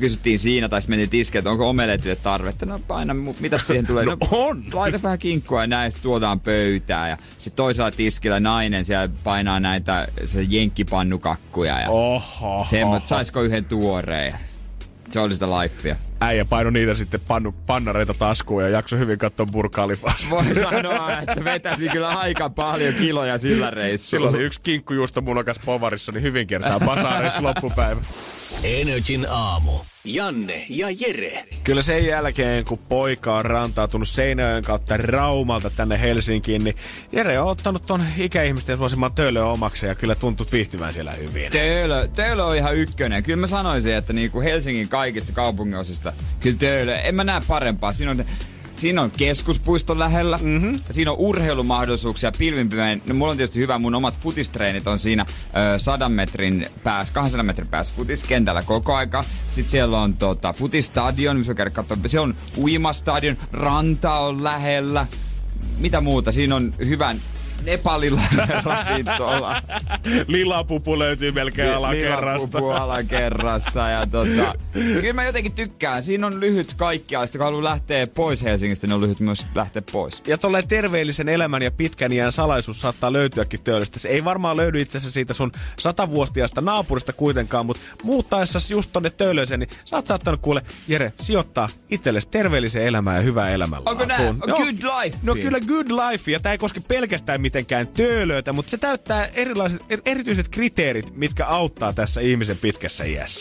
kysyttiin 0.00 0.38
siinä 0.38 0.68
tai 0.68 0.80
mentiin 0.88 1.10
tiskeen, 1.10 1.40
että 1.40 1.50
onko 1.50 1.68
omeletille 1.68 2.16
tarvetta. 2.16 2.66
No 2.66 2.78
paina, 2.78 3.14
mitä 3.40 3.58
siihen 3.58 3.86
tulee? 3.86 4.04
No 4.04 4.16
on. 4.30 4.64
Laita 4.72 5.02
vähän 5.02 5.18
kinkkua 5.18 5.60
ja 5.60 5.66
näin, 5.66 5.92
tuodaan 6.02 6.40
pöytää. 6.40 7.08
Ja 7.08 7.16
sitten 7.38 7.56
toisella 7.56 7.90
tiskillä 7.90 8.40
nainen 8.40 8.84
siellä 8.84 9.08
painaa 9.24 9.60
näitä 9.60 10.08
se 10.24 10.42
jenkkipannukakkuja. 10.42 11.80
Ja 11.80 11.90
Oho. 11.90 12.66
semmoista, 12.70 13.08
saisiko 13.08 13.42
yhden 13.42 13.64
tuoreen. 13.64 14.34
Se 15.14 15.20
oli 15.20 15.34
sitä 15.34 15.46
lifea. 15.46 15.96
Äijä 16.20 16.44
paino 16.44 16.70
niitä 16.70 16.94
sitten 16.94 17.20
pannu, 17.20 17.52
pannareita 17.66 18.14
taskuun 18.14 18.62
ja 18.62 18.68
jakso 18.68 18.96
hyvin 18.96 19.18
katsoa 19.18 19.46
burkaalifas. 19.46 20.30
Voi 20.30 20.54
sanoa, 20.54 21.18
että 21.18 21.44
vetäsi 21.44 21.88
kyllä 21.88 22.08
aika 22.08 22.50
paljon 22.50 22.94
kiloja 22.94 23.38
sillä 23.38 23.70
reissulla. 23.70 24.10
Silloin 24.10 24.34
oli 24.34 24.44
yksi 24.44 24.60
kinkkujuusto 24.60 25.20
munakas 25.20 25.58
povarissa, 25.64 26.12
niin 26.12 26.22
hyvin 26.22 26.46
kertaa 26.46 26.80
basaareissa 26.80 27.42
loppupäivä. 27.42 28.00
Energin 28.64 29.26
aamu. 29.30 29.72
Janne 30.04 30.66
ja 30.68 30.88
Jere. 31.00 31.44
Kyllä 31.64 31.82
sen 31.82 32.06
jälkeen, 32.06 32.64
kun 32.64 32.78
poika 32.78 33.36
on 33.36 33.44
rantautunut 33.44 34.08
Seinäjoen 34.08 34.64
kautta 34.64 34.96
Raumalta 34.96 35.70
tänne 35.70 36.00
Helsinkiin, 36.00 36.64
niin 36.64 36.76
Jere 37.12 37.40
on 37.40 37.48
ottanut 37.48 37.86
ton 37.86 38.04
ikäihmisten 38.18 38.76
suosimaan 38.76 39.12
töölön 39.12 39.44
omaksi 39.44 39.86
ja 39.86 39.94
kyllä 39.94 40.14
tuntut 40.14 40.52
viihtyvän 40.52 40.92
siellä 40.92 41.12
hyvin. 41.12 41.52
Töölö, 41.52 42.08
Töölö 42.08 42.44
on 42.44 42.56
ihan 42.56 42.76
ykkönen. 42.76 43.22
Kyllä 43.22 43.40
mä 43.40 43.46
sanoisin, 43.46 43.94
että 43.94 44.12
niinku 44.12 44.40
Helsingin 44.40 44.88
kaikista 44.88 45.32
kaupunginosista, 45.32 46.12
kyllä 46.40 46.56
Töölö, 46.58 46.96
en 46.96 47.14
mä 47.14 47.24
näe 47.24 47.40
parempaa. 47.48 47.92
Siinä 47.92 48.10
on, 48.10 48.24
siinä 48.76 49.02
on 49.02 49.10
keskuspuisto 49.10 49.98
lähellä, 49.98 50.38
mm-hmm. 50.42 50.74
ja 50.88 50.94
siinä 50.94 51.10
on 51.10 51.18
urheilumahdollisuuksia 51.18 52.32
pilvinpimeen. 52.38 53.02
No 53.08 53.14
mulla 53.14 53.30
on 53.30 53.36
tietysti 53.36 53.60
hyvä, 53.60 53.78
mun 53.78 53.94
omat 53.94 54.18
futistreenit 54.18 54.86
on 54.86 54.98
siinä 54.98 55.26
ö, 55.74 55.78
100 55.78 56.08
metrin 56.08 56.66
päässä, 56.84 57.14
200 57.14 57.42
metrin 57.42 57.68
päässä 57.68 57.94
futiskentällä 57.96 58.62
koko 58.62 58.94
aika. 58.94 59.24
Sitten 59.50 59.70
siellä 59.70 60.00
on 60.00 60.16
tota, 60.16 60.52
futistadion, 60.52 61.36
missä 61.36 61.54
käydä 61.54 61.70
katsomaan. 61.70 62.10
Siellä 62.10 62.24
on 62.24 62.36
uimastadion, 62.58 63.36
ranta 63.52 64.18
on 64.18 64.44
lähellä. 64.44 65.06
Mitä 65.78 66.00
muuta? 66.00 66.32
Siinä 66.32 66.56
on 66.56 66.74
hyvän 66.78 67.20
Nepalilla 67.64 68.20
ravintola. 68.64 69.62
Lilapupu 70.26 70.98
löytyy 70.98 71.32
melkein 71.32 71.74
alakerrasta. 71.74 72.58
Lilapupu 72.58 72.70
alakerrassa. 72.70 73.88
Ja 73.88 74.06
tota, 74.06 74.54
kyllä 74.72 75.12
mä 75.12 75.24
jotenkin 75.24 75.52
tykkään. 75.52 76.02
Siinä 76.02 76.26
on 76.26 76.40
lyhyt 76.40 76.74
kaikkiaista, 76.74 77.38
kun 77.38 77.44
haluaa 77.44 77.64
lähteä 77.64 78.06
pois 78.06 78.42
Helsingistä, 78.42 78.86
niin 78.86 78.94
on 78.94 79.00
lyhyt 79.00 79.20
myös 79.20 79.46
lähteä 79.54 79.82
pois. 79.92 80.22
Ja 80.26 80.38
tolleen 80.38 80.68
terveellisen 80.68 81.28
elämän 81.28 81.62
ja 81.62 81.70
pitkän 81.70 82.12
iän 82.12 82.32
salaisuus 82.32 82.80
saattaa 82.80 83.12
löytyäkin 83.12 83.62
töölöstä. 83.62 83.98
Se 83.98 84.08
ei 84.08 84.24
varmaan 84.24 84.56
löydy 84.56 84.80
itse 84.80 84.98
asiassa 84.98 85.14
siitä 85.14 85.34
sun 85.34 85.52
satavuotiaasta 85.78 86.60
naapurista 86.60 87.12
kuitenkaan, 87.12 87.66
mutta 87.66 87.82
muuttaessa 88.02 88.58
just 88.70 88.90
tonne 88.92 89.10
töölöiseen, 89.10 89.60
niin 89.60 89.70
sä 89.84 89.96
oot 89.96 90.06
saattanut 90.06 90.40
kuule, 90.40 90.62
Jere, 90.88 91.12
sijoittaa 91.20 91.68
itsellesi 91.90 92.28
terveelliseen 92.28 92.86
elämään 92.86 93.16
ja 93.16 93.22
hyvää 93.22 93.50
elämänlaatua. 93.50 93.92
Onko 93.92 94.04
nää? 94.04 94.34
No, 94.46 94.56
good 94.56 95.02
life? 95.02 95.18
No 95.22 95.34
kyllä 95.34 95.60
good 95.60 95.86
life, 95.90 96.30
ja 96.30 96.40
tää 96.40 96.52
ei 96.52 96.58
koske 96.58 96.80
pelkästään 96.88 97.40
mitään 97.40 97.53
mitenkään 97.54 97.88
töölöitä, 97.88 98.52
mutta 98.52 98.70
se 98.70 98.78
täyttää 98.78 99.26
erilaiset, 99.26 99.80
er- 99.80 100.02
erityiset 100.04 100.48
kriteerit, 100.48 101.16
mitkä 101.16 101.46
auttaa 101.46 101.92
tässä 101.92 102.20
ihmisen 102.20 102.58
pitkässä 102.58 103.04
iässä. 103.04 103.40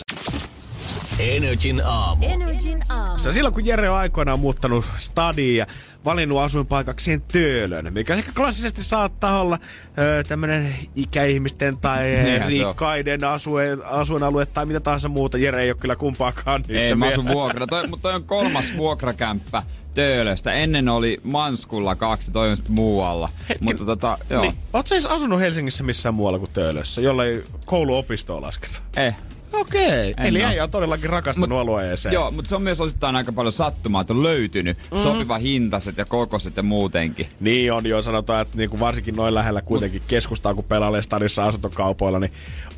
Energin 1.20 1.82
aamu. 1.86 2.26
Energin 2.26 2.84
aamu. 2.90 3.18
Ja 3.26 3.32
silloin 3.32 3.54
kun 3.54 3.66
Jere 3.66 3.90
on 3.90 3.98
aikoinaan 3.98 4.40
muuttanut 4.40 4.86
stadiin 4.98 5.58
ja 5.58 5.68
valinnut 6.06 6.40
asuinpaikakseen 6.40 7.22
Töölön, 7.22 7.94
mikä 7.94 8.16
ehkä 8.16 8.32
klassisesti 8.36 8.84
saattaa 8.84 9.42
olla 9.42 9.60
ö, 9.98 10.24
tämmönen 10.24 10.76
ikäihmisten 10.96 11.78
tai 11.78 12.04
Niinhän 12.04 12.52
se 12.52 12.58
rikkaiden 12.58 13.24
asuen, 13.24 13.86
asuinalue 13.86 14.46
tai 14.46 14.66
mitä 14.66 14.80
tahansa 14.80 15.10
muuta. 15.10 15.38
Jere 15.38 15.62
ei 15.62 15.70
ole 15.70 15.78
kyllä 15.80 15.96
kumpaakaan 15.96 16.64
niistä 16.68 16.88
Ei, 16.88 16.96
mä 16.96 17.08
asun 17.08 17.28
vuokra. 17.28 17.68
Toi, 17.68 17.88
mutta 17.88 18.02
toi 18.02 18.16
on 18.16 18.24
kolmas 18.24 18.74
vuokrakämppä 18.78 19.64
Töölöstä. 19.94 20.54
Ennen 20.54 20.90
oli 20.90 21.20
Manskulla 21.24 21.96
kaksi, 21.96 22.32
toi 22.32 22.50
on 22.50 22.58
sitten 22.58 22.76
muualla. 22.76 23.30
Mutta 23.60 23.86
tota, 23.86 24.18
joo. 24.30 24.42
Niin. 24.42 24.58
Oot 24.74 24.88
sä 24.88 24.96
edes 24.96 25.06
asunut 25.06 25.40
Helsingissä 25.40 25.84
missään 25.84 26.16
muualla 26.16 26.40
kuin 26.40 26.52
Töölössä, 26.54 27.02
jollei 27.02 27.44
kouluopistoa 27.66 28.42
lasketa? 28.42 28.82
Eh. 28.98 29.16
Okei, 29.54 30.14
En 30.18 30.26
eli 30.26 30.44
äijä 30.44 30.64
on 30.64 30.72
todellakin 30.72 31.10
rakastanut 31.10 31.50
Mut- 31.50 31.62
alueeseen. 31.62 32.14
Joo, 32.14 32.32
mutta 32.32 32.50
se 32.50 32.56
on 32.56 32.62
myös 32.62 32.82
osittain 32.82 33.16
aika 33.16 33.34
paljon 33.34 33.54
sattumaa, 33.54 34.02
että 34.02 34.14
on 34.14 34.24
löytynyt 34.24 34.78
mm. 34.92 34.98
sopiva 34.98 35.38
hintaiset 35.38 35.98
ja 35.98 36.06
kokoiset 36.06 36.58
ja 36.58 36.64
muutenkin. 36.64 37.28
Niin 37.40 37.74
on 37.74 37.86
jo, 37.86 38.02
sanotaan, 38.02 38.42
että 38.42 38.58
niinku 38.58 38.80
varsinkin 38.80 39.16
noin 39.16 39.36
lähellä 39.36 39.62
kuitenkin 39.62 40.02
keskustaa, 40.08 40.54
kun 40.54 40.64
pelailee 40.64 41.02
stadissa 41.02 41.46
asuntokaupoilla, 41.46 42.20
niin 42.20 42.32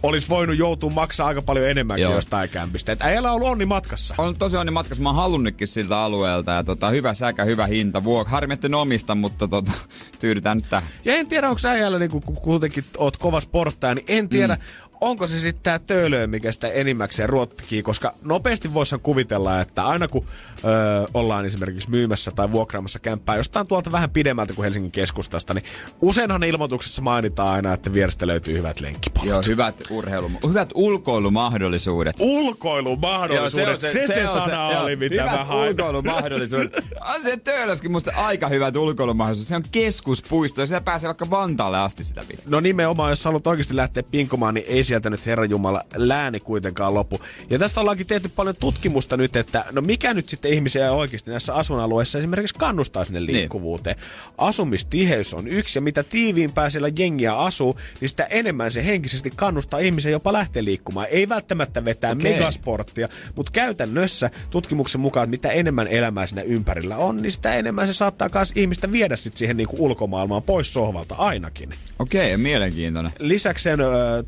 olisi 0.03 0.29
voinut 0.29 0.57
joutua 0.57 0.89
maksaa 0.89 1.27
aika 1.27 1.41
paljon 1.41 1.67
enemmänkin 1.67 2.03
Joo. 2.03 2.15
jostain 2.15 2.49
kämpistä. 2.49 2.91
Et 2.91 3.01
äijällä 3.01 3.29
on 3.29 3.35
ollut 3.35 3.49
onni 3.49 3.65
matkassa. 3.65 4.15
On 4.17 4.37
tosi 4.37 4.57
onni 4.57 4.71
matkassa, 4.71 5.03
mä 5.03 5.09
oon 5.09 5.15
halunnutkin 5.15 5.67
siltä 5.67 5.99
alueelta 5.99 6.51
ja 6.51 6.63
tota, 6.63 6.89
hyvä 6.89 7.13
säkä, 7.13 7.43
hyvä 7.43 7.67
hinta. 7.67 8.03
Vuok, 8.03 8.27
harmi, 8.27 8.57
omista, 8.77 9.15
mutta 9.15 9.47
tota, 9.47 9.71
tyydytään 10.19 10.57
nyt 10.57 10.69
tähän. 10.69 10.89
Ja 11.05 11.15
en 11.15 11.27
tiedä, 11.27 11.49
onko 11.49 11.61
äijällä, 11.67 11.99
niin 11.99 12.11
kun 12.11 12.21
kuitenkin 12.21 12.83
oot 12.97 13.17
kova 13.17 13.39
sporttaja, 13.39 13.95
niin 13.95 14.05
en 14.07 14.29
tiedä, 14.29 14.55
mm. 14.55 14.84
Onko 15.01 15.27
se 15.27 15.39
sitten 15.39 15.63
tää 15.63 15.79
töölöö, 15.79 16.27
mikä 16.27 16.51
sitä 16.51 16.67
enimmäkseen 16.67 17.29
ruotkii, 17.29 17.83
koska 17.83 18.13
nopeasti 18.21 18.73
voisi 18.73 18.95
kuvitella, 19.03 19.61
että 19.61 19.85
aina 19.85 20.07
kun 20.07 20.25
öö, 20.65 20.71
ollaan 21.13 21.45
esimerkiksi 21.45 21.89
myymässä 21.89 22.31
tai 22.31 22.51
vuokraamassa 22.51 22.99
kämppää 22.99 23.35
jostain 23.35 23.67
tuolta 23.67 23.91
vähän 23.91 24.09
pidemmältä 24.09 24.53
kuin 24.53 24.63
Helsingin 24.63 24.91
keskustasta, 24.91 25.53
niin 25.53 25.65
useinhan 26.01 26.43
ilmoituksessa 26.43 27.01
mainitaan 27.01 27.49
aina, 27.49 27.73
että 27.73 27.93
vierestä 27.93 28.27
löytyy 28.27 28.57
hyvät 28.57 28.79
lenkkipolut. 28.79 29.29
Joo, 29.29 29.41
hyvät 29.47 29.75
urheilu, 29.89 30.31
hyvät 30.47 30.69
ulkoilumahdollisuudet. 30.73 32.15
Ulkoilumahdollisuudet, 32.19 33.79
se, 33.79 33.91
se, 33.91 34.07
se, 34.07 34.13
se 34.13 34.27
sana 34.27 34.71
joo, 34.71 34.83
oli, 34.83 34.95
mitä 34.95 35.21
hyvät 35.21 35.37
mä 35.37 35.45
hain. 35.45 35.69
ulkoilumahdollisuudet. 35.69 36.73
On 37.15 37.23
se 37.23 37.37
Töölöskin 37.37 37.91
musta 37.91 38.11
aika 38.15 38.47
hyvät 38.47 38.75
ulkoilumahdollisuudet. 38.75 39.49
Se 39.49 39.55
on 39.55 39.63
keskuspuisto 39.71 40.61
ja 40.61 40.67
siellä 40.67 40.83
pääsee 40.83 41.07
vaikka 41.07 41.29
Vantaalle 41.29 41.79
asti 41.79 42.03
sitä 42.03 42.21
pitää. 42.27 42.45
No 42.47 42.59
nimenomaan, 42.59 43.09
jos 43.09 43.25
haluat 43.25 43.47
oikeasti 43.47 43.75
lähteä 43.75 44.03
pinkomaan, 44.03 44.53
niin 44.53 44.65
ei 44.67 44.83
sieltä 44.85 45.09
nyt 45.09 45.25
Herran 45.25 45.49
Jumala 45.49 45.83
lääni 45.95 46.39
kuitenkaan 46.39 46.93
lopu. 46.93 47.19
Ja 47.49 47.59
tästä 47.59 47.81
ollaankin 47.81 48.07
tehty 48.07 48.29
paljon 48.29 48.55
tutkimusta 48.59 49.17
nyt, 49.17 49.35
että 49.35 49.65
no 49.71 49.81
mikä 49.81 50.13
nyt 50.13 50.29
sitten 50.29 50.51
ihmisiä 50.51 50.91
oikeasti 50.91 51.31
näissä 51.31 51.53
asuinalueissa 51.53 52.17
esimerkiksi 52.17 52.55
kannustaa 52.55 53.05
sinne 53.05 53.25
liikkuvuuteen. 53.25 53.95
Asumistiheys 54.37 55.33
on 55.33 55.47
yksi, 55.47 55.77
ja 55.77 55.81
mitä 55.81 56.03
tiiviimpää 56.03 56.69
siellä 56.69 56.89
jengiä 56.97 57.35
asuu, 57.35 57.79
niin 58.01 58.09
sitä 58.09 58.23
enemmän 58.23 58.71
se 58.71 58.85
henkisesti 58.85 59.31
kannustaa 59.35 59.79
ihmisiä 59.79 60.11
jopa 60.11 60.33
lähteä 60.33 60.63
liikkumaan. 60.63 61.07
Ei 61.09 61.29
välttämättä 61.29 61.85
vetää 61.85 62.11
Okei. 62.11 62.33
megasporttia, 62.33 63.09
mutta 63.35 63.51
käytännössä 63.51 64.29
tutkimuksen 64.49 65.01
mukaan, 65.01 65.23
että 65.23 65.31
mitä 65.31 65.49
enemmän 65.49 65.87
elämää 65.87 66.27
siinä 66.27 66.41
ympärillä 66.41 66.97
on, 66.97 67.21
niin 67.21 67.31
sitä 67.31 67.53
enemmän 67.53 67.87
se 67.87 67.93
saattaa 67.93 68.29
myös 68.33 68.51
ihmistä 68.55 68.91
viedä 68.91 69.15
sit 69.15 69.37
siihen 69.37 69.57
niinku 69.57 69.75
ulkomaailmaan 69.79 70.43
pois 70.43 70.73
sohvalta 70.73 71.15
ainakin. 71.15 71.69
Okei, 71.99 72.37
mielenkiintoinen. 72.37 73.11
Lisäksi 73.19 73.69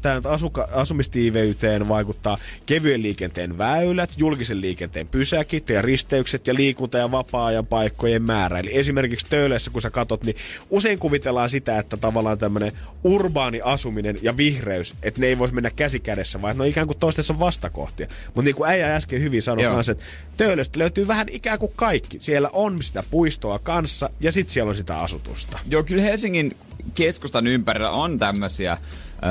tämä 0.02 0.22
asuka, 0.48 0.68
asumistiiveyteen 0.72 1.88
vaikuttaa 1.88 2.38
kevyen 2.66 3.02
liikenteen 3.02 3.58
väylät, 3.58 4.10
julkisen 4.18 4.62
liikenteen 4.62 5.08
pysäkit 5.08 5.70
ja 5.70 5.82
risteykset 5.82 6.48
ja 6.48 6.54
liikunta- 6.54 6.98
ja 6.98 7.12
vapaa-ajan 7.12 7.68
paikkojen 7.68 8.22
määrä. 8.22 8.60
Eli 8.60 8.78
esimerkiksi 8.78 9.26
Töölössä, 9.30 9.72
kun 9.72 9.82
sä 9.82 9.90
katot, 9.90 10.24
niin 10.24 10.36
usein 10.70 11.00
kuvitellaan 11.00 11.50
sitä, 11.50 11.80
että 11.80 11.98
tavallaan 11.98 12.38
tämmöinen 12.38 12.72
urbaani 13.04 13.62
asuminen 13.64 14.18
ja 14.22 14.38
vihreys, 14.38 14.96
että 15.04 15.22
ne 15.22 15.28
ei 15.28 15.40
voisi 15.40 15.54
mennä 15.54 15.70
käsi 15.70 16.00
kädessä, 16.00 16.42
vaan 16.42 16.58
ne 16.58 16.64
on 16.64 16.70
ikään 16.70 16.88
kuin 16.88 17.00
toistensa 17.00 17.40
vastakohtia. 17.40 18.08
Mutta 18.26 18.42
niin 18.42 18.56
kuin 18.56 18.70
äijä 18.70 18.96
äsken 18.96 19.22
hyvin 19.22 19.42
sanoi 19.42 19.64
Joo. 19.64 19.74
kanssa, 19.76 19.92
että 19.92 20.04
Töölöstä 20.38 20.80
löytyy 20.80 21.08
vähän 21.08 21.30
ikään 21.30 21.60
kuin 21.60 21.72
kaikki. 21.76 22.18
Siellä 22.22 22.50
on 22.54 22.84
sitä 22.84 23.04
puistoa 23.12 23.60
kanssa 23.60 24.10
ja 24.20 24.32
sitten 24.32 24.54
siellä 24.54 24.70
on 24.70 24.76
sitä 24.76 25.00
asutusta. 25.00 25.60
Joo, 25.70 25.84
kyllä 25.84 26.02
Helsingin 26.02 26.56
keskustan 26.96 27.48
ympärillä 27.48 27.92
on 27.92 28.20
tämmöisiä 28.20 28.78
öö, 29.24 29.30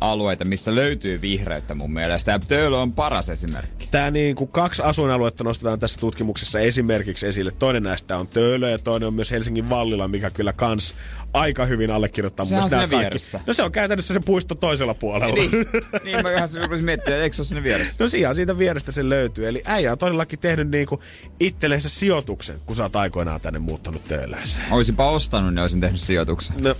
alueita, 0.00 0.44
mistä 0.44 0.74
löytyy 0.74 1.20
vihreyttä 1.20 1.74
mun 1.74 1.92
mielestä. 1.92 2.32
Ja 2.32 2.38
Töölö 2.38 2.76
on 2.76 2.92
paras 2.92 3.30
esimerkki. 3.30 3.88
Tämä 3.90 4.10
niin 4.10 4.34
kuin 4.36 4.48
kaksi 4.48 4.82
asuinaluetta 4.82 5.44
nostetaan 5.44 5.78
tässä 5.78 6.00
tutkimuksessa 6.00 6.60
esimerkiksi 6.60 7.26
esille. 7.26 7.50
Toinen 7.58 7.82
näistä 7.82 8.16
on 8.16 8.28
Töölö 8.28 8.70
ja 8.70 8.78
toinen 8.78 9.06
on 9.06 9.14
myös 9.14 9.30
Helsingin 9.30 9.70
Vallila, 9.70 10.08
mikä 10.08 10.30
kyllä 10.30 10.52
kans 10.52 10.94
aika 11.32 11.66
hyvin 11.66 11.90
allekirjoittaa. 11.90 12.44
mun 12.44 12.48
Sehän 12.48 12.64
on 12.64 12.70
mielestä 12.70 12.88
siinä 12.88 13.00
vieressä. 13.00 13.40
No 13.46 13.52
se 13.52 13.62
on 13.62 13.72
käytännössä 13.72 14.14
se 14.14 14.20
puisto 14.20 14.54
toisella 14.54 14.94
puolella. 14.94 15.34
Niin, 15.34 15.50
niin 16.04 16.16
mä 16.16 16.22
vähän 16.22 16.48
rupesin 16.62 16.84
miettimään, 16.84 17.22
eikö 17.22 17.36
se 17.36 17.42
ole 17.42 17.46
sinne 17.46 17.62
vieressä? 17.62 18.04
No 18.04 18.10
ihan 18.16 18.36
siitä 18.36 18.58
vierestä 18.58 18.92
se 18.92 19.08
löytyy. 19.08 19.48
Eli 19.48 19.62
äijä 19.64 19.92
on 19.92 19.98
todellakin 19.98 20.38
tehnyt 20.38 20.70
niinku 20.70 21.02
itsellensä 21.40 21.88
sijoituksen, 21.88 22.60
kun 22.66 22.76
sä 22.76 22.82
oot 22.82 22.96
aikoinaan 22.96 23.40
tänne 23.40 23.58
muuttanut 23.58 24.08
töölöiseen. 24.08 24.72
Oisinpa 24.72 25.10
ostanut, 25.10 25.54
niin 25.54 25.62
olisin 25.62 25.80
tehnyt 25.80 26.00
sijoituksen. 26.00 26.56
No, 26.58 26.74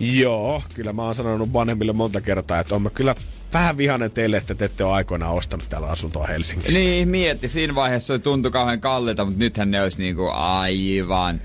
joo, 0.00 0.62
kyllä 0.74 0.92
mä 0.92 1.02
oon 1.02 1.14
sanonut 1.14 1.52
vanhemmille 1.52 1.92
monta 1.92 2.20
kertaa, 2.20 2.60
että 2.60 2.74
on 2.74 2.82
mä 2.82 2.90
kyllä 2.90 3.14
vähän 3.52 3.76
vihanen 3.76 4.10
teille, 4.10 4.36
että 4.36 4.54
te 4.54 4.64
ette 4.64 4.84
ole 4.84 4.92
aikoinaan 4.92 5.34
ostanut 5.34 5.68
täällä 5.68 5.88
asuntoa 5.88 6.26
Helsingissä. 6.26 6.78
Niin, 6.78 7.08
mietti. 7.08 7.48
Siinä 7.48 7.74
vaiheessa 7.74 8.14
se 8.14 8.22
tuntui 8.22 8.50
kauhean 8.50 8.80
kalliilta, 8.80 9.24
mutta 9.24 9.38
nythän 9.38 9.70
ne 9.70 9.82
olisi 9.82 9.98
niinku 9.98 10.28
aivan, 10.32 11.40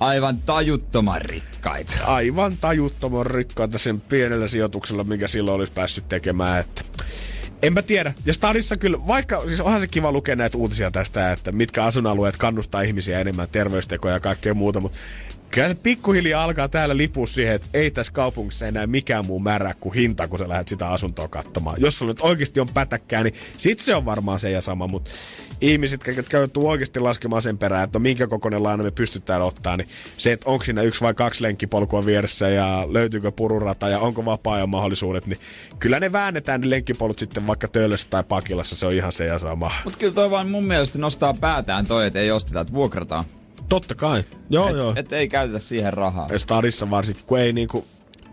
aivan 0.00 0.38
tajuttoman 0.38 1.22
rikkaita. 1.22 1.92
aivan 2.04 2.56
tajuttoman 2.56 3.26
rikkaita 3.26 3.78
sen 3.78 4.00
pienellä 4.00 4.48
sijoituksella, 4.48 5.04
minkä 5.04 5.28
silloin 5.28 5.56
olisi 5.56 5.72
päässyt 5.72 6.08
tekemään. 6.08 6.60
Että 6.60 6.82
en 7.62 7.72
mä 7.72 7.82
tiedä. 7.82 8.14
Ja 8.26 8.34
Stadissa 8.34 8.76
kyllä, 8.76 9.06
vaikka 9.06 9.42
siis 9.46 9.60
onhan 9.60 9.80
se 9.80 9.86
kiva 9.86 10.12
lukea 10.12 10.36
näitä 10.36 10.58
uutisia 10.58 10.90
tästä, 10.90 11.32
että 11.32 11.52
mitkä 11.52 11.84
asuinalueet 11.84 12.36
kannustaa 12.36 12.82
ihmisiä 12.82 13.20
enemmän 13.20 13.48
terveystekoja 13.52 14.14
ja 14.14 14.20
kaikkea 14.20 14.54
muuta, 14.54 14.80
mutta 14.80 14.98
kyllä 15.50 15.68
se 15.68 15.74
pikkuhiljaa 15.74 16.44
alkaa 16.44 16.68
täällä 16.68 16.96
lipua 16.96 17.26
siihen, 17.26 17.54
että 17.54 17.68
ei 17.74 17.90
tässä 17.90 18.12
kaupungissa 18.12 18.66
enää 18.66 18.86
mikään 18.86 19.26
muu 19.26 19.38
määrää 19.38 19.74
kuin 19.80 19.94
hinta, 19.94 20.28
kun 20.28 20.38
sä 20.38 20.48
lähdet 20.48 20.68
sitä 20.68 20.88
asuntoa 20.88 21.28
katsomaan. 21.28 21.80
Jos 21.80 21.98
sulla 21.98 22.10
nyt 22.10 22.20
oikeasti 22.20 22.60
on 22.60 22.68
pätäkkää, 22.74 23.22
niin 23.22 23.34
sit 23.56 23.78
se 23.78 23.94
on 23.94 24.04
varmaan 24.04 24.40
se 24.40 24.50
ja 24.50 24.60
sama, 24.60 24.86
mutta 24.86 25.10
ihmiset, 25.60 26.00
jotka 26.16 26.36
joutuu 26.36 26.68
oikeasti 26.68 27.00
laskemaan 27.00 27.42
sen 27.42 27.58
perään, 27.58 27.84
että 27.84 27.98
no 27.98 28.02
minkä 28.02 28.26
kokoinen 28.26 28.62
laina 28.62 28.82
me 28.82 28.90
pystytään 28.90 29.42
ottaa, 29.42 29.76
niin 29.76 29.88
se, 30.16 30.32
että 30.32 30.50
onko 30.50 30.64
siinä 30.64 30.82
yksi 30.82 31.00
vai 31.00 31.14
kaksi 31.14 31.42
lenkkipolkua 31.42 32.06
vieressä 32.06 32.48
ja 32.48 32.86
löytyykö 32.90 33.32
pururata 33.32 33.88
ja 33.88 33.98
onko 33.98 34.24
vapaa-ajan 34.24 34.68
mahdollisuudet, 34.68 35.26
niin 35.26 35.38
kyllä 35.78 36.00
ne 36.00 36.12
väännetään 36.12 36.60
ne 36.60 36.70
lenkkipolut 36.70 37.18
sitten 37.18 37.46
vaikka 37.46 37.68
Töölössä 37.68 38.06
tai 38.10 38.24
Pakilassa, 38.24 38.76
se 38.76 38.86
on 38.86 38.92
ihan 38.92 39.12
se 39.12 39.24
ja 39.24 39.38
sama. 39.38 39.72
Mut 39.84 39.96
kyllä 39.96 40.14
toi 40.14 40.30
vaan 40.30 40.48
mun 40.48 40.66
mielestä 40.66 40.98
nostaa 40.98 41.34
päätään 41.34 41.86
toi, 41.86 42.06
että 42.06 42.18
ei 42.18 42.30
osteta, 42.30 42.60
että 42.60 42.72
vuokrataan. 42.72 43.24
Totta 43.68 43.94
kai, 43.94 44.24
joo 44.50 44.68
et, 44.68 44.76
joo. 44.76 44.92
Et 44.96 45.12
ei 45.12 45.28
käytetä 45.28 45.58
siihen 45.58 45.92
rahaa. 45.92 46.26
Ja 46.32 46.38
Stadissa 46.38 46.90
varsinkin, 46.90 47.24
kun 47.26 47.38
ei 47.38 47.52
niinku, 47.52 47.86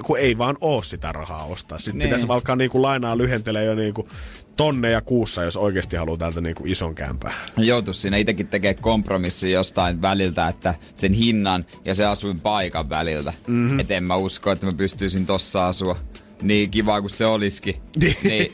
kun 0.03 0.17
ei 0.19 0.37
vaan 0.37 0.57
oo 0.61 0.83
sitä 0.83 1.11
rahaa 1.11 1.45
ostaa. 1.45 1.79
Sitten 1.79 1.97
Niin. 1.97 2.07
pitäisi 2.09 2.25
alkaa 2.29 2.55
niinku 2.55 2.81
lainaa 2.81 3.17
lyhentelee 3.17 3.65
jo 3.65 3.75
niinku 3.75 4.07
tonneja 4.55 5.01
kuussa, 5.01 5.43
jos 5.43 5.57
oikeasti 5.57 5.95
haluaa 5.95 6.17
täältä 6.17 6.41
niinku 6.41 6.63
ison 6.65 6.95
kämpää. 6.95 7.33
Joutuisi 7.57 7.99
siinä 7.99 8.17
itsekin 8.17 8.47
tekee 8.47 8.73
kompromissi 8.73 9.51
jostain 9.51 10.01
väliltä, 10.01 10.47
että 10.47 10.73
sen 10.95 11.13
hinnan 11.13 11.65
ja 11.85 11.95
se 11.95 12.05
asuin 12.05 12.39
paikan 12.39 12.89
väliltä. 12.89 13.33
Mm-hmm. 13.47 13.79
Et 13.79 13.91
en 13.91 14.03
mä 14.03 14.15
usko, 14.15 14.51
että 14.51 14.65
mä 14.65 14.73
pystyisin 14.73 15.25
tossa 15.25 15.67
asua. 15.67 15.95
Niin 16.41 16.71
kiva 16.71 17.01
kuin 17.01 17.11
se 17.11 17.25
olisikin. 17.25 17.75
niin 18.23 18.51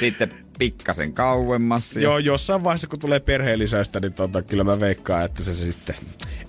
sitten 0.00 0.34
pikkasen 0.58 1.12
kauemmas. 1.12 1.96
ja- 1.96 2.02
Joo, 2.02 2.18
jossain 2.18 2.64
vaiheessa 2.64 2.86
kun 2.88 2.98
tulee 2.98 3.20
perheellisäystä, 3.20 4.00
niin 4.00 4.12
tota, 4.12 4.42
kyllä 4.42 4.64
mä 4.64 4.80
veikkaan, 4.80 5.24
että 5.24 5.42
se, 5.42 5.54
se 5.54 5.64
sitten... 5.64 5.94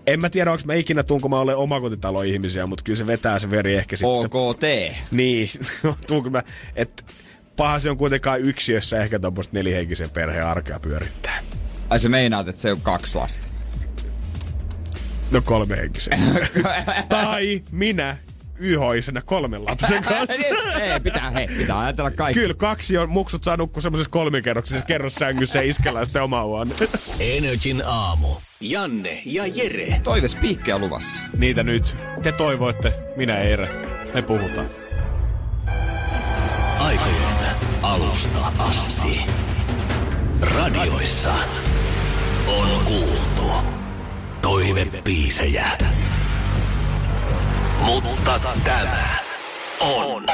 En 0.07 0.19
mä 0.19 0.29
tiedä, 0.29 0.51
onko 0.51 0.63
mä 0.65 0.73
ikinä 0.73 1.03
tuun, 1.03 1.21
kun 1.21 1.31
mä 1.31 1.39
olen 1.39 1.57
omakotitalo-ihmisiä, 1.57 2.67
mutta 2.67 2.83
kyllä 2.83 2.97
se 2.97 3.07
vetää 3.07 3.39
se 3.39 3.51
veri 3.51 3.75
ehkä 3.75 3.97
sitten. 3.97 4.09
OKT. 4.39 4.61
Niin, 5.11 5.49
tuunko 6.07 6.29
mä, 6.29 6.43
että 6.75 7.03
paha 7.55 7.79
se 7.79 7.89
on 7.89 7.97
kuitenkaan 7.97 8.41
yksiössä 8.41 9.01
ehkä 9.03 9.19
tuommoista 9.19 9.53
nelihenkisen 9.57 10.09
perheen 10.09 10.45
arkea 10.45 10.79
pyörittää. 10.79 11.39
Ai 11.89 11.99
sä 11.99 12.09
meinaat, 12.09 12.47
että 12.47 12.61
se 12.61 12.71
on 12.71 12.81
kaksi 12.81 13.17
lasta. 13.17 13.47
No 15.31 15.41
kolme 15.41 15.77
henkisen. 15.77 16.19
tai 17.09 17.63
minä 17.71 18.17
YH-isänä 18.59 19.21
kolmen 19.21 19.65
lapsen 19.65 20.03
kanssa. 20.09 20.33
ei, 20.81 20.99
pitää, 20.99 21.31
hei, 21.31 21.47
pitää 21.47 21.79
ajatella 21.79 22.11
kaikki. 22.11 22.39
Kyllä, 22.39 22.53
kaksi 22.53 22.97
on 22.97 23.09
muksut 23.09 23.43
saa 23.43 23.57
nukkua 23.57 23.81
semmoisessa 23.81 24.09
kolmikerroksisessa 24.09 24.85
kerrossängyssä 24.85 25.59
ja 25.59 25.69
iskellään 25.69 26.05
sitten 26.05 26.23
omaa 26.23 26.43
huone. 26.43 26.71
Energin 27.37 27.83
aamu. 27.85 28.27
Janne 28.61 29.21
ja 29.25 29.47
Jere. 29.47 29.99
Toive 30.03 30.27
spiikkejä 30.27 30.77
luvassa. 30.77 31.23
Niitä 31.37 31.63
nyt. 31.63 31.95
Te 32.23 32.31
toivoitte, 32.31 32.93
minä 33.15 33.37
Eere. 33.37 33.69
Me 34.13 34.21
puhutaan. 34.21 34.67
Aikojen 36.79 37.27
alusta 37.81 38.39
asti. 38.59 39.19
Radioissa 40.55 41.33
on 42.47 42.69
kuultu 42.85 43.51
toivepiisejä. 44.41 45.65
Mutta 47.79 48.39
tämä 48.63 49.17
on 49.81 50.25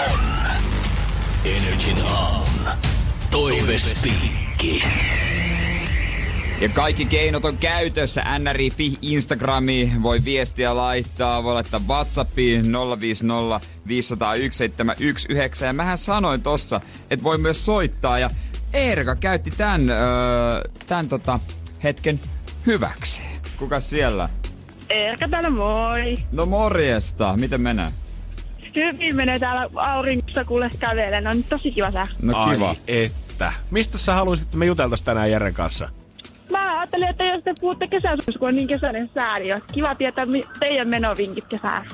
Energin 1.46 1.98
aamun 2.06 2.68
toivespiikki. 3.32 4.84
Ja 6.62 6.70
kaikki 6.70 7.06
keinot 7.06 7.46
on 7.46 7.58
käytössä. 7.58 8.40
NRI.fi, 8.40 8.98
Instagrami, 9.02 9.92
voi 10.04 10.24
viestiä 10.26 10.76
laittaa, 10.76 11.44
voi 11.44 11.54
laittaa 11.54 11.82
Whatsappiin 11.88 12.66
050 13.00 13.68
501 13.88 14.58
719. 14.58 15.66
Ja 15.66 15.74
mähän 15.74 15.98
sanoin 15.98 16.42
tossa, 16.42 16.82
että 17.10 17.24
voi 17.24 17.38
myös 17.38 17.66
soittaa. 17.66 18.20
Ja 18.20 18.30
Eerika 18.74 19.16
käytti 19.16 19.52
tämän, 19.52 19.90
öö, 19.90 19.98
tämän 20.86 21.10
tota, 21.10 21.40
hetken 21.84 22.20
hyväksi. 22.66 23.22
Kuka 23.58 23.80
siellä? 23.80 24.30
Erkä 24.90 25.28
täällä 25.30 25.50
moi. 25.50 26.18
No 26.32 26.46
morjesta, 26.46 27.38
miten 27.38 27.62
menee? 27.62 27.92
Hyvin 28.76 29.16
menee 29.16 29.40
täällä 29.40 29.70
auringossa 29.76 30.46
kuule 30.46 30.70
kävelen. 30.80 31.28
On 31.28 31.44
tosi 31.44 31.72
kiva 31.72 31.92
sää. 31.92 32.08
No 32.22 32.50
kiva. 32.50 32.70
Ai 32.70 32.76
että. 32.88 33.54
Mistä 33.72 33.98
sä 33.98 34.14
haluaisit, 34.14 34.46
että 34.46 34.58
me 34.58 34.66
juteltais 34.66 35.02
tänään 35.02 35.32
Jeren 35.32 35.54
kanssa? 35.54 35.90
Mä 36.52 36.80
ajattelin, 36.80 37.08
että 37.10 37.24
jos 37.24 37.44
te 37.44 37.54
puhutte 37.62 37.88
kesäsuus, 37.88 38.38
kun 38.40 38.48
on 38.48 38.56
niin 38.56 38.68
kesäinen 38.68 39.10
sää, 39.16 39.40
niin 39.40 39.54
olisi 39.54 39.68
kiva 39.74 39.96
tietää 39.96 40.26
mi- 40.26 40.44
teidän 40.60 40.88
menovinkit 40.88 41.46
kesään. 41.50 41.86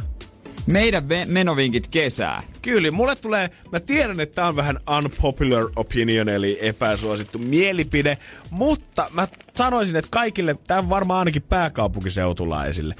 Meidän 0.72 1.04
menovinkit 1.26 1.88
kesää. 1.88 2.44
Kyllä, 2.62 2.92
mulle 2.92 3.16
tulee, 3.16 3.50
mä 3.72 3.80
tiedän, 3.80 4.20
että 4.20 4.36
tää 4.36 4.48
on 4.48 4.56
vähän 4.56 4.80
unpopular 4.98 5.70
opinion, 5.76 6.30
eli 6.30 6.58
epäsuosittu 6.62 7.40
mielipide, 7.40 8.18
mutta 8.50 9.10
mä 9.14 9.28
sanoisin, 9.56 9.96
että 9.96 10.10
kaikille, 10.12 10.56
tämä 10.68 10.80
on 10.80 10.90
varmaan 10.90 11.20
ainakin 11.20 11.42
pääkaupunkiseutulaisille. 11.42 12.96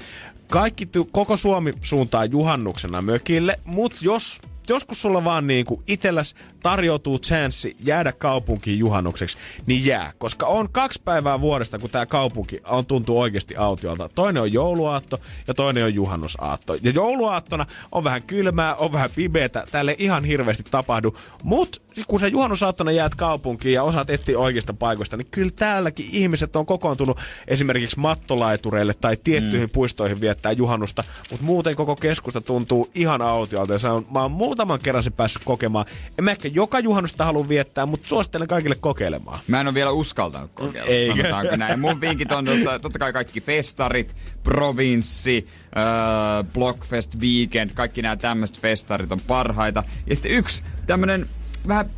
Kaikki, 0.48 0.88
koko 1.10 1.36
Suomi 1.36 1.72
suuntaa 1.80 2.24
juhannuksena 2.24 3.02
mökille, 3.02 3.60
mutta 3.64 3.96
jos 4.00 4.40
joskus 4.70 5.02
sulla 5.02 5.24
vaan 5.24 5.46
niin 5.46 5.66
kuin 5.66 5.82
itelläs 5.86 6.34
tarjoutuu 6.62 7.18
chanssi 7.18 7.76
jäädä 7.84 8.12
kaupunkiin 8.12 8.78
juhannukseksi, 8.78 9.38
niin 9.66 9.86
jää. 9.86 10.12
Koska 10.18 10.46
on 10.46 10.68
kaksi 10.72 11.02
päivää 11.04 11.40
vuodesta, 11.40 11.78
kun 11.78 11.90
tämä 11.90 12.06
kaupunki 12.06 12.60
on 12.66 12.86
tuntuu 12.86 13.20
oikeasti 13.20 13.56
autiolta. 13.56 14.10
Toinen 14.14 14.42
on 14.42 14.52
jouluaatto 14.52 15.20
ja 15.48 15.54
toinen 15.54 15.84
on 15.84 15.94
juhannusaatto. 15.94 16.74
Ja 16.82 16.90
jouluaattona 16.90 17.66
on 17.92 18.04
vähän 18.04 18.22
kylmää, 18.22 18.74
on 18.74 18.92
vähän 18.92 19.10
pimeätä, 19.16 19.64
tälle 19.70 19.96
ihan 19.98 20.24
hirveästi 20.24 20.62
tapahdu. 20.70 21.16
Mut 21.42 21.82
kun 22.08 22.20
sä 22.20 22.28
juhannusaattona 22.28 22.90
jäät 22.90 23.14
kaupunkiin 23.14 23.74
ja 23.74 23.82
osaat 23.82 24.10
etsiä 24.10 24.38
oikeista 24.38 24.74
paikoista, 24.74 25.16
niin 25.16 25.28
kyllä 25.30 25.50
täälläkin 25.56 26.08
ihmiset 26.12 26.56
on 26.56 26.66
kokoontunut 26.66 27.18
esimerkiksi 27.48 27.98
mattolaitureille 27.98 28.94
tai 28.94 29.16
tiettyihin 29.24 29.68
mm. 29.68 29.72
puistoihin 29.72 30.20
viettää 30.20 30.52
juhannusta, 30.52 31.04
mutta 31.30 31.46
muuten 31.46 31.76
koko 31.76 31.96
keskusta 31.96 32.40
tuntuu 32.40 32.90
ihan 32.94 33.22
autiolta. 33.22 33.72
Ja 33.72 33.78
se 33.78 33.88
on, 33.88 34.06
mä 34.10 34.22
oon 34.22 34.30
muutaman 34.60 34.80
kerran 34.82 35.02
se 35.02 35.10
päässyt 35.10 35.42
kokemaan. 35.44 35.86
En 36.18 36.24
mä 36.24 36.30
ehkä 36.30 36.48
joka 36.48 36.78
juhannusta 36.80 37.24
halua 37.24 37.48
viettää, 37.48 37.86
mutta 37.86 38.08
suosittelen 38.08 38.48
kaikille 38.48 38.74
kokeilemaan. 38.74 39.38
Mä 39.46 39.60
en 39.60 39.66
ole 39.66 39.74
vielä 39.74 39.90
uskaltanut 39.90 40.50
kokeilla, 40.54 40.88
Eikä. 40.88 41.16
sanotaanko 41.16 41.56
näin. 41.56 41.80
Mun 41.80 42.00
vinkit 42.00 42.32
on 42.32 42.44
totta, 42.44 42.78
totta 42.78 42.98
kai 42.98 43.12
kaikki 43.12 43.40
festarit, 43.40 44.16
provinssi, 44.42 45.46
äh, 45.76 46.52
Blockfest, 46.52 47.16
Weekend, 47.18 47.70
kaikki 47.74 48.02
nämä 48.02 48.16
tämmöiset 48.16 48.60
festarit 48.60 49.12
on 49.12 49.20
parhaita. 49.20 49.84
Ja 50.06 50.16
sitten 50.16 50.32
yksi 50.32 50.62
tämmönen 50.86 51.26
vähän 51.68 51.90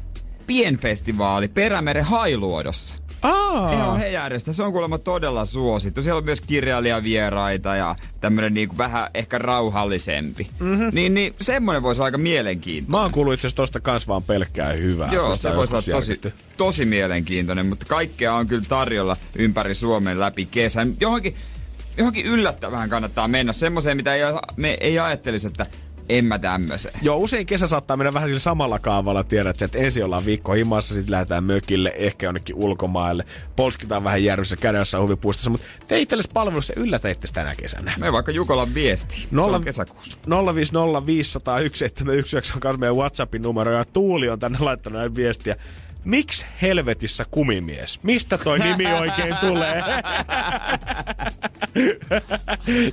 pienfestivaali 0.46 1.48
Perämeren 1.48 2.04
Hailuodossa. 2.04 2.94
Aa, 3.22 3.74
Joo, 3.74 3.96
he 3.96 4.08
järjestää. 4.08 4.54
Se 4.54 4.62
on 4.62 4.72
kuulemma 4.72 4.98
todella 4.98 5.44
suosittu. 5.44 6.02
Siellä 6.02 6.18
on 6.18 6.24
myös 6.24 6.40
kirjailijavieraita 6.40 7.76
ja 7.76 7.96
tämmönen 8.20 8.54
niinku 8.54 8.78
vähän 8.78 9.10
ehkä 9.14 9.38
rauhallisempi. 9.38 10.46
Mm-hmm. 10.60 10.90
Niin, 10.92 11.14
niin 11.14 11.34
semmonen 11.40 11.82
voisi 11.82 12.00
olla 12.00 12.04
aika 12.04 12.18
mielenkiintoinen. 12.18 12.90
Mä 12.90 13.02
oon 13.02 13.12
kuullut 13.12 13.34
itse 13.34 13.48
tosta 13.54 13.80
kans 13.80 14.08
vaan 14.08 14.22
pelkkää 14.22 14.72
hyvää. 14.72 15.08
Joo, 15.12 15.36
se 15.36 15.56
voisi 15.56 15.74
olla 15.74 15.82
tosi, 15.90 16.20
tosi 16.56 16.84
mielenkiintoinen, 16.84 17.66
mutta 17.66 17.86
kaikkea 17.88 18.34
on 18.34 18.46
kyllä 18.46 18.64
tarjolla 18.68 19.16
ympäri 19.36 19.74
Suomen 19.74 20.20
läpi 20.20 20.46
kesän. 20.46 20.94
Johonkin, 21.00 21.36
johonkin 21.96 22.26
yllättävään 22.26 22.90
kannattaa 22.90 23.28
mennä. 23.28 23.52
Semmoiseen, 23.52 23.96
mitä 23.96 24.14
ei, 24.14 24.22
me 24.56 24.76
ei 24.80 24.98
ajattelisi, 24.98 25.46
että 25.46 25.66
en 26.08 26.24
mä 26.24 26.38
tämmöiseen. 26.38 26.94
Joo, 27.02 27.16
usein 27.16 27.46
kesä 27.46 27.66
saattaa 27.66 27.96
mennä 27.96 28.14
vähän 28.14 28.28
sillä 28.28 28.38
samalla 28.38 28.78
kaavalla, 28.78 29.24
tiedät 29.24 29.62
että 29.62 29.78
ensin 29.78 30.04
ollaan 30.04 30.26
viikko 30.26 30.52
himassa, 30.52 30.94
sitten 30.94 31.10
lähdetään 31.12 31.44
mökille, 31.44 31.92
ehkä 31.96 32.26
jonnekin 32.26 32.56
ulkomaille, 32.56 33.24
polskitaan 33.56 34.04
vähän 34.04 34.24
järvissä, 34.24 34.56
käydään 34.56 34.80
jossain 34.80 35.02
huvipuistossa, 35.02 35.50
mutta 35.50 35.66
te 35.88 35.98
itsellesi 36.00 36.30
palvelussa 36.34 36.72
yllätä 36.76 37.08
itse 37.08 37.32
tänä 37.32 37.54
kesänä. 37.54 37.94
Me 37.98 38.12
vaikka 38.12 38.32
Jukolan 38.32 38.74
viesti. 38.74 39.26
Nolla- 39.30 39.52
Se 39.52 39.56
on 39.56 39.64
kesäkuussa. 39.64 40.18
050 40.54 41.06
500 41.06 41.54
1719 41.54 42.54
on 42.54 42.60
kanssa 42.60 42.78
meidän 42.78 42.96
WhatsAppin 42.96 43.42
numero 43.42 43.72
ja 43.72 43.84
Tuuli 43.84 44.28
on 44.28 44.38
tänne 44.38 44.58
laittanut 44.60 44.98
näin 44.98 45.14
viestiä. 45.14 45.56
Miksi 46.04 46.46
helvetissä 46.62 47.24
kumimies? 47.30 48.00
Mistä 48.02 48.38
toi 48.38 48.58
nimi 48.58 48.92
oikein 48.92 49.36
tulee? 49.36 49.82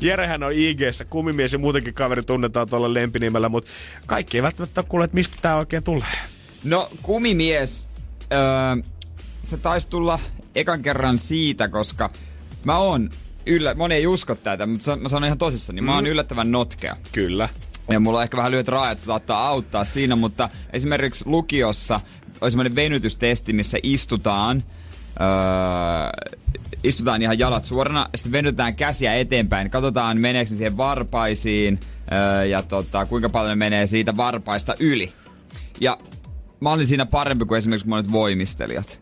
Jerehän 0.02 0.44
on 0.44 0.54
IGssä 0.54 1.06
kumimies 1.06 1.54
ja 1.54 1.60
muutenkin 1.60 1.94
kaveri 1.94 2.24
tunnetaan 2.24 2.70
tuolla 2.70 2.94
lempinimellä, 2.94 3.50
mutta 3.50 3.72
kaikki 4.06 4.38
ei 4.38 4.44
välttämättä 4.44 4.84
kuulleet, 4.84 5.10
että 5.10 5.16
mistä 5.16 5.38
tää 5.42 5.58
oikein 5.58 5.84
tulee. 5.84 6.08
No, 6.64 6.90
kumimies, 7.02 7.90
öö, 8.34 8.84
se 9.42 9.58
taisi 9.58 9.90
tulla 9.90 10.20
ekan 10.56 10.82
kerran 10.82 11.18
siitä, 11.18 11.68
koska 11.68 12.10
mä 12.64 12.78
oon 12.78 13.10
yllä, 13.46 13.74
moni 13.74 13.96
ei 13.96 14.08
usko 14.08 14.36
tätä, 14.36 14.66
mutta 14.66 14.96
mä 14.96 15.10
sanon 15.10 15.26
ihan 15.26 15.38
tosissani, 15.38 15.76
niin 15.76 15.86
mä 15.86 15.96
oon 15.96 16.08
yllättävän 16.08 16.52
notkea. 16.52 16.98
Kyllä. 17.12 17.50
Ja 17.90 18.00
mulla 18.00 18.18
on 18.18 18.24
ehkä 18.24 18.38
vähän 18.38 18.52
lyhyet 18.52 18.68
rajat, 18.68 19.00
se 19.00 19.06
saattaa 19.06 19.48
auttaa 19.48 19.86
siinä, 19.86 20.16
mutta 20.16 20.50
esimerkiksi 20.74 21.24
lukiossa 21.28 22.00
on 22.42 22.52
semmoinen 22.52 22.76
venytystesti, 22.76 23.54
missä 23.54 23.78
istutaan, 23.84 24.64
öö, 25.22 25.28
istutaan 26.84 27.22
ihan 27.22 27.40
jalat 27.40 27.66
suorana, 27.66 28.10
sitten 28.16 28.32
venytetään 28.32 28.76
käsiä 28.76 29.16
eteenpäin, 29.16 29.70
katsotaan 29.70 30.18
meneekö 30.18 30.52
ne 30.52 30.58
siihen 30.58 30.78
varpaisiin, 30.78 31.80
öö, 32.12 32.46
ja 32.46 32.64
tota, 32.64 33.06
kuinka 33.06 33.30
paljon 33.30 33.50
ne 33.50 33.56
menee 33.56 33.88
siitä 33.88 34.18
varpaista 34.18 34.76
yli. 34.80 35.14
Ja 35.82 35.98
mä 36.60 36.72
olin 36.72 36.88
siinä 36.88 37.06
parempi 37.06 37.46
kuin 37.46 37.58
esimerkiksi 37.58 37.90
monet 37.90 38.12
voimistelijat 38.12 38.99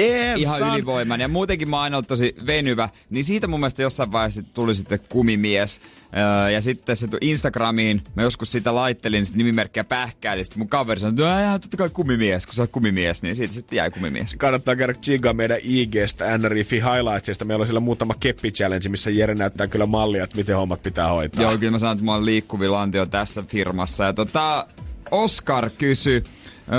Damn, 0.00 0.40
ihan 0.40 0.58
son. 0.58 0.74
ylivoimainen. 0.74 1.24
Ja 1.24 1.28
muutenkin 1.28 1.70
mä 1.70 1.76
oon 1.76 1.84
aina 1.84 2.02
tosi 2.02 2.34
venyvä, 2.46 2.88
niin 3.10 3.24
siitä 3.24 3.46
mun 3.46 3.60
mielestä 3.60 3.82
jossain 3.82 4.12
vaiheessa 4.12 4.42
tuli 4.42 4.74
sitten 4.74 4.98
kumimies. 5.08 5.80
Öö, 6.18 6.50
ja 6.50 6.60
sitten 6.60 6.96
se 6.96 7.08
tuli 7.08 7.18
Instagramiin, 7.30 8.02
mä 8.16 8.22
joskus 8.22 8.52
sitä 8.52 8.74
laittelin 8.74 9.26
sit 9.26 9.36
nimimerkkiä 9.36 9.84
pähkäili, 9.84 10.44
sitten 10.44 10.58
mun 10.58 10.68
kaveri 10.68 11.00
sanoi, 11.00 11.10
että 11.12 11.34
"Ää, 11.34 11.58
totta 11.58 11.76
kai 11.76 11.90
kumimies, 11.90 12.46
kun 12.46 12.54
sä 12.54 12.62
oot 12.62 12.70
kumimies, 12.70 13.22
niin 13.22 13.36
siitä 13.36 13.54
sitten 13.54 13.76
jäi 13.76 13.90
kumimies. 13.90 14.34
Kannattaa 14.38 14.76
käydä 14.76 14.92
chigaa 14.94 15.32
meidän 15.32 15.58
IGstä, 15.62 16.38
NRIFI 16.38 16.76
Highlightsista. 16.76 17.44
Meillä 17.44 17.62
on 17.62 17.66
siellä 17.66 17.80
muutama 17.80 18.14
keppi 18.20 18.50
challenge, 18.52 18.88
missä 18.88 19.10
Jere 19.10 19.34
näyttää 19.34 19.66
kyllä 19.66 19.86
mallia, 19.86 20.24
että 20.24 20.36
miten 20.36 20.56
hommat 20.56 20.82
pitää 20.82 21.08
hoitaa. 21.08 21.42
Joo, 21.42 21.58
kyllä 21.58 21.70
mä 21.70 21.78
sanon, 21.78 21.92
että 21.92 22.04
mä 22.04 22.12
oon 22.12 22.26
liikkuvin 22.26 22.72
lantio 22.72 23.06
tässä 23.06 23.42
firmassa. 23.42 24.04
Ja 24.04 24.12
tota, 24.12 24.66
Oscar 25.10 25.70
kysyi 25.78 26.24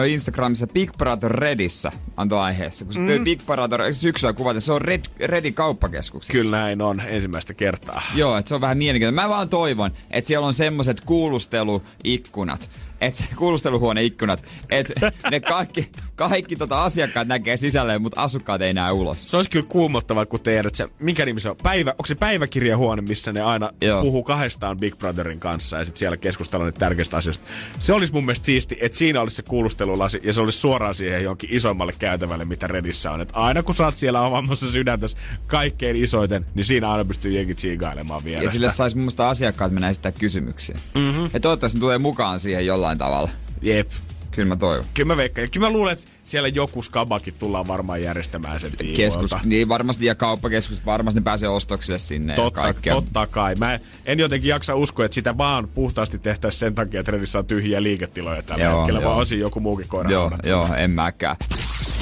Instagramissa 0.07 0.67
Big 0.67 0.91
Brother 0.97 1.31
Redissä 1.31 1.91
antoi 2.17 2.39
aiheessa. 2.39 2.85
Kun 2.85 2.95
mm. 2.95 3.23
Big 3.23 3.41
Brother 3.45 3.93
syksyllä 3.93 4.33
kuvata, 4.33 4.59
se 4.59 4.71
on 4.71 4.81
Red, 4.81 5.01
Redin 5.19 5.53
kauppakeskuksessa. 5.53 6.33
Kyllä 6.33 6.57
näin 6.57 6.81
on 6.81 6.99
ensimmäistä 6.99 7.53
kertaa. 7.53 8.01
Joo, 8.15 8.37
että 8.37 8.49
se 8.49 8.55
on 8.55 8.61
vähän 8.61 8.77
mielenkiintoista. 8.77 9.21
Mä 9.21 9.29
vaan 9.29 9.49
toivon, 9.49 9.91
että 10.11 10.27
siellä 10.27 10.47
on 10.47 10.53
semmoset 10.53 11.01
kuulusteluikkunat, 11.01 12.69
että 13.01 13.19
se 13.19 13.25
kuulusteluhuone 13.35 14.03
ikkunat, 14.03 14.43
että 14.69 15.11
ne 15.31 15.39
kaikki, 15.39 15.89
kaikki 16.15 16.55
tota 16.55 16.83
asiakkaat 16.83 17.27
näkee 17.27 17.57
sisälle, 17.57 17.99
mutta 17.99 18.21
asukkaat 18.21 18.61
ei 18.61 18.73
näe 18.73 18.91
ulos. 18.91 19.31
Se 19.31 19.37
olisi 19.37 19.49
kyllä 19.49 19.65
kuumottavaa, 19.69 20.25
kun 20.25 20.39
tiedät, 20.39 20.75
se, 20.75 20.87
minkä 20.99 21.25
nimi 21.25 21.39
se 21.39 21.49
on? 21.49 21.55
Päivä, 21.63 21.91
onko 21.91 22.05
se 22.05 22.15
päiväkirjahuone, 22.15 23.01
missä 23.01 23.31
ne 23.31 23.41
aina 23.41 23.69
Joo. 23.81 24.01
puhuu 24.01 24.23
kahdestaan 24.23 24.77
Big 24.77 24.97
Brotherin 24.97 25.39
kanssa 25.39 25.77
ja 25.77 25.85
sitten 25.85 25.99
siellä 25.99 26.17
keskustellaan 26.17 26.67
niitä 26.67 26.79
tärkeistä 26.79 27.17
asioista. 27.17 27.45
Se 27.79 27.93
olisi 27.93 28.13
mun 28.13 28.25
mielestä 28.25 28.45
siisti, 28.45 28.77
että 28.81 28.97
siinä 28.97 29.21
olisi 29.21 29.35
se 29.35 29.43
kuulustelulasi 29.43 30.19
ja 30.23 30.33
se 30.33 30.41
olisi 30.41 30.59
suoraan 30.59 30.95
siihen 30.95 31.23
johonkin 31.23 31.49
isommalle 31.53 31.93
käytävälle, 31.99 32.45
mitä 32.45 32.67
Redissä 32.67 33.11
on. 33.11 33.21
Et 33.21 33.29
aina 33.33 33.63
kun 33.63 33.75
sä 33.75 33.85
oot 33.85 33.97
siellä 33.97 34.25
avaamassa 34.25 34.71
sydäntäs 34.71 35.17
kaikkein 35.47 35.95
isoiten, 35.95 36.45
niin 36.55 36.65
siinä 36.65 36.91
aina 36.91 37.05
pystyy 37.05 37.31
jenkin 37.31 37.55
tsiigailemaan 37.55 38.23
vielä. 38.23 38.43
Ja 38.43 38.49
sille 38.49 38.69
saisi 38.69 38.95
mun 38.95 39.03
mielestä 39.03 39.27
asiakkaat 39.27 39.71
mennä 39.71 39.89
esittää 39.89 40.11
kysymyksiä. 40.11 40.79
Mm-hmm. 40.95 41.29
Ja 41.33 41.39
toivottavasti 41.39 41.79
tulee 41.79 41.97
mukaan 41.97 42.39
siihen 42.39 42.65
jollain 42.65 42.90
tavalla. 42.97 43.29
Jep. 43.61 43.89
Kyllä 44.31 44.47
mä 44.47 44.55
toivon. 44.55 44.85
Kyllä 44.93 45.07
mä 45.07 45.17
veikkaan. 45.17 45.49
Kyllä 45.51 45.67
mä 45.67 45.73
luulen, 45.73 45.93
että 45.93 46.05
siellä 46.23 46.47
joku 46.47 46.81
skabakin 46.81 47.33
tullaan 47.39 47.67
varmaan 47.67 48.01
järjestämään 48.03 48.59
sen 48.59 48.71
Keskus, 48.95 49.31
niin 49.45 49.69
varmasti 49.69 50.05
ja 50.05 50.15
kauppakeskus, 50.15 50.85
varmasti 50.85 51.19
ne 51.19 51.23
pääsee 51.23 51.49
ostoksille 51.49 51.97
sinne 51.97 52.33
ja 52.33 52.35
Totta, 52.37 52.61
kaikkea. 52.61 52.93
totta 52.93 53.27
kai. 53.27 53.55
Mä 53.55 53.79
en 54.05 54.19
jotenkin 54.19 54.49
jaksa 54.49 54.75
uskoa, 54.75 55.05
että 55.05 55.15
sitä 55.15 55.37
vaan 55.37 55.67
puhtaasti 55.67 56.19
tehtäisiin 56.19 56.59
sen 56.59 56.75
takia, 56.75 56.99
että 56.99 57.11
Redissä 57.11 57.39
on 57.39 57.45
tyhjiä 57.45 57.83
liiketiloja 57.83 58.41
tällä 58.43 58.63
Joo, 58.63 58.77
hetkellä, 58.79 59.01
vaan 59.01 59.13
joo. 59.13 59.21
osin 59.21 59.39
joku 59.39 59.59
muukin 59.59 59.87
koira 59.87 60.09
Joo, 60.09 60.31
joo, 60.43 60.73
en 60.75 60.91
mäkään. 60.91 61.35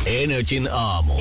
Energin 0.05 0.69
aamu. 0.71 1.13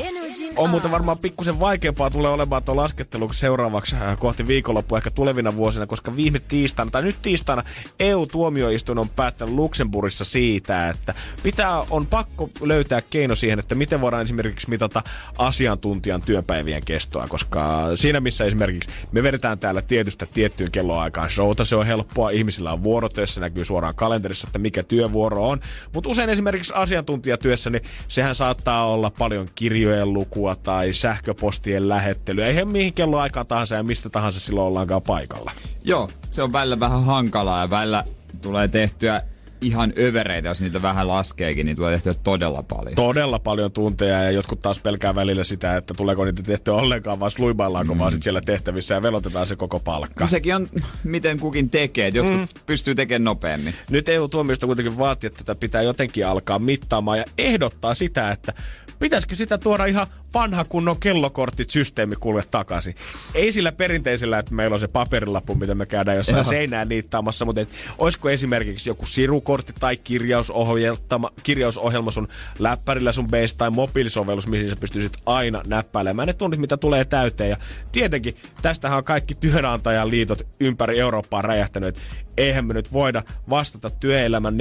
On 0.57 0.70
muuten 0.70 0.91
varmaan 0.91 1.19
pikkusen 1.19 1.61
vaikeampaa 1.61 2.11
tulee 2.11 2.31
olemaan 2.31 2.65
tuo 2.65 2.77
laskettelu 2.77 3.33
seuraavaksi 3.33 3.97
äh, 3.97 4.19
kohti 4.19 4.47
viikonloppua 4.47 4.99
ehkä 4.99 5.11
tulevina 5.11 5.57
vuosina, 5.57 5.87
koska 5.87 6.16
viime 6.16 6.39
tiistaina, 6.39 6.91
tai 6.91 7.03
nyt 7.03 7.23
tiistaina, 7.23 7.65
EU-tuomioistuin 8.01 8.99
on 8.99 9.09
päättänyt 9.09 9.55
Luxemburgissa 9.55 10.25
siitä, 10.25 10.89
että 10.89 11.15
pitää, 11.43 11.81
on 11.91 12.07
pakko 12.07 12.51
löytää 12.61 13.03
keino 13.11 13.35
siihen, 13.35 13.59
että 13.59 13.75
miten 13.75 14.01
voidaan 14.01 14.23
esimerkiksi 14.23 14.70
mitata 14.70 15.03
asiantuntijan 15.39 16.23
työpäivien 16.23 16.85
kestoa, 16.85 17.29
koska 17.29 17.91
siinä 17.95 18.20
missä 18.20 18.45
esimerkiksi 18.45 18.91
me 19.12 19.23
vedetään 19.23 19.59
täällä 19.59 19.83
tietystä 19.83 20.27
tiettyyn 20.27 20.70
kelloaikaan 20.70 21.31
showta, 21.31 21.65
se 21.65 21.77
on 21.77 21.87
helppoa, 21.87 22.31
ihmisillä 22.31 22.73
on 22.73 22.83
vuorotöissä, 22.83 23.41
näkyy 23.41 23.65
suoraan 23.65 23.95
kalenterissa, 23.95 24.47
että 24.47 24.59
mikä 24.59 24.83
työvuoro 24.83 25.49
on, 25.49 25.61
mutta 25.95 26.11
usein 26.11 26.31
esimerkiksi 26.31 26.73
asiantuntijatyössä, 26.77 27.70
niin 27.70 27.83
sehän 28.09 28.35
saattaa 28.35 28.87
olla 28.87 29.11
paljon 29.19 29.49
kirjojen 29.55 30.12
lukua 30.39 30.55
tai 30.55 30.93
sähköpostien 30.93 31.89
lähettelyä, 31.89 32.47
eihän 32.47 32.69
mihin 32.69 32.93
kelloaikaan 32.93 33.47
tahansa 33.47 33.74
ja 33.74 33.82
mistä 33.82 34.09
tahansa 34.09 34.40
silloin 34.40 34.66
ollaankaan 34.66 35.02
paikalla. 35.02 35.52
Joo, 35.85 36.09
se 36.31 36.43
on 36.43 36.52
välillä 36.52 36.81
vähän 36.81 37.05
hankalaa 37.05 37.60
ja 37.60 37.70
välillä 37.70 38.05
tulee 38.43 38.69
tehtyä 38.69 39.23
ihan 39.60 39.93
övereitä, 39.98 40.48
jos 40.48 40.60
niitä 40.60 40.82
vähän 40.82 41.09
laskeekin, 41.09 41.66
niin 41.66 41.77
tulee 41.77 41.93
tehtyä 41.93 42.15
todella 42.24 42.62
paljon. 42.62 42.94
Todella 42.94 43.39
paljon 43.39 43.73
tunteja 43.73 44.23
ja 44.23 44.31
jotkut 44.31 44.60
taas 44.60 44.81
pelkää 44.81 45.15
välillä 45.15 45.44
sitä, 45.44 45.77
että 45.77 45.94
tuleeko 45.94 46.24
niitä 46.24 46.43
tehtyä 46.43 46.74
ollenkaan, 46.74 47.20
vaan 47.20 47.31
sluibaillaanko 47.31 47.94
mm. 47.94 48.01
vaan 48.01 48.12
sit 48.12 48.23
siellä 48.23 48.40
tehtävissä 48.40 48.94
ja 48.94 49.02
velotetaan 49.02 49.47
se 49.47 49.56
koko 49.56 49.81
palkka. 49.81 50.24
No 50.24 50.28
sekin 50.28 50.55
on, 50.55 50.66
miten 51.05 51.40
kukin 51.40 51.70
tekee. 51.70 52.06
että 52.06 52.19
Jotkut 52.19 52.36
mm. 52.36 52.48
pystyy 52.66 52.94
tekemään 52.94 53.24
nopeammin. 53.24 53.74
Nyt 53.90 54.09
EU-tuomioista 54.09 54.66
kuitenkin 54.66 54.98
vaatii, 54.98 55.27
että 55.27 55.44
tätä 55.44 55.60
pitää 55.60 55.82
jotenkin 55.82 56.27
alkaa 56.27 56.59
mittaamaan 56.59 57.19
ja 57.19 57.24
ehdottaa 57.39 57.94
sitä, 57.94 58.31
että 58.31 58.52
pitäisikö 58.99 59.35
sitä 59.35 59.59
tuoda 59.59 59.85
ihan 59.85 60.07
vanha 60.35 60.65
kunnon 60.65 61.01
kellokorttit 61.01 61.70
systeemi 61.70 62.16
kuule 62.16 62.45
takaisin. 62.51 62.95
Ei 63.35 63.53
sillä 63.53 63.73
perinteisellä, 63.73 64.39
että 64.39 64.55
meillä 64.55 64.75
on 64.75 64.81
se 64.81 64.89
paperilappu, 64.89 65.55
mitä 65.55 65.75
me 65.75 65.87
käydään 65.87 66.16
jossain 66.16 66.37
Joo. 66.37 66.45
seinään 66.45 66.89
niittaamassa, 66.89 67.45
mutta 67.45 67.61
et, 67.61 67.69
olisiko 67.99 68.31
esimerkiksi 68.31 68.91
joku 68.91 69.07
sirukortti 69.07 69.73
tai 69.81 69.97
kirjausohjelma, 69.97 71.31
kirjausohjelma 71.43 72.11
sun 72.11 72.29
läppärillä 72.59 73.12
sun 73.12 73.29
base 73.29 73.57
tai 73.57 73.70
mobiilisovellus, 73.70 74.47
mihin 74.47 74.69
sä 74.69 74.77
pystyisit 74.77 75.16
aina 75.27 75.62
näppäilemään 75.66 76.27
ne 76.27 76.33
tunnit, 76.33 76.61
mitä 76.61 76.77
tulee 76.77 77.05
täyteen. 77.05 77.51
Ja 77.51 77.57
tietenkin 77.93 78.37
tästähän 78.62 78.99
on 78.99 79.05
kaikki 79.05 79.35
työnantajan 79.35 80.11
liitot 80.11 80.47
ympäri 80.61 80.99
Eurooppaa 80.99 81.43
räjähtänyt, 81.43 81.89
että 81.89 82.01
eihän 82.39 82.66
me 82.66 82.74
nyt 82.74 82.93
voida 82.93 83.23
vastata 83.51 83.90
työelämän 83.90 84.55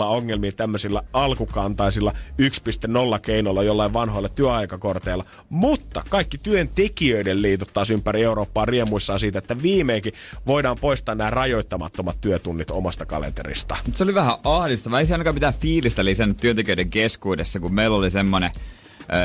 4.0 0.00 0.04
ongelmiin 0.04 0.56
tämmöisillä 0.56 1.02
alkukantaisilla 1.12 2.12
1.0 2.42 3.18
keinoilla 3.22 3.62
jollain 3.62 3.92
vanhoilla 3.92 4.28
työaikakorteilla. 4.28 5.24
Mutta 5.48 6.02
kaikki 6.08 6.38
työntekijöiden 6.38 7.42
liitot 7.42 7.72
taas 7.72 7.90
ympäri 7.90 8.22
Eurooppaa 8.22 8.64
riemuissaan 8.64 9.18
siitä, 9.18 9.38
että 9.38 9.62
viimeinkin 9.62 10.12
voidaan 10.46 10.76
poistaa 10.80 11.14
nämä 11.14 11.30
rajoittamattomat 11.30 12.20
työtunnit 12.20 12.70
omasta 12.70 13.06
kalenterista. 13.06 13.76
Se 13.94 14.04
oli 14.04 14.14
vähän 14.14 14.34
ahdistavaa. 14.44 15.00
Ei 15.00 15.06
se 15.06 15.14
ainakaan 15.14 15.36
mitään 15.36 15.54
fiilistä 15.54 16.04
lisännyt 16.04 16.36
työntekijöiden 16.36 16.90
keskuudessa, 16.90 17.60
kun 17.60 17.74
meillä 17.74 17.96
oli 17.96 18.10
semmonen 18.10 18.50
ö, 18.56 18.75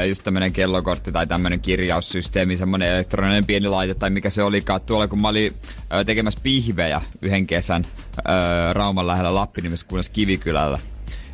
just 0.07 0.23
tämmönen 0.23 0.53
kellokortti 0.53 1.11
tai 1.11 1.27
tämmönen 1.27 1.59
kirjaussysteemi, 1.59 2.57
semmonen 2.57 2.89
elektroninen 2.89 3.45
pieni 3.45 3.67
laite 3.67 3.93
tai 3.93 4.09
mikä 4.09 4.29
se 4.29 4.43
olikaan 4.43 4.81
tuolla, 4.81 5.07
kun 5.07 5.21
mä 5.21 5.27
olin 5.27 5.53
tekemässä 6.05 6.39
pihvejä 6.43 7.01
yhden 7.21 7.47
kesän 7.47 7.87
Rauman 8.73 9.07
lähellä 9.07 9.35
Lappiniemessä 9.35 9.87
kunnassa 9.87 10.11
Kivikylällä. 10.11 10.79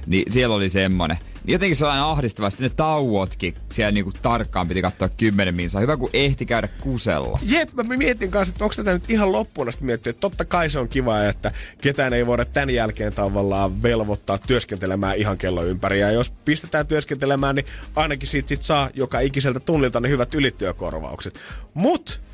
Niin 0.07 0.33
siellä 0.33 0.55
oli 0.55 0.69
semmonen. 0.69 1.17
Niin 1.17 1.53
Jotenkin 1.53 1.75
sellainen 1.75 2.03
ahdistava, 2.03 2.49
sitten 2.49 2.69
ne 2.69 2.73
tauotkin 2.75 3.53
siellä 3.73 3.91
niinku 3.91 4.11
tarkkaan 4.21 4.67
piti 4.67 4.81
katsoa 4.81 5.09
10 5.09 5.55
minsaa. 5.55 5.81
Hyvä 5.81 5.97
kun 5.97 6.09
ehti 6.13 6.45
käydä 6.45 6.67
kusella. 6.67 7.39
Jep, 7.43 7.73
mä 7.73 7.97
mietin 7.97 8.31
kanssa, 8.31 8.53
että 8.53 8.63
onko 8.63 8.75
tätä 8.75 8.93
nyt 8.93 9.09
ihan 9.09 9.31
loppuun 9.31 9.67
asti 9.67 9.83
miettiä, 9.83 10.09
että 10.09 10.19
totta 10.19 10.45
kai 10.45 10.69
se 10.69 10.79
on 10.79 10.89
kiva, 10.89 11.23
että 11.23 11.51
ketään 11.81 12.13
ei 12.13 12.27
voida 12.27 12.45
tämän 12.45 12.69
jälkeen 12.69 13.13
tavallaan 13.13 13.83
velvoittaa 13.83 14.37
työskentelemään 14.37 15.17
ihan 15.17 15.37
kello 15.37 15.63
ympäri. 15.63 15.99
Ja 15.99 16.11
jos 16.11 16.31
pistetään 16.45 16.87
työskentelemään, 16.87 17.55
niin 17.55 17.65
ainakin 17.95 18.27
siitä 18.27 18.49
sit 18.49 18.63
saa 18.63 18.89
joka 18.93 19.19
ikiseltä 19.19 19.59
tunnilta 19.59 19.99
ne 19.99 20.09
hyvät 20.09 20.35
ylityökorvaukset. 20.35 21.39
Mut 21.73 22.26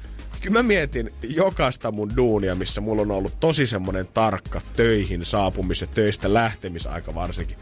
kyllä 0.44 0.60
mä 0.60 0.64
mietin 0.64 1.14
jokaista 1.24 1.91
mun 1.91 2.11
duunia, 2.18 2.56
missä 2.56 2.82
mulla 2.82 3.02
on 3.02 3.11
ollut 3.11 3.40
tosi 3.40 3.68
semmonen 3.68 4.07
tarkka 4.14 4.61
töihin 4.76 5.22
saapumis- 5.22 5.82
ja 5.82 5.88
töistä 5.88 6.34
lähtemisaika 6.34 7.15
varsinkin. 7.15 7.57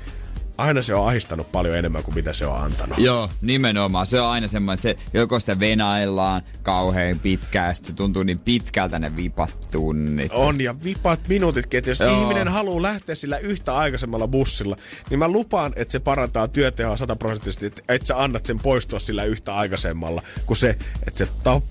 Aina 0.57 0.81
se 0.81 0.95
on 0.95 1.07
ahistanut 1.07 1.51
paljon 1.51 1.75
enemmän 1.75 2.03
kuin 2.03 2.15
mitä 2.15 2.33
se 2.33 2.45
on 2.45 2.57
antanut. 2.61 2.97
Joo, 2.97 3.29
nimenomaan. 3.41 4.05
Se 4.05 4.21
on 4.21 4.29
aina 4.29 4.47
semmoinen, 4.47 4.91
että 4.91 5.01
se 5.03 5.17
joko 5.19 5.39
sitä 5.39 5.59
venaillaan 5.59 6.41
kauhean 6.63 7.19
pitkään, 7.19 7.67
ja 7.67 7.73
sit 7.73 7.85
se 7.85 7.93
tuntuu 7.93 8.23
niin 8.23 8.39
pitkältä 8.45 8.99
ne 8.99 9.15
vipat 9.15 9.67
tunnit. 9.71 10.31
On 10.31 10.61
ja 10.61 10.75
vipat 10.83 11.27
minuutitkin, 11.27 11.77
että 11.77 11.89
jos 11.89 11.99
Joo. 11.99 12.21
Ihminen 12.21 12.47
haluaa 12.47 12.81
lähteä 12.81 13.15
sillä 13.15 13.37
yhtä 13.37 13.75
aikaisemmalla 13.75 14.27
bussilla, 14.27 14.77
niin 15.09 15.19
mä 15.19 15.27
lupaan, 15.27 15.73
että 15.75 15.91
se 15.91 15.99
parantaa 15.99 16.47
työtehoa 16.47 16.97
sataprosenttisesti, 16.97 17.65
että 17.65 17.81
et 17.89 18.05
sä 18.05 18.23
annat 18.23 18.45
sen 18.45 18.59
poistua 18.59 18.99
sillä 18.99 19.23
yhtä 19.23 19.55
aikaisemmalla, 19.55 20.23
kun 20.45 20.57
se, 20.57 20.77
että 21.07 21.25
se 21.25 21.31
ta- 21.43 21.61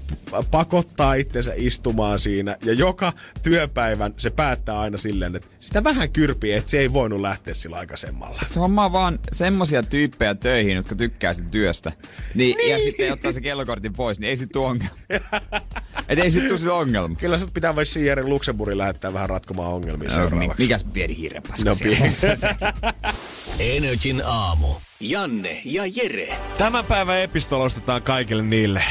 pakottaa 0.50 1.14
itsensä 1.14 1.52
istumaan 1.56 2.18
siinä 2.18 2.56
ja 2.64 2.72
joka 2.72 3.12
työpäivän 3.42 4.14
se 4.16 4.30
päättää 4.30 4.80
aina 4.80 4.98
silleen, 4.98 5.36
että 5.36 5.48
sitä 5.60 5.84
vähän 5.84 6.12
kyrpii, 6.12 6.52
että 6.52 6.70
se 6.70 6.78
ei 6.78 6.92
voinut 6.92 7.20
lähteä 7.20 7.54
sillä 7.54 7.76
aikaisemmalla. 7.76 8.38
Sitten 8.42 8.60
hommaa 8.60 8.92
vaan 8.92 9.18
semmosia 9.32 9.82
tyyppejä 9.82 10.34
töihin, 10.34 10.76
jotka 10.76 10.94
tykkää 10.94 11.32
sitä 11.32 11.48
työstä. 11.50 11.92
Niin, 12.34 12.56
niin. 12.56 12.70
Ja 12.70 12.78
sitten 12.78 13.12
ottaa 13.12 13.32
se 13.32 13.40
kellokortin 13.40 13.92
pois, 13.92 14.20
niin 14.20 14.30
ei 14.30 14.36
sit 14.36 14.52
tuu 14.52 14.64
ongelma. 14.80 15.60
Et 16.08 16.18
ei 16.18 16.30
sit 16.30 16.48
tuu 16.48 16.58
sillä 16.58 16.74
ongelma. 16.74 17.16
Kyllä 17.16 17.38
sut 17.38 17.54
pitää 17.54 17.76
vai 17.76 17.84
Jere 18.04 18.22
Luxemburgin 18.24 18.78
lähettää 18.78 19.12
vähän 19.12 19.30
ratkomaan 19.30 19.72
ongelmia 19.72 20.08
Mi- 20.08 20.14
seuraavaksi. 20.14 20.62
Mikäs 20.62 20.84
pieni 20.84 21.16
hirrepaska 21.16 21.70
No, 21.70 21.74
siellä 21.74 22.38
on? 22.44 23.14
Energin 23.60 24.22
aamu. 24.24 24.66
Janne 25.00 25.60
ja 25.64 25.82
Jere. 25.86 26.28
Tämän 26.58 26.84
päivän 26.84 27.18
epistola 27.20 27.64
ostetaan 27.64 28.02
kaikille 28.02 28.42
niille, 28.42 28.82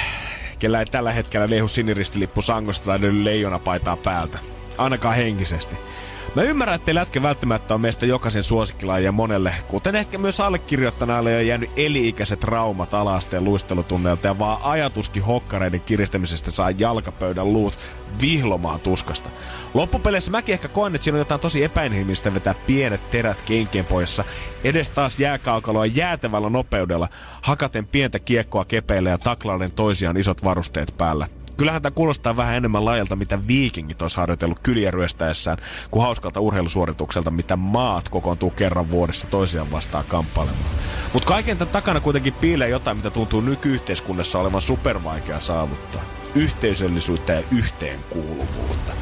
kellä 0.60 0.80
ei 0.80 0.86
tällä 0.86 1.12
hetkellä 1.12 1.50
lehu 1.50 1.68
siniristilippu 1.68 2.42
sangosta 2.42 2.86
tai 2.86 3.02
löydy 3.02 3.26
leijonapaitaa 3.26 3.98
päältä. 3.98 4.40
Ainakaan 4.78 5.16
henkisesti. 5.16 5.76
Mä 6.36 6.42
ymmärrän, 6.42 6.76
ettei 6.76 6.96
lätkä 6.96 7.22
välttämättä 7.22 7.74
ole 7.74 7.82
meistä 7.82 8.06
jokaisen 8.06 8.44
suosikkilaji 8.44 9.06
ja 9.06 9.12
monelle, 9.12 9.54
kuten 9.68 9.96
ehkä 9.96 10.18
myös 10.18 10.40
allekirjoittaneelle 10.40 11.38
on 11.38 11.48
jäänyt 11.48 11.70
eli-ikäiset 11.76 12.40
traumat 12.40 12.94
alasteen 12.94 13.44
luistelutunneilta 13.44 14.28
ja 14.28 14.40
vaan 14.40 14.62
ajatuskin 14.62 15.24
hokkareiden 15.24 15.82
kiristämisestä 15.82 16.52
saa 16.52 16.72
jalkapöydän 16.72 17.54
luut 17.54 17.78
vihlomaan 18.22 18.80
tuskasta. 18.80 19.30
Loppupeleissä 19.74 20.32
mäkin 20.32 20.54
ehkä 20.54 20.68
koen, 20.68 20.96
että 20.96 21.04
siinä 21.04 21.16
on 21.16 21.20
jotain 21.20 21.42
tosi 21.42 21.64
epäinhimillistä 21.64 22.34
vetää 22.34 22.56
pienet 22.68 23.12
terät 23.12 23.42
kenkien 23.42 23.86
poissa, 23.86 24.24
edes 24.64 24.90
taas 24.90 25.20
jääkaukaloa 25.20 25.86
jäätävällä 25.86 26.50
nopeudella, 26.50 27.08
hakaten 27.42 27.88
pientä 27.88 28.20
kiekkoa 28.20 28.66
kepeille 28.66 29.10
ja 29.10 29.18
taklaiden 29.18 29.72
toisiaan 29.72 30.18
isot 30.18 30.44
varusteet 30.44 30.94
päällä. 30.98 31.28
Kyllähän 31.60 31.82
tämä 31.82 31.92
kuulostaa 31.92 32.38
vähän 32.38 32.56
enemmän 32.56 32.86
laajalta, 32.86 33.16
mitä 33.16 33.48
viikingit 33.48 34.02
olisi 34.02 34.18
harjoitellut 34.18 34.60
kyliä 34.60 34.92
ryöstäessään, 34.92 35.58
kuin 35.92 36.04
hauskalta 36.04 36.40
urheilusuoritukselta, 36.40 37.32
mitä 37.32 37.56
maat 37.56 38.10
kokoontuu 38.10 38.50
kerran 38.50 38.92
vuodessa 38.92 39.28
toisiaan 39.28 39.72
vastaan 39.72 40.06
kamppailemaan. 40.08 40.64
Mutta 41.14 41.28
kaiken 41.28 41.58
tämän 41.58 41.72
takana 41.72 42.00
kuitenkin 42.00 42.34
piilee 42.34 42.70
jotain, 42.70 42.98
mitä 42.98 43.10
tuntuu 43.10 43.42
nykyyhteiskunnassa 43.42 44.40
olevan 44.40 44.62
supervaikea 44.62 45.40
saavuttaa. 45.40 46.19
Yhteisöllisyyttä 46.36 47.34
ja 47.34 47.44
yhteenkuuluvuutta. 47.52 48.94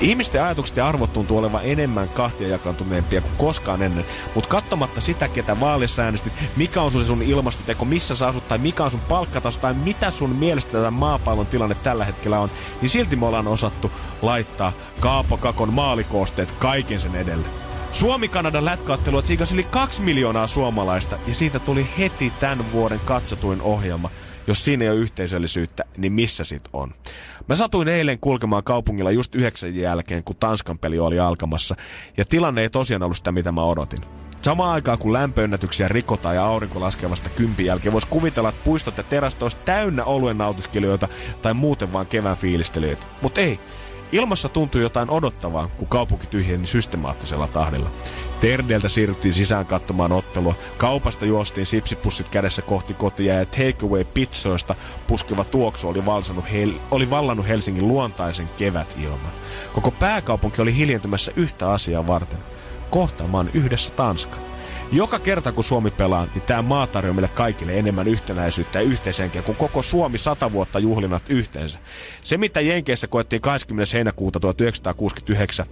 Ihmisten 0.00 0.44
ajatukset 0.44 0.76
ja 0.76 0.88
arvot 0.88 1.12
tuntuu 1.12 1.38
olevan 1.38 1.60
enemmän 1.64 2.08
kahtia 2.08 2.48
jakantuneempia 2.48 3.20
kuin 3.20 3.36
koskaan 3.38 3.82
ennen, 3.82 4.04
mutta 4.34 4.50
katsomatta 4.50 5.00
sitä, 5.00 5.28
ketä 5.28 5.60
vaalissa 5.60 6.02
äänestit, 6.02 6.32
mikä 6.56 6.82
on 6.82 6.90
sun 6.92 7.04
sun 7.04 7.22
ilmastoteko, 7.22 7.84
missä 7.84 8.14
sä 8.14 8.28
asut 8.28 8.48
tai 8.48 8.58
mikä 8.58 8.84
on 8.84 8.90
sun 8.90 9.00
palkkataso 9.00 9.60
tai 9.60 9.74
mitä 9.74 10.10
sun 10.10 10.30
mielestä 10.30 10.72
tätä 10.72 10.90
maapallon 10.90 11.46
tilanne 11.46 11.74
tällä 11.74 12.04
hetkellä 12.04 12.40
on, 12.40 12.50
niin 12.80 12.90
silti 12.90 13.16
me 13.16 13.26
ollaan 13.26 13.48
osattu 13.48 13.92
laittaa 14.22 14.72
Kaapo 15.00 15.36
Kakon 15.36 15.72
maalikoosteet 15.72 16.52
kaiken 16.52 17.00
sen 17.00 17.14
edelle. 17.14 17.46
Suomi-Kanadan 17.92 18.64
lätkäottelua 18.64 19.22
tsiikasi 19.22 19.54
yli 19.54 19.64
kaksi 19.64 20.02
miljoonaa 20.02 20.46
suomalaista 20.46 21.18
ja 21.26 21.34
siitä 21.34 21.58
tuli 21.58 21.88
heti 21.98 22.32
tämän 22.40 22.72
vuoden 22.72 23.00
katsotuin 23.04 23.62
ohjelma. 23.62 24.10
Jos 24.46 24.64
siinä 24.64 24.84
ei 24.84 24.90
ole 24.90 24.98
yhteisöllisyyttä, 24.98 25.84
niin 25.96 26.12
missä 26.12 26.44
sit 26.44 26.68
on? 26.72 26.94
Mä 27.48 27.56
satuin 27.56 27.88
eilen 27.88 28.18
kulkemaan 28.18 28.64
kaupungilla 28.64 29.10
just 29.10 29.34
yhdeksän 29.34 29.76
jälkeen, 29.76 30.24
kun 30.24 30.36
Tanskan 30.36 30.78
peli 30.78 30.98
oli 30.98 31.20
alkamassa. 31.20 31.76
Ja 32.16 32.24
tilanne 32.24 32.62
ei 32.62 32.70
tosiaan 32.70 33.02
ollut 33.02 33.16
sitä, 33.16 33.32
mitä 33.32 33.52
mä 33.52 33.64
odotin. 33.64 34.00
Samaan 34.42 34.72
aikaan 34.72 34.98
kun 34.98 35.12
lämpöennätyksiä 35.12 35.88
rikotaan 35.88 36.34
ja 36.34 36.44
aurinko 36.44 36.80
laskevasta 36.80 37.28
kympin 37.28 37.66
jälkeen, 37.66 37.92
voisi 37.92 38.06
kuvitella, 38.08 38.48
että 38.48 38.64
puistot 38.64 38.96
ja 38.96 39.02
terastot 39.02 39.42
olisi 39.42 39.58
täynnä 39.64 40.04
oluen 40.04 40.38
nautiskelijoita 40.38 41.08
tai 41.42 41.54
muuten 41.54 41.92
vaan 41.92 42.06
kevään 42.06 42.36
fiilistelijöitä. 42.36 43.06
Mutta 43.22 43.40
ei. 43.40 43.60
Ilmassa 44.12 44.48
tuntui 44.48 44.82
jotain 44.82 45.10
odottavaa, 45.10 45.68
kun 45.68 45.88
kaupunki 45.88 46.26
tyhjeni 46.26 46.66
systemaattisella 46.66 47.46
tahdilla. 47.46 47.90
Terdeltä 48.40 48.88
siirryttiin 48.88 49.34
sisään 49.34 49.66
katsomaan 49.66 50.12
ottelua. 50.12 50.54
Kaupasta 50.76 51.24
juostiin 51.24 51.66
sipsipussit 51.66 52.28
kädessä 52.28 52.62
kohti 52.62 52.94
kotia 52.94 53.34
ja 53.34 53.46
takeaway 53.46 54.04
pizzoista 54.04 54.74
puskeva 55.06 55.44
tuoksu 55.44 55.88
oli, 55.88 56.04
hel- 56.52 56.80
oli 56.90 57.10
vallannut 57.10 57.48
Helsingin 57.48 57.88
luontaisen 57.88 58.48
kevätilman. 58.58 59.32
Koko 59.74 59.90
pääkaupunki 59.90 60.62
oli 60.62 60.76
hiljentymässä 60.76 61.32
yhtä 61.36 61.70
asiaa 61.70 62.06
varten. 62.06 62.38
Kohtaamaan 62.90 63.50
yhdessä 63.54 63.90
Tanskan. 63.90 64.38
Joka 64.92 65.18
kerta 65.18 65.52
kun 65.52 65.64
Suomi 65.64 65.90
pelaa, 65.90 66.26
niin 66.34 66.42
tämä 66.42 66.62
maa 66.62 66.86
tarjoaa 66.86 67.14
meille 67.14 67.28
kaikille 67.28 67.78
enemmän 67.78 68.08
yhtenäisyyttä 68.08 68.78
ja 68.78 68.88
yhteisenkeä 68.88 69.42
kuin 69.42 69.56
koko 69.56 69.82
Suomi 69.82 70.18
sata 70.18 70.52
vuotta 70.52 70.78
juhlinat 70.78 71.22
yhteensä. 71.28 71.78
Se 72.22 72.36
mitä 72.38 72.60
Jenkeissä 72.60 73.06
koettiin 73.06 73.42
20. 73.42 73.96
heinäkuuta 73.96 74.40
1969, 74.40 75.66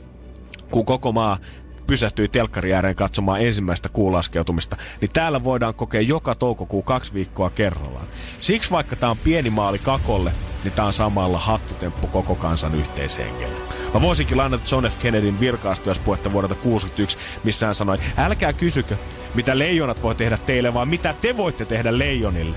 kun 0.71 0.87
koko 0.87 1.13
maa 1.13 1.39
pysähtyi 1.87 2.29
telkkari 2.29 2.75
ääreen 2.75 2.97
katsomaan 2.97 3.41
ensimmäistä 3.41 3.89
kuulaskeutumista, 3.89 4.77
niin 5.01 5.11
täällä 5.13 5.45
voidaan 5.45 5.75
kokea 5.75 6.01
joka 6.01 6.35
toukokuu 6.35 6.83
kaksi 6.83 7.15
viikkoa 7.15 7.51
kerrallaan. 7.51 8.07
Siksi 8.41 8.71
vaikka 8.71 8.97
tämä 8.97 9.11
on 9.11 9.19
pieni 9.19 9.51
maali 9.51 9.79
kakolle, 9.79 10.33
niin 10.65 10.73
tämä 10.73 10.87
on 10.87 10.93
samalla 10.93 11.39
hattutemppu 11.39 12.07
koko 12.07 12.35
kansan 12.35 12.75
yhteishengelle. 12.75 13.59
Mä 13.95 14.03
voisinkin 14.03 14.37
lainata 14.37 14.65
John 14.71 14.87
F. 14.87 14.99
Kennedyn 14.99 15.41
virkaastujaispuhetta 15.41 16.33
vuodelta 16.33 16.55
61, 16.55 17.19
missä 17.45 17.67
hän 17.67 17.75
sanoi, 17.75 17.99
älkää 18.17 18.53
kysykö, 18.53 18.97
mitä 19.35 19.59
leijonat 19.59 20.03
voi 20.03 20.15
tehdä 20.15 20.39
teille, 20.47 20.75
vaan 20.75 20.89
mitä 20.89 21.15
te 21.21 21.37
voitte 21.37 21.65
tehdä 21.65 21.99
leijonille. 21.99 22.57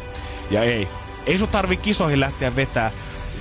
Ja 0.52 0.64
ei, 0.64 0.88
ei 1.26 1.38
sun 1.38 1.48
tarvi 1.48 1.78
kisoihin 1.78 2.20
lähteä 2.20 2.56
vetää 2.56 2.92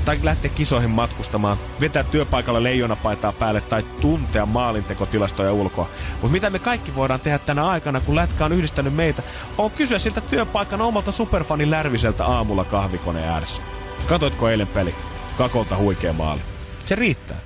tai 0.07 0.19
lähteä 0.23 0.51
kisoihin 0.51 0.91
matkustamaan, 0.91 1.59
vetää 1.81 2.05
työpaikalla 2.05 2.63
leijonapaitaa 2.63 3.33
päälle 3.33 3.61
tai 3.61 3.83
tuntea 4.01 4.47
maalintekotilastoja 4.47 5.53
ulkoa. 5.53 5.89
Mutta 6.13 6.29
mitä 6.29 6.51
me 6.51 6.59
kaikki 6.59 6.95
voidaan 6.95 7.21
tehdä 7.21 7.39
tänä 7.39 7.69
aikana, 7.69 8.01
kun 8.01 8.17
lätkä 8.17 8.45
on 8.45 8.53
yhdistänyt 8.53 8.95
meitä, 8.95 9.23
on 9.59 9.71
kysyä 9.71 9.99
siltä 9.99 10.21
työpaikan 10.21 10.81
omalta 10.81 11.13
superfanin 11.13 11.71
Lärviseltä 11.71 12.27
aamulla 12.27 12.65
kahvikone 12.65 13.29
ääressä. 13.29 13.63
Katoitko 14.07 14.49
eilen 14.49 14.67
peli? 14.67 14.95
Kakolta 15.39 15.77
huikea 15.77 16.13
maali. 16.13 16.41
Se 16.85 16.95
riittää. 16.95 17.41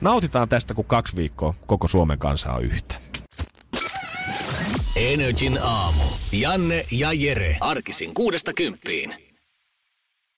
Nautitaan 0.00 0.48
tästä, 0.48 0.74
kun 0.74 0.84
kaksi 0.84 1.16
viikkoa 1.16 1.54
koko 1.66 1.88
Suomen 1.88 2.18
kansa 2.18 2.52
on 2.52 2.62
yhtä. 2.62 2.94
Energin 4.96 5.58
aamu. 5.62 6.02
Janne 6.32 6.86
ja 6.90 7.12
Jere. 7.12 7.56
Arkisin 7.60 8.14
kuudesta 8.14 8.52
kymppiin. 8.52 9.25